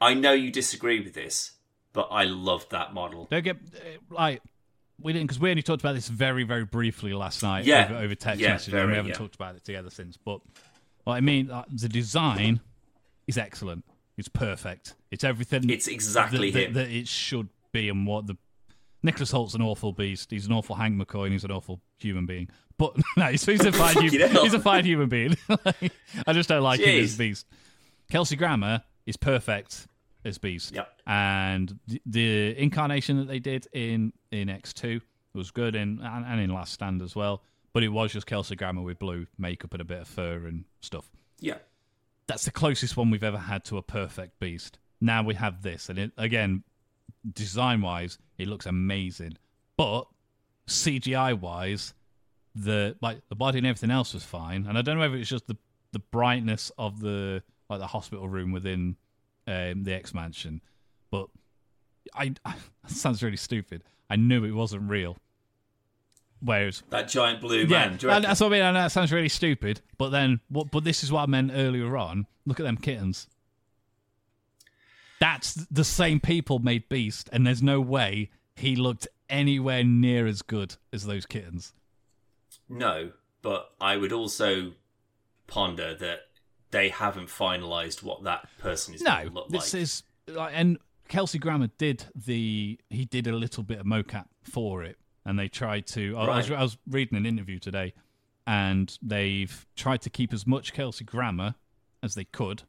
I 0.00 0.14
know 0.14 0.32
you 0.32 0.50
disagree 0.50 1.00
with 1.00 1.14
this, 1.14 1.52
but 1.92 2.08
I 2.10 2.24
loved 2.24 2.70
that 2.70 2.94
model. 2.94 3.26
Don't 3.30 3.44
get 3.44 3.56
uh, 3.56 3.80
like 4.14 4.42
we 5.00 5.12
didn't 5.12 5.28
because 5.28 5.38
we 5.40 5.50
only 5.50 5.62
talked 5.62 5.82
about 5.82 5.94
this 5.94 6.08
very 6.08 6.44
very 6.44 6.64
briefly 6.64 7.12
last 7.12 7.42
night 7.42 7.64
Yeah. 7.64 7.86
over, 7.86 7.94
over 7.96 8.14
text 8.14 8.40
Yeah, 8.40 8.52
messages 8.52 8.74
and 8.74 8.88
we 8.90 8.96
haven't 8.96 9.10
yeah. 9.10 9.16
talked 9.16 9.34
about 9.34 9.56
it 9.56 9.64
together 9.64 9.90
since. 9.90 10.16
But 10.16 10.40
what 11.04 11.14
I 11.14 11.20
mean, 11.20 11.50
the 11.70 11.88
design 11.88 12.60
is 13.26 13.36
excellent. 13.38 13.84
It's 14.16 14.28
perfect. 14.28 14.94
It's 15.10 15.24
everything. 15.24 15.68
It's 15.70 15.88
exactly 15.88 16.50
that, 16.50 16.74
that- 16.74 16.74
that 16.74 16.90
it 16.90 17.08
should 17.08 17.48
be 17.72 17.88
and 17.88 18.06
what 18.06 18.26
the 18.26 18.36
Nicholas 19.02 19.30
Hoult's 19.30 19.54
an 19.54 19.62
awful 19.62 19.92
beast. 19.92 20.30
He's 20.30 20.46
an 20.46 20.52
awful 20.52 20.76
Hank 20.76 21.00
McCoy 21.00 21.24
and 21.24 21.32
he's 21.32 21.44
an 21.44 21.50
awful 21.50 21.80
human 21.98 22.26
being. 22.26 22.48
But 22.76 22.96
no, 23.16 23.26
he's, 23.26 23.44
he's 23.44 23.64
a 23.64 23.72
fine 23.72 24.08
human. 24.08 24.30
He's 24.36 24.54
a 24.54 24.60
fine 24.60 24.84
human 24.84 25.08
being. 25.08 25.36
Like, 25.64 25.92
I 26.26 26.32
just 26.32 26.48
don't 26.48 26.62
like 26.62 26.80
him 26.80 27.02
as 27.02 27.14
Jeez. 27.14 27.18
beast. 27.18 27.46
Kelsey 28.10 28.36
Grammer 28.36 28.82
is 29.06 29.16
perfect 29.16 29.86
as 30.24 30.38
Beast. 30.38 30.74
Yep. 30.74 30.88
And 31.06 31.78
the, 31.86 32.02
the 32.06 32.62
incarnation 32.62 33.18
that 33.18 33.28
they 33.28 33.38
did 33.38 33.66
in 33.72 34.12
in 34.30 34.48
X 34.48 34.72
two 34.72 35.00
was 35.34 35.50
good 35.50 35.74
in 35.74 36.00
and, 36.02 36.24
and 36.24 36.40
in 36.40 36.50
Last 36.50 36.72
Stand 36.72 37.02
as 37.02 37.14
well. 37.14 37.42
But 37.72 37.82
it 37.84 37.88
was 37.88 38.12
just 38.12 38.26
Kelsey 38.26 38.56
Grammer 38.56 38.82
with 38.82 38.98
blue 38.98 39.26
makeup 39.38 39.72
and 39.72 39.80
a 39.80 39.84
bit 39.84 40.00
of 40.00 40.08
fur 40.08 40.46
and 40.46 40.64
stuff. 40.80 41.08
Yeah. 41.38 41.58
That's 42.26 42.44
the 42.44 42.50
closest 42.50 42.96
one 42.96 43.10
we've 43.10 43.24
ever 43.24 43.38
had 43.38 43.64
to 43.66 43.78
a 43.78 43.82
perfect 43.82 44.38
Beast. 44.40 44.78
Now 45.00 45.22
we 45.22 45.34
have 45.34 45.62
this, 45.62 45.88
and 45.88 45.98
it 45.98 46.12
again, 46.18 46.62
design 47.32 47.80
wise, 47.82 48.18
it 48.38 48.48
looks 48.48 48.66
amazing. 48.66 49.36
But 49.76 50.06
CGI 50.66 51.38
wise, 51.38 51.94
the 52.54 52.96
like 53.00 53.20
the 53.28 53.34
body 53.34 53.58
and 53.58 53.66
everything 53.66 53.90
else 53.90 54.14
was 54.14 54.24
fine. 54.24 54.66
And 54.66 54.76
I 54.76 54.82
don't 54.82 54.96
know 54.96 55.02
whether 55.02 55.16
it's 55.16 55.28
just 55.28 55.46
the 55.46 55.56
the 55.92 55.98
brightness 55.98 56.70
of 56.78 57.00
the 57.00 57.42
like 57.68 57.80
the 57.80 57.86
hospital 57.86 58.28
room 58.28 58.52
within 58.52 58.96
um, 59.46 59.82
the 59.84 59.94
X 59.94 60.14
Mansion, 60.14 60.60
but 61.10 61.28
I 62.14 62.34
that 62.44 62.56
sounds 62.86 63.22
really 63.22 63.36
stupid. 63.36 63.82
I 64.08 64.16
knew 64.16 64.44
it 64.44 64.52
wasn't 64.52 64.90
real. 64.90 65.16
Whereas 66.42 66.82
That 66.88 67.08
giant 67.08 67.42
blue 67.42 67.66
man. 67.66 67.98
You 68.00 68.08
reckon? 68.08 68.22
that's 68.22 68.40
what 68.40 68.46
I 68.46 68.50
mean. 68.50 68.62
I 68.62 68.72
know 68.72 68.80
that 68.82 68.92
sounds 68.92 69.12
really 69.12 69.28
stupid, 69.28 69.82
but 69.98 70.08
then 70.08 70.40
what? 70.48 70.70
But 70.70 70.84
this 70.84 71.04
is 71.04 71.12
what 71.12 71.22
I 71.22 71.26
meant 71.26 71.52
earlier 71.54 71.96
on. 71.98 72.26
Look 72.46 72.58
at 72.58 72.62
them 72.64 72.78
kittens. 72.78 73.28
That's 75.20 75.54
the 75.70 75.84
same 75.84 76.18
people 76.18 76.58
made 76.58 76.88
Beast, 76.88 77.28
and 77.32 77.46
there's 77.46 77.62
no 77.62 77.80
way 77.80 78.30
he 78.56 78.74
looked 78.74 79.06
anywhere 79.28 79.84
near 79.84 80.26
as 80.26 80.42
good 80.42 80.76
as 80.92 81.04
those 81.06 81.26
kittens. 81.26 81.72
No, 82.68 83.12
but 83.42 83.70
I 83.80 83.96
would 83.96 84.12
also 84.12 84.72
ponder 85.46 85.94
that 85.94 86.20
they 86.70 86.88
haven't 86.88 87.28
finalized 87.28 88.02
what 88.02 88.24
that 88.24 88.48
person 88.58 88.94
is 88.94 89.02
going 89.02 89.24
No, 89.24 89.28
to 89.28 89.34
look 89.34 89.48
this 89.50 89.74
like. 89.74 89.82
is 89.82 90.02
and 90.54 90.78
Kelsey 91.08 91.38
Grammer 91.38 91.68
did 91.78 92.04
the 92.14 92.78
he 92.88 93.04
did 93.04 93.26
a 93.26 93.32
little 93.32 93.62
bit 93.64 93.80
of 93.80 93.86
mocap 93.86 94.26
for 94.42 94.82
it, 94.84 94.96
and 95.24 95.38
they 95.38 95.48
tried 95.48 95.86
to. 95.88 96.16
I, 96.16 96.36
was, 96.38 96.50
I 96.50 96.62
was 96.62 96.78
reading 96.88 97.18
an 97.18 97.26
interview 97.26 97.58
today, 97.58 97.92
and 98.46 98.96
they've 99.02 99.66
tried 99.76 100.02
to 100.02 100.10
keep 100.10 100.32
as 100.32 100.46
much 100.46 100.72
Kelsey 100.72 101.04
Grammer 101.04 101.56
as 102.02 102.14
they 102.14 102.24
could, 102.24 102.62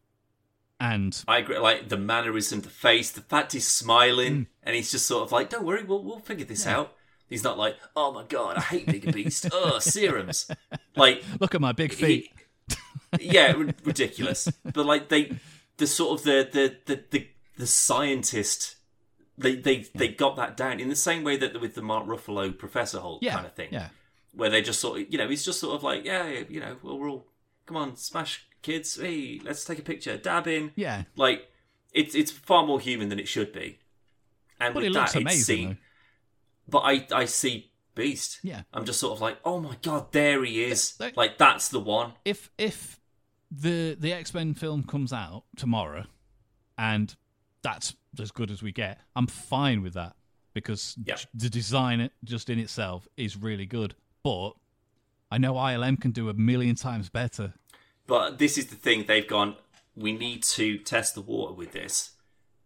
and 0.82 1.24
I 1.28 1.38
agree. 1.38 1.58
Like 1.60 1.88
the 1.90 1.98
mannerism, 1.98 2.60
the 2.62 2.70
face, 2.70 3.12
the 3.12 3.22
fact 3.22 3.54
he's 3.54 3.68
smiling, 3.68 4.34
Mm. 4.34 4.48
and 4.64 4.76
he's 4.76 4.92
just 4.92 5.06
sort 5.08 5.24
of 5.24 5.32
like, 5.32 5.50
"Don't 5.50 5.64
worry, 5.66 5.84
we'll 5.84 6.04
we'll 6.04 6.20
figure 6.20 6.46
this 6.46 6.66
out." 6.68 6.94
He's 7.30 7.44
not 7.46 7.58
like, 7.58 7.78
"Oh 7.96 8.12
my 8.12 8.24
god, 8.24 8.58
I 8.58 8.62
hate 8.62 8.88
Bigger 8.88 9.12
Beast." 9.14 9.48
oh, 9.54 9.80
serums. 9.80 10.50
Like, 10.98 11.24
look 11.40 11.56
at 11.56 11.62
my 11.62 11.72
big 11.72 11.94
he- 11.94 12.06
feet. 12.06 12.32
yeah, 13.22 13.52
ri- 13.58 13.74
ridiculous. 13.86 14.50
But 14.66 14.86
like 14.86 15.08
they, 15.08 15.38
the 15.78 15.88
sort 15.88 16.20
of 16.20 16.26
the 16.26 16.50
the 16.52 16.76
the 16.86 17.04
the, 17.12 17.28
the 17.58 17.68
scientist, 17.68 18.76
they 19.38 19.56
they 19.56 19.86
they 19.96 20.08
got 20.10 20.36
that 20.36 20.58
down 20.58 20.80
in 20.80 20.90
the 20.90 20.96
same 20.96 21.24
way 21.24 21.38
that 21.38 21.60
with 21.62 21.76
the 21.76 21.82
Mark 21.82 22.06
Ruffalo 22.08 22.58
Professor 22.58 23.00
Hulk 23.00 23.20
yeah, 23.22 23.36
kind 23.36 23.46
of 23.46 23.54
thing, 23.54 23.70
yeah, 23.72 23.90
where 24.34 24.50
they 24.50 24.62
just 24.62 24.80
sort 24.82 25.00
of, 25.02 25.12
you 25.12 25.18
know, 25.18 25.30
he's 25.30 25.46
just 25.46 25.60
sort 25.60 25.76
of 25.76 25.84
like, 25.84 26.04
yeah, 26.06 26.28
you 26.50 26.60
know, 26.60 26.76
well, 26.84 26.98
we're 27.00 27.10
all, 27.10 27.28
come 27.66 27.78
on, 27.78 27.96
smash 27.96 28.46
kids, 28.62 29.00
hey, 29.00 29.40
let's 29.44 29.64
take 29.66 29.80
a 29.80 29.84
picture, 29.84 30.18
dab 30.18 30.48
in, 30.48 30.72
yeah. 30.76 31.04
like 31.16 31.48
it's 31.94 32.16
it's 32.16 32.32
far 32.32 32.66
more 32.66 32.80
human 32.80 33.10
than 33.10 33.20
it 33.20 33.28
should 33.28 33.52
be. 33.54 33.80
And 34.60 34.76
with 34.76 34.86
it 34.86 34.94
that, 34.94 35.16
it's 35.16 35.46
seen, 35.46 35.70
though. 35.70 35.76
but 36.70 36.80
I 36.80 37.08
I 37.12 37.26
see 37.26 37.72
Beast. 37.96 38.40
Yeah. 38.44 38.62
I'm 38.74 38.86
just 38.86 39.00
sort 39.00 39.14
of 39.14 39.22
like, 39.22 39.38
oh 39.44 39.60
my 39.60 39.76
god, 39.82 40.12
there 40.14 40.44
he 40.46 40.64
is. 40.64 40.98
Like 41.16 41.38
that's 41.38 41.68
the 41.70 41.80
one. 41.80 42.14
if 42.24 42.50
if 42.58 43.00
the 43.52 43.98
the 44.00 44.14
X 44.14 44.34
Men 44.34 44.54
film 44.54 44.84
comes 44.84 45.12
out 45.12 45.44
tomorrow, 45.58 46.06
and 46.78 47.14
that's 47.64 47.96
as 48.20 48.32
good 48.32 48.50
as 48.52 48.64
we 48.64 48.72
get, 48.72 49.00
I'm 49.16 49.28
fine 49.28 49.82
with 49.82 49.94
that 49.96 50.16
because 50.54 50.96
Yeah. 51.06 51.18
the 51.34 51.50
design 51.50 52.00
it 52.02 52.12
just 52.24 52.50
in 52.50 52.60
itself 52.60 53.08
is 53.18 53.36
really 53.38 53.66
good. 53.66 53.96
But 54.24 54.52
I 55.32 55.38
know 55.38 55.54
ILM 55.56 56.00
can 56.00 56.12
do 56.12 56.30
a 56.30 56.34
million 56.34 56.76
times 56.76 57.10
better. 57.10 57.54
But 58.08 58.38
this 58.40 58.58
is 58.58 58.68
the 58.68 58.76
thing 58.76 59.06
they've 59.08 59.28
gone. 59.28 59.56
We 59.96 60.12
need 60.12 60.44
to 60.44 60.78
test 60.78 61.16
the 61.16 61.22
water 61.22 61.54
with 61.54 61.72
this. 61.72 62.12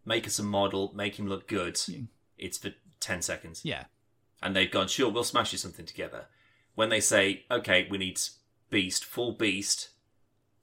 Make 0.04 0.26
us 0.26 0.38
a 0.38 0.42
model. 0.42 0.92
Make 0.94 1.18
him 1.18 1.28
look 1.28 1.48
good. 1.48 1.78
It's 2.38 2.58
for 2.58 2.70
ten 3.00 3.22
seconds. 3.22 3.62
Yeah, 3.64 3.84
and 4.42 4.54
they've 4.54 4.70
gone, 4.70 4.88
sure, 4.88 5.10
we'll 5.10 5.24
smash 5.24 5.52
you 5.52 5.58
something 5.58 5.86
together. 5.86 6.26
When 6.74 6.88
they 6.90 7.00
say, 7.00 7.44
okay, 7.50 7.86
we 7.90 7.98
need 7.98 8.20
Beast, 8.70 9.04
full 9.04 9.32
Beast, 9.32 9.90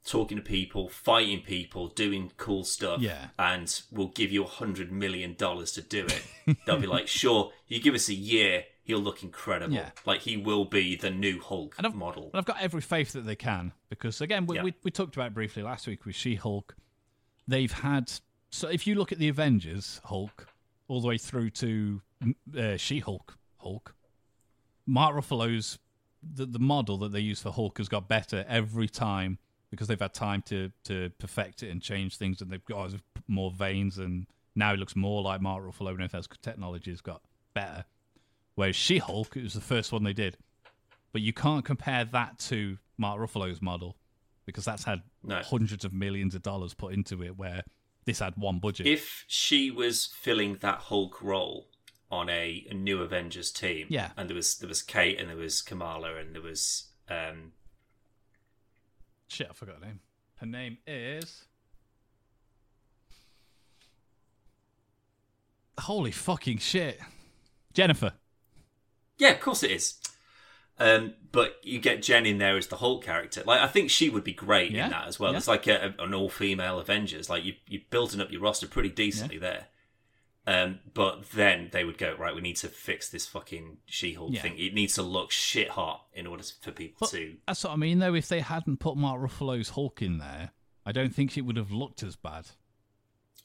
talking 0.06 0.36
to 0.38 0.42
people, 0.42 0.88
fighting 0.88 1.40
people, 1.40 1.88
doing 1.88 2.30
cool 2.36 2.62
stuff, 2.64 3.00
Yeah. 3.00 3.28
and 3.38 3.80
we'll 3.90 4.08
give 4.08 4.30
you 4.30 4.44
a 4.44 4.48
hundred 4.48 4.92
million 4.92 5.34
dollars 5.34 5.72
to 5.72 5.82
do 5.82 6.06
it, 6.06 6.56
they'll 6.66 6.78
be 6.80 6.86
like, 6.86 7.08
sure, 7.22 7.52
you 7.66 7.80
give 7.80 7.94
us 7.94 8.08
a 8.08 8.14
year, 8.14 8.64
he'll 8.84 9.00
look 9.00 9.22
incredible. 9.22 9.74
Yeah. 9.74 9.90
Like 10.06 10.20
he 10.20 10.36
will 10.36 10.64
be 10.66 10.94
the 10.96 11.10
new 11.10 11.40
Hulk 11.40 11.74
And 11.78 11.86
I've- 11.86 11.96
model. 11.96 12.24
And 12.24 12.34
I've 12.36 12.44
got 12.44 12.60
every 12.60 12.80
faith 12.82 13.12
that 13.12 13.22
they 13.26 13.34
can 13.36 13.72
because 13.88 14.20
again, 14.20 14.46
we, 14.46 14.56
Yeah. 14.56 14.62
we, 14.64 14.74
we 14.84 14.90
talked 14.90 15.16
about 15.16 15.34
briefly 15.34 15.62
last 15.62 15.86
week 15.86 16.04
with 16.06 16.14
She-Hulk. 16.14 16.76
They've 17.48 17.72
had 17.72 18.12
so 18.50 18.68
if 18.68 18.86
you 18.86 18.94
look 18.94 19.10
at 19.10 19.18
the 19.18 19.28
Avengers 19.28 20.00
Hulk 20.04 20.46
all 20.86 21.00
the 21.00 21.08
way 21.08 21.18
through 21.18 21.50
to 21.50 22.00
uh, 22.56 22.76
She-Hulk 22.76 23.36
Hulk, 23.58 23.94
Mark 24.86 25.14
Ruffalo's 25.16 25.78
the, 26.22 26.46
the 26.46 26.58
model 26.58 26.96
that 26.98 27.12
they 27.12 27.20
use 27.20 27.40
for 27.42 27.50
Hulk 27.52 27.78
has 27.78 27.88
got 27.88 28.08
better 28.08 28.44
every 28.48 28.88
time 28.88 29.38
because 29.70 29.88
they've 29.88 29.98
had 30.00 30.14
time 30.14 30.42
to 30.42 30.70
to 30.84 31.10
perfect 31.18 31.62
it 31.62 31.70
and 31.70 31.82
change 31.82 32.16
things 32.16 32.40
and 32.40 32.50
they've 32.50 32.64
got 32.64 32.92
more 33.28 33.50
veins 33.50 33.98
and 33.98 34.26
now 34.54 34.70
he 34.72 34.76
looks 34.78 34.94
more 34.94 35.20
like 35.22 35.40
Mark 35.40 35.62
Ruffalo 35.64 35.90
and 35.90 36.02
if 36.02 36.14
as 36.14 36.28
technology 36.42 36.90
has 36.90 37.00
got 37.00 37.22
better. 37.54 37.84
Whereas 38.54 38.76
She-Hulk, 38.76 39.36
it 39.36 39.42
was 39.42 39.54
the 39.54 39.60
first 39.60 39.92
one 39.92 40.02
they 40.04 40.12
did 40.12 40.36
but 41.12 41.22
you 41.22 41.32
can't 41.32 41.64
compare 41.64 42.04
that 42.04 42.40
to 42.40 42.76
Mark 42.98 43.20
Ruffalo's 43.20 43.62
model 43.62 43.96
because 44.46 44.64
that's 44.64 44.82
had 44.82 45.00
No. 45.22 45.40
hundreds 45.42 45.84
of 45.84 45.92
millions 45.92 46.34
of 46.34 46.42
dollars 46.42 46.74
put 46.74 46.92
into 46.92 47.22
it, 47.22 47.36
where 47.38 47.62
this 48.04 48.18
had 48.18 48.34
one 48.36 48.58
budget. 48.58 48.88
If 48.88 49.24
she 49.28 49.70
was 49.70 50.06
filling 50.06 50.56
that 50.56 50.78
Hulk 50.80 51.22
role 51.22 51.68
on 52.10 52.28
a, 52.28 52.66
a 52.68 52.74
new 52.74 53.00
Avengers 53.00 53.52
team, 53.52 53.86
Yeah. 53.90 54.10
and 54.16 54.28
there 54.28 54.34
was 54.34 54.56
there 54.58 54.68
was 54.68 54.82
Kate 54.82 55.20
and 55.20 55.30
there 55.30 55.36
was 55.36 55.62
Kamala 55.62 56.16
and 56.16 56.34
there 56.34 56.42
was 56.42 56.88
um, 57.08 57.52
Shit, 59.28 59.46
I 59.48 59.52
forgot 59.52 59.76
her 59.76 59.86
name. 59.86 60.00
Her 60.38 60.46
name 60.46 60.78
is. 60.84 61.44
Holy 65.78 66.10
fucking 66.10 66.58
shit. 66.58 67.00
Jennifer. 67.72 68.14
Yeah, 69.18 69.30
of 69.30 69.40
course 69.40 69.62
it 69.62 69.70
is. 69.70 69.94
Um, 70.78 71.14
but 71.30 71.60
you 71.62 71.78
get 71.78 72.02
Jen 72.02 72.26
in 72.26 72.38
there 72.38 72.56
as 72.56 72.66
the 72.66 72.76
Hulk 72.76 73.04
character. 73.04 73.42
Like 73.46 73.60
I 73.60 73.68
think 73.68 73.90
she 73.90 74.10
would 74.10 74.24
be 74.24 74.32
great 74.32 74.72
Yeah, 74.72 74.86
in 74.86 74.90
that 74.90 75.06
as 75.06 75.20
well. 75.20 75.30
yeah. 75.30 75.38
It's 75.38 75.46
like 75.48 75.66
a, 75.68 75.94
an 76.00 76.12
all-female 76.14 76.80
Avengers. 76.80 77.30
Like 77.30 77.44
you 77.44 77.54
you're 77.68 77.82
building 77.90 78.20
up 78.20 78.32
your 78.32 78.40
roster 78.40 78.66
pretty 78.66 78.88
decently 78.90 79.38
there. 79.38 79.66
Um, 80.46 80.80
but 80.92 81.30
then 81.30 81.70
they 81.72 81.84
would 81.84 81.96
go 81.96 82.14
right. 82.18 82.34
We 82.34 82.42
need 82.42 82.56
to 82.56 82.68
fix 82.68 83.08
this 83.08 83.24
fucking 83.26 83.78
She-Hulk 83.86 84.32
Yeah. 84.34 84.42
thing. 84.42 84.58
It 84.58 84.74
needs 84.74 84.94
to 84.96 85.02
look 85.02 85.30
shit 85.30 85.70
hot 85.70 86.04
in 86.12 86.26
order 86.26 86.42
for 86.60 86.70
people 86.70 86.96
But 87.00 87.10
to. 87.16 87.36
that's 87.46 87.64
what 87.64 87.72
I 87.72 87.76
mean, 87.76 87.98
though. 88.00 88.14
If 88.14 88.28
they 88.28 88.40
hadn't 88.40 88.78
put 88.78 88.96
Mark 88.98 89.22
Ruffalo's 89.22 89.70
Hulk 89.70 90.02
in 90.02 90.18
there, 90.18 90.50
I 90.84 90.92
don't 90.92 91.14
think 91.14 91.38
it 91.38 91.42
would 91.42 91.56
have 91.56 91.70
looked 91.70 92.02
as 92.02 92.14
bad. 92.16 92.48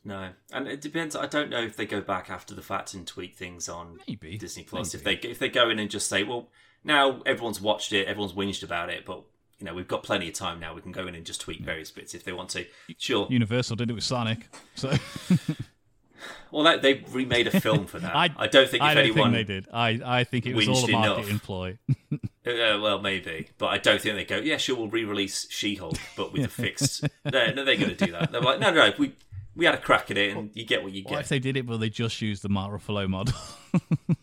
No, 0.03 0.29
and 0.51 0.67
it 0.67 0.81
depends. 0.81 1.15
I 1.15 1.25
don't 1.25 1.49
know 1.49 1.61
if 1.61 1.75
they 1.75 1.85
go 1.85 2.01
back 2.01 2.29
after 2.29 2.55
the 2.55 2.61
fact 2.61 2.93
and 2.93 3.05
tweak 3.05 3.35
things 3.35 3.67
on 3.67 3.99
Maybe. 4.07 4.37
Disney 4.37 4.63
Plus. 4.63 4.93
If 4.93 5.03
they 5.03 5.15
if 5.15 5.39
they 5.39 5.49
go 5.49 5.69
in 5.69 5.77
and 5.79 5.89
just 5.89 6.07
say, 6.07 6.23
well, 6.23 6.49
now 6.83 7.21
everyone's 7.25 7.59
watched 7.61 7.91
it, 7.91 8.07
everyone's 8.07 8.33
whinged 8.33 8.63
about 8.63 8.89
it, 8.89 9.05
but 9.05 9.23
you 9.59 9.65
know 9.65 9.73
we've 9.73 9.87
got 9.87 10.03
plenty 10.03 10.29
of 10.29 10.33
time 10.33 10.59
now. 10.59 10.73
We 10.73 10.81
can 10.81 10.93
go 10.93 11.05
in 11.07 11.15
and 11.15 11.25
just 11.25 11.41
tweak 11.41 11.59
various 11.61 11.91
bits 11.91 12.13
if 12.13 12.23
they 12.23 12.31
want 12.31 12.49
to. 12.51 12.65
Sure. 12.97 13.27
Universal 13.29 13.75
did 13.75 13.89
it 13.89 13.93
with 13.93 14.03
Sonic. 14.03 14.47
So 14.75 14.93
Well, 16.51 16.63
that, 16.63 16.81
they 16.81 17.03
remade 17.11 17.47
a 17.47 17.61
film 17.61 17.85
for 17.85 17.99
that. 17.99 18.15
I, 18.15 18.29
I, 18.37 18.47
don't 18.47 18.69
think 18.69 18.81
if 18.81 18.89
I 18.89 18.93
don't 18.93 19.03
anyone. 19.03 19.33
think 19.33 19.47
they 19.47 19.53
did. 19.53 19.67
I, 19.71 19.99
I 20.03 20.23
think 20.23 20.45
it 20.45 20.55
was 20.55 20.67
all 20.67 20.83
a 20.83 20.87
whinged 20.87 20.91
marketing 20.91 21.29
enough. 21.29 21.43
ploy. 21.43 21.77
Uh, 22.47 22.79
well, 22.81 22.99
maybe, 22.99 23.49
but 23.59 23.67
I 23.67 23.77
don't 23.77 24.01
think 24.01 24.15
they 24.15 24.23
go. 24.23 24.37
Yeah, 24.37 24.57
sure, 24.57 24.75
we'll 24.75 24.87
re-release 24.87 25.45
She-Hulk, 25.51 25.97
but 26.17 26.33
with 26.33 26.45
a 26.45 26.47
fixed. 26.47 27.03
no, 27.25 27.51
no, 27.51 27.63
they're 27.63 27.75
going 27.75 27.95
to 27.95 28.05
do 28.05 28.11
that. 28.13 28.31
They're 28.31 28.41
like, 28.41 28.59
no, 28.59 28.71
no, 28.71 28.87
no, 28.87 28.93
we 28.97 29.13
we 29.55 29.65
had 29.65 29.75
a 29.75 29.79
crack 29.79 30.09
at 30.11 30.17
it, 30.17 30.35
and 30.35 30.49
you 30.53 30.65
get 30.65 30.83
what 30.83 30.91
you 30.93 31.03
What 31.03 31.11
get. 31.11 31.19
if 31.21 31.29
they 31.29 31.39
did 31.39 31.57
it, 31.57 31.65
but 31.65 31.77
they 31.77 31.89
just 31.89 32.21
used 32.21 32.41
the 32.43 32.49
Mark 32.49 32.71
Ruffalo 32.71 33.07
model? 33.09 33.35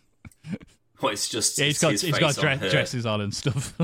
Well, 0.99 1.11
it's 1.13 1.29
just 1.29 1.57
yeah, 1.59 1.65
he's 1.65 1.75
it's 1.75 1.81
got 1.81 1.91
his 1.91 2.01
he's 2.01 2.11
face 2.17 2.19
got 2.19 2.37
on 2.39 2.57
dress, 2.57 2.71
dresses 2.71 3.05
on 3.05 3.21
and 3.21 3.33
stuff. 3.33 3.75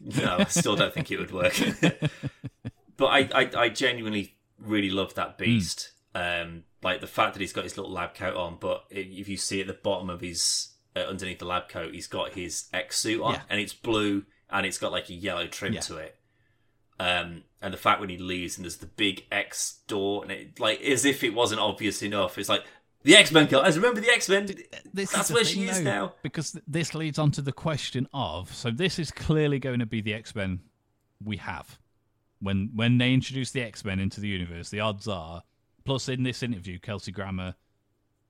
No, 0.00 0.38
I 0.40 0.44
still 0.46 0.74
don't 0.74 0.92
think 0.92 1.12
it 1.12 1.20
would 1.20 1.30
work. 1.30 1.54
but 2.96 3.06
I, 3.06 3.28
I, 3.32 3.50
I 3.56 3.68
genuinely 3.68 4.34
really 4.58 4.90
love 4.90 5.14
that 5.14 5.38
beast. 5.38 5.92
Um, 6.16 6.64
like 6.82 7.00
the 7.00 7.06
fact 7.06 7.34
that 7.34 7.40
he's 7.40 7.52
got 7.52 7.62
his 7.62 7.76
little 7.76 7.92
lab 7.92 8.14
coat 8.14 8.34
on, 8.36 8.56
but 8.60 8.86
if 8.90 9.28
you 9.28 9.36
see 9.36 9.60
at 9.60 9.68
the 9.68 9.72
bottom 9.72 10.10
of 10.10 10.20
his 10.20 10.70
uh, 10.96 11.00
underneath 11.00 11.38
the 11.38 11.44
lab 11.44 11.68
coat, 11.68 11.94
he's 11.94 12.08
got 12.08 12.32
his 12.32 12.64
X 12.72 12.98
suit 12.98 13.22
on, 13.22 13.34
Yeah. 13.34 13.42
and 13.48 13.60
it's 13.60 13.72
blue, 13.72 14.24
and 14.50 14.66
it's 14.66 14.78
got 14.78 14.90
like 14.90 15.08
a 15.10 15.14
yellow 15.14 15.46
trim 15.46 15.74
Yeah. 15.74 15.80
to 15.82 15.98
it. 15.98 16.16
Um, 17.00 17.44
and 17.62 17.72
the 17.72 17.78
fact 17.78 17.98
when 17.98 18.10
he 18.10 18.18
leaves 18.18 18.58
and 18.58 18.64
there's 18.66 18.76
the 18.76 18.86
big 18.86 19.24
X 19.32 19.80
door, 19.86 20.22
and 20.22 20.30
it 20.30 20.60
like 20.60 20.82
as 20.82 21.06
if 21.06 21.24
it 21.24 21.32
wasn't 21.32 21.60
obvious 21.60 22.02
enough, 22.02 22.36
it's 22.36 22.48
like 22.50 22.62
the 23.04 23.16
X 23.16 23.32
Men 23.32 23.46
guys. 23.46 23.78
Remember 23.78 24.02
the 24.02 24.10
X 24.10 24.28
Men? 24.28 24.54
This 24.92 25.10
That's 25.10 25.30
where 25.30 25.42
thing, 25.42 25.54
she 25.54 25.64
is 25.64 25.78
though, 25.78 25.84
now. 25.84 26.14
Because 26.22 26.58
this 26.66 26.94
leads 26.94 27.18
on 27.18 27.30
to 27.32 27.42
the 27.42 27.52
question 27.52 28.06
of 28.12 28.54
so 28.54 28.70
this 28.70 28.98
is 28.98 29.10
clearly 29.10 29.58
going 29.58 29.78
to 29.78 29.86
be 29.86 30.02
the 30.02 30.12
X 30.12 30.34
Men 30.34 30.60
we 31.24 31.38
have 31.38 31.78
when 32.40 32.70
when 32.74 32.98
they 32.98 33.14
introduce 33.14 33.50
the 33.50 33.62
X 33.62 33.82
Men 33.82 33.98
into 33.98 34.20
the 34.20 34.28
universe. 34.28 34.68
The 34.68 34.80
odds 34.80 35.08
are, 35.08 35.42
plus 35.86 36.06
in 36.06 36.22
this 36.22 36.42
interview, 36.42 36.78
Kelsey 36.78 37.12
Grammer, 37.12 37.54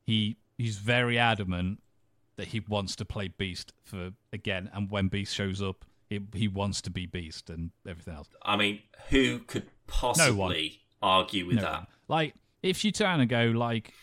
he 0.07 0.37
he's 0.59 0.77
very 0.77 1.19
adamant 1.19 1.83
that 2.37 2.47
he 2.49 2.61
wants 2.61 2.95
to 2.97 3.05
play 3.05 3.27
Beast 3.27 3.73
for 3.83 4.13
again, 4.33 4.71
and 4.73 4.89
when 4.93 5.09
Beast 5.09 5.35
shows 5.35 5.61
up, 5.61 5.85
he 6.11 6.21
he 6.35 6.49
wants 6.49 6.83
to 6.83 6.91
be 6.91 7.07
Beast 7.07 7.49
and 7.49 7.71
everything 7.89 8.15
else. 8.15 8.29
I 8.43 8.57
mean, 8.57 8.81
who 9.09 9.39
could 9.39 9.71
possibly 9.87 10.81
argue 11.01 11.47
with 11.47 11.57
No, 11.57 11.63
that? 11.63 11.87
Like, 12.09 12.35
if 12.63 12.85
you 12.85 12.93
turn 12.93 13.21
and 13.21 13.31
go, 13.31 13.45
like, 13.47 13.95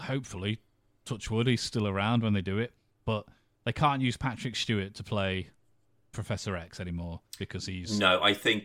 hopefully, 0.00 0.58
Touchwood, 1.04 1.46
he's 1.46 1.60
still 1.62 1.86
around 1.86 2.22
when 2.22 2.32
they 2.32 2.42
do 2.42 2.58
it, 2.58 2.72
but 3.04 3.24
they 3.64 3.72
can't 3.72 4.02
use 4.02 4.16
Patrick 4.16 4.56
Stewart 4.56 4.94
to 4.94 5.04
play 5.04 5.50
Professor 6.12 6.56
X 6.56 6.80
anymore 6.80 7.20
because 7.38 7.66
he's. 7.66 7.98
No, 7.98 8.20
I 8.22 8.34
think 8.34 8.64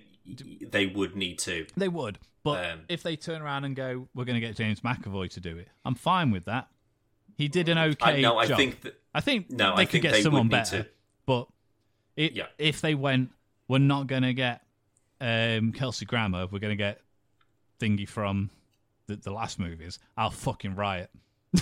they 0.71 0.87
would 0.87 1.15
need 1.15 1.39
to. 1.39 1.65
They 1.75 1.89
would, 1.89 2.17
but 2.43 2.65
Um, 2.71 2.79
if 2.87 3.03
they 3.03 3.15
turn 3.17 3.41
around 3.41 3.65
and 3.65 3.75
go, 3.75 4.07
we're 4.15 4.25
going 4.25 4.39
to 4.39 4.45
get 4.45 4.55
James 4.55 4.79
McAvoy 4.81 5.29
to 5.31 5.39
do 5.41 5.57
it, 5.57 5.67
I'm 5.83 5.95
fine 5.95 6.31
with 6.31 6.45
that. 6.45 6.69
He 7.35 7.47
did 7.47 7.67
an 7.67 7.77
okay 7.77 8.19
I, 8.19 8.21
no, 8.21 8.37
I 8.37 8.45
job. 8.45 8.57
think 8.57 8.81
that 8.81 9.01
I 9.13 9.19
think 9.19 9.49
No, 9.49 9.75
they 9.75 9.81
I 9.81 9.85
could 9.85 10.01
get 10.01 10.13
they 10.13 10.21
someone 10.21 10.47
better, 10.49 10.87
but 11.25 11.47
it, 12.15 12.33
Yeah. 12.33 12.45
if 12.57 12.81
they 12.81 12.95
went, 12.95 13.31
we're 13.67 13.77
not 13.79 14.07
going 14.07 14.23
to 14.23 14.33
get 14.33 14.61
um, 15.21 15.71
Kelsey 15.71 16.05
Grammer, 16.05 16.47
we're 16.51 16.59
going 16.59 16.71
to 16.71 16.75
get 16.75 17.01
Thingy 17.79 18.07
from 18.07 18.49
the, 19.07 19.15
the 19.15 19.31
last 19.31 19.59
movies, 19.59 19.99
I'll 20.17 20.29
fucking 20.31 20.75
riot. 20.75 21.09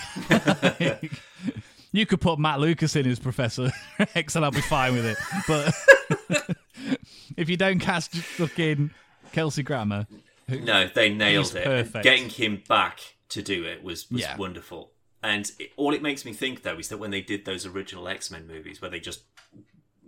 you 1.92 2.06
could 2.06 2.22
put 2.22 2.40
Matt 2.40 2.60
Lucas 2.60 2.96
in 2.96 3.08
as 3.08 3.20
Professor 3.20 3.72
X 4.16 4.36
and 4.36 4.46
I'll 4.46 4.52
be 4.52 4.62
fine 4.62 4.94
with 4.94 5.06
it. 5.06 5.18
But 5.48 6.58
if 7.38 7.50
you 7.50 7.58
don't 7.58 7.80
cast 7.80 8.16
fucking 8.16 8.92
Kelsey 9.32 9.64
Grammer, 9.64 10.08
No, 10.48 10.88
they 10.94 11.10
nailed 11.14 11.56
it. 11.56 11.64
perfect. 11.64 12.04
Getting 12.04 12.30
him 12.30 12.64
back 12.68 13.00
to 13.30 13.42
do 13.42 13.64
it 13.66 13.84
was, 13.84 14.10
was 14.10 14.22
Yeah. 14.22 14.38
wonderful. 14.38 14.92
And 15.24 15.52
it, 15.60 15.72
all 15.78 15.94
it 15.94 16.02
makes 16.02 16.26
me 16.26 16.34
think 16.34 16.64
though 16.64 16.80
is 16.80 16.90
that 16.90 16.98
when 16.98 17.12
they 17.12 17.22
did 17.22 17.46
those 17.46 17.66
original 17.66 18.08
X 18.08 18.32
Men 18.32 18.48
movies, 18.48 18.82
where 18.82 18.90
they 18.90 19.00
just 19.00 19.24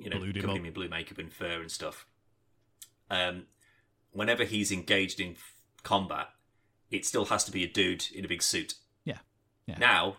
you 0.03 0.09
know 0.09 0.17
Blued 0.17 0.41
covered 0.41 0.65
in 0.65 0.73
blue 0.73 0.89
makeup 0.89 1.17
and 1.17 1.31
fur 1.31 1.61
and 1.61 1.71
stuff, 1.71 2.05
um, 3.09 3.43
whenever 4.11 4.43
he's 4.43 4.71
engaged 4.71 5.19
in 5.19 5.31
f- 5.31 5.53
combat, 5.83 6.29
it 6.91 7.05
still 7.05 7.25
has 7.25 7.43
to 7.45 7.51
be 7.51 7.63
a 7.63 7.67
dude 7.67 8.05
in 8.13 8.25
a 8.25 8.27
big 8.27 8.41
suit. 8.43 8.75
Yeah. 9.05 9.17
Yeah. 9.65 9.77
Now 9.77 10.17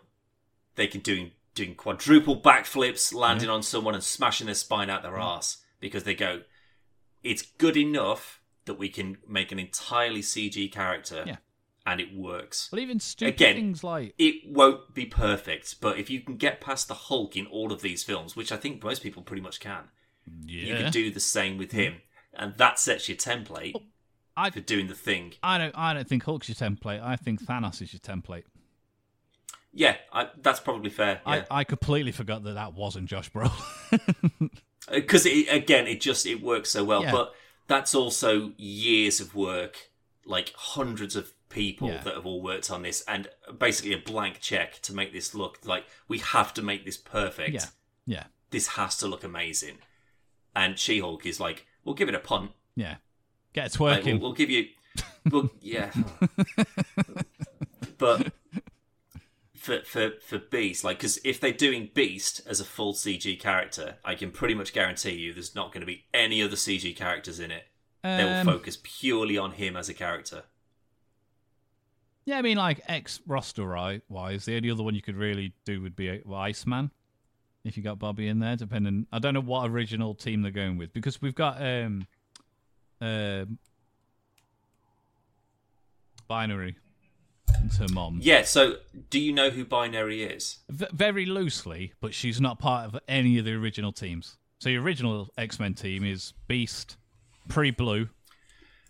they 0.77 0.87
can 0.87 1.01
do 1.01 1.31
doing 1.55 1.75
quadruple 1.75 2.41
backflips, 2.41 3.15
landing 3.15 3.49
on 3.49 3.63
someone 3.63 3.95
and 3.95 4.03
smashing 4.03 4.47
their 4.47 4.55
spine 4.57 4.91
out 4.91 5.03
their 5.03 5.19
arse 5.19 5.59
because 5.81 6.05
they 6.05 6.15
go. 6.15 6.43
It's 7.23 7.43
good 7.43 7.77
enough 7.77 8.41
that 8.67 8.75
we 8.75 8.89
can 8.89 9.19
make 9.29 9.53
an 9.53 9.59
entirely 9.59 10.21
CG 10.21 10.71
character, 10.73 11.23
Yeah. 11.27 11.37
And 11.87 12.01
it 12.01 12.15
works. 12.15 12.71
Well, 12.73 12.81
even 12.81 13.01
stupid 13.01 13.35
Again, 13.35 13.57
things 13.57 13.85
like 13.85 14.15
It 14.19 14.43
won't 14.47 14.95
be 14.95 15.07
perfect, 15.07 15.81
but 15.81 15.99
if 15.99 16.11
you 16.11 16.21
can 16.21 16.37
get 16.37 16.61
past 16.61 16.89
the 16.89 16.95
Hulk 16.95 17.37
in 17.37 17.47
all 17.47 17.73
of 17.73 17.83
these 17.83 18.03
films, 18.03 18.35
which 18.35 18.53
I 18.53 18.57
think 18.57 18.83
most 18.83 19.03
people 19.03 19.23
pretty 19.23 19.43
much 19.43 19.61
can, 19.61 19.85
you 20.45 20.75
can 20.75 20.91
do 20.91 21.11
the 21.11 21.21
same 21.21 21.59
with 21.59 21.73
him, 21.73 21.97
and 22.33 22.55
that 22.57 22.79
sets 22.79 23.09
your 23.09 23.17
template 23.17 23.73
oh, 23.75 23.83
I 24.37 24.51
for 24.51 24.61
doing 24.61 24.89
the 24.89 24.95
thing. 24.95 25.35
I 25.43 25.59
don't 25.59 25.77
I 25.77 25.95
don't 25.95 26.09
think 26.09 26.25
Hulk's 26.25 26.49
your 26.49 26.57
template. 26.57 27.03
I 27.03 27.17
think 27.17 27.43
Thanos 27.43 27.83
is 27.83 27.93
your 27.93 28.01
template. 28.01 28.45
Yeah, 29.77 29.97
I, 30.13 30.29
that's 30.41 30.61
probably 30.61 30.91
fair. 30.91 31.21
Yeah. 31.27 31.45
I, 31.51 31.61
I 31.61 31.65
completely 31.65 32.13
forgot 32.13 32.45
that 32.45 32.55
that 32.55 32.75
wasn't 32.75 33.09
Josh 33.09 33.31
Brolin. 33.31 34.51
Uh, 34.87 34.97
because 34.97 35.25
it, 35.25 35.49
again 35.49 35.87
it 35.87 35.99
just 35.99 36.27
it 36.27 36.43
works 36.43 36.71
so 36.71 36.85
well 36.85 37.03
Yeah. 37.03 37.13
but 37.13 37.35
that's 37.69 37.95
also 37.95 38.53
years 38.59 39.19
of 39.19 39.35
work 39.35 39.91
like 40.27 40.53
hundreds 40.55 41.17
of 41.17 41.33
people 41.55 41.89
Yeah. 41.89 42.03
that 42.03 42.15
have 42.15 42.27
all 42.27 42.43
worked 42.43 42.71
on 42.71 42.83
this 42.83 43.03
and 43.07 43.29
basically 43.59 43.93
a 43.95 43.99
blank 43.99 44.41
check 44.41 44.81
to 44.83 44.93
make 44.93 45.13
this 45.13 45.35
look 45.35 45.59
like 45.65 45.85
we 46.09 46.19
have 46.19 46.53
to 46.55 46.63
make 46.63 46.85
this 46.85 46.97
perfect 46.97 47.55
yeah, 47.55 47.65
yeah, 48.07 48.25
this 48.51 48.67
has 48.69 48.97
to 48.99 49.07
look 49.07 49.23
amazing 49.25 49.79
and 50.57 50.79
she-hulk 50.79 51.25
is 51.25 51.39
like 51.41 51.67
we'll 51.85 51.95
give 51.95 52.09
it 52.09 52.15
a 52.15 52.19
punt 52.21 52.51
yeah. 52.77 52.97
Get 53.53 53.79
a 53.79 53.83
Like, 53.85 54.05
we'll, 54.05 54.19
we'll 54.19 54.33
give 54.33 54.51
you 54.51 54.67
well 55.31 55.49
yeah 55.61 55.93
but 57.99 58.33
for 59.57 59.81
for 59.83 60.11
for 60.21 60.39
Beast, 60.39 60.85
like 60.85 60.99
because 60.99 61.19
if 61.25 61.41
they're 61.41 61.53
doing 61.53 61.91
Beast 61.95 62.43
as 62.47 62.61
a 62.61 62.65
full 62.65 62.93
CG 62.93 63.39
character, 63.41 63.97
I 64.05 64.15
can 64.15 64.31
pretty 64.31 64.55
much 64.55 64.73
guarantee 64.75 65.13
you 65.15 65.33
there's 65.33 65.55
not 65.55 65.73
going 65.73 65.81
to 65.81 65.87
be 65.87 66.05
any 66.13 66.43
other 66.43 66.57
CG 66.57 66.95
characters 66.97 67.41
in 67.41 67.51
it. 67.51 67.65
They 68.03 68.23
will 68.25 68.41
Um, 68.41 68.47
focus 68.47 68.77
purely 68.83 69.39
on 69.39 69.53
him 69.53 69.75
as 69.77 69.89
a 69.89 69.95
character. 69.95 70.43
Yeah, 72.27 72.39
I 72.39 72.43
mean, 72.43 72.57
like 72.57 72.81
ex 72.89 73.21
roster 73.27 73.67
wise, 74.09 74.45
the 74.45 74.57
only 74.57 74.71
other 74.71 74.83
one 74.83 74.95
you 74.95 75.03
could 75.03 75.17
really 75.17 75.53
do 75.65 75.83
would 75.83 75.95
be 75.95 76.11
uh, 76.11 76.35
Iceman. 76.35 76.91
If 77.65 77.77
you 77.77 77.83
got 77.83 77.99
Bobby 77.99 78.29
in 78.29 78.41
there, 78.41 78.57
depending, 78.57 79.07
I 79.13 79.19
don't 79.19 79.35
know 79.35 79.41
what 79.41 79.71
original 79.71 80.15
team 80.15 80.43
they're 80.43 80.51
going 80.51 80.77
with 80.77 80.93
because 80.93 81.23
we've 81.23 81.35
got 81.35 81.63
um, 81.63 82.07
um, 83.01 83.59
binary. 86.29 86.77
It's 87.65 87.79
her 87.79 87.89
mom. 87.93 88.19
Yeah. 88.21 88.43
So, 88.43 88.77
do 89.11 89.19
you 89.19 89.33
know 89.33 89.51
who 89.51 89.65
Binary 89.65 90.25
is? 90.25 90.59
V- 90.69 90.87
very 90.93 91.25
loosely, 91.25 91.93
but 92.01 92.13
she's 92.13 92.41
not 92.41 92.59
part 92.59 92.87
of 92.87 93.01
any 93.09 93.39
of 93.39 93.45
the 93.45 93.53
original 93.53 93.93
teams. 93.93 94.37
So 94.59 94.69
your 94.69 94.83
original 94.83 95.29
X 95.37 95.59
Men 95.61 95.75
team 95.75 96.05
is 96.05 96.33
Beast, 96.49 96.97
pre 97.49 97.71
Blue. 97.71 98.09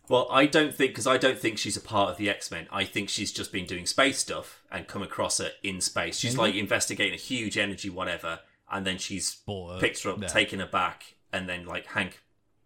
Well, 0.08 0.28
I 0.30 0.46
don't 0.46 0.74
think 0.74 0.90
because 0.90 1.06
I 1.06 1.16
don't 1.16 1.38
think 1.38 1.56
she's 1.58 1.76
a 1.76 1.80
part 1.80 2.10
of 2.10 2.16
the 2.18 2.28
X 2.28 2.50
Men. 2.50 2.66
I 2.70 2.84
think 2.84 3.08
she's 3.08 3.32
just 3.32 3.52
been 3.52 3.64
doing 3.64 3.86
space 3.86 4.18
stuff 4.18 4.62
and 4.70 4.86
come 4.86 5.02
across 5.02 5.38
her 5.38 5.52
in 5.62 5.80
space. 5.80 6.18
She's 6.18 6.32
mm-hmm. 6.32 6.40
like 6.40 6.54
investigating 6.54 7.14
a 7.14 7.18
huge 7.18 7.56
energy 7.56 7.88
whatever, 7.88 8.40
and 8.70 8.86
then 8.86 8.98
she's 8.98 9.38
picked 9.80 10.02
her 10.02 10.10
up, 10.10 10.20
Yeah. 10.20 10.28
taken 10.28 10.60
her 10.60 10.66
back, 10.66 11.14
and 11.32 11.48
then 11.48 11.64
like 11.64 11.86
Hank. 11.86 12.20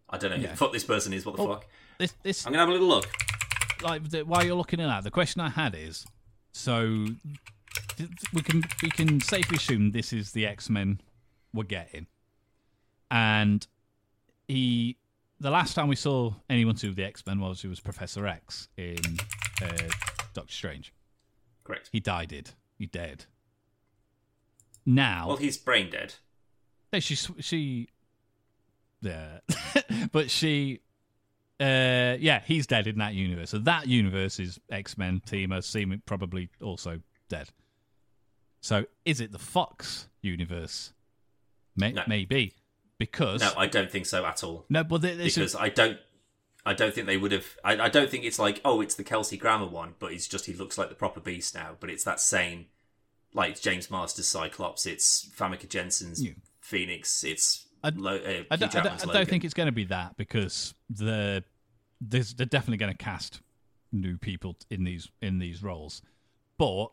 I 0.09 0.17
don't 0.17 0.31
know 0.31 0.37
who 0.37 0.47
the 0.47 0.55
fuck 0.57 0.73
this 0.73 0.83
person 0.83 1.13
is. 1.13 1.25
What 1.25 1.37
the 1.37 1.43
Oh. 1.43 1.47
fuck? 1.53 1.65
This, 1.97 2.13
this, 2.23 2.45
I'm 2.45 2.51
gonna 2.51 2.61
have 2.61 2.69
a 2.69 2.73
little 2.73 2.87
look. 2.87 3.07
like 3.81 4.09
the, 4.09 4.23
while 4.23 4.45
you're 4.45 4.55
looking 4.55 4.81
at 4.81 4.87
that, 4.87 5.03
the 5.03 5.11
question 5.11 5.39
I 5.41 5.49
had 5.49 5.75
is, 5.75 6.05
so 6.51 7.05
we 8.33 8.41
can 8.41 8.63
we 8.83 8.89
can 8.89 9.21
safely 9.21 9.55
assume 9.57 9.91
this 9.91 10.11
is 10.11 10.31
the 10.31 10.45
X 10.45 10.69
Men 10.69 10.99
we're 11.53 11.63
getting, 11.63 12.07
and 13.09 13.65
he. 14.47 14.97
The 15.39 15.49
last 15.49 15.73
time 15.73 15.87
we 15.87 15.95
saw 15.95 16.33
anyone 16.49 16.75
do 16.75 16.93
the 16.93 17.03
X 17.05 17.25
Men 17.25 17.39
was 17.39 17.63
it 17.63 17.67
was 17.69 17.79
Professor 17.79 18.27
X 18.27 18.67
in 18.77 18.97
uh, 19.61 19.67
Doctor 20.33 20.51
Strange. 20.53 20.93
Correct. 21.63 21.89
He 21.93 21.99
died. 21.99 22.31
It. 22.33 22.55
He 22.77 22.85
dead. 22.87 23.25
Now, 24.85 25.27
Well, 25.27 25.37
he's 25.37 25.57
brain 25.57 25.89
dead. 25.89 26.15
no, 26.91 26.99
she 26.99 27.15
she, 27.15 27.89
yeah, 29.01 29.39
but 30.11 30.31
she, 30.31 30.79
uh, 31.59 32.17
yeah, 32.19 32.41
he's 32.45 32.65
dead 32.65 32.87
in 32.87 32.97
that 32.97 33.13
universe. 33.13 33.51
So 33.51 33.59
that 33.59 33.87
universe 33.87 34.39
is 34.39 34.59
X 34.71 34.97
Men 34.97 35.21
team 35.25 35.51
are 35.53 35.61
seeming 35.61 36.01
probably 36.05 36.49
also 36.61 37.01
dead. 37.29 37.49
So 38.61 38.85
is 39.05 39.21
it 39.21 39.31
the 39.31 39.39
Fox 39.39 40.07
universe? 40.21 40.91
May- 41.75 41.91
No. 41.93 42.03
Maybe 42.07 42.55
because 42.99 43.41
No, 43.41 43.51
I 43.57 43.65
don't 43.65 43.89
think 43.89 44.05
so 44.05 44.23
at 44.25 44.43
all. 44.43 44.65
no, 44.69 44.83
but 44.83 45.01
this 45.01 45.17
Because 45.17 45.37
is 45.37 45.55
I 45.55 45.69
don't. 45.69 45.97
I 46.65 46.73
don't 46.73 46.93
think 46.93 47.07
they 47.07 47.17
would 47.17 47.31
have. 47.31 47.45
I, 47.63 47.79
I 47.85 47.89
don't 47.89 48.09
think 48.11 48.25
it's 48.25 48.37
like, 48.37 48.61
oh, 48.63 48.81
it's 48.81 48.93
the 48.93 49.03
Kelsey 49.03 49.37
Grammer 49.37 49.65
one, 49.65 49.95
but 49.97 50.11
it's 50.11 50.27
just 50.27 50.45
he 50.45 50.53
looks 50.53 50.77
like 50.77 50.89
the 50.89 50.95
proper 50.95 51.19
beast 51.21 51.55
now. 51.55 51.77
But 51.79 51.89
it's 51.89 52.03
that 52.03 52.19
same, 52.19 52.65
like 53.33 53.51
it's 53.51 53.61
James 53.61 53.89
Marsden's 53.89 54.27
Cyclops, 54.27 54.85
it's 54.85 55.27
Famke 55.35 55.67
Janssen's 55.67 56.23
Yeah. 56.23 56.33
Phoenix, 56.61 57.23
it's 57.23 57.65
I- 57.83 57.89
Lo- 57.95 58.17
uh, 58.17 58.43
I 58.51 58.55
don't, 58.57 58.75
I 58.75 58.83
don't, 58.83 59.09
I 59.09 59.13
don't 59.13 59.27
think 59.29 59.45
it's 59.45 59.53
going 59.53 59.67
to 59.67 59.71
be 59.73 59.85
that 59.85 60.17
because 60.17 60.75
the 60.89 61.43
there's, 62.01 62.33
they're 62.33 62.45
definitely 62.45 62.77
going 62.77 62.91
to 62.91 62.97
cast 62.97 63.41
new 63.93 64.17
people 64.17 64.57
in 64.69 64.83
these 64.83 65.09
in 65.21 65.39
these 65.39 65.63
roles, 65.63 66.01
but 66.57 66.87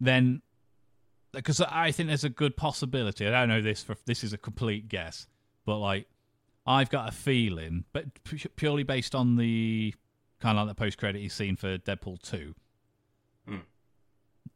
then 0.00 0.40
because 1.32 1.60
I 1.60 1.90
think 1.90 2.08
there's 2.08 2.24
a 2.24 2.28
good 2.30 2.56
possibility. 2.56 3.26
I 3.26 3.30
don't 3.30 3.48
know 3.48 3.62
this 3.62 3.82
for 3.82 3.96
this 4.06 4.24
is 4.24 4.32
a 4.32 4.38
complete 4.38 4.88
guess, 4.88 5.26
but 5.64 5.78
like 5.78 6.06
I've 6.66 6.90
got 6.90 7.08
a 7.08 7.12
feeling, 7.12 7.84
but 7.92 8.24
pu- 8.24 8.48
purely 8.56 8.82
based 8.82 9.14
on 9.14 9.36
the 9.36 9.94
kind 10.40 10.58
of 10.58 10.66
like 10.66 10.76
the 10.76 10.80
post 10.80 10.98
credit 10.98 11.30
scene 11.30 11.56
for 11.56 11.78
Deadpool 11.78 12.20
two. 12.22 12.54
Hmm. 13.46 13.58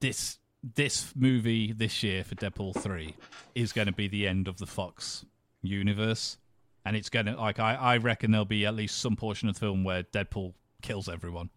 This 0.00 0.38
this 0.62 1.12
movie 1.16 1.72
this 1.72 2.02
year 2.02 2.24
for 2.24 2.34
Deadpool 2.34 2.76
three 2.80 3.14
is 3.54 3.72
going 3.72 3.86
to 3.86 3.92
be 3.92 4.08
the 4.08 4.26
end 4.26 4.48
of 4.48 4.58
the 4.58 4.66
Fox 4.66 5.24
universe, 5.62 6.38
and 6.84 6.96
it's 6.96 7.08
going 7.08 7.26
to 7.26 7.36
like 7.36 7.58
I, 7.58 7.74
I 7.74 7.96
reckon 7.98 8.30
there'll 8.30 8.44
be 8.44 8.66
at 8.66 8.74
least 8.74 8.98
some 8.98 9.16
portion 9.16 9.48
of 9.48 9.54
the 9.54 9.60
film 9.60 9.84
where 9.84 10.02
Deadpool 10.02 10.54
kills 10.82 11.08
everyone. 11.08 11.50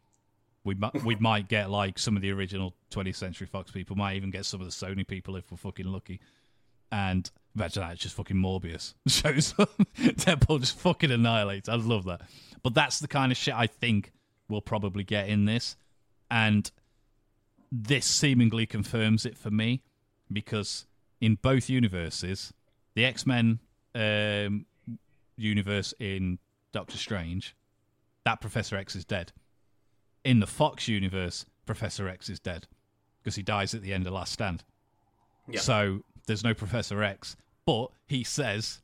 We 0.63 0.75
might 0.75 1.03
we 1.03 1.15
might 1.15 1.49
get 1.49 1.69
like 1.69 1.99
some 1.99 2.15
of 2.15 2.21
the 2.21 2.31
original 2.31 2.73
20th 2.91 3.15
Century 3.15 3.47
Fox 3.47 3.71
people, 3.71 3.95
might 3.95 4.15
even 4.15 4.31
get 4.31 4.45
some 4.45 4.61
of 4.61 4.67
the 4.67 4.71
Sony 4.71 5.05
people 5.05 5.35
if 5.35 5.51
we're 5.51 5.57
fucking 5.57 5.85
lucky. 5.85 6.21
And 6.91 7.29
imagine 7.55 7.81
that, 7.81 7.93
it's 7.93 8.01
just 8.03 8.15
fucking 8.15 8.37
Morbius 8.37 8.93
shows 9.07 9.53
up. 9.57 9.69
Deadpool 9.97 10.59
just 10.59 10.77
fucking 10.79 11.11
annihilates. 11.11 11.67
I 11.67 11.75
love 11.75 12.05
that. 12.05 12.21
But 12.61 12.75
that's 12.75 12.99
the 12.99 13.07
kind 13.07 13.31
of 13.31 13.37
shit 13.37 13.55
I 13.55 13.67
think 13.67 14.11
we'll 14.47 14.61
probably 14.61 15.03
get 15.03 15.27
in 15.27 15.45
this. 15.45 15.75
And 16.29 16.69
this 17.71 18.05
seemingly 18.05 18.65
confirms 18.65 19.25
it 19.25 19.35
for 19.37 19.49
me 19.49 19.81
because 20.31 20.85
in 21.19 21.35
both 21.35 21.69
universes, 21.69 22.53
the 22.93 23.05
X 23.05 23.25
Men 23.25 23.59
um, 23.95 24.65
universe 25.35 25.93
in 25.99 26.39
Doctor 26.71 26.97
Strange, 26.97 27.55
that 28.25 28.39
Professor 28.39 28.75
X 28.77 28.95
is 28.95 29.05
dead. 29.05 29.31
In 30.23 30.39
the 30.39 30.47
Fox 30.47 30.87
universe, 30.87 31.45
Professor 31.65 32.07
X 32.07 32.29
is 32.29 32.39
dead 32.39 32.67
because 33.21 33.35
he 33.35 33.43
dies 33.43 33.73
at 33.73 33.81
the 33.81 33.93
end 33.93 34.07
of 34.07 34.13
Last 34.13 34.33
Stand. 34.33 34.63
Yeah. 35.47 35.59
So 35.59 36.03
there's 36.27 36.43
no 36.43 36.53
Professor 36.53 37.03
X, 37.03 37.35
but 37.65 37.87
he 38.07 38.23
says 38.23 38.81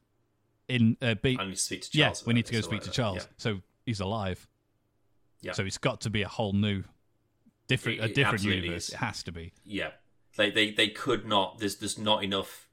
in 0.68 0.98
uh, 1.02 1.16
B- 1.16 1.38
I 1.40 1.45
need 1.45 1.56
to 1.56 1.61
speak 1.61 1.82
to 1.90 1.98
yeah, 1.98 2.14
we 2.26 2.34
need 2.34 2.45
to 2.45 2.53
go 2.53 2.61
speak 2.61 2.82
to. 2.84 2.91
Charles. 2.91 3.28
So 3.38 3.61
he's 3.86 3.99
alive. 3.99 4.48
Yeah. 5.41 5.53
So 5.53 5.64
it's 5.64 5.78
got 5.78 6.02
to 6.02 6.10
be 6.10 6.22
a 6.22 6.28
whole 6.28 6.53
new, 6.53 6.84
different, 7.68 7.99
It- 7.99 8.11
a 8.11 8.14
different 8.14 8.44
universe. 8.44 8.90
is. 8.90 8.94
It 8.94 8.98
has 8.98 9.24
to 9.24 9.32
be. 9.32 9.53
Yeah, 9.64 9.91
they 10.36 10.52
they 10.52 10.72
they 10.72 10.90
could 10.90 11.26
not. 11.26 11.60
There's 11.60 11.78
there's 11.78 11.98
not 11.98 12.24
enough, 12.24 12.68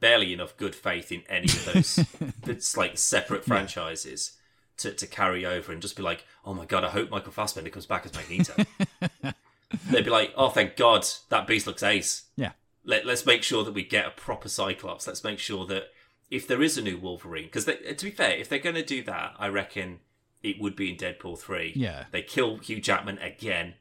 barely 0.00 0.32
enough 0.32 0.56
good 0.56 0.74
faith 0.74 1.10
in 1.10 1.22
any 1.28 1.46
of 1.46 1.64
those. 1.72 2.04
it's 2.46 2.76
like 2.76 2.98
separate 2.98 3.44
franchises 3.44 4.32
to 4.78 4.92
to 4.92 5.06
carry 5.06 5.44
over 5.46 5.72
and 5.72 5.80
just 5.82 5.96
be 5.96 6.02
like, 6.02 6.24
oh 6.44 6.54
my 6.54 6.64
god, 6.64 6.84
I 6.84 6.90
hope 6.90 7.10
Michael 7.10 7.32
Fassbender 7.32 7.70
comes 7.70 7.86
back 7.86 8.04
as 8.06 8.14
Magneto. 8.14 8.54
they'd 9.90 10.04
be 10.04 10.10
like, 10.10 10.32
"Oh, 10.36 10.48
thank 10.50 10.76
God, 10.76 11.06
that 11.30 11.46
beast 11.46 11.66
looks 11.66 11.82
ace." 11.82 12.24
Yeah. 12.36 12.52
Let, 12.84 13.06
let's 13.06 13.24
make 13.24 13.42
sure 13.42 13.64
that 13.64 13.72
we 13.74 13.82
get 13.82 14.06
a 14.06 14.10
proper 14.10 14.48
Cyclops. 14.48 15.06
Let's 15.06 15.24
make 15.24 15.38
sure 15.38 15.64
that 15.66 15.84
if 16.30 16.46
there 16.46 16.62
is 16.62 16.76
a 16.76 16.82
new 16.82 16.98
Wolverine, 16.98 17.44
because 17.44 17.64
to 17.64 18.04
be 18.04 18.10
fair, 18.10 18.36
if 18.36 18.48
they're 18.48 18.58
going 18.58 18.74
to 18.74 18.84
do 18.84 19.02
that, 19.04 19.34
I 19.38 19.48
reckon 19.48 20.00
it 20.42 20.60
would 20.60 20.76
be 20.76 20.90
in 20.90 20.96
Deadpool 20.96 21.38
three. 21.38 21.72
Yeah. 21.74 22.04
They 22.10 22.22
kill 22.22 22.58
Hugh 22.58 22.80
Jackman 22.80 23.18
again, 23.18 23.74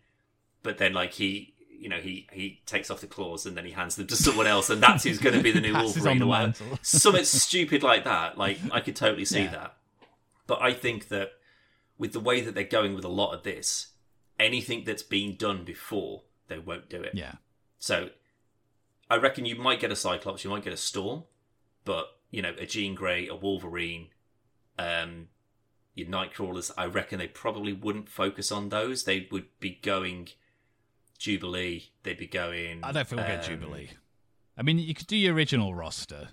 but 0.61 0.77
then 0.77 0.93
like 0.93 1.13
he, 1.13 1.53
you 1.77 1.89
know, 1.89 1.97
he 1.99 2.27
he 2.31 2.61
takes 2.65 2.89
off 2.89 3.01
the 3.01 3.07
claws 3.07 3.45
and 3.45 3.57
then 3.57 3.65
he 3.65 3.71
hands 3.71 3.95
them 3.97 4.07
to 4.07 4.15
someone 4.15 4.47
else, 4.47 4.69
and 4.69 4.81
that's 4.81 5.03
who's 5.03 5.19
going 5.19 5.35
to 5.35 5.43
be 5.43 5.51
the 5.51 5.59
new 5.61 5.73
Wolverine. 5.77 6.21
or 6.21 6.27
whatever. 6.27 6.53
Something 6.81 7.25
stupid 7.25 7.83
like 7.83 8.05
that. 8.05 8.37
Like 8.37 8.59
I 8.71 8.79
could 8.79 8.95
totally 8.95 9.25
see 9.25 9.43
Yeah. 9.43 9.51
that. 9.51 9.77
But 10.47 10.61
I 10.61 10.73
think 10.73 11.07
that 11.09 11.31
with 11.97 12.13
the 12.13 12.19
way 12.19 12.41
that 12.41 12.55
they're 12.55 12.63
going 12.63 12.93
with 12.93 13.05
a 13.05 13.09
lot 13.09 13.33
of 13.33 13.43
this, 13.43 13.87
anything 14.39 14.83
that's 14.83 15.03
been 15.03 15.35
done 15.35 15.63
before, 15.63 16.23
they 16.47 16.59
won't 16.59 16.89
do 16.89 17.01
it. 17.01 17.13
Yeah. 17.15 17.33
So 17.79 18.09
I 19.09 19.17
reckon 19.17 19.45
you 19.45 19.55
might 19.55 19.79
get 19.79 19.91
a 19.91 19.95
Cyclops, 19.95 20.43
you 20.43 20.49
might 20.49 20.63
get 20.63 20.73
a 20.73 20.77
Storm, 20.77 21.23
but 21.85 22.07
you 22.31 22.41
know, 22.41 22.53
a 22.59 22.65
Jean 22.65 22.95
Grey, 22.95 23.27
a 23.27 23.35
Wolverine, 23.35 24.07
um, 24.79 25.27
your 25.93 26.07
Nightcrawlers, 26.07 26.71
I 26.77 26.85
reckon 26.85 27.19
they 27.19 27.27
probably 27.27 27.73
wouldn't 27.73 28.09
focus 28.09 28.51
on 28.51 28.69
those. 28.69 29.03
They 29.03 29.27
would 29.31 29.45
be 29.59 29.79
going 29.81 30.29
Jubilee, 31.19 31.91
they'd 32.03 32.17
be 32.17 32.27
going 32.27 32.83
I 32.83 32.91
don't 32.91 33.07
think 33.07 33.21
we'll 33.21 33.29
get 33.29 33.45
um, 33.45 33.49
Jubilee. 33.49 33.89
I 34.57 34.61
mean, 34.63 34.79
you 34.79 34.93
could 34.93 35.07
do 35.07 35.17
your 35.17 35.33
original 35.33 35.73
roster 35.73 36.29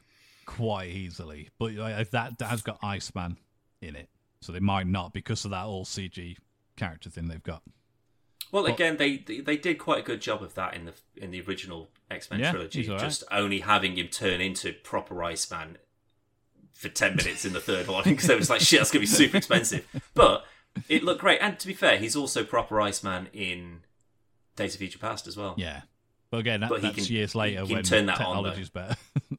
quite 0.46 0.88
easily, 0.88 1.50
but 1.58 1.74
that, 2.10 2.38
that 2.38 2.46
has 2.46 2.62
got 2.62 2.78
Iceman 2.82 3.36
in 3.81 3.97
it, 3.97 4.09
so 4.40 4.52
they 4.52 4.61
might 4.61 4.86
not 4.86 5.12
because 5.12 5.44
of 5.44 5.51
that 5.52 5.65
all 5.65 5.85
CG 5.85 6.36
character 6.77 7.11
thing 7.11 7.28
they've 7.28 7.43
got. 7.43 7.62
Well, 8.52 8.66
again, 8.66 8.97
they 8.97 9.16
they 9.19 9.57
did 9.57 9.78
quite 9.78 10.01
a 10.01 10.02
good 10.02 10.20
job 10.20 10.43
of 10.43 10.55
that 10.55 10.74
in 10.74 10.85
the 10.86 10.93
in 11.16 11.31
the 11.31 11.40
original 11.43 11.89
X 12.11 12.31
Men 12.31 12.40
Yeah, 12.40 12.51
trilogy. 12.51 12.81
he's 12.81 12.89
all 12.89 12.97
right. 12.97 13.05
Just 13.05 13.23
only 13.31 13.61
having 13.61 13.97
him 13.97 14.09
turn 14.09 14.40
into 14.40 14.73
proper 14.73 15.23
Iceman 15.23 15.78
for 16.73 16.89
ten 16.89 17.15
minutes 17.15 17.44
in 17.44 17.52
the 17.52 17.61
third 17.61 17.86
one 17.86 18.02
because 18.07 18.27
they 18.27 18.35
was 18.35 18.51
like, 18.51 18.61
"Shit, 18.61 18.81
that's 18.81 18.90
gonna 18.90 19.01
be 19.01 19.07
super 19.07 19.36
expensive." 19.36 19.86
But 20.15 20.44
it 20.89 21.05
looked 21.05 21.20
great, 21.20 21.39
and 21.40 21.59
to 21.61 21.66
be 21.69 21.74
fair, 21.74 21.98
he's 21.98 22.16
also 22.16 22.43
proper 22.43 22.81
Iceman 22.81 23.28
in 23.32 23.81
Days 24.57 24.74
of 24.74 24.78
Future 24.81 24.98
Past 24.98 25.28
as 25.28 25.36
well. 25.36 25.55
Yeah, 25.57 25.82
but 26.31 26.39
again, 26.39 26.61
that, 26.61 26.70
But 26.70 26.82
that's 26.82 26.94
can- 27.07 27.15
years 27.15 27.36
later 27.36 27.65
when 27.66 27.85
turn 27.85 28.07
that 28.07 28.20
on, 28.20 28.43
though. 28.43 28.51
technology's 28.51 28.70
better. 28.70 28.97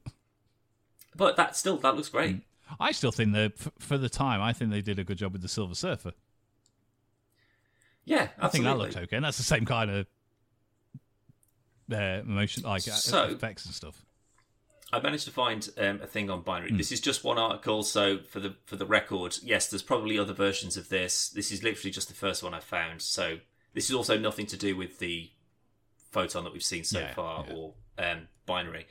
But 1.14 1.36
that 1.36 1.56
still 1.56 1.76
that 1.78 1.94
looks 1.94 2.08
great. 2.08 2.36
Mm. 2.36 2.42
I 2.80 2.92
still 2.92 3.12
think 3.12 3.32
that 3.34 3.52
for 3.78 3.98
the 3.98 4.08
time, 4.08 4.40
I 4.40 4.52
think 4.52 4.70
they 4.70 4.80
did 4.82 4.98
a 4.98 5.04
good 5.04 5.18
job 5.18 5.32
with 5.32 5.42
the 5.42 5.48
Silver 5.48 5.74
Surfer. 5.74 6.12
Yeah, 8.04 8.28
I 8.38 8.48
think 8.48 8.64
that 8.64 8.78
looked 8.78 8.96
okay, 8.96 9.16
and 9.16 9.24
that's 9.24 9.36
the 9.36 9.44
same 9.44 9.64
kind 9.64 9.90
of 9.90 10.06
uh, 11.92 11.96
emotion, 12.22 12.64
like 12.64 12.82
So- 12.82 13.24
effects 13.24 13.64
and 13.66 13.74
stuff. 13.74 14.02
I 14.94 15.00
managed 15.00 15.24
to 15.24 15.30
find 15.30 15.66
um, 15.78 16.00
a 16.02 16.06
thing 16.06 16.28
on 16.28 16.42
binary. 16.42 16.68
Hmm. 16.70 16.76
This 16.76 16.92
is 16.92 17.00
just 17.00 17.24
one 17.24 17.38
article, 17.38 17.82
so 17.82 18.18
for 18.18 18.40
the 18.40 18.56
for 18.66 18.76
the 18.76 18.84
record, 18.84 19.38
yes, 19.42 19.68
there's 19.68 19.82
probably 19.82 20.18
other 20.18 20.34
versions 20.34 20.76
of 20.76 20.90
this. 20.90 21.30
This 21.30 21.50
is 21.50 21.62
literally 21.62 21.90
just 21.90 22.08
the 22.08 22.14
first 22.14 22.42
one 22.42 22.52
I 22.52 22.60
found. 22.60 23.00
So 23.00 23.38
this 23.72 23.88
is 23.88 23.94
also 23.96 24.18
nothing 24.18 24.44
to 24.46 24.56
do 24.58 24.76
with 24.76 24.98
the 24.98 25.30
photon 26.10 26.44
that 26.44 26.52
we've 26.52 26.62
seen 26.62 26.84
so 26.84 26.98
Yeah, 26.98 27.14
far 27.14 27.46
yeah. 27.48 27.54
or 27.54 27.74
um, 27.98 28.28
binary. 28.44 28.86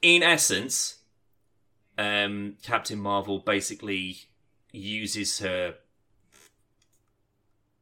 In 0.00 0.22
essence, 0.22 0.97
um, 1.98 2.54
Captain 2.62 2.98
Marvel 2.98 3.40
basically 3.40 4.18
uses 4.72 5.40
her 5.40 5.74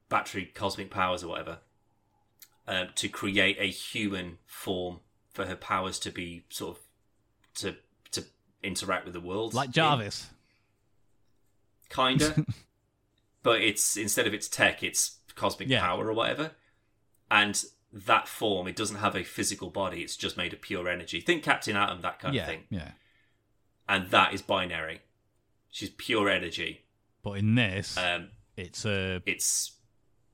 battery 0.09 0.47
cosmic 0.55 0.91
powers 0.91 1.23
or 1.23 1.29
whatever 1.29 1.59
um, 2.69 2.89
to 2.95 3.09
create 3.09 3.57
a 3.61 3.67
human 3.67 4.39
form 4.47 5.01
for 5.33 5.47
her 5.47 5.57
powers 5.57 5.99
to 6.01 6.11
be 6.11 6.45
sort 6.49 6.77
of 6.79 6.83
to 7.55 7.77
to 8.13 8.25
interact 8.63 9.05
with 9.05 9.15
the 9.15 9.21
world 9.21 9.53
Like 9.55 9.69
in, 9.69 9.73
Jarvis. 9.73 10.29
kinda 11.91 12.45
but 13.43 13.61
it's 13.61 13.97
instead 13.97 14.27
of 14.27 14.35
its 14.35 14.49
tech 14.49 14.83
it's 14.83 15.19
cosmic 15.35 15.69
Yeah. 15.69 15.81
power 15.81 16.09
or 16.09 16.13
whatever 16.15 16.53
and 17.31 17.63
that 17.93 18.29
form 18.29 18.67
it 18.69 18.77
doesn't 18.77 18.97
have 18.99 19.15
a 19.15 19.23
physical 19.25 19.71
body 19.71 20.03
it's 20.03 20.17
just 20.17 20.37
made 20.37 20.53
of 20.53 20.61
pure 20.61 20.89
energy 20.89 21.21
think 21.21 21.43
captain 21.43 21.77
atom 21.77 22.01
that 22.03 22.19
kind 22.19 22.35
yeah, 22.35 22.43
of 22.43 22.49
thing 22.49 22.65
yeah. 22.71 22.91
And 23.89 24.11
that 24.11 24.33
is 24.35 24.43
binary 24.43 25.01
she's 25.71 25.91
pure 25.91 26.29
energy 26.29 26.83
But 27.23 27.33
in 27.39 27.55
this, 27.55 27.97
um 27.97 28.29
it's 28.57 28.85
a 28.85 29.23
it's 29.27 29.73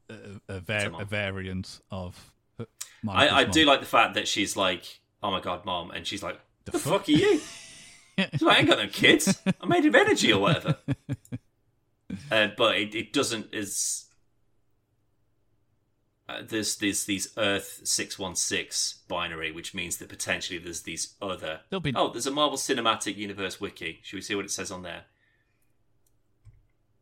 a, 0.08 0.14
a, 0.48 0.60
var- 0.60 1.00
a 1.00 1.04
variant 1.04 1.80
of. 1.90 2.32
uh, 2.58 2.64
I, 3.08 3.28
I 3.28 3.44
do 3.44 3.64
like 3.64 3.80
the 3.80 3.86
fact 3.86 4.14
that 4.14 4.28
she's 4.28 4.56
like 4.56 5.00
oh 5.22 5.30
my 5.30 5.40
god 5.40 5.64
mom 5.64 5.90
and 5.90 6.06
she's 6.06 6.22
like 6.22 6.38
the, 6.64 6.72
fuck? 6.72 6.80
fuck? 7.06 7.08
are 7.08 7.12
you 7.12 7.40
She's 8.32 8.42
like, 8.42 8.56
I 8.56 8.58
ain't 8.60 8.68
got 8.68 8.78
no 8.78 8.88
kids. 8.88 9.40
I'm 9.60 9.68
made 9.70 9.86
of 9.86 9.94
energy 9.94 10.32
or 10.32 10.40
whatever. 10.40 10.76
uh, 12.30 12.48
but 12.56 12.76
it, 12.76 12.94
it 12.94 13.12
doesn't 13.12 13.48
is. 13.52 14.04
Uh, 16.32 16.42
there's 16.46 16.76
there's 16.76 17.04
these 17.04 17.28
Earth 17.36 17.80
six 17.84 18.18
one 18.18 18.34
six 18.36 19.00
binary, 19.08 19.52
which 19.52 19.74
means 19.74 19.98
that 19.98 20.08
potentially 20.08 20.58
there's 20.58 20.82
these 20.82 21.14
other. 21.20 21.60
There'll 21.68 21.80
be 21.80 21.92
Oh, 21.94 22.10
there's 22.10 22.26
a 22.26 22.30
Marvel 22.30 22.58
Cinematic 22.58 23.16
Universe 23.16 23.60
wiki. 23.60 24.00
Should 24.02 24.16
we 24.16 24.22
see 24.22 24.34
what 24.34 24.44
it 24.44 24.50
says 24.50 24.70
on 24.70 24.82
there? 24.82 25.04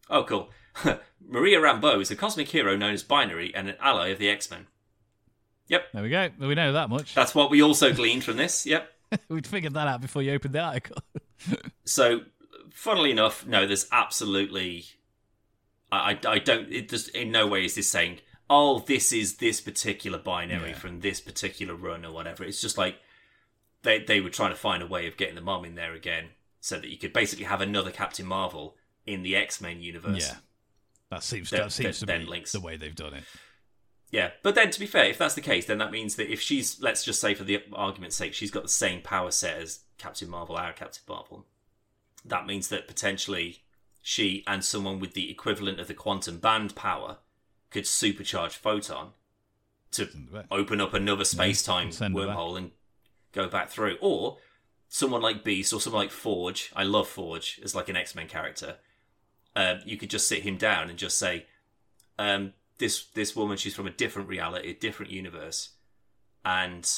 Oh, 0.08 0.24
cool. 0.24 0.50
Maria 1.28 1.60
Rambeau 1.60 2.00
is 2.00 2.10
a 2.10 2.16
cosmic 2.16 2.48
hero 2.48 2.76
known 2.76 2.94
as 2.94 3.02
Binary 3.02 3.54
and 3.54 3.68
an 3.68 3.76
ally 3.80 4.08
of 4.08 4.18
the 4.18 4.28
X 4.28 4.50
Men. 4.50 4.66
Yep. 5.68 5.92
There 5.92 6.02
we 6.02 6.10
go. 6.10 6.28
We 6.40 6.54
know 6.56 6.72
that 6.72 6.90
much. 6.90 7.14
That's 7.14 7.34
what 7.34 7.50
we 7.50 7.62
also 7.62 7.92
gleaned 7.92 8.24
from 8.24 8.36
this. 8.36 8.66
Yep. 8.66 8.90
We'd 9.28 9.46
figured 9.46 9.74
that 9.74 9.86
out 9.86 10.00
before 10.00 10.22
you 10.22 10.32
opened 10.32 10.54
the 10.54 10.60
article. 10.60 10.96
So, 11.86 12.20
funnily 12.70 13.10
enough, 13.10 13.46
no, 13.46 13.66
there's 13.66 13.86
absolutely. 13.90 14.84
I, 15.90 16.12
I, 16.12 16.32
I 16.32 16.38
don't. 16.38 16.70
It 16.70 16.86
does 16.88 17.08
in 17.08 17.32
no 17.32 17.46
way 17.46 17.64
is 17.64 17.74
this 17.74 17.88
saying, 17.88 18.20
"Oh, 18.50 18.80
this 18.80 19.12
is 19.12 19.36
this 19.38 19.60
particular 19.62 20.18
binary 20.18 20.70
Yeah. 20.70 20.76
from 20.78 21.00
this 21.00 21.20
particular 21.20 21.74
run 21.74 22.04
or 22.04 22.12
whatever." 22.12 22.44
It's 22.44 22.60
just 22.60 22.76
like 22.76 23.00
they 23.82 24.00
they 24.00 24.20
were 24.20 24.28
trying 24.28 24.50
to 24.50 24.56
find 24.56 24.82
a 24.82 24.86
way 24.86 25.06
of 25.06 25.16
getting 25.16 25.36
the 25.36 25.40
mom 25.40 25.64
in 25.64 25.74
there 25.76 25.94
again, 25.94 26.30
so 26.60 26.78
that 26.78 26.88
you 26.88 26.98
could 26.98 27.12
basically 27.14 27.46
have 27.46 27.62
another 27.62 27.90
Captain 27.90 28.26
Marvel 28.26 28.76
in 29.06 29.22
the 29.22 29.34
X 29.36 29.60
Men 29.60 29.80
universe. 29.80 30.28
yeah, 30.28 30.36
that 31.08 31.22
seems 31.24 31.48
Then- 31.50 31.60
that 31.62 31.72
seems 31.72 31.98
to 32.00 32.06
then 32.06 32.20
be 32.22 32.26
links. 32.26 32.52
the 32.52 32.60
way 32.60 32.76
they've 32.76 32.94
done 32.94 33.14
it. 33.14 33.24
Yeah, 34.10 34.32
but 34.42 34.56
then 34.56 34.72
to 34.72 34.80
be 34.80 34.86
fair, 34.86 35.04
if 35.04 35.18
that's 35.18 35.36
the 35.36 35.40
case, 35.40 35.66
then 35.66 35.78
that 35.78 35.92
means 35.92 36.16
that 36.16 36.28
if 36.30 36.40
she's, 36.42 36.80
let's 36.80 37.04
just 37.04 37.20
say 37.20 37.32
for 37.32 37.44
the 37.44 37.62
argument's 37.72 38.16
sake, 38.16 38.34
she's 38.34 38.50
got 38.50 38.64
the 38.64 38.68
same 38.68 39.02
power 39.02 39.30
set 39.30 39.56
as 39.58 39.84
Captain 39.98 40.28
Marvel, 40.28 40.56
our 40.56 40.72
Captain 40.72 41.04
Marvel, 41.08 41.46
that 42.24 42.44
means 42.44 42.68
that 42.68 42.88
potentially 42.88 43.62
she 44.02 44.42
and 44.48 44.64
someone 44.64 44.98
with 44.98 45.14
the 45.14 45.30
equivalent 45.30 45.78
of 45.78 45.86
the 45.86 45.94
quantum 45.94 46.38
band 46.40 46.74
power 46.74 47.18
could 47.70 47.84
supercharge 47.84 48.52
Photon 48.52 49.12
to 49.92 50.08
open 50.50 50.80
up 50.80 50.94
another 50.94 51.24
space 51.24 51.62
time 51.62 51.90
back. 51.90 52.10
wormhole 52.10 52.56
and 52.56 52.70
go 53.32 53.48
back 53.48 53.70
through. 53.70 53.96
Or 54.00 54.38
someone 54.88 55.22
like 55.22 55.44
Beast 55.44 55.72
or 55.72 55.80
someone 55.80 56.02
like 56.02 56.10
Forge, 56.10 56.72
I 56.74 56.84
love 56.84 57.08
Forge 57.08 57.60
as 57.62 57.74
like 57.74 57.88
an 57.88 57.96
X 57.96 58.14
Men 58.14 58.28
character. 58.28 58.76
Um, 59.56 59.80
you 59.84 59.96
could 59.96 60.10
just 60.10 60.28
sit 60.28 60.42
him 60.42 60.56
down 60.56 60.88
and 60.88 60.98
just 60.98 61.18
say, 61.18 61.46
um, 62.18 62.52
"This 62.78 63.06
this 63.06 63.34
woman, 63.34 63.56
she's 63.56 63.74
from 63.74 63.86
a 63.86 63.90
different 63.90 64.28
reality, 64.28 64.70
a 64.70 64.74
different 64.74 65.10
universe, 65.10 65.70
and 66.44 66.88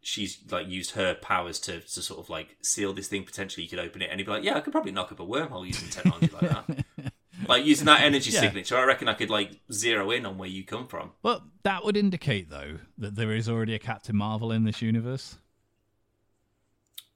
she's 0.00 0.38
like 0.50 0.68
used 0.68 0.92
her 0.92 1.14
powers 1.14 1.58
to 1.60 1.80
to 1.80 2.02
sort 2.02 2.20
of 2.20 2.30
like 2.30 2.56
seal 2.62 2.92
this 2.92 3.08
thing. 3.08 3.24
Potentially, 3.24 3.64
you 3.64 3.70
could 3.70 3.80
open 3.80 4.02
it." 4.02 4.10
And 4.10 4.20
he'd 4.20 4.26
be 4.26 4.32
like, 4.32 4.44
"Yeah, 4.44 4.56
I 4.56 4.60
could 4.60 4.72
probably 4.72 4.92
knock 4.92 5.10
up 5.10 5.18
a 5.18 5.26
wormhole 5.26 5.66
using 5.66 5.88
technology 5.88 6.30
like 6.32 6.50
that." 6.50 7.12
Like 7.48 7.64
using 7.66 7.86
that 7.86 8.00
energy 8.02 8.30
Yeah. 8.30 8.40
signature, 8.40 8.76
I 8.76 8.84
reckon 8.84 9.08
I 9.08 9.14
could 9.14 9.30
like 9.30 9.60
zero 9.72 10.10
in 10.10 10.24
on 10.24 10.38
where 10.38 10.48
you 10.48 10.64
come 10.64 10.86
from. 10.86 11.12
Well, 11.22 11.44
that 11.64 11.84
would 11.84 11.96
indicate 11.96 12.48
though 12.50 12.78
that 12.98 13.14
there 13.16 13.32
is 13.34 13.48
already 13.48 13.74
a 13.74 13.78
Captain 13.78 14.16
Marvel 14.16 14.50
in 14.52 14.64
this 14.64 14.80
universe. 14.80 15.36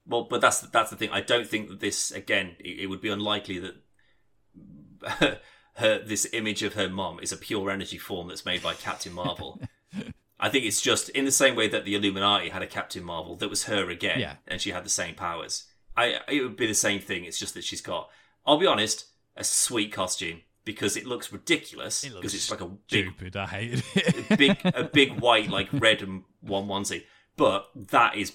Well, 0.06 0.24
but 0.24 0.40
that's 0.40 0.60
that's 0.60 0.90
the 0.90 0.96
thing. 0.96 1.10
I 1.12 1.20
don't 1.20 1.46
think 1.46 1.68
that 1.68 1.80
this 1.80 2.10
again. 2.10 2.56
It, 2.58 2.80
it 2.80 2.86
would 2.86 3.00
be 3.00 3.08
unlikely 3.10 3.58
that 3.60 5.40
her 5.74 5.98
this 6.04 6.26
image 6.32 6.62
of 6.62 6.74
her 6.74 6.88
mom 6.88 7.20
is 7.20 7.32
a 7.32 7.36
pure 7.36 7.70
energy 7.70 7.98
form 7.98 8.28
that's 8.28 8.44
made 8.44 8.62
by 8.62 8.74
Captain 8.74 9.12
Marvel. 9.12 9.60
I 10.42 10.48
think 10.48 10.64
it's 10.64 10.80
just 10.80 11.10
in 11.10 11.26
the 11.26 11.30
same 11.32 11.54
way 11.54 11.68
that 11.68 11.84
the 11.84 11.94
Illuminati 11.94 12.48
had 12.48 12.62
a 12.62 12.66
Captain 12.66 13.04
Marvel 13.04 13.36
that 13.36 13.50
was 13.50 13.64
her 13.64 13.90
again, 13.90 14.18
Yeah. 14.20 14.36
and 14.48 14.58
she 14.60 14.70
had 14.70 14.84
the 14.84 14.90
same 14.90 15.14
powers. 15.14 15.64
I 15.96 16.20
it 16.28 16.42
would 16.42 16.56
be 16.56 16.66
the 16.66 16.74
same 16.74 17.00
thing. 17.00 17.24
It's 17.24 17.38
just 17.38 17.54
that 17.54 17.64
she's 17.64 17.80
got. 17.82 18.08
I'll 18.46 18.58
be 18.58 18.66
honest, 18.66 19.06
a 19.40 19.44
sweet 19.44 19.92
costume 19.92 20.42
because 20.64 20.96
it 20.96 21.06
looks 21.06 21.32
ridiculous 21.32 22.04
It 22.04 22.12
because 22.14 22.34
it's 22.34 22.50
like 22.50 22.60
a 22.60 22.66
big 22.66 23.06
Stupid. 23.14 23.36
I 23.36 23.46
hated 23.46 23.82
it. 23.94 24.38
big 24.38 24.58
a 24.74 24.84
big 24.84 25.18
white 25.20 25.48
like 25.48 25.68
red 25.72 26.02
and 26.02 26.22
one 26.40 26.66
onesie. 26.66 27.04
But 27.36 27.68
that 27.74 28.16
is 28.16 28.32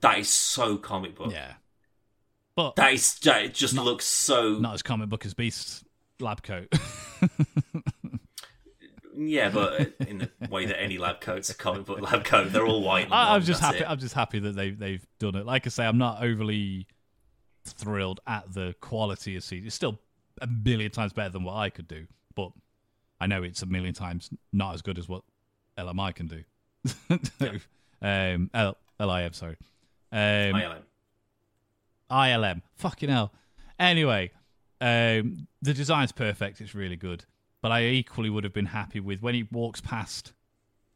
that 0.00 0.18
is 0.18 0.28
so 0.28 0.76
comic 0.76 1.14
book. 1.14 1.32
yeah, 1.32 1.54
but 2.56 2.76
That 2.76 2.92
is 2.94 3.14
that 3.20 3.42
it 3.44 3.54
just 3.54 3.74
looks 3.74 4.06
so 4.06 4.54
not 4.58 4.74
as 4.74 4.82
comic 4.82 5.08
book 5.08 5.24
as 5.26 5.34
Beast's 5.34 5.84
lab 6.20 6.42
coat. 6.42 6.72
Yeah, 9.14 9.50
but 9.50 9.92
in 10.08 10.18
the 10.40 10.48
way 10.48 10.66
that 10.66 10.80
any 10.80 10.98
lab 10.98 11.20
coat's 11.20 11.50
a 11.50 11.54
comic 11.54 11.84
book 11.84 12.00
lab 12.00 12.24
coat, 12.24 12.52
they're 12.52 12.66
all 12.66 12.82
white. 12.82 13.08
I, 13.10 13.34
I'm 13.34 13.42
just 13.42 13.60
happy. 13.60 13.78
it. 13.80 13.86
I'm 13.88 13.98
just 13.98 14.14
happy 14.14 14.38
that 14.38 14.56
they 14.56 14.70
they've 14.70 15.06
done 15.18 15.34
it. 15.36 15.44
Like 15.44 15.66
I 15.66 15.70
say, 15.70 15.84
I'm 15.86 15.98
not 15.98 16.22
overly 16.22 16.86
thrilled 17.66 18.20
at 18.26 18.52
the 18.54 18.74
quality 18.80 19.36
of 19.36 19.42
CG. 19.42 19.66
It's 19.66 19.74
still 19.74 20.00
a 20.40 20.46
million 20.46 20.90
times 20.90 21.12
better 21.12 21.30
than 21.30 21.44
what 21.44 21.54
I 21.56 21.70
could 21.70 21.88
do, 21.88 22.06
but 22.34 22.52
I 23.20 23.26
know 23.26 23.42
it's 23.42 23.62
a 23.62 23.66
million 23.66 23.94
times 23.94 24.30
not 24.52 24.74
as 24.74 24.82
good 24.82 24.98
as 24.98 25.08
what 25.08 25.22
LMI 25.78 26.14
can 26.14 26.26
do. 26.26 26.42
um, 28.02 28.50
L- 28.54 28.76
LIM, 28.98 29.32
sorry. 29.32 29.56
Um, 30.10 30.18
ILM. 30.54 30.82
ILM. 32.10 32.62
Fucking 32.76 33.08
hell. 33.08 33.32
Anyway, 33.78 34.30
um, 34.80 35.46
the 35.62 35.72
design's 35.74 36.12
perfect. 36.12 36.60
It's 36.60 36.74
really 36.74 36.96
good. 36.96 37.24
But 37.60 37.72
I 37.72 37.84
equally 37.84 38.28
would 38.28 38.44
have 38.44 38.52
been 38.52 38.66
happy 38.66 39.00
with 39.00 39.22
when 39.22 39.34
he 39.34 39.44
walks 39.44 39.80
past 39.80 40.32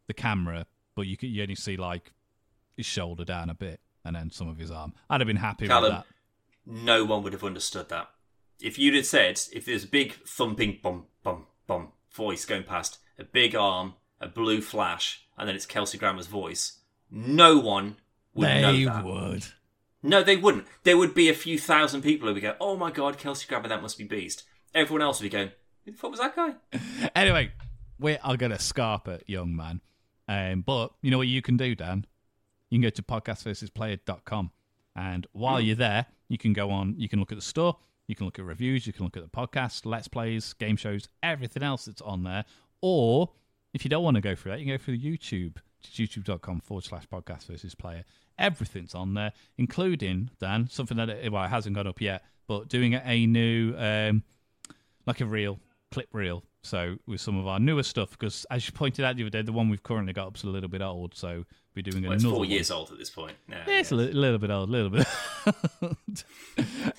the 0.09 0.15
camera, 0.15 0.67
but 0.95 1.07
you 1.07 1.17
can, 1.17 1.31
you 1.31 1.43
only 1.43 1.55
see 1.55 1.77
like 1.77 2.13
his 2.77 2.87
shoulder 2.87 3.25
down 3.25 3.49
a 3.51 3.55
bit 3.55 3.81
and 4.05 4.15
then 4.17 4.31
some 4.31 4.49
of 4.49 4.59
his 4.59 4.71
arm. 4.71 4.93
I'd 5.09 5.21
have 5.21 5.27
been 5.29 5.37
happy 5.37 5.69
Callum, 5.69 5.83
with 5.85 5.93
that. 5.93 6.07
no 6.67 7.05
one 7.05 7.23
would 7.23 7.33
have 7.33 7.45
understood 7.45 7.89
that. 7.91 8.11
If 8.61 8.79
you'd 8.79 8.95
have 8.95 9.07
said, 9.07 9.41
if 9.53 9.67
there's 9.67 9.85
a 9.85 9.89
big 9.89 10.13
thumping 10.27 10.79
bum 10.83 11.05
bum 11.23 11.47
bum 11.67 11.89
voice 12.13 12.45
going 12.45 12.63
past, 12.65 12.99
a 13.19 13.25
big 13.25 13.55
arm, 13.55 13.95
a 14.21 14.29
blue 14.29 14.61
flash, 14.61 15.27
and 15.37 15.49
then 15.49 15.55
it's 15.57 15.67
Kelsey 15.67 15.99
Grammer's 15.99 16.27
voice, 16.27 16.79
no 17.11 17.59
one 17.59 17.97
would 18.35 18.47
know 18.49 18.73
They 18.73 18.85
that. 18.85 19.05
would. 19.05 19.45
No, 20.03 20.23
they 20.23 20.37
wouldn't. 20.37 20.67
There 20.85 20.97
would 20.97 21.15
be 21.15 21.29
a 21.29 21.35
few 21.35 21.59
thousand 21.59 22.03
people 22.03 22.29
who 22.29 22.35
would 22.35 22.43
go, 22.43 22.55
"Oh 22.61 22.77
my 22.77 22.91
god, 22.91 23.19
Kelsey 23.19 23.47
Grammer, 23.49 23.69
that 23.69 23.83
must 23.83 23.99
be 23.99 24.05
Beast." 24.05 24.45
Everyone 24.75 25.03
else 25.03 25.21
would 25.21 25.27
be 25.27 25.31
going, 25.37 25.51
"Who 25.85 25.91
the 25.93 25.97
fuck 25.99 26.11
was 26.11 26.21
that 26.21 26.37
guy?" 26.37 26.55
Anyway, 27.15 27.53
we 27.99 28.17
are 28.19 28.37
going 28.37 28.53
to 28.53 28.59
scarp 28.59 29.09
it, 29.09 29.25
young 29.27 29.55
man. 29.57 29.81
Um, 30.29 30.63
but 30.63 30.93
you 31.03 31.11
know 31.11 31.19
what 31.19 31.29
you 31.29 31.41
can 31.43 31.57
do, 31.57 31.75
Dan? 31.75 32.05
You 32.71 32.79
can 32.79 32.83
go 32.83 32.91
to 32.91 33.03
podcastversusplayer.com. 33.03 34.51
And 34.95 35.27
while 35.33 35.61
you're 35.61 35.77
there, 35.77 36.07
you 36.29 36.39
can 36.39 36.53
go 36.53 36.71
on, 36.71 36.95
you 36.99 37.09
can 37.09 37.21
look 37.21 37.31
at 37.33 37.39
the 37.39 37.43
store, 37.43 37.77
you 38.07 38.15
can 38.15 38.27
look 38.27 38.39
at 38.39 38.45
reviews, 38.45 38.87
you 38.87 38.93
can 38.93 39.05
look 39.05 39.17
at 39.17 39.23
the 39.23 39.29
podcast, 39.29 39.85
let's 39.85 40.09
plays, 40.09 40.53
game 40.55 40.77
shows, 40.77 41.09
everything 41.23 41.63
else 41.63 41.87
that's 41.87 42.03
on 42.03 42.23
there. 42.23 42.45
Or 42.81 43.31
if 43.75 43.85
you 43.85 43.89
don't 43.89 44.05
want 44.05 44.15
to 44.17 44.21
go 44.21 44.35
through 44.35 44.53
that, 44.53 44.61
you 44.61 44.67
can 44.67 44.75
go 44.75 44.83
through 44.83 44.99
the 44.99 45.17
YouTube, 45.17 45.57
youtube.com 45.93 46.61
forward 46.61 46.85
slash 46.85 47.07
podcast 47.09 47.47
versus 47.47 47.75
player. 47.75 48.05
Everything's 48.39 48.95
on 48.95 49.15
there, 49.15 49.33
including, 49.59 50.31
Dan, 50.41 50.69
something 50.71 50.97
that 50.99 51.09
well, 51.31 51.45
it 51.45 51.49
hasn't 51.49 51.75
gone 51.75 51.87
up 51.87 52.01
yet, 52.01 52.23
but 52.47 52.69
doing 52.69 52.95
a 52.95 53.27
new, 53.27 53.75
um, 53.77 54.23
like 55.07 55.21
a 55.21 55.27
reel, 55.27 55.59
clip 55.97 56.09
reel. 56.13 56.45
So 56.63 56.97
with 57.07 57.21
some 57.23 57.39
of 57.39 57.47
our 57.47 57.59
newer 57.59 57.83
stuff, 57.83 58.11
because 58.11 58.45
as 58.51 58.67
you 58.67 58.73
pointed 58.73 59.05
out 59.05 59.17
the 59.17 59.23
other 59.23 59.31
day, 59.31 59.41
the 59.43 59.53
one 59.53 59.71
we've 59.71 59.83
currently 59.83 60.13
got 60.13 60.27
up's 60.27 60.43
a 60.45 60.49
little 60.49 60.69
bit 60.69 60.83
old. 60.83 61.15
So 61.15 61.45
we're 61.75 61.83
doing 61.83 62.03
Well, 62.03 62.13
it's 62.13 62.23
another 62.25 62.35
four 62.35 62.41
one. 62.41 62.51
years 62.51 62.71
old 62.71 62.91
at 62.91 62.99
this 62.99 63.09
point. 63.09 63.37
No, 63.49 63.57
Yeah, 63.67 63.79
it's 63.79 63.93
a 63.93 63.95
li- 63.95 64.13
little 64.13 64.39
bit 64.39 64.51
old, 64.51 64.69
a 64.69 64.73
little 64.73 64.91
bit. 64.91 65.07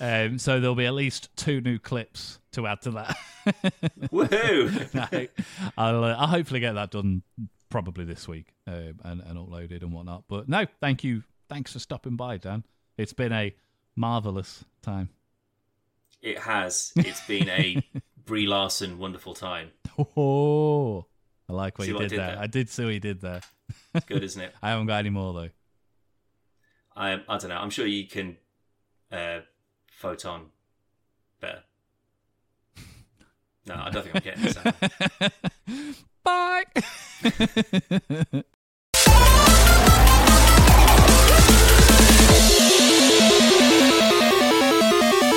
um, 0.00 0.38
so 0.38 0.58
there'll 0.58 0.74
be 0.74 0.86
at 0.86 0.94
least 0.94 1.28
two 1.36 1.60
new 1.60 1.78
clips 1.78 2.38
to 2.52 2.66
add 2.66 2.80
to 2.82 2.90
that. 2.92 3.16
Woohoo! 4.10 4.94
No, 4.94 5.26
I'll, 5.76 6.04
uh, 6.04 6.16
I'll 6.18 6.26
hopefully 6.26 6.60
get 6.60 6.72
that 6.74 6.90
done 6.90 7.22
probably 7.70 8.04
this 8.04 8.26
week 8.26 8.54
um, 8.66 8.98
and, 9.04 9.20
and 9.20 9.36
uploaded 9.38 9.82
and 9.82 9.92
whatnot. 9.92 10.24
But 10.28 10.48
no, 10.48 10.66
thank 10.80 11.04
you. 11.04 11.22
Thanks 11.48 11.72
for 11.72 11.78
stopping 11.78 12.16
by, 12.16 12.36
Dan. 12.38 12.64
It's 12.96 13.12
been 13.12 13.32
a 13.32 13.54
marvelous 13.96 14.64
time. 14.82 15.10
it 16.22 16.38
has. 16.38 16.92
It's 16.96 17.24
been 17.26 17.48
a 17.48 17.82
Brie 18.28 18.46
Larson 18.46 18.98
wonderful 18.98 19.34
time. 19.34 19.70
Oh, 20.16 21.06
I 21.48 21.52
like 21.54 21.76
what 21.76 21.86
See 21.86 21.90
you 21.90 21.98
did, 21.98 22.10
did 22.10 22.20
there. 22.20 22.34
there? 22.34 22.38
I 22.38 22.46
did 22.46 22.68
see 22.68 22.84
what 22.84 22.94
you 22.94 23.00
did 23.00 23.20
there. 23.20 23.40
Good, 24.06 24.22
isn't 24.28 24.40
it? 24.40 24.54
I 24.62 24.68
haven't 24.70 24.86
got 24.86 24.98
any 24.98 25.10
more 25.10 25.32
though. 25.32 25.48
I 26.94 27.14
I 27.28 27.38
don't 27.38 27.48
know. 27.48 27.56
I'm 27.56 27.70
sure 27.70 27.84
you 27.84 28.06
can 28.06 28.36
uh, 29.10 29.40
photon 29.90 30.50
better. 31.40 31.64
No, 33.66 33.74
I 33.74 33.90
don't 33.90 34.04
think 34.04 34.14
I'm 34.14 34.22
getting 34.22 34.44
this. 34.44 34.56
Bye. 36.22 36.62